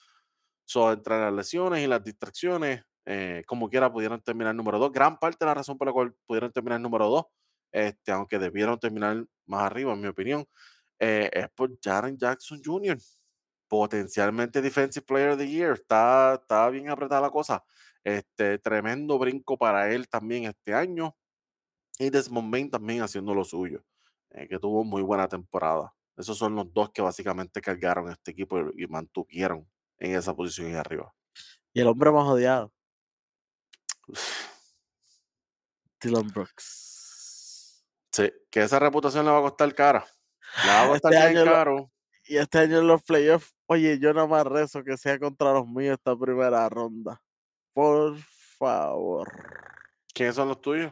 So, 0.65 0.91
entre 0.91 1.19
las 1.19 1.33
lesiones 1.33 1.83
y 1.83 1.87
las 1.87 2.03
distracciones, 2.03 2.83
eh, 3.05 3.43
como 3.47 3.69
quiera 3.69 3.91
pudieron 3.91 4.21
terminar 4.21 4.53
número 4.55 4.79
dos. 4.79 4.91
Gran 4.91 5.17
parte 5.17 5.37
de 5.39 5.47
la 5.47 5.55
razón 5.55 5.77
por 5.77 5.87
la 5.87 5.93
cual 5.93 6.13
pudieron 6.27 6.51
terminar 6.51 6.79
número 6.79 7.07
dos, 7.09 7.25
este, 7.71 8.11
aunque 8.11 8.39
debieron 8.39 8.79
terminar 8.79 9.25
más 9.47 9.63
arriba, 9.63 9.93
en 9.93 10.01
mi 10.01 10.07
opinión, 10.07 10.45
eh, 10.99 11.29
es 11.33 11.49
por 11.49 11.71
Jaren 11.81 12.17
Jackson 12.17 12.61
Jr. 12.63 12.97
Potencialmente 13.67 14.61
Defensive 14.61 15.05
Player 15.05 15.31
of 15.31 15.39
the 15.39 15.47
Year. 15.47 15.73
Está, 15.73 16.35
está 16.35 16.69
bien 16.69 16.89
apretada 16.89 17.21
la 17.21 17.31
cosa. 17.31 17.63
Este, 18.03 18.59
tremendo 18.59 19.17
brinco 19.19 19.57
para 19.57 19.91
él 19.91 20.07
también 20.09 20.45
este 20.45 20.73
año. 20.73 21.15
Y 21.97 22.09
Desmond 22.09 22.51
Bain 22.51 22.69
también 22.69 23.01
haciendo 23.01 23.33
lo 23.33 23.43
suyo, 23.43 23.83
eh, 24.31 24.47
que 24.47 24.59
tuvo 24.59 24.83
muy 24.83 25.01
buena 25.01 25.27
temporada. 25.27 25.93
Esos 26.19 26.37
son 26.37 26.53
los 26.55 26.71
dos 26.73 26.91
que 26.91 27.01
básicamente 27.01 27.61
cargaron 27.61 28.11
este 28.11 28.31
equipo 28.31 28.59
y, 28.59 28.83
y 28.83 28.87
mantuvieron 28.87 29.65
en 29.97 30.15
esa 30.15 30.35
posición 30.35 30.67
ahí 30.67 30.73
arriba. 30.75 31.13
Y 31.73 31.79
el 31.81 31.87
hombre 31.87 32.11
más 32.11 32.27
odiado, 32.27 32.71
Dylan 36.01 36.27
Brooks. 36.29 37.85
Sí, 38.11 38.31
que 38.49 38.61
esa 38.63 38.79
reputación 38.79 39.25
le 39.25 39.31
va 39.31 39.39
a 39.39 39.41
costar 39.43 39.73
cara. 39.75 40.05
Le 40.65 40.69
va 40.71 40.83
a 40.83 40.87
costar 40.89 41.13
Este 41.13 41.29
bien 41.29 41.45
lo- 41.45 41.51
caro. 41.51 41.91
Y 42.25 42.37
este 42.37 42.59
año 42.59 42.77
en 42.79 42.87
los 42.87 43.01
playoffs, 43.03 43.55
oye, 43.65 43.97
yo 43.99 44.13
nada 44.13 44.27
más 44.27 44.45
rezo 44.45 44.83
que 44.83 44.97
sea 44.97 45.17
contra 45.17 45.51
los 45.53 45.67
míos 45.67 45.97
esta 45.97 46.15
primera 46.15 46.69
ronda. 46.69 47.21
Por 47.73 48.17
favor. 48.57 49.27
¿Quiénes 50.13 50.35
son 50.35 50.49
los 50.49 50.61
tuyos? 50.61 50.91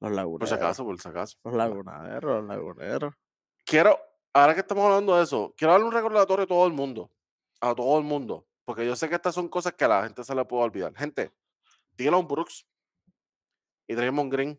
Los 0.00 0.10
Por 0.10 0.10
si 0.10 0.16
laguneros. 0.16 0.52
acaso, 0.52 0.84
por 0.84 1.00
si 1.00 1.08
acaso. 1.08 1.38
Los 1.44 1.54
laguneros, 1.54 2.24
los 2.24 2.44
laguneros. 2.44 3.14
Quiero, 3.68 4.00
ahora 4.32 4.54
que 4.54 4.60
estamos 4.60 4.82
hablando 4.82 5.14
de 5.14 5.24
eso, 5.24 5.52
quiero 5.54 5.72
darle 5.72 5.86
un 5.88 5.92
recordatorio 5.92 6.44
a 6.44 6.48
todo 6.48 6.66
el 6.66 6.72
mundo. 6.72 7.10
A 7.60 7.74
todo 7.74 7.98
el 7.98 8.04
mundo. 8.04 8.46
Porque 8.64 8.86
yo 8.86 8.96
sé 8.96 9.10
que 9.10 9.14
estas 9.16 9.34
son 9.34 9.46
cosas 9.46 9.74
que 9.74 9.84
a 9.84 9.88
la 9.88 10.04
gente 10.04 10.24
se 10.24 10.34
le 10.34 10.42
puede 10.46 10.64
olvidar. 10.64 10.94
Gente, 10.96 11.30
Dylan 11.94 12.26
Brooks 12.26 12.66
y 13.86 13.94
Draymond 13.94 14.32
Green 14.32 14.58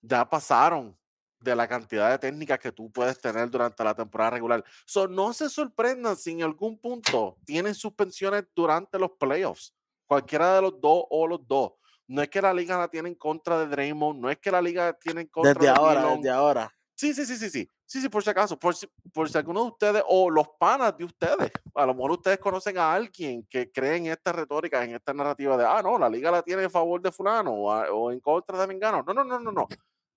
ya 0.00 0.30
pasaron 0.30 0.96
de 1.40 1.56
la 1.56 1.66
cantidad 1.66 2.08
de 2.08 2.20
técnicas 2.20 2.60
que 2.60 2.70
tú 2.70 2.88
puedes 2.92 3.20
tener 3.20 3.50
durante 3.50 3.82
la 3.82 3.96
temporada 3.96 4.30
regular. 4.30 4.64
So, 4.86 5.08
no 5.08 5.32
se 5.32 5.50
sorprendan 5.50 6.16
si 6.16 6.30
en 6.30 6.44
algún 6.44 6.78
punto 6.78 7.36
tienen 7.44 7.74
suspensiones 7.74 8.44
durante 8.54 8.96
los 8.96 9.10
playoffs. 9.10 9.74
Cualquiera 10.06 10.54
de 10.54 10.62
los 10.62 10.80
dos 10.80 11.02
o 11.10 11.26
los 11.26 11.44
dos. 11.48 11.72
No 12.06 12.22
es 12.22 12.28
que 12.28 12.40
la 12.40 12.54
liga 12.54 12.78
la 12.78 12.86
tiene 12.86 13.08
en 13.08 13.16
contra 13.16 13.58
de 13.58 13.66
Draymond, 13.66 14.20
no 14.20 14.30
es 14.30 14.38
que 14.38 14.52
la 14.52 14.62
liga 14.62 14.92
tiene 14.92 15.22
en 15.22 15.26
contra 15.26 15.52
Desde 15.52 15.66
de 15.66 15.76
ahora, 15.76 16.14
desde 16.14 16.30
ahora. 16.30 16.72
Sí, 17.00 17.14
sí, 17.14 17.24
sí, 17.24 17.38
sí, 17.38 17.48
sí. 17.48 17.70
Sí, 17.86 18.02
sí, 18.02 18.10
por 18.10 18.22
si 18.22 18.28
acaso. 18.28 18.58
Por 18.58 18.74
si, 18.74 18.86
por 19.14 19.30
si 19.30 19.38
alguno 19.38 19.62
de 19.62 19.70
ustedes 19.70 20.02
o 20.06 20.28
los 20.28 20.46
panas 20.58 20.94
de 20.98 21.04
ustedes, 21.04 21.50
a 21.74 21.86
lo 21.86 21.94
mejor 21.94 22.10
ustedes 22.10 22.38
conocen 22.38 22.76
a 22.76 22.92
alguien 22.92 23.46
que 23.48 23.72
cree 23.72 23.96
en 23.96 24.08
esta 24.08 24.32
retórica, 24.32 24.84
en 24.84 24.94
esta 24.94 25.14
narrativa 25.14 25.56
de, 25.56 25.64
ah, 25.64 25.80
no, 25.82 25.98
la 25.98 26.10
liga 26.10 26.30
la 26.30 26.42
tiene 26.42 26.64
en 26.64 26.70
favor 26.70 27.00
de 27.00 27.10
fulano 27.10 27.52
o, 27.54 28.12
en 28.12 28.20
contra 28.20 28.60
de 28.60 28.66
Mengano. 28.66 29.02
No, 29.02 29.14
no, 29.14 29.24
no, 29.24 29.40
no, 29.40 29.50
no. 29.50 29.66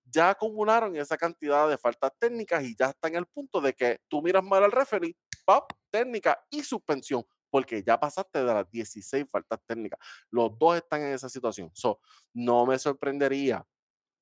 Ya 0.04 0.28
acumularon 0.28 0.94
esa 0.96 1.16
cantidad 1.16 1.70
de 1.70 1.78
faltas 1.78 2.12
técnicas 2.18 2.62
y 2.62 2.76
ya 2.76 2.90
está 2.90 3.08
en 3.08 3.14
el 3.16 3.24
punto 3.24 3.62
de 3.62 3.72
que 3.72 4.00
tú 4.06 4.20
miras 4.20 4.44
mal 4.44 4.62
al 4.62 4.70
referee, 4.70 5.16
pap, 5.46 5.72
técnica 5.90 6.38
y 6.50 6.62
suspensión, 6.62 7.24
porque 7.48 7.82
ya 7.82 7.98
pasaste 7.98 8.40
de 8.40 8.52
las 8.52 8.70
16 8.70 9.24
faltas 9.30 9.58
técnicas. 9.66 9.98
Los 10.30 10.58
dos 10.58 10.76
están 10.76 11.00
en 11.00 11.14
esa 11.14 11.30
situación. 11.30 11.70
So, 11.72 11.98
no 12.34 12.66
me 12.66 12.78
sorprendería, 12.78 13.66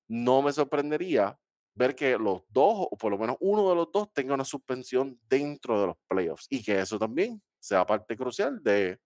no 0.07 0.43
me 0.43 0.53
sorprendería 0.53 1.37
ver 1.75 1.95
que 1.95 2.19
los 2.19 2.43
dos, 2.49 2.87
o 2.91 2.97
por 2.97 3.11
lo 3.13 3.19
menos 3.19 3.37
uno 3.41 3.69
de 3.71 3.75
los 3.77 3.91
dos, 3.93 4.13
tenga 4.13 4.35
una 4.35 4.45
suspensión 4.45 5.19
dentro 5.29 5.81
de 5.81 5.87
los 5.89 5.97
playoffs 6.09 6.47
y 6.51 6.63
que 6.63 6.79
eso 6.81 6.99
también 6.99 7.43
sea 7.59 7.87
parte 7.87 8.17
crucial 8.17 8.63
de 8.63 9.01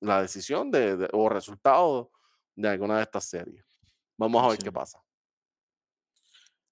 la 0.00 0.22
decisión 0.22 0.70
de, 0.70 0.96
de- 0.96 1.08
o 1.12 1.28
resultado 1.28 2.10
de 2.56 2.68
alguna 2.68 2.96
de 2.96 3.02
estas 3.04 3.24
series. 3.26 3.64
Vamos 4.18 4.42
a 4.44 4.48
ver 4.48 4.56
Sí. 4.58 4.64
qué 4.64 4.72
pasa. 4.72 5.02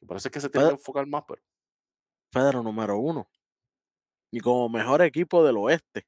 Por 0.06 0.16
eso 0.16 0.28
es 0.28 0.32
que 0.32 0.40
se 0.40 0.48
tiene 0.50 0.66
que 0.68 0.72
enfocar 0.74 1.06
más, 1.06 1.22
pero 1.28 1.42
Pedro 2.32 2.62
número 2.62 2.96
uno. 2.98 3.28
Y 4.32 4.40
como 4.40 4.68
mejor 4.68 5.02
equipo 5.02 5.44
del 5.44 5.56
oeste, 5.58 6.06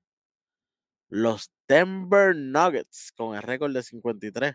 los 1.09 1.51
Denver 1.69 2.35
Nuggets 2.35 3.12
con 3.12 3.36
el 3.36 3.43
récord 3.43 3.73
de 3.74 3.82
53 3.82 4.55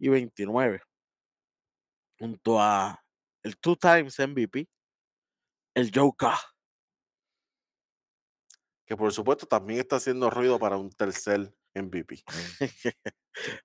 y 0.00 0.08
29. 0.08 0.82
Junto 2.18 2.60
a 2.60 3.02
el 3.46 3.56
two 3.58 3.76
times 3.76 4.18
MVP, 4.18 4.68
el 5.74 5.90
Joker. 5.94 6.32
que 8.84 8.96
por 8.96 9.12
supuesto 9.12 9.46
también 9.46 9.80
está 9.80 9.96
haciendo 9.96 10.30
ruido 10.30 10.58
para 10.58 10.76
un 10.76 10.90
tercer 10.90 11.54
MVP. 11.74 12.22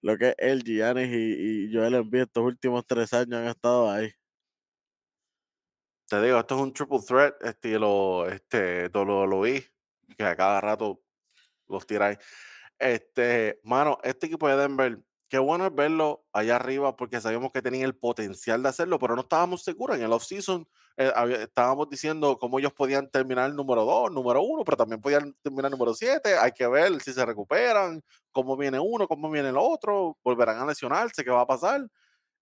Lo 0.02 0.18
que 0.18 0.30
es 0.30 0.36
el 0.38 0.64
Giannis 0.64 1.10
y, 1.10 1.66
y 1.66 1.74
Joel 1.74 1.96
Embiid 1.96 2.24
estos 2.24 2.44
últimos 2.44 2.86
tres 2.86 3.12
años 3.14 3.34
han 3.36 3.48
estado 3.48 3.90
ahí. 3.90 4.12
Te 6.08 6.22
digo, 6.22 6.38
esto 6.40 6.56
es 6.56 6.62
un 6.62 6.74
triple 6.74 7.00
threat 7.08 7.44
estilo 7.44 8.28
este, 8.28 8.88
WWE, 8.94 9.66
que 10.18 10.24
a 10.24 10.36
cada 10.36 10.62
rato 10.62 11.02
los 11.68 11.88
tiráis. 11.88 12.18
Este, 12.78 13.60
mano, 13.64 13.98
este 14.04 14.28
equipo 14.28 14.48
de 14.48 14.58
Denver, 14.58 15.00
qué 15.32 15.40
bueno 15.40 15.66
es 15.66 15.74
verlo 15.74 16.26
allá 16.34 16.58
arriba 16.58 16.98
porque 16.98 17.22
sabíamos 17.22 17.52
que 17.54 17.62
tenían 17.62 17.86
el 17.86 17.96
potencial 17.98 18.62
de 18.62 18.68
hacerlo, 18.70 19.00
pero 19.00 19.16
no 19.16 19.22
estábamos 19.22 19.64
seguros. 19.64 19.96
En 19.98 20.04
el 20.04 20.12
offseason 20.12 20.68
eh, 20.98 21.12
estábamos 21.44 21.90
diciendo 21.90 22.38
cómo 22.38 22.60
ellos 22.60 22.74
podían 22.74 23.10
terminar 23.10 23.50
el 23.50 23.56
número 23.56 23.86
2, 23.86 24.12
número 24.12 24.42
1, 24.44 24.66
pero 24.66 24.76
también 24.78 25.00
podían 25.02 25.34
terminar 25.42 25.72
número 25.72 25.94
7. 25.94 26.38
Hay 26.38 26.52
que 26.52 26.68
ver 26.68 27.02
si 27.02 27.14
se 27.14 27.26
recuperan, 27.26 28.04
cómo 28.34 28.58
viene 28.58 28.78
uno, 28.82 29.08
cómo 29.08 29.32
viene 29.32 29.50
el 29.50 29.58
otro, 29.58 30.18
volverán 30.24 30.60
a 30.60 30.66
lesionarse, 30.66 31.24
qué 31.24 31.32
va 31.32 31.42
a 31.42 31.48
pasar. 31.48 31.88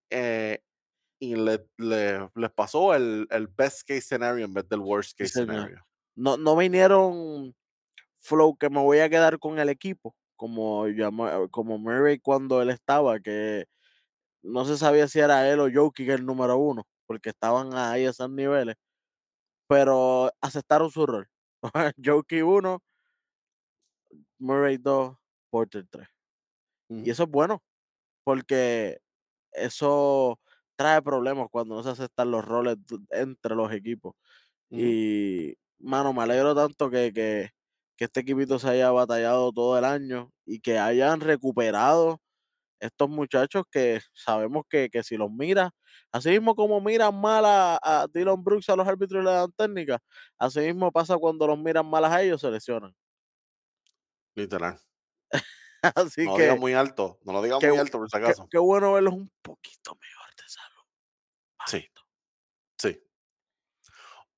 Eh, 0.10 0.60
y 1.20 1.36
le- 1.36 1.68
le- 1.78 2.30
les 2.36 2.52
pasó 2.52 2.96
el, 2.96 3.28
el 3.30 3.48
best 3.48 3.88
case 3.88 4.02
scenario 4.02 4.46
en 4.46 4.54
vez 4.54 4.68
del 4.70 4.80
worst 4.80 5.18
case 5.18 5.30
scenario. 5.58 5.86
No, 6.16 6.38
no 6.38 6.56
vinieron 6.56 7.56
flow 8.22 8.58
que 8.58 8.70
me 8.70 8.82
voy 8.82 9.00
a 9.00 9.10
quedar 9.10 9.40
con 9.40 9.60
el 9.60 9.70
equipo, 9.70 10.16
como, 10.40 10.86
como 11.52 11.78
Murray 11.78 12.18
cuando 12.18 12.62
él 12.62 12.70
estaba, 12.70 13.20
que 13.20 13.66
no 14.42 14.64
se 14.64 14.78
sabía 14.78 15.06
si 15.10 15.20
era 15.20 15.50
él 15.52 15.60
o 15.60 15.70
Jokic 15.72 16.08
el 16.08 16.26
número 16.26 16.58
uno, 16.58 16.88
porque 17.06 17.30
estaban 17.32 17.74
ahí 17.74 18.06
a 18.06 18.12
esos 18.12 18.30
niveles, 18.30 18.78
pero 19.68 20.32
aceptaron 20.40 20.90
su 20.90 21.06
rol. 21.06 21.28
Jokic 22.04 22.46
1, 22.46 22.82
Murray 24.40 24.78
2, 24.78 25.18
Porter 25.50 25.86
3. 25.90 26.08
Y 26.88 27.10
eso 27.10 27.24
es 27.24 27.30
bueno, 27.30 27.62
porque 28.24 29.02
eso 29.52 30.40
trae 30.78 31.02
problemas 31.02 31.50
cuando 31.52 31.76
no 31.76 31.84
se 31.84 31.90
aceptan 31.90 32.32
los 32.32 32.46
roles 32.46 32.78
entre 33.10 33.56
los 33.56 33.74
equipos. 33.74 34.16
Y, 34.70 35.54
mano, 35.80 36.14
me 36.14 36.24
alegro 36.24 36.56
tanto 36.56 36.90
que, 36.90 37.12
que, 37.12 37.52
que 38.00 38.06
este 38.06 38.22
equipito 38.22 38.60
se 38.60 38.70
haya 38.70 38.92
batallado 38.92 39.52
todo 39.54 39.78
el 39.78 39.86
año 39.86 40.32
y 40.46 40.62
que 40.62 40.80
hayan 40.80 41.20
recuperado 41.22 42.22
estos 42.80 43.10
muchachos 43.10 43.64
que 43.72 44.02
sabemos 44.14 44.64
que, 44.70 44.90
que 44.90 45.04
si 45.04 45.18
los 45.18 45.32
miras, 45.32 45.72
así 46.14 46.30
mismo 46.32 46.56
como 46.56 46.82
miran 46.82 47.20
mal 47.20 47.46
a, 47.46 47.80
a 47.84 48.08
Dylan 48.14 48.44
Brooks 48.44 48.70
a 48.70 48.78
los 48.78 48.88
árbitros 48.88 49.22
y 49.24 49.26
le 49.26 49.32
dan 49.32 49.52
técnica, 49.54 50.00
así 50.40 50.62
mismo 50.62 50.92
pasa 50.92 51.18
cuando 51.18 51.48
los 51.48 51.60
miran 51.60 51.88
mal 51.90 52.06
a 52.06 52.22
ellos, 52.24 52.42
se 52.42 52.52
lesionan. 52.52 52.94
Literal. 54.36 54.80
Así 55.96 56.26
No 56.26 56.36
que 56.36 56.54
muy 56.56 56.74
alto, 56.74 57.20
no 57.24 57.34
lo 57.34 57.42
digas 57.42 57.62
muy 57.64 57.78
alto 57.78 58.00
por 58.00 58.10
si 58.10 58.18
acaso. 58.18 58.48
qué 58.52 58.58
bueno 58.58 58.94
verlos 58.94 59.14
un 59.14 59.32
poquito 59.42 59.96
mejor 59.96 60.36
de 60.36 60.44
salud. 60.48 60.84
Sí, 61.66 61.88
sí. 62.78 63.02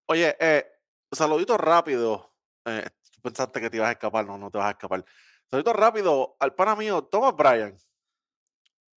Oye, 0.07 0.35
eh, 0.39 0.65
saludito 1.11 1.57
rápido. 1.57 2.33
Eh, 2.65 2.85
pensaste 3.21 3.61
que 3.61 3.69
te 3.69 3.77
ibas 3.77 3.89
a 3.89 3.93
escapar, 3.93 4.25
no, 4.25 4.37
no 4.37 4.51
te 4.51 4.57
vas 4.57 4.67
a 4.67 4.71
escapar. 4.71 5.05
Saludito 5.49 5.73
rápido 5.73 6.35
al 6.39 6.53
pana 6.55 6.75
mío, 6.75 7.03
Thomas 7.03 7.35
Bryan. 7.35 7.77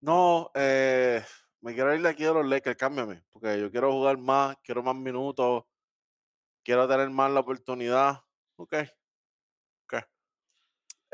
No, 0.02 0.52
eh, 0.56 1.24
me 1.62 1.74
quiero 1.74 1.94
ir 1.96 2.02
de 2.02 2.10
aquí 2.10 2.24
de 2.24 2.34
los 2.34 2.46
Lakers, 2.46 2.78
cámbiame, 2.78 3.24
porque 3.32 3.60
yo 3.60 3.72
quiero 3.72 3.92
jugar 3.92 4.18
más, 4.18 4.58
quiero 4.64 4.84
más 4.84 4.96
minutos, 4.96 5.64
quiero 6.64 6.88
tener 6.88 7.10
más 7.10 7.32
la 7.32 7.40
oportunidad. 7.42 8.24
Ok. 8.58 8.74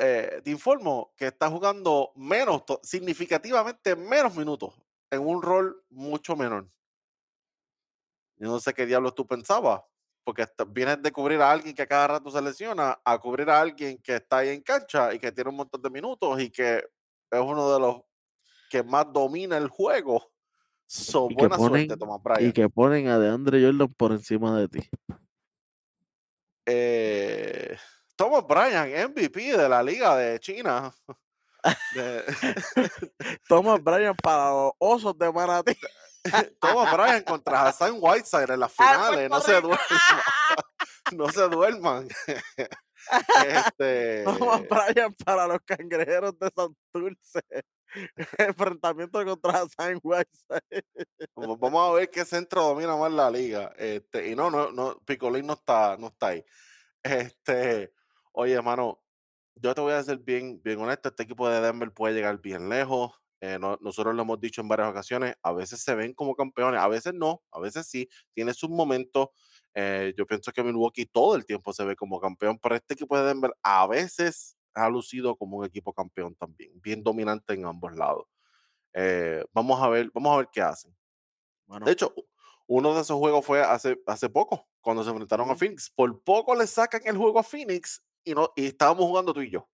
Eh, 0.01 0.39
te 0.45 0.49
informo 0.49 1.13
que 1.17 1.27
está 1.27 1.49
jugando 1.49 2.13
menos, 2.15 2.63
significativamente 2.83 3.97
menos 3.97 4.33
minutos, 4.33 4.73
en 5.11 5.19
un 5.27 5.41
rol 5.41 5.83
mucho 5.89 6.37
menor. 6.37 6.71
Yo 8.37 8.47
no 8.47 8.61
sé 8.61 8.73
qué 8.73 8.85
diablos 8.85 9.13
tú 9.13 9.27
pensabas, 9.27 9.81
porque 10.23 10.45
vienes 10.67 11.01
de 11.01 11.11
cubrir 11.11 11.41
a 11.41 11.51
alguien 11.51 11.73
que 11.75 11.81
a 11.81 11.87
cada 11.87 12.07
rato 12.07 12.29
se 12.29 12.41
lesiona, 12.41 12.99
a 13.03 13.17
cubrir 13.17 13.49
a 13.49 13.59
alguien 13.59 13.97
que 14.01 14.15
está 14.15 14.37
ahí 14.39 14.49
en 14.49 14.61
cancha 14.61 15.13
y 15.13 15.19
que 15.19 15.31
tiene 15.31 15.49
un 15.49 15.57
montón 15.57 15.81
de 15.81 15.89
minutos 15.89 16.39
y 16.41 16.49
que 16.49 16.77
es 16.77 17.39
uno 17.39 17.73
de 17.73 17.79
los 17.79 18.01
que 18.69 18.83
más 18.83 19.11
domina 19.11 19.57
el 19.57 19.67
juego. 19.67 20.31
So, 20.85 21.27
Y 21.29 21.35
que 21.35 21.41
buena 21.47 21.57
suerte, 21.57 21.97
ponen, 21.97 22.47
y 22.47 22.51
que 22.51 22.69
ponen 22.69 23.07
a 23.07 23.19
DeAndre 23.19 23.63
Jordan 23.63 23.93
por 23.93 24.11
encima 24.11 24.59
de 24.59 24.67
ti. 24.67 24.89
Eh, 26.65 27.77
Thomas 28.15 28.43
Bryant, 28.45 29.09
MVP 29.09 29.57
de 29.57 29.69
la 29.69 29.81
Liga 29.81 30.15
de 30.17 30.39
China. 30.39 30.93
De- 31.93 32.23
Thomas 33.47 33.83
Bryant 33.83 34.19
para 34.21 34.51
los 34.51 34.71
osos 34.77 35.17
de 35.17 35.31
Manatí. 35.31 35.73
Thomas 36.59 36.93
Bryant 36.93 37.25
contra 37.25 37.67
Hassan 37.67 37.97
Whiteside 37.99 38.53
en 38.53 38.59
las 38.59 38.71
finales. 38.71 39.29
No 39.29 39.41
se 39.41 39.61
duerman. 39.61 39.79
No 41.11 41.29
se 41.29 41.41
duerman. 41.47 42.07
Este, 43.47 44.23
Thomas 44.23 44.61
Bryant 44.67 45.23
para 45.23 45.47
los 45.47 45.59
cangrejeros 45.65 46.37
de 46.37 46.49
Santurce. 46.55 47.41
Enfrentamiento 48.37 49.23
contra 49.25 49.61
Hassan 49.61 49.99
Whiteside. 50.03 50.83
vamos 51.35 51.89
a 51.89 51.93
ver 51.93 52.09
qué 52.09 52.23
centro 52.25 52.63
domina 52.63 52.95
más 52.95 53.11
la 53.11 53.31
liga. 53.31 53.73
Este, 53.77 54.29
y 54.29 54.35
no, 54.35 54.51
no, 54.51 54.71
no, 54.71 54.99
Picolín 55.05 55.47
no 55.47 55.53
está, 55.53 55.97
no 55.97 56.07
está 56.07 56.27
ahí. 56.27 56.45
Este, 57.01 57.93
oye, 58.33 58.53
hermano, 58.53 59.01
yo 59.55 59.73
te 59.73 59.81
voy 59.81 59.93
a 59.93 60.03
ser 60.03 60.17
bien, 60.19 60.61
bien 60.61 60.79
honesto. 60.79 61.09
Este 61.09 61.23
equipo 61.23 61.49
de 61.49 61.61
Denver 61.61 61.91
puede 61.91 62.13
llegar 62.13 62.39
bien 62.39 62.69
lejos. 62.69 63.11
Eh, 63.41 63.57
no- 63.59 63.77
nosotros 63.81 64.15
lo 64.15 64.21
hemos 64.23 64.39
dicho 64.39 64.61
en 64.61 64.67
varias 64.67 64.89
ocasiones. 64.89 65.35
A 65.43 65.53
veces 65.53 65.81
se 65.81 65.95
ven 65.95 66.13
como 66.13 66.35
campeones, 66.35 66.79
a 66.81 66.87
veces 66.87 67.13
no, 67.13 67.41
a 67.51 67.59
veces 67.59 67.87
sí. 67.87 68.09
Tiene 68.33 68.53
sus 68.53 68.69
momentos. 68.69 69.29
eh, 69.75 70.13
yo 70.17 70.25
pienso 70.25 70.51
que 70.51 70.63
Milwaukee 70.63 71.05
todo 71.05 71.35
el 71.35 71.45
tiempo 71.45 71.71
se 71.73 71.85
ve 71.85 71.95
como 71.95 72.19
campeón, 72.19 72.59
pero 72.61 72.75
este 72.75 72.95
equipo 72.95 73.17
de 73.17 73.25
Denver 73.25 73.53
a 73.63 73.87
veces 73.87 74.57
ha 74.73 74.89
lucido 74.89 75.35
como 75.37 75.57
un 75.57 75.65
equipo 75.65 75.93
campeón 75.93 76.35
también, 76.35 76.71
bien 76.81 77.03
dominante 77.03 77.53
en 77.53 77.65
ambos 77.65 77.95
lados. 77.95 78.25
Eh, 78.93 79.43
vamos 79.53 79.81
a 79.81 79.89
ver, 79.89 80.11
vamos 80.13 80.33
a 80.33 80.37
ver 80.37 80.49
qué 80.51 80.61
hacen. 80.61 80.95
Bueno, 81.67 81.85
De 81.85 81.91
hecho, 81.93 82.13
uno 82.67 82.93
de 82.95 83.01
esos 83.01 83.17
juegos 83.17 83.45
fue 83.45 83.61
hace, 83.61 84.01
hace 84.07 84.29
poco, 84.29 84.67
cuando 84.81 85.03
se 85.03 85.09
enfrentaron 85.11 85.49
a. 85.49 85.55
Phoenix. 85.55 85.89
Por 85.95 86.23
poco 86.23 86.55
le 86.55 86.67
sacan 86.67 87.01
el 87.05 87.17
juego 87.17 87.39
a 87.39 87.43
Phoenix 87.43 88.03
y, 88.23 88.33
no, 88.33 88.51
y 88.55 88.67
estábamos 88.67 89.05
jugando 89.05 89.33
tú 89.33 89.41
y 89.41 89.51
yo. 89.51 89.69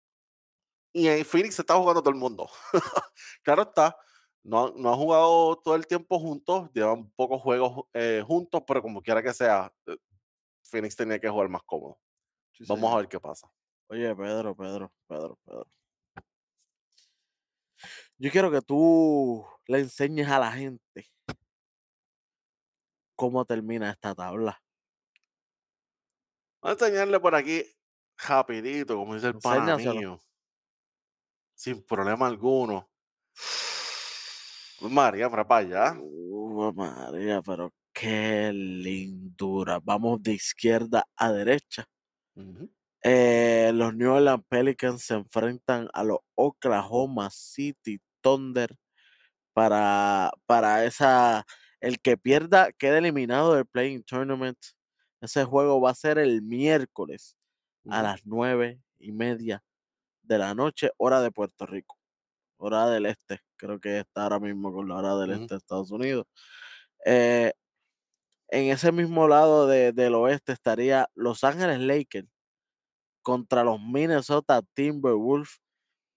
Y 0.98 1.10
en 1.10 1.26
Phoenix 1.26 1.56
se 1.56 1.62
está 1.62 1.76
jugando 1.76 2.02
todo 2.02 2.14
el 2.14 2.20
mundo. 2.20 2.50
claro 3.44 3.64
está, 3.64 3.98
no, 4.44 4.72
no 4.78 4.94
han 4.94 4.96
jugado 4.98 5.58
todo 5.58 5.76
el 5.76 5.86
tiempo 5.86 6.18
juntos, 6.18 6.72
llevan 6.72 7.12
pocos 7.18 7.42
juegos 7.42 7.86
eh, 7.92 8.24
juntos, 8.26 8.64
pero 8.66 8.82
como 8.82 9.02
quiera 9.02 9.22
que 9.22 9.34
sea, 9.34 9.74
eh, 9.88 9.98
Phoenix 10.64 10.96
tenía 10.96 11.20
que 11.20 11.28
jugar 11.28 11.50
más 11.50 11.64
cómodo. 11.64 12.00
sí, 12.54 12.64
Vamos 12.66 12.94
a 12.94 12.96
ver 12.96 13.10
qué 13.10 13.20
pasa. 13.20 13.52
Oye, 13.90 14.16
Pedro, 14.16 14.56
Pedro, 14.56 14.94
Pedro, 15.06 15.38
Pedro. 15.44 15.68
Yo 18.18 18.32
quiero 18.32 18.50
que 18.50 18.62
tú 18.62 19.46
le 19.68 19.80
enseñes 19.80 20.30
a 20.30 20.40
la 20.40 20.54
gente 20.54 21.12
cómo 23.18 23.44
termina 23.44 23.92
esta 23.92 24.16
tabla. 24.16 24.64
Vamos 26.62 26.82
a 26.82 26.86
enseñarle 26.86 27.20
por 27.20 27.36
aquí 27.36 27.66
rapidito, 28.18 28.96
como 28.96 29.16
dice 29.16 29.28
el 29.28 29.40
pana 29.40 29.76
mío, 29.76 30.22
sin 31.56 31.82
problema 31.84 32.28
alguno. 32.28 32.90
María, 34.82 35.30
para 35.30 35.46
allá. 35.58 35.98
Uh, 36.00 36.74
María, 36.74 37.42
pero 37.42 37.74
qué 37.94 38.52
lindura. 38.54 39.80
Vamos 39.82 40.22
de 40.22 40.34
izquierda 40.34 41.08
a 41.16 41.32
derecha. 41.32 41.86
Eh, 43.02 43.72
los 43.74 43.96
New 43.96 44.12
Orleans 44.12 44.44
Pelicans 44.50 45.04
se 45.04 45.14
enfrentan 45.14 45.88
a 45.94 46.04
los 46.04 46.20
Oklahoma 46.36 47.30
City 47.32 48.00
Thunder 48.22 48.76
para, 49.54 50.32
para 50.46 50.86
esa. 50.86 51.46
El 51.80 52.00
que 52.02 52.18
pierda 52.18 52.72
queda 52.74 52.98
eliminado 52.98 53.54
del 53.54 53.66
Playing 53.66 54.04
Tournament. 54.04 54.58
Ese 55.22 55.46
juego 55.46 55.80
va 55.80 55.92
a 55.92 55.96
ser 55.96 56.18
el 56.18 56.42
miércoles 56.42 57.38
a 57.90 58.02
las 58.02 58.26
nueve 58.26 58.82
y 58.98 59.12
media 59.12 59.64
de 60.28 60.38
la 60.38 60.54
noche, 60.56 60.92
hora 60.98 61.22
de 61.22 61.32
Puerto 61.32 61.66
Rico, 61.66 61.98
hora 62.58 62.90
del 62.90 63.06
este. 63.06 63.42
Creo 63.58 63.80
que 63.80 64.00
está 64.00 64.24
ahora 64.24 64.40
mismo 64.40 64.74
con 64.74 64.88
la 64.90 64.96
hora 64.96 65.16
del 65.18 65.32
este 65.32 65.56
de 65.56 65.58
Estados 65.58 65.92
Unidos. 65.92 66.26
Eh, 67.06 67.54
en 68.50 68.72
ese 68.72 68.92
mismo 68.92 69.28
lado 69.28 69.68
de- 69.68 69.92
del 69.92 70.16
oeste 70.16 70.52
estaría 70.54 71.10
Los 71.16 71.44
Ángeles 71.44 71.80
Lakers 71.80 72.28
contra 73.22 73.64
los 73.64 73.80
Minnesota 73.82 74.62
Timberwolves. 74.76 75.60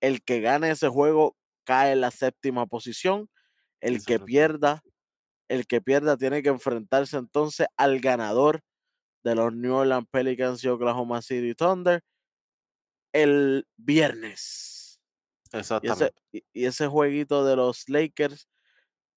El 0.01 0.23
que 0.23 0.41
gane 0.41 0.71
ese 0.71 0.89
juego 0.89 1.37
cae 1.65 1.93
en 1.93 2.01
la 2.03 2.11
séptima 2.11 2.67
posición. 2.67 3.29
El 3.81 4.05
que 4.05 4.19
pierda, 4.27 4.83
el 5.49 5.67
que 5.67 5.81
pierda 5.81 6.17
tiene 6.17 6.43
que 6.43 6.51
enfrentarse 6.51 7.17
entonces 7.17 7.67
al 7.77 8.01
ganador 8.01 8.61
de 9.25 9.35
los 9.35 9.53
New 9.55 9.75
Orleans 9.75 10.07
Pelicans 10.11 10.63
y 10.65 10.69
Oklahoma 10.69 11.23
City 11.23 11.55
Thunder 11.55 12.03
el 13.13 13.67
viernes. 13.77 15.01
Y 15.81 15.89
ese, 15.89 16.13
Exactamente. 16.13 16.15
y- 16.33 16.45
ese 16.67 16.87
jueguito 16.89 17.45
de 17.45 17.57
los 17.57 17.89
Lakers 17.89 18.49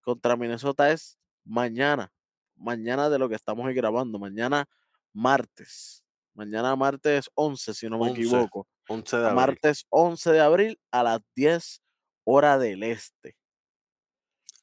contra 0.01 0.35
Minnesota 0.37 0.91
es 0.91 1.19
mañana. 1.45 2.11
Mañana 2.55 3.09
de 3.09 3.19
lo 3.19 3.29
que 3.29 3.35
estamos 3.35 3.67
ahí 3.67 3.73
grabando. 3.75 4.19
Mañana 4.19 4.67
martes. 5.13 6.03
Mañana 6.33 6.75
martes 6.75 7.29
11, 7.35 7.73
si 7.73 7.89
no 7.89 7.99
me 7.99 8.09
11, 8.09 8.11
equivoco. 8.11 8.67
11 8.87 9.17
de 9.17 9.27
A 9.27 9.31
abril. 9.31 9.59
martes 9.59 9.85
11 9.89 10.31
de 10.31 10.39
abril 10.41 10.79
a 10.91 11.03
las 11.03 11.21
10 11.35 11.81
hora 12.25 12.57
del 12.59 12.83
este. 12.83 13.37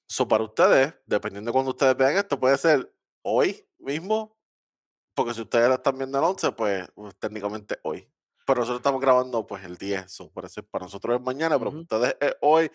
So, 0.07 0.27
para 0.27 0.45
ustedes, 0.45 0.95
dependiendo 1.07 1.51
de 1.51 1.53
cuando 1.53 1.71
ustedes 1.73 1.97
vean 1.97 2.17
esto, 2.17 2.41
puede 2.41 2.57
ser 2.57 2.95
hoy 3.23 3.69
mismo, 3.79 4.39
porque 5.15 5.35
si 5.35 5.43
ustedes 5.43 5.69
la 5.69 5.77
están 5.77 5.99
viendo 5.99 6.19
el 6.19 6.25
11, 6.25 6.53
pues 6.53 6.89
pues, 6.95 7.17
técnicamente 7.19 7.79
hoy. 7.85 8.09
Pero 8.49 8.61
nosotros 8.61 8.79
estamos 8.81 9.03
grabando 9.03 9.47
pues 9.47 9.63
el 9.63 9.77
10, 9.77 10.11
so, 10.11 10.33
eso 10.43 10.63
para 10.69 10.87
nosotros 10.87 11.17
es 11.17 11.21
mañana, 11.23 11.59
pero 11.59 11.71
para 11.71 11.83
Ujú. 11.83 11.83
ustedes 11.83 12.17
es 12.19 12.35
hoy, 12.41 12.71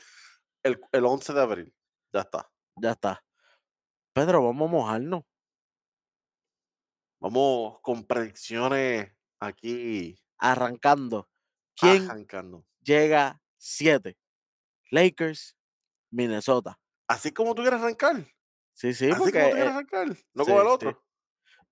el, 0.62 0.80
el 0.91 1.04
11 1.04 1.34
de 1.34 1.41
abril. 1.41 1.76
Ya 2.14 2.22
está. 2.22 2.48
Ya 2.76 2.91
está. 2.91 3.26
Pedro, 4.14 4.44
vamos 4.44 4.70
a 4.70 4.72
mojarnos. 4.72 5.24
Vamos 7.20 7.80
con 7.82 8.06
predicciones 8.06 9.12
aquí 9.40 10.16
Arrancando. 10.38 11.28
¿Quién 11.76 12.08
arrancando. 12.08 12.68
llega 12.80 13.41
7? 13.58 14.16
Lakers, 14.91 15.58
Minnesota. 16.12 16.80
Así 17.08 17.32
como 17.32 17.56
tú 17.56 17.64
quieres 17.64 17.82
arrancar. 17.82 18.18
Sí, 18.74 18.94
sí, 18.94 19.10
Así 19.10 19.18
porque. 19.18 19.40
como 19.40 19.45
tú 19.45 19.56
eh, 19.56 19.60
quieres 19.60 19.74
arrancar. 19.74 20.08
No 20.36 20.44
sí, 20.45 20.52
como 20.52 20.62
el 20.62 20.68
sí. 20.68 20.74
otro. 20.74 21.04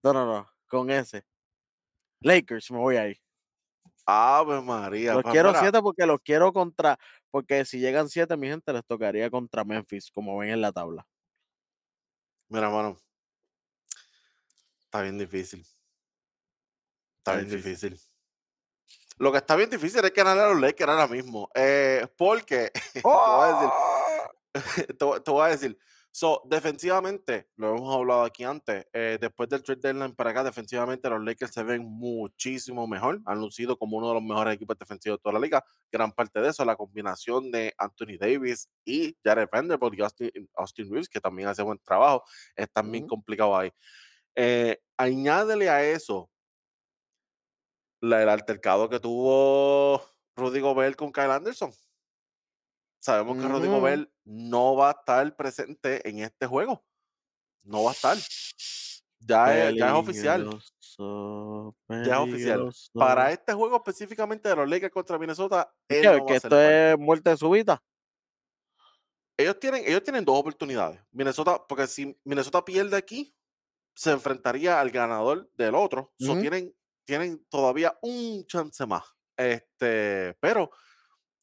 No, 0.01 0.13
no, 0.13 0.25
no. 0.25 0.51
Con 0.67 0.89
ese. 0.89 1.23
Lakers, 2.21 2.71
me 2.71 2.79
voy 2.79 2.95
ahí. 2.95 3.21
Ave 4.05 4.61
María. 4.61 5.13
Los 5.13 5.23
quiero 5.23 5.49
mira, 5.49 5.61
7 5.61 5.81
porque 5.81 6.05
los 6.05 6.19
quiero 6.21 6.51
contra. 6.53 6.97
Porque 7.29 7.65
si 7.65 7.79
llegan 7.79 8.09
7, 8.09 8.35
mi 8.37 8.47
gente 8.47 8.73
les 8.73 8.85
tocaría 8.85 9.29
contra 9.29 9.63
Memphis, 9.63 10.11
como 10.11 10.37
ven 10.37 10.49
en 10.49 10.61
la 10.61 10.71
tabla. 10.71 11.05
Mira, 12.49 12.69
mano. 12.69 12.97
Está 14.85 15.01
bien 15.03 15.17
difícil. 15.17 15.61
Está 15.61 17.33
Está 17.33 17.35
bien 17.37 17.49
difícil. 17.49 17.91
difícil. 17.91 18.11
Lo 19.17 19.31
que 19.31 19.37
está 19.37 19.55
bien 19.55 19.69
difícil 19.69 20.03
es 20.03 20.13
ganarle 20.13 20.43
a 20.43 20.49
los 20.49 20.59
Lakers 20.59 20.89
ahora 20.89 21.07
mismo. 21.07 21.49
Eh, 21.53 22.07
porque, 22.17 22.71
te 22.93 23.01
voy 23.03 23.43
a 23.43 23.53
decir, 23.53 23.69
¡Oh! 25.03 25.21
te 25.23 25.31
voy 25.31 25.45
a 25.45 25.49
decir, 25.49 25.77
so, 26.11 26.41
defensivamente, 26.45 27.47
lo 27.55 27.69
hemos 27.75 27.95
hablado 27.95 28.23
aquí 28.23 28.43
antes, 28.43 28.85
eh, 28.93 29.17
después 29.19 29.47
del 29.49 29.63
trade 29.63 29.79
deadline 29.81 30.13
para 30.15 30.31
acá, 30.31 30.43
defensivamente 30.43 31.09
los 31.09 31.23
Lakers 31.23 31.53
se 31.53 31.63
ven 31.63 31.83
muchísimo 31.83 32.85
mejor, 32.87 33.21
han 33.25 33.39
lucido 33.39 33.77
como 33.77 33.97
uno 33.97 34.09
de 34.09 34.13
los 34.15 34.23
mejores 34.23 34.53
equipos 34.55 34.77
defensivos 34.77 35.19
de 35.19 35.21
toda 35.23 35.33
la 35.33 35.39
liga, 35.39 35.63
gran 35.91 36.11
parte 36.11 36.41
de 36.41 36.49
eso, 36.49 36.65
la 36.65 36.75
combinación 36.75 37.49
de 37.51 37.73
Anthony 37.77 38.17
Davis 38.19 38.69
y 38.85 39.15
Jared 39.23 39.47
Vanderbilt 39.51 39.93
y 39.97 40.01
Austin, 40.01 40.31
Austin 40.55 40.89
Reeves, 40.91 41.09
que 41.09 41.21
también 41.21 41.47
hace 41.47 41.63
buen 41.63 41.79
trabajo, 41.79 42.23
es 42.55 42.69
también 42.71 43.05
Ujú. 43.05 43.11
complicado 43.15 43.57
ahí. 43.57 43.71
Eh, 44.35 44.79
añádele 44.97 45.69
a 45.69 45.83
eso 45.83 46.29
la- 48.01 48.21
el 48.23 48.29
altercado 48.29 48.89
que 48.89 48.99
tuvo 48.99 50.01
Rudy 50.35 50.59
Gobert 50.59 50.95
con 50.95 51.11
Kyle 51.11 51.31
Anderson. 51.31 51.71
Sabemos 53.01 53.37
que 53.37 53.47
Ujú. 53.47 53.65
Gobert 53.65 54.09
no 54.25 54.75
va 54.75 54.89
a 54.89 54.91
estar 54.91 55.35
presente 55.35 56.07
en 56.07 56.19
este 56.19 56.45
juego. 56.45 56.85
No 57.63 57.83
va 57.83 57.89
a 57.89 57.93
estar. 57.93 58.15
Ya 59.19 59.69
es, 59.69 59.75
ya 59.75 59.87
es 59.87 59.93
oficial. 59.93 60.49
Ya 61.89 62.13
es 62.13 62.19
oficial. 62.19 62.71
Para 62.93 63.31
este 63.31 63.53
juego 63.53 63.77
específicamente 63.77 64.49
de 64.49 64.55
los 64.55 64.69
Lakers 64.69 64.93
contra 64.93 65.17
Minnesota, 65.17 65.73
Es 65.89 65.97
él 65.97 66.03
que, 66.03 66.07
no 66.07 66.19
va 66.19 66.25
que 66.27 66.33
a 66.33 66.37
esto 66.37 66.61
es 66.61 66.99
muerte 66.99 67.37
súbita. 67.37 67.83
Ellos 69.35 69.59
tienen, 69.59 69.83
ellos 69.85 70.03
tienen 70.03 70.23
dos 70.23 70.39
oportunidades. 70.39 71.01
Minnesota, 71.11 71.59
porque 71.67 71.87
si 71.87 72.15
Minnesota 72.23 72.63
pierde 72.63 72.97
aquí, 72.97 73.35
se 73.95 74.11
enfrentaría 74.11 74.79
al 74.79 74.91
ganador 74.91 75.49
del 75.55 75.73
otro. 75.73 76.13
So, 76.19 76.39
tienen, 76.39 76.75
tienen 77.03 77.43
todavía 77.49 77.97
un 78.03 78.45
chance 78.45 78.85
más. 78.85 79.03
Este, 79.35 80.37
pero 80.39 80.69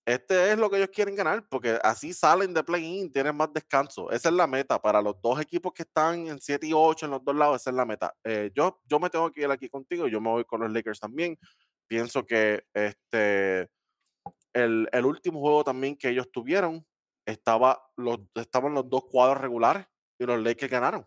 este 0.08 0.52
es 0.52 0.58
lo 0.58 0.70
que 0.70 0.78
ellos 0.78 0.88
quieren 0.88 1.14
ganar, 1.14 1.46
porque 1.50 1.78
así 1.82 2.14
salen 2.14 2.54
de 2.54 2.64
play-in, 2.64 3.12
tienen 3.12 3.36
más 3.36 3.52
descanso. 3.52 4.10
Esa 4.10 4.30
es 4.30 4.34
la 4.34 4.46
meta 4.46 4.80
para 4.80 5.02
los 5.02 5.20
dos 5.20 5.38
equipos 5.38 5.74
que 5.74 5.82
están 5.82 6.28
en 6.28 6.40
7 6.40 6.66
y 6.66 6.72
8 6.72 7.04
en 7.04 7.12
los 7.12 7.22
dos 7.22 7.36
lados, 7.36 7.60
esa 7.60 7.68
es 7.68 7.76
la 7.76 7.84
meta. 7.84 8.14
Eh, 8.24 8.50
yo, 8.54 8.80
yo 8.86 8.98
me 8.98 9.10
tengo 9.10 9.30
que 9.30 9.42
ir 9.42 9.50
aquí 9.50 9.68
contigo, 9.68 10.08
yo 10.08 10.18
me 10.18 10.30
voy 10.30 10.44
con 10.46 10.62
los 10.62 10.72
Lakers 10.72 10.98
también. 10.98 11.38
Pienso 11.86 12.24
que 12.24 12.64
este, 12.72 13.68
el, 14.54 14.88
el 14.90 15.04
último 15.04 15.40
juego 15.40 15.62
también 15.62 15.94
que 15.94 16.08
ellos 16.08 16.32
tuvieron, 16.32 16.86
estaba 17.26 17.78
los, 17.98 18.20
estaban 18.36 18.72
los 18.72 18.88
dos 18.88 19.04
cuadros 19.10 19.42
regulares 19.42 19.86
y 20.18 20.24
los 20.24 20.40
Lakers 20.42 20.72
ganaron. 20.72 21.04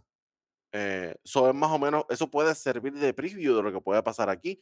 Eh, 0.73 1.15
eso 1.23 1.49
es 1.49 1.55
más 1.55 1.71
o 1.71 1.79
menos, 1.79 2.05
eso 2.07 2.29
puede 2.29 2.53
servir 2.53 2.93
de 2.93 3.15
preview 3.15 3.55
de 3.55 3.63
lo 3.63 3.71
que 3.71 3.81
puede 3.81 4.03
pasar 4.03 4.29
aquí. 4.29 4.61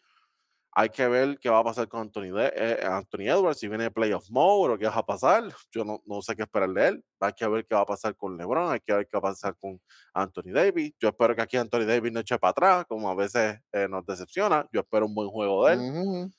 Hay 0.72 0.90
que 0.90 1.08
ver 1.08 1.40
qué 1.40 1.50
va 1.50 1.60
a 1.60 1.64
pasar 1.64 1.88
con 1.88 2.02
Anthony, 2.02 2.32
de, 2.32 2.54
eh, 2.56 2.80
Anthony 2.86 3.28
Edwards, 3.28 3.60
si 3.60 3.68
viene 3.68 3.90
playoff 3.90 4.30
mode 4.30 4.74
o 4.74 4.78
qué 4.78 4.86
va 4.86 4.96
a 4.96 5.06
pasar. 5.06 5.44
Yo 5.72 5.84
no, 5.84 6.02
no, 6.06 6.22
sé 6.22 6.36
qué 6.36 6.44
esperar 6.44 6.70
de 6.70 6.88
él. 6.88 7.06
Hay 7.20 7.34
que 7.34 7.48
ver 7.48 7.66
qué 7.66 7.76
va 7.76 7.82
a 7.82 7.86
pasar 7.86 8.16
con 8.16 8.38
LeBron, 8.38 8.72
hay 8.72 8.80
que 8.80 8.94
ver 8.94 9.08
qué 9.08 9.18
va 9.18 9.30
a 9.30 9.32
pasar 9.32 9.56
con 9.58 9.82
Anthony 10.14 10.54
Davis. 10.54 10.94
Yo 11.00 11.10
espero 11.10 11.36
que 11.36 11.42
aquí 11.42 11.58
Anthony 11.58 11.86
Davis 11.86 12.12
no 12.12 12.20
eche 12.20 12.38
para 12.38 12.52
atrás, 12.52 12.86
como 12.88 13.10
a 13.10 13.16
veces 13.16 13.60
eh, 13.72 13.88
nos 13.90 14.06
decepciona. 14.06 14.68
Yo 14.72 14.82
espero 14.82 15.06
un 15.08 15.16
buen 15.16 15.30
juego 15.30 15.66
de 15.66 15.74
él. 15.74 15.80
Uh 15.80 15.84
-huh. 15.84 16.34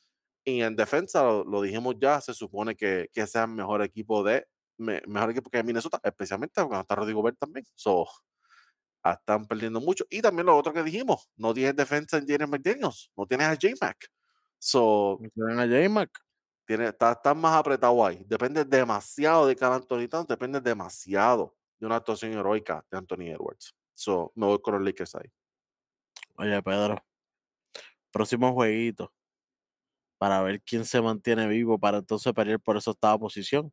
Y 0.45 0.63
en 0.63 0.75
defensa, 0.75 1.23
lo, 1.23 1.45
lo, 1.45 1.61
dijimos 1.61 1.97
ya, 2.01 2.21
se 2.21 2.33
supone 2.33 2.75
que, 2.75 3.09
que 3.13 3.27
sea 3.27 3.45
el 3.45 3.51
mejor 3.51 3.83
equipo 3.83 4.23
de 4.23 4.47
me, 4.81 5.03
mejor 5.07 5.31
equipo 5.31 5.51
que 5.51 5.63
Minnesota, 5.63 6.01
especialmente 6.03 6.55
cuando 6.55 6.81
está 6.81 6.95
Rodrigo 6.95 7.23
Bert 7.23 7.39
también. 7.39 7.67
So, 7.75 8.07
ah, 9.05 9.13
están 9.13 9.47
perdiendo 9.47 9.81
mucho. 9.81 10.05
Y 10.11 10.23
también 10.23 10.47
lo 10.47 10.57
otro 10.57 10.73
que 10.73 10.83
dijimos, 10.83 11.29
no 11.37 11.55
tienes 11.55 11.77
defensa 11.77 12.19
en 12.19 12.27
James 12.27 12.49
McDaniels, 12.49 13.11
no 13.17 13.27
tienes 13.27 13.49
a 13.49 13.55
J-Mac. 13.55 13.97
So, 14.61 15.19
a 15.59 15.67
J-Mac. 15.67 16.11
Tiene, 16.67 16.89
está, 16.89 17.13
está, 17.13 17.35
más 17.35 17.57
apretado 17.57 18.05
ahí. 18.07 18.23
Depende 18.29 18.65
demasiado 18.65 19.47
de 19.47 19.57
cada 19.57 19.77
Anthony 19.77 20.07
Towns, 20.09 20.29
depende 20.29 20.61
demasiado 20.61 21.57
de 21.79 21.87
una 21.87 21.97
actuación 21.97 22.33
heroica 22.33 22.85
de 22.91 22.99
Anthony 22.99 23.33
Edwards. 23.33 23.75
So, 23.95 24.31
me 24.37 24.47
voy 24.47 24.61
con 24.61 24.75
los 24.75 24.83
Lakers 24.83 25.17
ahí. 25.17 25.33
Oye, 26.37 26.63
Pedro, 26.63 27.03
próximo 28.13 28.53
jueguito 28.53 29.13
para 30.19 30.43
ver 30.43 30.61
quién 30.61 30.85
se 30.85 31.01
mantiene 31.01 31.49
vivo 31.49 31.79
para 31.79 31.99
entonces 31.99 32.31
pelear 32.35 32.61
por 32.61 32.77
esa 32.77 32.91
octava 32.91 33.19
posición. 33.19 33.73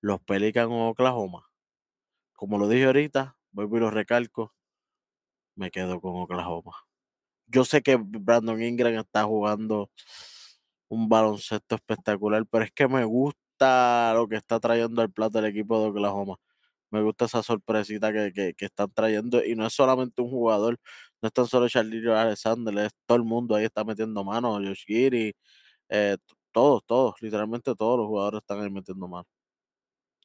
Los 0.00 0.20
Pelicans 0.20 0.68
o 0.68 0.88
Oklahoma. 0.88 1.48
Como 2.32 2.58
lo 2.58 2.68
dije 2.68 2.86
ahorita, 2.86 3.38
vuelvo 3.52 3.76
y 3.76 3.80
lo 3.80 3.90
recalco, 3.90 4.52
me 5.54 5.70
quedo 5.70 6.00
con 6.00 6.20
Oklahoma. 6.20 6.85
Yo 7.46 7.64
sé 7.64 7.82
que 7.82 7.96
Brandon 7.96 8.60
Ingram 8.62 8.94
está 8.98 9.24
jugando 9.24 9.90
un 10.88 11.08
baloncesto 11.08 11.74
espectacular, 11.76 12.44
pero 12.46 12.64
es 12.64 12.72
que 12.72 12.88
me 12.88 13.04
gusta 13.04 14.12
lo 14.14 14.28
que 14.28 14.36
está 14.36 14.60
trayendo 14.60 15.02
el 15.02 15.12
plato 15.12 15.40
del 15.40 15.50
equipo 15.50 15.80
de 15.80 15.88
Oklahoma. 15.88 16.36
Me 16.90 17.02
gusta 17.02 17.26
esa 17.26 17.42
sorpresita 17.42 18.12
que, 18.12 18.32
que, 18.32 18.54
que, 18.54 18.66
están 18.66 18.90
trayendo. 18.92 19.44
Y 19.44 19.54
no 19.56 19.66
es 19.66 19.74
solamente 19.74 20.22
un 20.22 20.30
jugador, 20.30 20.78
no 21.22 21.26
es 21.28 21.32
tan 21.32 21.46
solo 21.46 21.68
Charlie 21.68 22.08
Alexander, 22.10 22.78
es 22.78 22.92
todo 23.06 23.16
el 23.18 23.24
mundo 23.24 23.54
ahí 23.56 23.64
está 23.64 23.84
metiendo 23.84 24.24
manos, 24.24 24.60
Josh 24.64 24.84
Giri, 24.86 25.34
eh, 25.88 26.16
todos, 26.52 26.84
todos, 26.86 27.14
literalmente 27.20 27.74
todos 27.74 27.98
los 27.98 28.06
jugadores 28.06 28.40
están 28.40 28.62
ahí 28.62 28.70
metiendo 28.70 29.08
manos. 29.08 29.26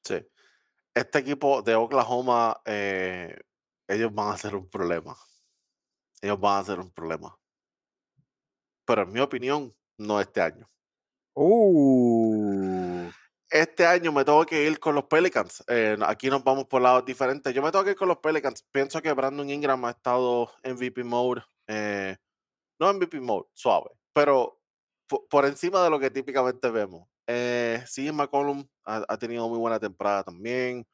Sí. 0.04 0.16
Este 0.94 1.20
equipo 1.20 1.62
de 1.62 1.76
Oklahoma, 1.76 2.62
eh, 2.66 3.38
ellos 3.88 4.14
van 4.14 4.34
a 4.34 4.38
ser 4.38 4.56
un 4.56 4.70
problema. 4.70 5.16
Ellos 6.22 6.40
van 6.40 6.60
a 6.60 6.64
ser 6.64 6.80
un 6.80 6.92
problema. 6.92 7.38
Pero 8.86 9.04
en 9.04 9.12
mi 9.12 9.20
opinión, 9.20 9.76
no 9.98 10.20
este 10.20 10.42
año. 10.42 10.70
Uh. 11.34 13.10
Este 13.50 13.86
año 13.86 14.12
me 14.12 14.24
tengo 14.24 14.46
que 14.46 14.64
ir 14.64 14.80
con 14.80 14.96
los 14.96 15.06
Pelicans. 15.06 15.64
Eh, 15.68 15.98
aquí 16.06 16.30
nos 16.30 16.44
vamos 16.44 16.66
por 16.66 16.82
lados 16.82 17.06
diferentes. 17.06 17.54
Yo 17.54 17.62
me 17.62 17.72
tengo 17.72 17.84
que 17.84 17.92
ir 17.92 17.98
con 17.98 18.08
los 18.08 18.18
Pelicans. 18.18 18.64
Pienso 18.72 19.02
que 19.02 19.12
Brandon 19.12 19.50
Ingram 19.50 19.84
ha 19.86 19.92
estado 19.92 20.52
en 20.64 20.76
MVP 20.76 21.04
mode. 21.04 21.42
Eh, 21.68 22.16
no 22.80 22.90
en 22.90 22.98
MVP 22.98 23.20
mode, 23.20 23.48
suave. 23.54 23.90
Pero 24.14 24.62
por, 25.08 25.28
por, 25.28 25.46
encima 25.46 25.84
de 25.84 25.90
lo 25.90 26.00
que 26.00 26.10
típicamente 26.10 26.70
vemos. 26.70 27.08
Eh, 27.28 27.84
sí, 27.88 28.12
McCollum 28.12 28.68
ha, 28.86 29.04
ha, 29.08 29.18
tenido 29.18 29.48
muy 29.50 29.60
buena 29.60 29.80
temporada 29.80 30.24
también. 30.24 30.88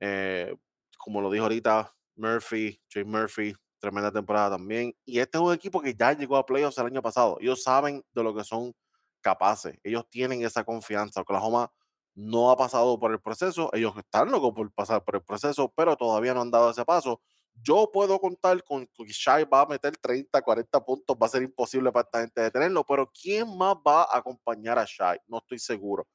Eh, 0.00 0.54
como 0.98 1.20
lo 1.20 1.30
dijo 1.30 1.44
ahorita, 1.44 1.94
Murphy, 2.16 2.80
Jay 2.88 3.04
Murphy, 3.04 3.54
tremenda 3.78 4.12
temporada 4.12 4.56
también. 4.56 4.94
Y 5.04 5.18
este 5.18 5.38
es 5.38 5.42
un 5.42 5.52
equipo 5.52 5.80
que 5.80 5.94
ya 5.94 6.12
llegó 6.12 6.36
a 6.36 6.46
playoffs 6.46 6.78
el 6.78 6.86
año 6.86 7.02
pasado. 7.02 7.38
Ellos 7.40 7.62
saben 7.62 8.04
de 8.12 8.22
lo 8.22 8.34
que 8.34 8.44
son 8.44 8.74
capaces. 9.20 9.78
Ellos 9.82 10.04
tienen 10.08 10.44
esa 10.44 10.64
confianza. 10.64 11.20
Oklahoma 11.20 11.70
no 12.14 12.50
ha 12.50 12.56
pasado 12.56 12.98
por 12.98 13.12
el 13.12 13.20
proceso. 13.20 13.70
Ellos 13.72 13.94
están 13.96 14.30
locos 14.30 14.52
por 14.54 14.72
pasar 14.72 15.04
por 15.04 15.16
el 15.16 15.22
proceso, 15.22 15.72
pero 15.76 15.96
todavía 15.96 16.34
no 16.34 16.40
han 16.40 16.50
dado 16.50 16.70
ese 16.70 16.84
paso. 16.84 17.20
Yo 17.62 17.90
puedo 17.92 18.18
contar 18.20 18.62
con 18.64 18.86
que 18.86 19.04
Shai 19.06 19.44
va 19.44 19.62
a 19.62 19.66
meter 19.66 19.96
30, 19.96 20.40
40 20.42 20.84
puntos. 20.84 21.16
Va 21.20 21.26
a 21.26 21.30
ser 21.30 21.42
imposible 21.42 21.90
para 21.90 22.04
esta 22.04 22.20
gente 22.20 22.40
detenerlo, 22.40 22.84
pero 22.84 23.10
¿quién 23.10 23.56
más 23.56 23.76
va 23.76 24.02
a 24.02 24.18
acompañar 24.18 24.78
a 24.78 24.84
Shai? 24.84 25.18
No 25.26 25.38
estoy 25.38 25.58
seguro. 25.58 26.06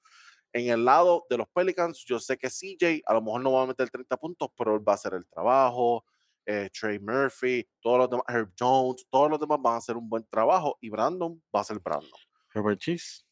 En 0.54 0.70
el 0.70 0.84
lado 0.84 1.26
de 1.30 1.38
los 1.38 1.48
Pelicans, 1.50 2.04
yo 2.06 2.20
sé 2.20 2.38
que 2.38 2.50
CJ 2.50 3.04
a 3.06 3.14
lo 3.14 3.22
mejor 3.22 3.42
no 3.42 3.54
va 3.54 3.64
a 3.64 3.68
meter 3.68 3.90
30 3.90 4.18
puntos, 4.18 4.50
pero 4.58 4.76
él 4.76 4.88
va 4.88 4.94
a 4.94 4.96
hacer 4.96 5.14
el 5.14 5.26
trabajo. 5.28 6.04
Eh, 6.45 6.69
Trey 6.73 6.99
Murphy, 6.99 7.68
todos 7.81 7.99
los 7.99 8.09
demás, 8.09 8.26
Herb 8.27 8.51
Jones, 8.57 9.05
todos 9.09 9.30
los 9.30 9.39
demás 9.39 9.59
van 9.61 9.76
a 9.76 9.77
hacer 9.77 9.95
un 9.95 10.09
buen 10.09 10.26
trabajo 10.30 10.77
y 10.81 10.89
Brandon 10.89 11.41
va 11.55 11.61
a 11.61 11.63
ser 11.63 11.80
Brandon. 11.80 12.09
Herbert 12.53 12.80
Cheese. 12.80 13.23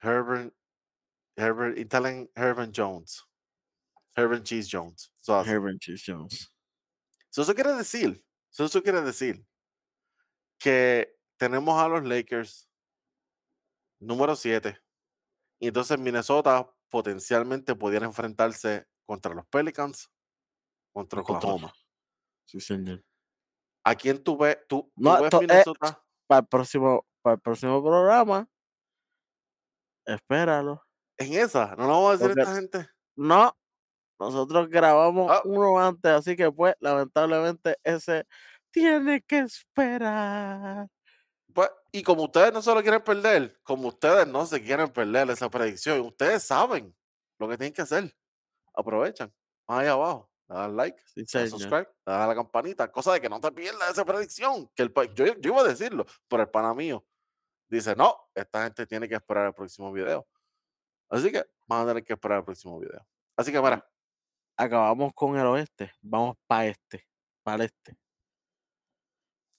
Herbert, 0.00 0.52
Herbert, 1.36 1.78
Italian 1.78 2.28
Herbert 2.34 2.72
Jones. 2.74 3.24
Herbert 4.16 4.44
Cheese 4.44 4.68
Jones. 4.70 5.12
So, 5.16 5.40
Herbert 5.42 5.80
Cheese 5.80 6.02
Jones. 6.06 6.52
So, 7.30 7.42
eso 7.42 7.54
quiere 7.54 7.72
decir, 7.72 8.22
so, 8.50 8.64
eso 8.64 8.82
quiere 8.82 9.00
decir 9.02 9.44
que 10.58 11.16
tenemos 11.36 11.80
a 11.80 11.88
los 11.88 12.04
Lakers 12.04 12.68
número 13.98 14.36
7 14.36 14.78
y 15.58 15.68
entonces 15.68 15.98
Minnesota 15.98 16.70
potencialmente 16.90 17.74
pudiera 17.74 18.06
enfrentarse 18.06 18.86
contra 19.04 19.34
los 19.34 19.46
Pelicans, 19.46 20.10
contra 20.92 21.20
Oklahoma. 21.20 21.72
Sí, 22.46 22.60
señor. 22.60 23.02
¿A 23.84 23.94
quién 23.94 24.22
tú 24.22 24.36
ves? 24.38 24.58
¿Tú, 24.68 24.90
no, 24.96 25.16
tú 25.16 25.22
ves 25.22 25.30
to, 25.30 25.40
Minnesota? 25.40 25.88
Eh, 25.88 26.02
para, 26.26 26.40
el 26.40 26.46
próximo, 26.46 27.06
para 27.22 27.34
el 27.34 27.40
próximo 27.40 27.82
programa, 27.82 28.48
espéralo. 30.06 30.82
En 31.18 31.32
esa, 31.34 31.74
no 31.76 31.86
lo 31.86 31.88
vamos 31.88 32.08
a 32.08 32.12
decir 32.12 32.26
Porque- 32.28 32.40
a 32.40 32.44
esta 32.44 32.54
gente. 32.56 32.88
No, 33.16 33.56
nosotros 34.18 34.68
grabamos 34.68 35.30
Ah. 35.30 35.42
uno 35.44 35.78
antes, 35.78 36.10
así 36.10 36.36
que 36.36 36.50
pues, 36.50 36.74
lamentablemente, 36.80 37.76
ese 37.84 38.26
tiene 38.72 39.22
que 39.22 39.40
esperar. 39.40 40.88
Pues, 41.54 41.70
y 41.92 42.02
como 42.02 42.24
ustedes 42.24 42.52
no 42.52 42.60
se 42.60 42.74
lo 42.74 42.82
quieren 42.82 43.02
perder, 43.02 43.60
como 43.62 43.88
ustedes 43.88 44.26
no 44.26 44.44
se 44.46 44.60
quieren 44.60 44.88
perder 44.92 45.30
esa 45.30 45.48
predicción, 45.48 46.00
ustedes 46.00 46.42
saben 46.42 46.92
lo 47.38 47.48
que 47.48 47.56
tienen 47.56 47.72
que 47.72 47.82
hacer. 47.82 48.12
Aprovechan. 48.74 49.32
Ahí 49.68 49.86
abajo. 49.86 50.28
Dan 50.54 50.76
like, 50.76 51.02
Sí, 51.06 51.24
señor. 51.26 51.48
subscribe, 51.50 51.88
a 52.06 52.26
la 52.26 52.34
campanita, 52.34 52.90
cosa 52.92 53.12
de 53.12 53.20
que 53.20 53.28
no 53.28 53.40
te 53.40 53.50
pierdas 53.52 53.90
esa 53.90 54.04
predicción. 54.04 54.70
Que 54.74 54.84
el, 54.84 54.92
yo, 55.14 55.26
yo 55.26 55.50
iba 55.52 55.60
a 55.60 55.64
decirlo, 55.64 56.06
pero 56.28 56.42
el 56.44 56.48
pana 56.50 56.72
mío 56.74 57.04
dice, 57.68 57.96
no, 57.96 58.16
esta 58.34 58.62
gente 58.64 58.86
tiene 58.86 59.08
que 59.08 59.16
esperar 59.16 59.46
el 59.46 59.54
próximo 59.54 59.92
video. 59.92 60.26
Así 61.10 61.32
que 61.32 61.44
van 61.66 61.82
a 61.82 61.88
tener 61.88 62.04
que 62.04 62.12
esperar 62.12 62.38
el 62.38 62.44
próximo 62.44 62.78
video. 62.78 63.06
Así 63.36 63.50
que, 63.52 63.60
mira, 63.60 63.84
Acabamos 64.56 65.12
con 65.14 65.36
el 65.36 65.44
oeste, 65.46 65.90
vamos 66.00 66.36
para 66.46 66.66
este, 66.66 67.08
para 67.42 67.64
este. 67.64 67.96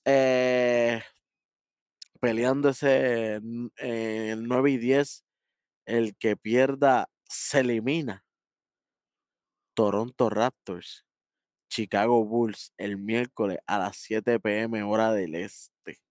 Eh, 0.05 1.01
peleando 2.21 2.69
ese 2.69 3.35
n- 3.35 3.69
eh, 3.77 4.29
el 4.31 4.47
9 4.47 4.71
y 4.71 4.77
10, 4.77 5.25
el 5.85 6.15
que 6.17 6.37
pierda 6.37 7.09
se 7.25 7.59
elimina. 7.59 8.24
Toronto 9.75 10.29
Raptors, 10.29 11.05
Chicago 11.69 12.23
Bulls, 12.25 12.73
el 12.77 12.97
miércoles 12.97 13.59
a 13.67 13.77
las 13.77 13.97
7 13.97 14.39
pm 14.39 14.81
hora 14.83 15.11
del 15.13 15.35
este. 15.35 16.01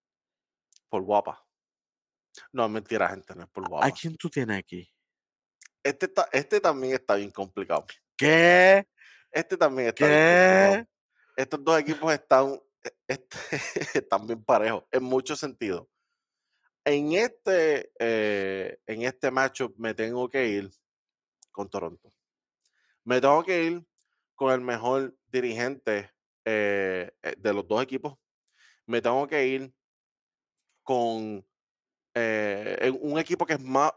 por 0.88 1.02
guapa. 1.02 1.44
No, 2.52 2.68
mentira, 2.68 3.08
gente, 3.08 3.34
no 3.34 3.44
es 3.44 3.48
por 3.50 3.68
guapa. 3.68 3.86
¿A 3.86 3.90
quién 3.90 4.16
tú 4.16 4.28
tienes 4.28 4.58
aquí? 4.58 4.88
Este, 5.82 6.08
ta- 6.08 6.28
este 6.32 6.60
también 6.60 6.94
está 6.94 7.14
bien 7.16 7.30
complicado. 7.30 7.86
¿Qué? 8.16 8.86
Este 9.30 9.56
también 9.56 9.88
está 9.88 10.06
bien 10.06 10.18
complicado. 10.20 10.74
¿Qué? 10.74 10.94
estos 11.36 11.64
dos 11.64 11.80
equipos 11.80 12.12
están, 12.12 12.60
e- 12.84 12.96
este, 13.08 13.38
están 14.04 14.26
bien 14.26 14.44
parejos 14.44 14.84
en 14.92 15.02
muchos 15.02 15.40
sentidos. 15.40 15.86
En 16.84 17.12
este, 17.12 17.90
eh, 17.98 18.78
en 18.86 19.02
este 19.02 19.30
matchup 19.30 19.74
me 19.78 19.94
tengo 19.94 20.28
que 20.28 20.46
ir 20.46 20.70
con 21.50 21.68
Toronto. 21.70 22.10
Me 23.04 23.20
tengo 23.20 23.42
que 23.44 23.64
ir 23.64 23.86
con 24.34 24.52
el 24.52 24.60
mejor 24.60 25.14
dirigente 25.26 26.10
eh, 26.44 27.10
eh, 27.22 27.34
de 27.36 27.52
los 27.52 27.66
dos 27.68 27.82
equipos. 27.82 28.14
Me 28.86 29.00
tengo 29.00 29.26
que 29.26 29.46
ir 29.46 29.74
con 30.82 31.46
eh, 32.14 32.92
un 33.00 33.18
equipo 33.18 33.46
que 33.46 33.54
es 33.54 33.60
más 33.60 33.92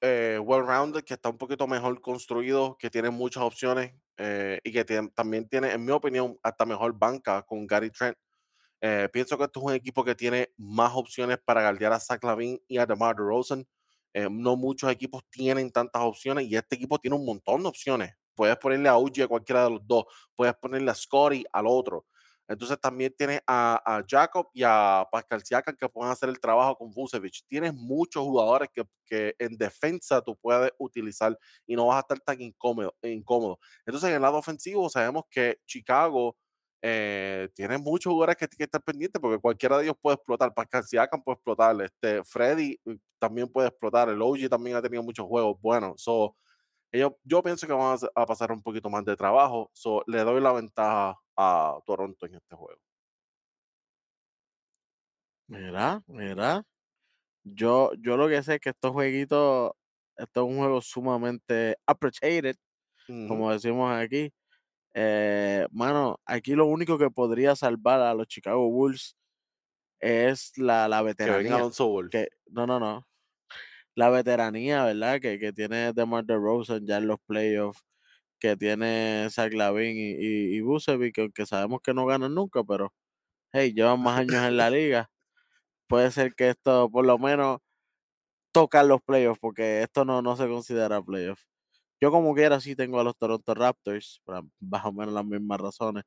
eh, 0.00 0.38
well-rounded, 0.42 1.04
que 1.04 1.14
está 1.14 1.28
un 1.28 1.38
poquito 1.38 1.66
mejor 1.66 2.00
construido, 2.00 2.76
que 2.78 2.90
tiene 2.90 3.10
muchas 3.10 3.42
opciones 3.42 3.94
y 4.62 4.70
que 4.70 4.84
también 5.14 5.48
tiene, 5.48 5.72
en 5.72 5.82
mi 5.82 5.92
opinión, 5.92 6.38
hasta 6.42 6.66
mejor 6.66 6.92
banca 6.92 7.40
con 7.42 7.66
Gary 7.66 7.90
Trent. 7.90 8.18
Pienso 9.10 9.38
que 9.38 9.44
esto 9.44 9.60
es 9.60 9.66
un 9.66 9.72
equipo 9.72 10.04
que 10.04 10.14
tiene 10.14 10.52
más 10.58 10.92
opciones 10.94 11.38
para 11.42 11.62
guardiar 11.62 11.94
a 11.94 12.00
Zach 12.00 12.22
Lavin 12.22 12.62
y 12.68 12.76
a 12.76 12.84
DeMar 12.84 13.16
DeRozan. 13.16 13.66
Eh, 14.12 14.28
no 14.30 14.56
muchos 14.56 14.90
equipos 14.90 15.22
tienen 15.30 15.70
tantas 15.70 16.02
opciones 16.02 16.46
y 16.46 16.56
este 16.56 16.76
equipo 16.76 16.98
tiene 16.98 17.16
un 17.16 17.24
montón 17.24 17.62
de 17.62 17.68
opciones. 17.68 18.14
Puedes 18.34 18.56
ponerle 18.56 18.88
a 18.88 18.98
Uji 18.98 19.22
a 19.22 19.28
cualquiera 19.28 19.64
de 19.64 19.70
los 19.70 19.86
dos, 19.86 20.04
puedes 20.34 20.54
ponerle 20.54 20.90
a 20.90 20.94
Scotty 20.94 21.44
al 21.52 21.66
otro. 21.66 22.06
Entonces 22.50 22.80
también 22.80 23.14
tienes 23.16 23.40
a, 23.46 23.80
a 23.86 24.02
Jacob 24.08 24.48
y 24.52 24.64
a 24.64 25.06
Pascal 25.12 25.40
Siakam 25.44 25.76
que 25.76 25.88
pueden 25.88 26.10
hacer 26.10 26.28
el 26.28 26.40
trabajo 26.40 26.76
con 26.76 26.90
Vucevic. 26.92 27.44
Tienes 27.46 27.72
muchos 27.72 28.24
jugadores 28.24 28.68
que, 28.74 28.82
que 29.06 29.36
en 29.38 29.56
defensa 29.56 30.20
tú 30.20 30.36
puedes 30.36 30.72
utilizar 30.76 31.38
y 31.64 31.76
no 31.76 31.86
vas 31.86 31.98
a 31.98 32.00
estar 32.00 32.18
tan 32.18 32.40
incómodo. 32.40 32.92
incómodo. 33.02 33.60
Entonces 33.86 34.08
en 34.10 34.16
el 34.16 34.22
lado 34.22 34.38
ofensivo 34.38 34.90
sabemos 34.90 35.24
que 35.30 35.58
Chicago 35.64 36.36
eh, 36.82 37.48
tiene 37.54 37.76
muchos 37.78 38.10
jugadores 38.10 38.36
que, 38.36 38.48
que 38.48 38.64
estar 38.64 38.82
pendientes 38.82 39.20
porque 39.20 39.38
cualquiera 39.38 39.76
de 39.78 39.84
ellos 39.84 39.96
puede 40.00 40.14
explotar. 40.16 40.54
Pascal 40.54 40.84
Siakam 40.84 41.22
puede 41.22 41.34
explotar, 41.34 41.80
este, 41.82 42.24
Freddy 42.24 42.78
eh, 42.86 42.96
también 43.18 43.48
puede 43.48 43.68
explotar, 43.68 44.08
el 44.08 44.22
OG 44.22 44.48
también 44.48 44.76
ha 44.76 44.82
tenido 44.82 45.02
muchos 45.02 45.26
juegos 45.26 45.60
buenos. 45.60 46.00
So, 46.02 46.36
ellos, 46.92 47.12
yo 47.24 47.42
pienso 47.42 47.66
que 47.66 47.72
van 47.72 47.98
a, 48.14 48.26
pasar 48.26 48.52
un 48.52 48.62
poquito 48.62 48.90
más 48.90 49.04
de 49.04 49.16
trabajo. 49.16 49.70
So, 49.74 50.02
le 50.06 50.20
doy 50.24 50.40
la 50.40 50.52
ventaja 50.52 51.16
a 51.36 51.78
Toronto 51.86 52.26
en 52.26 52.34
este 52.36 52.56
juego. 52.56 52.80
Mira, 55.48 56.02
mira. 56.06 56.64
Yo, 57.44 57.92
yo 57.98 58.16
lo 58.16 58.28
que 58.28 58.42
sé 58.42 58.56
es 58.56 58.60
que 58.60 58.70
estos 58.70 58.92
jueguitos, 58.92 59.72
esto 60.16 60.40
es 60.42 60.46
un 60.50 60.58
juego 60.58 60.80
sumamente 60.80 61.76
appreciated, 61.86 62.56
como 63.28 63.52
decimos 63.52 63.92
aquí. 63.92 64.32
Eh, 64.94 65.66
mano, 65.70 66.20
aquí 66.24 66.54
lo 66.54 66.66
único 66.66 66.98
que 66.98 67.10
podría 67.10 67.56
salvar 67.56 68.00
a 68.00 68.14
los 68.14 68.26
Chicago 68.28 68.68
Bulls 68.70 69.16
es 70.00 70.52
la, 70.58 70.88
la 70.88 71.02
veteranía. 71.02 71.68
Que, 72.10 72.28
no, 72.50 72.66
no, 72.66 72.80
no. 72.80 73.06
La 73.94 74.10
veteranía, 74.10 74.84
¿verdad? 74.84 75.20
Que, 75.20 75.38
que 75.38 75.52
tiene 75.52 75.92
DeMar 75.92 76.24
DeRozan 76.24 76.86
ya 76.86 76.98
en 76.98 77.06
los 77.08 77.18
playoffs, 77.26 77.84
que 78.38 78.56
tiene 78.56 79.28
Zach 79.30 79.52
Lavin 79.52 79.96
y, 79.96 80.58
y, 80.58 80.60
y 80.60 81.12
que 81.12 81.20
aunque 81.22 81.46
sabemos 81.46 81.80
que 81.82 81.94
no 81.94 82.06
ganan 82.06 82.34
nunca, 82.34 82.64
pero 82.64 82.92
hey, 83.52 83.72
llevan 83.74 84.02
más 84.02 84.20
años 84.20 84.44
en 84.46 84.56
la 84.56 84.70
liga. 84.70 85.10
Puede 85.88 86.10
ser 86.12 86.34
que 86.34 86.50
esto 86.50 86.90
por 86.90 87.06
lo 87.06 87.18
menos 87.18 87.60
tocan 88.52 88.88
los 88.88 89.02
playoffs, 89.02 89.40
porque 89.40 89.82
esto 89.82 90.04
no, 90.04 90.22
no 90.22 90.36
se 90.36 90.48
considera 90.48 91.02
playoffs. 91.02 91.49
Yo 92.00 92.10
como 92.10 92.34
quiera 92.34 92.60
sí 92.60 92.74
tengo 92.74 92.98
a 93.00 93.04
los 93.04 93.16
Toronto 93.16 93.54
Raptors, 93.54 94.20
por 94.24 94.44
más 94.60 94.84
o 94.84 94.92
menos 94.92 95.14
las 95.14 95.24
mismas 95.24 95.60
razones, 95.60 96.04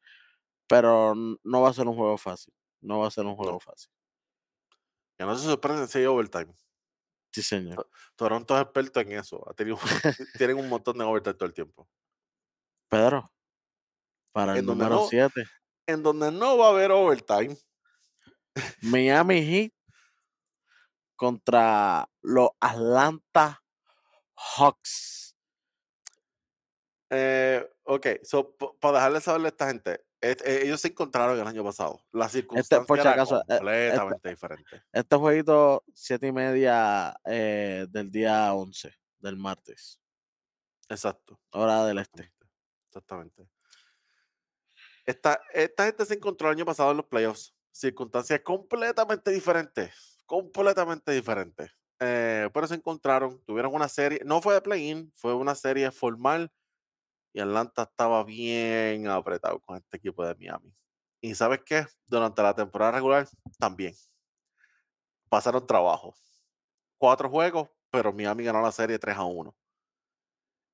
pero 0.68 1.14
no 1.15 1.61
va 1.61 1.70
a 1.70 1.74
ser 1.74 1.88
un 1.88 1.95
juego 1.95 2.18
fácil. 2.18 2.53
No 2.82 2.99
va 2.99 3.07
a 3.07 3.11
ser 3.11 3.26
un 3.26 3.36
juego 3.36 3.53
No, 3.53 3.60
fácil. 3.60 3.90
que 5.18 5.26
no 5.26 5.38
se 5.38 5.45
sorprenden 5.45 5.88
si 5.88 5.99
hay 5.99 6.06
overtime. 6.06 6.53
Sí, 7.32 7.41
señor. 7.41 7.76
To- 7.76 7.90
Toronto 8.15 8.56
es 8.56 8.64
experto 8.64 8.99
en 8.99 9.11
eso. 9.14 9.48
Ha 9.49 9.53
tenido, 9.53 9.78
tienen 10.38 10.57
un 10.57 10.70
montón 10.70 10.98
de 10.98 11.03
overtime 11.06 11.34
todo 11.36 11.45
el 11.45 11.53
tiempo. 11.53 11.88
Pedro, 12.90 13.32
para 14.32 14.57
el 14.57 14.65
número 14.65 14.95
no, 14.95 15.07
7, 15.07 15.44
en 15.88 16.03
donde 16.03 16.32
no 16.32 16.57
va 16.57 16.68
a 16.68 16.70
haber 16.70 16.91
overtime, 16.91 17.57
Miami 18.82 19.41
Heat 19.41 19.72
contra 21.15 22.07
los 22.22 22.49
Atlanta 22.60 23.64
Hawks. 24.36 25.23
Eh, 27.14 27.69
ok, 27.84 28.07
so, 28.23 28.56
para 28.80 28.98
dejarle 28.98 29.22
saberle 29.22 29.48
a 29.48 29.49
esta 29.49 29.68
gente, 29.68 30.06
eh, 30.22 30.35
ellos 30.64 30.81
se 30.81 30.90
encontraron 30.90 31.40
el 31.40 31.48
año 31.48 31.64
pasado. 31.64 32.02
La 32.11 32.27
Este, 32.27 32.40
circunstancia 32.40 32.85
por 32.85 32.99
si 32.99 33.07
era 33.07 33.11
acaso, 33.11 33.41
eh, 33.48 33.61
este, 33.88 34.02
completamente 34.02 34.30
diferente. 34.30 34.84
este 34.94 35.15
jueguito, 35.18 35.84
siete 35.94 36.27
y 36.27 36.31
media 36.31 37.15
eh, 37.26 37.88
del 37.90 38.11
día 38.11 38.53
11, 38.53 38.94
del 39.19 39.38
martes, 39.38 39.99
Exacto. 40.90 41.40
hora 41.52 41.85
del 41.85 41.98
este. 41.99 42.23
Exactamente. 42.23 42.48
Exactamente. 42.90 43.49
Esta, 45.06 45.40
esta 45.53 45.85
gente 45.85 46.06
se 46.06 46.14
encontró 46.15 46.48
el 46.49 46.56
año 46.56 46.65
pasado 46.65 46.91
en 46.91 46.98
los 46.98 47.06
playoffs. 47.07 47.53
Circunstancias 47.72 48.41
completamente 48.41 49.31
diferentes. 49.31 50.19
Completamente 50.26 51.11
diferentes. 51.11 51.72
Eh, 51.99 52.49
pero 52.53 52.68
se 52.68 52.76
encontraron, 52.76 53.41
tuvieron 53.45 53.73
una 53.73 53.88
serie, 53.88 54.22
no 54.26 54.41
fue 54.41 54.53
de 54.56 54.61
play-in, 54.61 55.11
fue 55.14 55.34
una 55.34 55.56
serie 55.56 55.91
formal 55.91 56.52
y 57.34 57.40
Atlanta 57.42 57.84
estaba 57.84 58.24
bien 58.24 59.08
apretado 59.08 59.60
con 59.60 59.78
este 59.78 59.98
equipo 59.98 60.26
de 60.26 60.36
Miami. 60.36 60.74
Y 61.22 61.36
sabes 61.36 61.62
qué? 61.66 61.86
Durante 62.06 62.42
la 62.44 62.54
temporada 62.56 62.94
regular 62.94 63.28
también 63.60 63.94
pasaron 65.30 65.66
trabajo. 65.66 66.14
Cuatro 66.98 67.30
juegos, 67.30 67.70
pero 67.90 68.14
Miami 68.14 68.44
ganó 68.44 68.62
la 68.62 68.72
serie 68.72 69.00
3 69.00 69.18
a 69.18 69.24
1. 69.24 69.56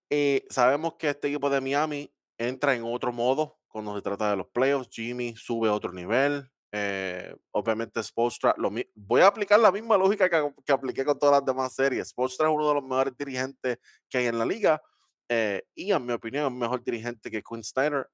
Y 0.10 0.44
sabemos 0.50 0.96
que 0.96 1.10
este 1.10 1.28
equipo 1.28 1.50
de 1.50 1.62
Miami 1.62 2.12
entra 2.38 2.74
en 2.76 2.84
otro 2.84 3.14
modo 3.14 3.60
cuando 3.68 3.96
se 3.96 4.02
trata 4.02 4.32
de 4.32 4.38
los 4.38 4.48
playoffs. 4.48 4.90
Jimmy 4.92 5.36
sube 5.38 5.70
a 5.70 5.74
otro 5.74 5.94
nivel. 5.94 6.50
eh, 6.72 7.36
obviamente, 7.52 8.04
Spolstra, 8.04 8.54
lo 8.58 8.72
voy 8.96 9.22
a 9.22 9.28
aplicar 9.28 9.60
la 9.60 9.72
misma 9.72 9.98
lógica 9.98 10.30
que, 10.30 10.54
que 10.66 10.72
apliqué 10.72 11.04
con 11.06 11.18
todas 11.18 11.40
las 11.40 11.46
demás 11.46 11.74
series. 11.74 12.10
Spolstra 12.10 12.48
es 12.48 12.54
uno 12.54 12.68
de 12.68 12.76
los 12.76 12.84
mejores 12.84 13.18
dirigentes 13.18 13.80
que 14.10 14.18
hay 14.20 14.28
en 14.28 14.38
la 14.38 14.46
liga. 14.46 14.82
Eh, 15.30 15.64
y 15.76 15.92
en 15.94 16.06
mi 16.06 16.14
opinión, 16.14 16.46
es 16.54 16.60
mejor 16.60 16.84
dirigente 16.84 17.32
que 17.32 17.44
Quinn 17.44 17.64
Snyder. 17.64 18.08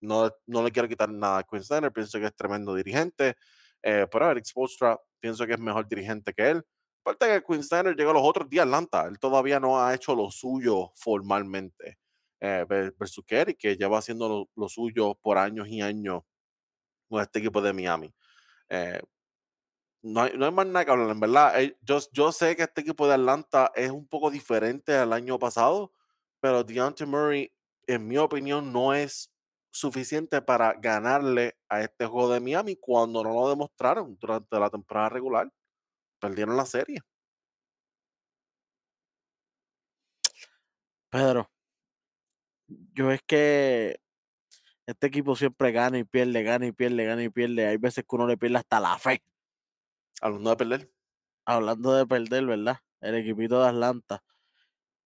No, 0.00 0.30
no 0.46 0.62
le 0.62 0.70
quiero 0.72 0.88
quitar 0.88 1.10
nada 1.10 1.38
a 1.38 1.44
Quinn 1.44 1.62
Snyder, 1.64 1.92
pienso 1.92 2.18
que 2.20 2.26
es 2.26 2.36
tremendo 2.36 2.74
dirigente. 2.74 3.36
eh, 3.82 4.06
pero 4.10 4.30
Eric 4.30 4.44
Spolstra, 4.46 4.98
pienso 5.20 5.46
que 5.46 5.54
es 5.54 5.60
mejor 5.60 5.88
dirigente 5.88 6.32
que 6.34 6.50
él. 6.50 6.64
Aparte 7.04 7.26
que 7.26 7.42
Quinn 7.44 7.62
Snyder 7.64 7.96
llegó 7.96 8.12
los 8.12 8.22
otros 8.24 8.48
días 8.50 8.64
a 8.64 8.68
Atlanta, 8.68 9.06
él 9.08 9.18
todavía 9.18 9.60
no 9.60 9.80
ha 9.82 9.94
hecho 9.94 10.14
lo 10.14 10.30
suyo 10.30 10.92
formalmente. 10.96 11.98
Eh, 12.40 12.64
ver- 12.68 12.94
versus 12.98 13.24
Kerry, 13.26 13.54
que 13.56 13.76
lleva 13.76 13.98
haciendo 13.98 14.28
lo, 14.28 14.50
lo 14.56 14.68
suyo 14.68 15.14
por 15.20 15.38
años 15.38 15.68
y 15.68 15.80
años 15.82 16.22
con 17.08 17.20
este 17.22 17.40
equipo 17.40 17.60
de 17.62 17.72
Miami. 17.72 18.14
Eh, 18.70 19.00
no, 20.02 20.22
hay, 20.22 20.32
no 20.36 20.46
hay 20.46 20.52
más 20.52 20.66
nada 20.66 20.84
que 20.84 20.90
hablar, 20.90 21.10
en 21.10 21.20
verdad. 21.20 21.60
eh, 21.62 21.76
yo, 21.82 21.98
yo 22.12 22.32
sé 22.32 22.56
que 22.56 22.62
este 22.64 22.80
equipo 22.82 23.06
de 23.08 23.14
Atlanta 23.14 23.72
es 23.74 23.90
un 23.90 24.06
poco 24.06 24.30
diferente 24.30 24.94
al 24.94 25.12
año 25.12 25.38
pasado, 25.38 25.92
pero 26.40 26.64
Deontay 26.64 27.06
Murray, 27.06 27.52
en 27.86 28.06
mi 28.06 28.16
opinión, 28.18 28.72
no 28.72 28.94
es 28.94 29.30
suficiente 29.70 30.42
para 30.42 30.74
ganarle 30.74 31.56
a 31.68 31.82
este 31.82 32.06
juego 32.06 32.32
de 32.32 32.40
Miami 32.40 32.76
cuando 32.76 33.22
no 33.22 33.32
lo 33.32 33.48
demostraron 33.48 34.16
durante 34.18 34.58
la 34.58 34.70
temporada 34.70 35.10
regular. 35.10 35.50
Perdieron 36.20 36.56
la 36.56 36.66
serie. 36.66 37.00
Pedro, 41.10 41.50
yo 42.66 43.10
es 43.10 43.22
que 43.22 44.00
este 44.86 45.06
equipo 45.06 45.36
siempre 45.36 45.72
gana 45.72 45.98
y 45.98 46.04
pierde, 46.04 46.42
gana 46.42 46.66
y 46.66 46.72
pierde, 46.72 47.04
gana 47.04 47.22
y 47.22 47.28
pierde. 47.30 47.66
Hay 47.66 47.76
veces 47.76 48.04
que 48.08 48.16
uno 48.16 48.26
le 48.26 48.36
pierde 48.36 48.58
hasta 48.58 48.80
la 48.80 48.98
fe. 48.98 49.22
Hablando 50.20 50.50
de 50.50 50.56
perder. 50.56 50.92
Hablando 51.44 51.94
de 51.94 52.06
perder, 52.06 52.46
¿verdad? 52.46 52.78
El 53.00 53.14
equipito 53.14 53.62
de 53.62 53.68
Atlanta. 53.68 54.22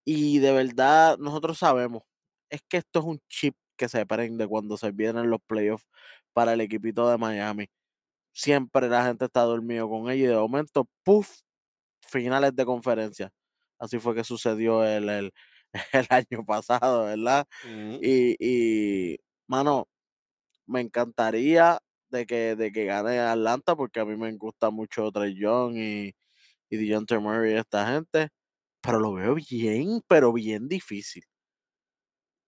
Y 0.04 0.38
de 0.40 0.52
verdad, 0.52 1.18
nosotros 1.18 1.58
sabemos, 1.58 2.02
es 2.50 2.60
que 2.68 2.78
esto 2.78 3.00
es 3.00 3.04
un 3.06 3.20
chip 3.28 3.54
que 3.76 3.88
se 3.88 4.04
prende 4.06 4.46
cuando 4.48 4.76
se 4.76 4.90
vienen 4.92 5.30
los 5.30 5.40
playoffs 5.46 5.86
para 6.32 6.52
el 6.54 6.60
equipito 6.60 7.08
de 7.10 7.18
Miami. 7.18 7.68
Siempre 8.32 8.88
la 8.88 9.04
gente 9.06 9.26
está 9.26 9.42
dormido 9.42 9.88
con 9.88 10.10
ellos 10.10 10.26
y 10.26 10.28
de 10.30 10.36
momento, 10.36 10.88
puff, 11.04 11.40
finales 12.02 12.54
de 12.56 12.64
conferencia. 12.66 13.30
Así 13.78 13.98
fue 14.00 14.14
que 14.14 14.24
sucedió 14.24 14.84
el, 14.84 15.08
el, 15.10 15.32
el 15.92 16.06
año 16.10 16.44
pasado, 16.46 17.04
¿verdad? 17.06 17.46
Y, 18.00 18.36
y, 18.40 19.18
mano, 19.48 19.88
me 20.66 20.80
encantaría 20.80 21.78
de 22.10 22.26
que, 22.26 22.56
de 22.56 22.72
que 22.72 22.84
gane 22.86 23.18
Atlanta 23.20 23.76
porque 23.76 24.00
a 24.00 24.04
mí 24.04 24.16
me 24.16 24.32
gusta 24.36 24.70
mucho 24.70 25.10
Trey 25.12 25.34
Young 25.38 25.76
y, 25.76 26.14
y 26.70 26.76
DeJounte 26.76 27.18
Murray 27.18 27.54
y 27.54 27.56
esta 27.58 27.86
gente, 27.92 28.30
pero 28.82 28.98
lo 28.98 29.12
veo 29.14 29.34
bien, 29.34 30.02
pero 30.06 30.32
bien 30.32 30.68
difícil. 30.68 31.22
Sí. 31.22 31.28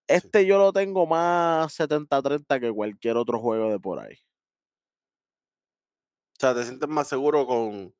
Este 0.06 0.44
yo 0.44 0.58
lo 0.58 0.72
tengo 0.72 1.06
más 1.06 1.72
70-30 1.78 2.60
que 2.60 2.70
cualquier 2.72 3.16
otro 3.16 3.38
juego 3.38 3.70
de 3.70 3.80
por 3.80 4.00
ahí. 4.00 4.16
O 6.32 6.40
sea, 6.40 6.54
te 6.54 6.64
sientes 6.64 6.88
más 6.88 7.08
seguro 7.08 7.46
con. 7.46 7.94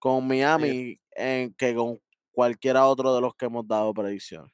Con 0.00 0.28
Miami 0.28 1.00
en, 1.10 1.52
que 1.54 1.74
con 1.74 1.98
cualquiera 2.30 2.86
otro 2.86 3.14
de 3.14 3.20
los 3.20 3.34
que 3.34 3.46
hemos 3.46 3.66
dado 3.66 3.92
predicciones. 3.92 4.52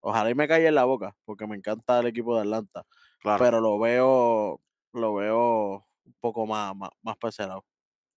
Ojalá 0.00 0.30
y 0.30 0.34
me 0.34 0.48
calle 0.48 0.66
en 0.66 0.74
la 0.74 0.84
boca, 0.84 1.14
porque 1.24 1.46
me 1.46 1.56
encanta 1.56 2.00
el 2.00 2.06
equipo 2.06 2.34
de 2.34 2.40
Atlanta, 2.40 2.86
Claro. 3.20 3.44
pero 3.44 3.60
lo 3.60 3.78
veo, 3.78 4.60
lo 4.92 5.14
veo 5.14 5.86
un 6.04 6.14
poco 6.20 6.46
más, 6.46 6.74
más, 6.74 6.90
más. 7.02 7.16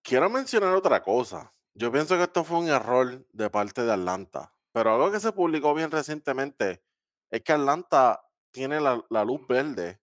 Quiero 0.02 0.30
mencionar 0.30 0.74
otra 0.74 1.04
cosa. 1.04 1.52
Yo 1.78 1.92
pienso 1.92 2.16
que 2.16 2.24
esto 2.24 2.44
fue 2.44 2.60
un 2.60 2.70
error 2.70 3.26
de 3.34 3.50
parte 3.50 3.84
de 3.84 3.92
Atlanta. 3.92 4.54
Pero 4.72 4.94
algo 4.94 5.12
que 5.12 5.20
se 5.20 5.32
publicó 5.32 5.74
bien 5.74 5.92
recientemente 5.92 6.82
es 7.30 7.42
que 7.42 7.52
Atlanta 7.54 8.22
tiene 8.52 8.80
la, 8.80 9.04
la 9.10 9.26
luz 9.26 9.46
verde 9.48 10.00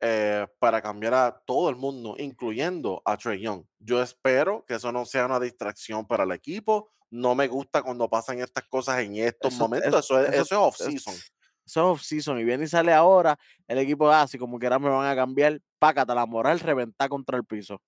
eh, 0.00 0.46
para 0.58 0.80
cambiar 0.80 1.12
a 1.14 1.42
todo 1.46 1.68
el 1.68 1.76
mundo, 1.76 2.14
incluyendo 2.18 3.02
a 3.04 3.18
Trey 3.18 3.42
Young. 3.42 3.64
Yo 3.78 4.02
espero 4.02 4.64
que 4.66 4.74
eso 4.76 4.90
no 4.92 5.04
sea 5.04 5.26
una 5.26 5.38
distracción 5.38 6.06
para 6.06 6.24
el 6.24 6.32
equipo. 6.32 6.90
No 7.10 7.34
me 7.34 7.48
gusta 7.48 7.82
cuando 7.82 8.08
pasan 8.08 8.40
estas 8.40 8.64
cosas 8.68 9.00
en 9.00 9.16
estos 9.16 9.52
Eso, 9.52 9.62
momentos. 9.62 9.94
es- 9.94 10.04
Eso 10.06 10.20
es, 10.20 10.28
eso, 10.28 10.40
eso 10.40 10.54
es 10.54 10.58
off-season. 10.60 11.14
es- 11.14 11.32
eso 11.66 11.80
es 11.80 11.86
off-season 12.00 12.38
y 12.40 12.44
viene 12.44 12.64
y 12.64 12.68
sale 12.68 12.94
ahora, 12.94 13.38
el 13.68 13.78
equipo, 13.78 14.10
ah, 14.10 14.26
si 14.26 14.38
como 14.38 14.58
quiera 14.58 14.78
me 14.78 14.88
van 14.88 15.06
a 15.06 15.14
cambiar, 15.14 15.60
pácata 15.78 16.14
la 16.14 16.24
moral, 16.24 16.60
reventar 16.60 17.10
contra 17.10 17.36
el 17.36 17.44
piso. 17.44 17.80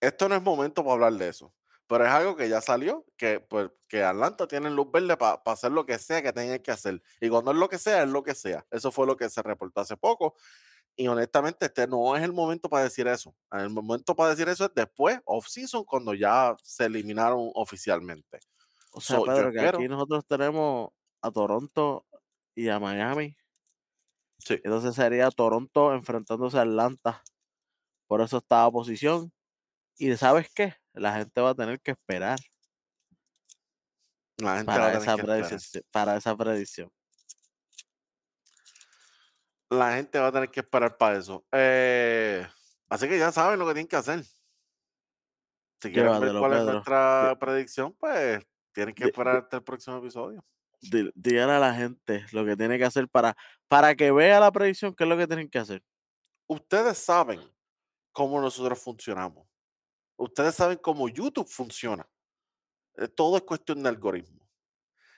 Esto 0.00 0.28
no 0.30 0.34
es 0.34 0.42
momento 0.42 0.82
para 0.82 0.94
hablar 0.94 1.12
de 1.14 1.28
eso. 1.28 1.52
Pero 1.90 2.04
es 2.06 2.10
algo 2.12 2.36
que 2.36 2.48
ya 2.48 2.60
salió, 2.60 3.04
que, 3.16 3.40
pues, 3.40 3.68
que 3.88 4.04
Atlanta 4.04 4.46
tiene 4.46 4.70
luz 4.70 4.92
verde 4.92 5.16
para 5.16 5.42
hacer 5.46 5.72
lo 5.72 5.84
que 5.84 5.98
sea 5.98 6.22
que 6.22 6.32
tengan 6.32 6.60
que 6.60 6.70
hacer. 6.70 7.02
Y 7.20 7.28
cuando 7.28 7.50
es 7.50 7.56
lo 7.56 7.68
que 7.68 7.78
sea, 7.78 8.04
es 8.04 8.08
lo 8.08 8.22
que 8.22 8.36
sea. 8.36 8.64
Eso 8.70 8.92
fue 8.92 9.08
lo 9.08 9.16
que 9.16 9.28
se 9.28 9.42
reportó 9.42 9.80
hace 9.80 9.96
poco. 9.96 10.36
Y 10.94 11.08
honestamente, 11.08 11.66
este 11.66 11.88
no 11.88 12.14
es 12.14 12.22
el 12.22 12.32
momento 12.32 12.68
para 12.68 12.84
decir 12.84 13.08
eso. 13.08 13.34
El 13.50 13.70
momento 13.70 14.14
para 14.14 14.30
decir 14.30 14.48
eso 14.48 14.66
es 14.66 14.70
después, 14.72 15.18
off-season, 15.24 15.82
cuando 15.82 16.14
ya 16.14 16.54
se 16.62 16.84
eliminaron 16.84 17.50
oficialmente. 17.54 18.38
O 18.92 19.00
sea, 19.00 19.16
So, 19.16 19.24
Pedro, 19.24 19.50
que 19.50 19.58
aquí 19.58 19.88
nosotros 19.88 20.24
tenemos 20.28 20.90
a 21.20 21.32
Toronto 21.32 22.06
y 22.54 22.68
a 22.68 22.78
Miami. 22.78 23.36
Sí. 24.38 24.60
Entonces 24.62 24.94
sería 24.94 25.28
Toronto 25.32 25.92
enfrentándose 25.92 26.56
a 26.56 26.62
Atlanta. 26.62 27.20
Por 28.06 28.20
eso 28.20 28.38
está 28.38 28.64
a 28.64 28.70
posición. 28.70 29.32
Y 29.98 30.16
¿sabes 30.16 30.48
qué? 30.54 30.79
La 30.92 31.14
gente 31.14 31.40
va 31.40 31.50
a 31.50 31.54
tener 31.54 31.80
que 31.80 31.92
esperar 31.92 32.38
La 34.38 34.56
gente 34.56 34.66
va 34.72 34.74
a 34.74 34.92
para 34.92 34.98
tener 34.98 35.02
esa, 35.02 35.14
que 35.14 35.20
esperar. 35.20 35.48
predicción, 35.48 35.84
para 35.92 36.16
esa 36.16 36.36
predicción. 36.36 36.92
La 39.70 39.94
gente 39.94 40.18
va 40.18 40.26
a 40.28 40.32
tener 40.32 40.50
que 40.50 40.60
esperar 40.60 40.96
para 40.96 41.16
eso. 41.18 41.44
Eh, 41.52 42.44
así 42.88 43.08
que 43.08 43.18
ya 43.18 43.30
saben 43.30 43.58
lo 43.58 43.66
que 43.66 43.74
tienen 43.74 43.86
que 43.88 43.96
hacer. 43.96 44.24
Si 45.80 45.92
quieren 45.92 46.20
ver 46.20 46.32
cuál 46.38 46.52
es 46.54 46.64
nuestra 46.64 47.36
predicción, 47.38 47.94
pues 47.94 48.44
tienen 48.72 48.94
que 48.94 49.04
esperar 49.04 49.36
hasta 49.36 49.58
el 49.58 49.62
próximo 49.62 49.98
episodio. 49.98 50.44
Di- 50.82 51.10
Díganle 51.14 51.54
a 51.54 51.58
la 51.60 51.74
gente 51.74 52.26
lo 52.32 52.44
que 52.44 52.56
tiene 52.56 52.78
que 52.78 52.84
hacer 52.84 53.08
para, 53.08 53.36
para 53.68 53.94
que 53.94 54.10
vea 54.10 54.40
la 54.40 54.50
predicción, 54.50 54.94
qué 54.94 55.04
es 55.04 55.10
lo 55.10 55.16
que 55.16 55.26
tienen 55.26 55.48
que 55.48 55.58
hacer. 55.58 55.82
Ustedes 56.48 56.98
saben 56.98 57.40
cómo 58.12 58.40
nosotros 58.40 58.78
funcionamos. 58.82 59.46
Ustedes 60.20 60.54
saben 60.54 60.76
cómo 60.76 61.08
YouTube 61.08 61.48
funciona. 61.48 62.06
Eh, 62.96 63.08
Todo 63.08 63.38
es 63.38 63.42
cuestión 63.42 63.82
de 63.82 63.88
algoritmo. 63.88 64.46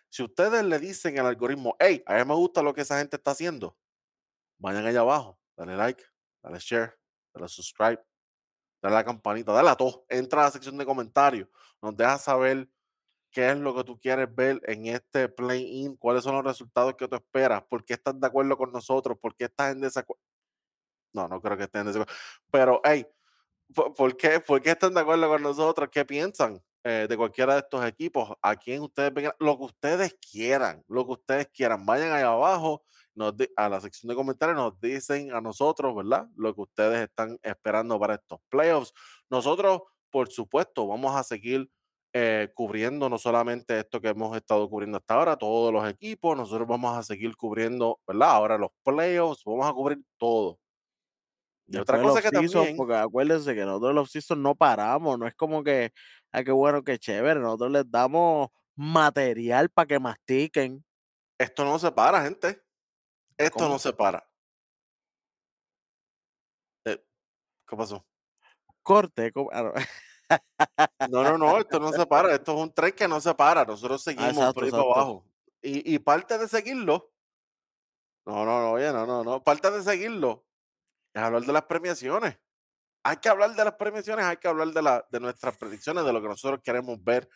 Si 0.08 0.22
ustedes 0.22 0.64
le 0.64 0.78
dicen 0.78 1.18
al 1.18 1.26
algoritmo, 1.26 1.74
hey, 1.80 2.04
a 2.06 2.14
mí 2.14 2.24
me 2.24 2.34
gusta 2.34 2.62
lo 2.62 2.72
que 2.72 2.82
esa 2.82 2.98
gente 2.98 3.16
está 3.16 3.32
haciendo, 3.32 3.76
vayan 4.58 4.86
allá 4.86 5.00
abajo, 5.00 5.40
dale 5.56 5.76
like, 5.76 6.04
dale 6.42 6.58
share, 6.60 6.96
dale 7.34 7.48
subscribe, 7.48 8.00
dale 8.80 8.94
a 8.94 8.98
la 8.98 9.04
campanita, 9.04 9.52
dale 9.52 9.70
a 9.70 9.74
todo. 9.74 10.04
Entra 10.08 10.42
a 10.42 10.44
la 10.44 10.50
sección 10.52 10.78
de 10.78 10.84
comentarios, 10.84 11.48
nos 11.80 11.96
deja 11.96 12.18
saber 12.18 12.68
qué 13.32 13.50
es 13.50 13.56
lo 13.56 13.74
que 13.74 13.82
tú 13.82 13.98
quieres 13.98 14.32
ver 14.32 14.60
en 14.66 14.86
este 14.86 15.28
play-in, 15.28 15.96
cuáles 15.96 16.22
son 16.22 16.36
los 16.36 16.44
resultados 16.44 16.94
que 16.94 17.08
tú 17.08 17.16
esperas, 17.16 17.64
por 17.64 17.84
qué 17.84 17.94
estás 17.94 18.20
de 18.20 18.26
acuerdo 18.26 18.56
con 18.56 18.70
nosotros, 18.70 19.18
por 19.18 19.34
qué 19.34 19.46
estás 19.46 19.72
en 19.72 19.80
desacuerdo. 19.80 20.22
No, 21.12 21.26
no 21.26 21.40
creo 21.40 21.56
que 21.56 21.64
estén 21.64 21.80
en 21.80 21.86
desacuerdo. 21.88 22.14
Pero, 22.50 22.80
hey, 22.84 23.04
¿por, 23.74 24.16
qué, 24.16 24.40
¿por 24.40 24.60
qué 24.62 24.70
están 24.70 24.94
de 24.94 25.00
acuerdo 25.00 25.28
con 25.28 25.42
nosotros? 25.42 25.88
¿Qué 25.90 26.04
piensan 26.04 26.60
eh, 26.84 27.06
de 27.08 27.16
cualquiera 27.16 27.54
de 27.54 27.60
estos 27.60 27.84
equipos? 27.86 28.32
¿A 28.42 28.56
quién 28.56 28.82
ustedes 28.82 29.12
vengan? 29.14 29.34
Lo 29.38 29.56
que 29.58 29.64
ustedes 29.64 30.14
quieran, 30.30 30.82
lo 30.88 31.04
que 31.06 31.12
ustedes 31.12 31.48
quieran. 31.48 31.84
Vayan 31.86 32.12
ahí 32.12 32.22
abajo 32.22 32.84
nos 33.14 33.36
di- 33.36 33.48
a 33.56 33.68
la 33.68 33.80
sección 33.80 34.08
de 34.08 34.14
comentarios, 34.14 34.56
nos 34.56 34.80
dicen 34.80 35.32
a 35.34 35.40
nosotros, 35.40 35.94
¿verdad? 35.94 36.28
Lo 36.36 36.54
que 36.54 36.62
ustedes 36.62 37.02
están 37.08 37.38
esperando 37.42 37.98
para 38.00 38.14
estos 38.14 38.40
playoffs. 38.48 38.92
Nosotros, 39.30 39.82
por 40.10 40.28
supuesto, 40.30 40.86
vamos 40.86 41.14
a 41.14 41.22
seguir 41.22 41.70
eh, 42.14 42.50
cubriendo 42.54 43.08
no 43.08 43.18
solamente 43.18 43.78
esto 43.78 44.00
que 44.00 44.08
hemos 44.08 44.36
estado 44.36 44.68
cubriendo 44.68 44.98
hasta 44.98 45.14
ahora, 45.14 45.36
todos 45.36 45.72
los 45.72 45.88
equipos, 45.88 46.36
nosotros 46.36 46.68
vamos 46.68 46.96
a 46.96 47.02
seguir 47.02 47.36
cubriendo, 47.36 48.00
¿verdad? 48.06 48.30
Ahora 48.30 48.58
los 48.58 48.70
playoffs, 48.84 49.42
vamos 49.44 49.66
a 49.66 49.72
cubrir 49.72 49.98
todo. 50.18 50.58
Y 51.72 51.78
otra 51.78 52.02
cosa 52.02 52.20
que 52.20 52.30
también, 52.30 52.76
porque 52.76 52.94
acuérdense 52.94 53.54
que 53.54 53.64
nosotros 53.64 53.92
el 53.92 53.98
off-season 53.98 54.42
no 54.42 54.54
paramos, 54.54 55.18
no 55.18 55.26
es 55.26 55.34
como 55.34 55.64
que, 55.64 55.90
ay, 56.30 56.44
qué 56.44 56.52
bueno, 56.52 56.84
qué 56.84 56.98
chévere, 56.98 57.40
nosotros 57.40 57.70
les 57.70 57.90
damos 57.90 58.50
material 58.76 59.70
para 59.70 59.86
que 59.86 59.98
mastiquen. 59.98 60.84
esto 61.38 61.64
no 61.64 61.78
se 61.78 61.90
para, 61.90 62.22
gente. 62.22 62.62
Esto 63.38 63.60
¿Cómo? 63.60 63.70
no 63.70 63.78
se 63.78 63.90
para. 63.94 64.28
Eh, 66.84 67.02
¿Qué 67.66 67.76
pasó? 67.76 68.06
Corte, 68.82 69.32
ah, 69.52 69.72
no. 71.08 71.22
No, 71.22 71.38
no, 71.38 71.58
esto 71.58 71.80
no 71.80 71.90
se 71.92 72.04
para. 72.04 72.34
Esto 72.34 72.52
es 72.52 72.58
un 72.58 72.72
tren 72.72 72.92
que 72.92 73.08
no 73.08 73.18
se 73.18 73.34
para. 73.34 73.64
Nosotros 73.64 74.02
seguimos 74.02 74.26
Ah, 74.26 74.30
exacto, 74.30 74.54
por 74.54 74.64
ahí 74.64 74.70
para 74.70 74.82
abajo. 74.82 75.24
Y, 75.62 75.94
y 75.94 75.98
parte 75.98 76.36
de 76.36 76.48
seguirlo, 76.48 77.12
no, 78.26 78.44
no, 78.44 78.60
no, 78.60 78.72
oye, 78.72 78.92
no, 78.92 79.06
no, 79.06 79.24
no. 79.24 79.42
Parte 79.42 79.70
de 79.70 79.82
seguirlo 79.82 80.44
es 81.14 81.22
hablar 81.22 81.42
de 81.42 81.52
las 81.52 81.64
premiaciones. 81.64 82.38
Hay 83.04 83.16
que 83.16 83.28
hablar 83.28 83.54
de 83.54 83.64
las 83.64 83.74
premiaciones, 83.74 84.24
hay 84.24 84.36
que 84.36 84.48
hablar 84.48 84.68
de, 84.68 84.82
la, 84.82 85.04
de 85.10 85.20
nuestras 85.20 85.56
predicciones, 85.56 86.04
de 86.04 86.12
lo 86.12 86.22
que 86.22 86.28
nosotros 86.28 86.60
queremos 86.62 87.02
ver 87.02 87.28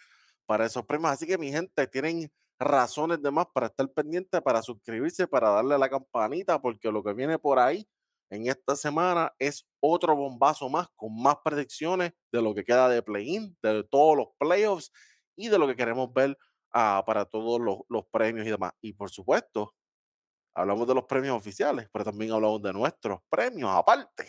para 0.47 0.65
esos 0.65 0.85
premios. 0.87 1.13
Así 1.13 1.27
que 1.27 1.39
mi 1.39 1.51
gente, 1.51 1.87
tienen 1.89 2.31
razones 2.59 3.21
de 3.21 3.31
más 3.31 3.47
para 3.53 3.67
estar 3.67 3.89
pendientes, 3.93 4.41
para 4.43 4.63
suscribirse, 4.63 5.27
para 5.27 5.51
darle 5.51 5.75
a 5.75 5.79
la 5.79 5.91
campanita, 5.91 6.61
porque 6.61 6.91
lo 6.91 7.03
que 7.03 7.13
viene 7.13 7.39
por 7.39 7.59
ahí 7.59 7.87
en 8.31 8.49
esta 8.49 8.75
semana 8.75 9.33
es 9.39 9.67
otro 9.81 10.17
bombazo 10.17 10.69
más, 10.69 10.89
con 10.97 11.21
más 11.21 11.37
predicciones 11.45 12.13
de 12.33 12.43
lo 12.43 12.55
que 12.55 12.65
queda 12.65 12.89
de 12.89 13.03
play-in, 13.03 13.57
de 13.63 13.85
todos 13.85 14.17
los 14.17 14.29
playoffs 14.39 14.91
y 15.37 15.49
de 15.49 15.59
lo 15.59 15.67
que 15.67 15.77
queremos 15.77 16.13
ver 16.13 16.37
ah, 16.73 17.03
para 17.07 17.25
todos 17.25 17.61
los, 17.61 17.79
los 17.89 18.07
premios 18.07 18.47
y 18.47 18.51
demás. 18.51 18.73
Y 18.81 18.95
por 18.95 19.11
supuesto, 19.11 19.75
hablamos 20.57 20.89
de 20.89 20.95
los 20.95 21.05
premios 21.05 21.37
oficiales, 21.37 21.89
pero 21.93 22.05
también 22.05 22.33
hablamos 22.33 22.63
de 22.63 22.73
nuestros 22.73 23.21
premios 23.29 23.71
aparte 23.71 24.27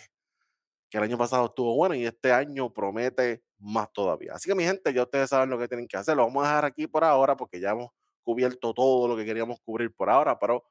que 0.90 0.98
el 0.98 1.04
año 1.04 1.18
pasado 1.18 1.46
estuvo 1.46 1.76
bueno 1.76 1.96
y 1.96 2.06
este 2.06 2.32
año 2.32 2.72
promete 2.72 3.44
más 3.60 3.92
todavía. 3.92 4.34
Así 4.34 4.50
que 4.50 4.56
mi 4.56 4.64
gente, 4.64 4.94
ya 4.94 5.04
ustedes 5.04 5.30
saben 5.30 5.50
lo 5.50 5.58
que 5.58 5.68
tienen 5.68 5.88
que 5.88 5.98
hacer. 5.98 6.16
Lo 6.16 6.26
vamos 6.26 6.46
a 6.46 6.48
dejar 6.48 6.66
aquí 6.66 6.88
por 6.88 7.04
ahora 7.04 7.36
porque 7.36 7.60
ya 7.60 7.72
hemos 7.72 7.92
cubierto 8.24 8.74
todo 8.74 9.08
lo 9.08 9.18
que 9.18 9.26
queríamos 9.26 9.60
cubrir 9.62 9.94
por 9.94 10.10
ahora, 10.10 10.38
pero 10.40 10.66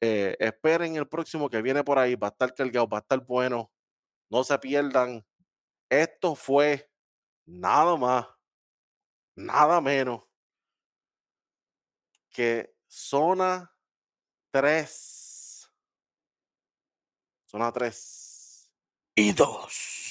eh, 0.00 0.36
esperen 0.38 0.96
el 0.96 1.08
próximo 1.08 1.48
que 1.48 1.62
viene 1.62 1.84
por 1.84 1.98
ahí, 1.98 2.14
va 2.16 2.28
a 2.28 2.30
estar 2.30 2.54
cargado, 2.54 2.88
va 2.88 2.98
a 2.98 3.00
estar 3.00 3.24
bueno. 3.24 3.70
No 4.30 4.42
se 4.42 4.58
pierdan. 4.58 5.24
Esto 5.88 6.34
fue 6.34 6.90
nada 7.46 7.96
más, 7.96 8.26
nada 9.36 9.80
menos 9.80 10.22
que 12.30 12.74
Zona 12.88 13.73
3. 14.54 15.68
Zona 17.50 17.72
3. 17.72 18.70
Y 19.16 19.32
dos. 19.32 20.03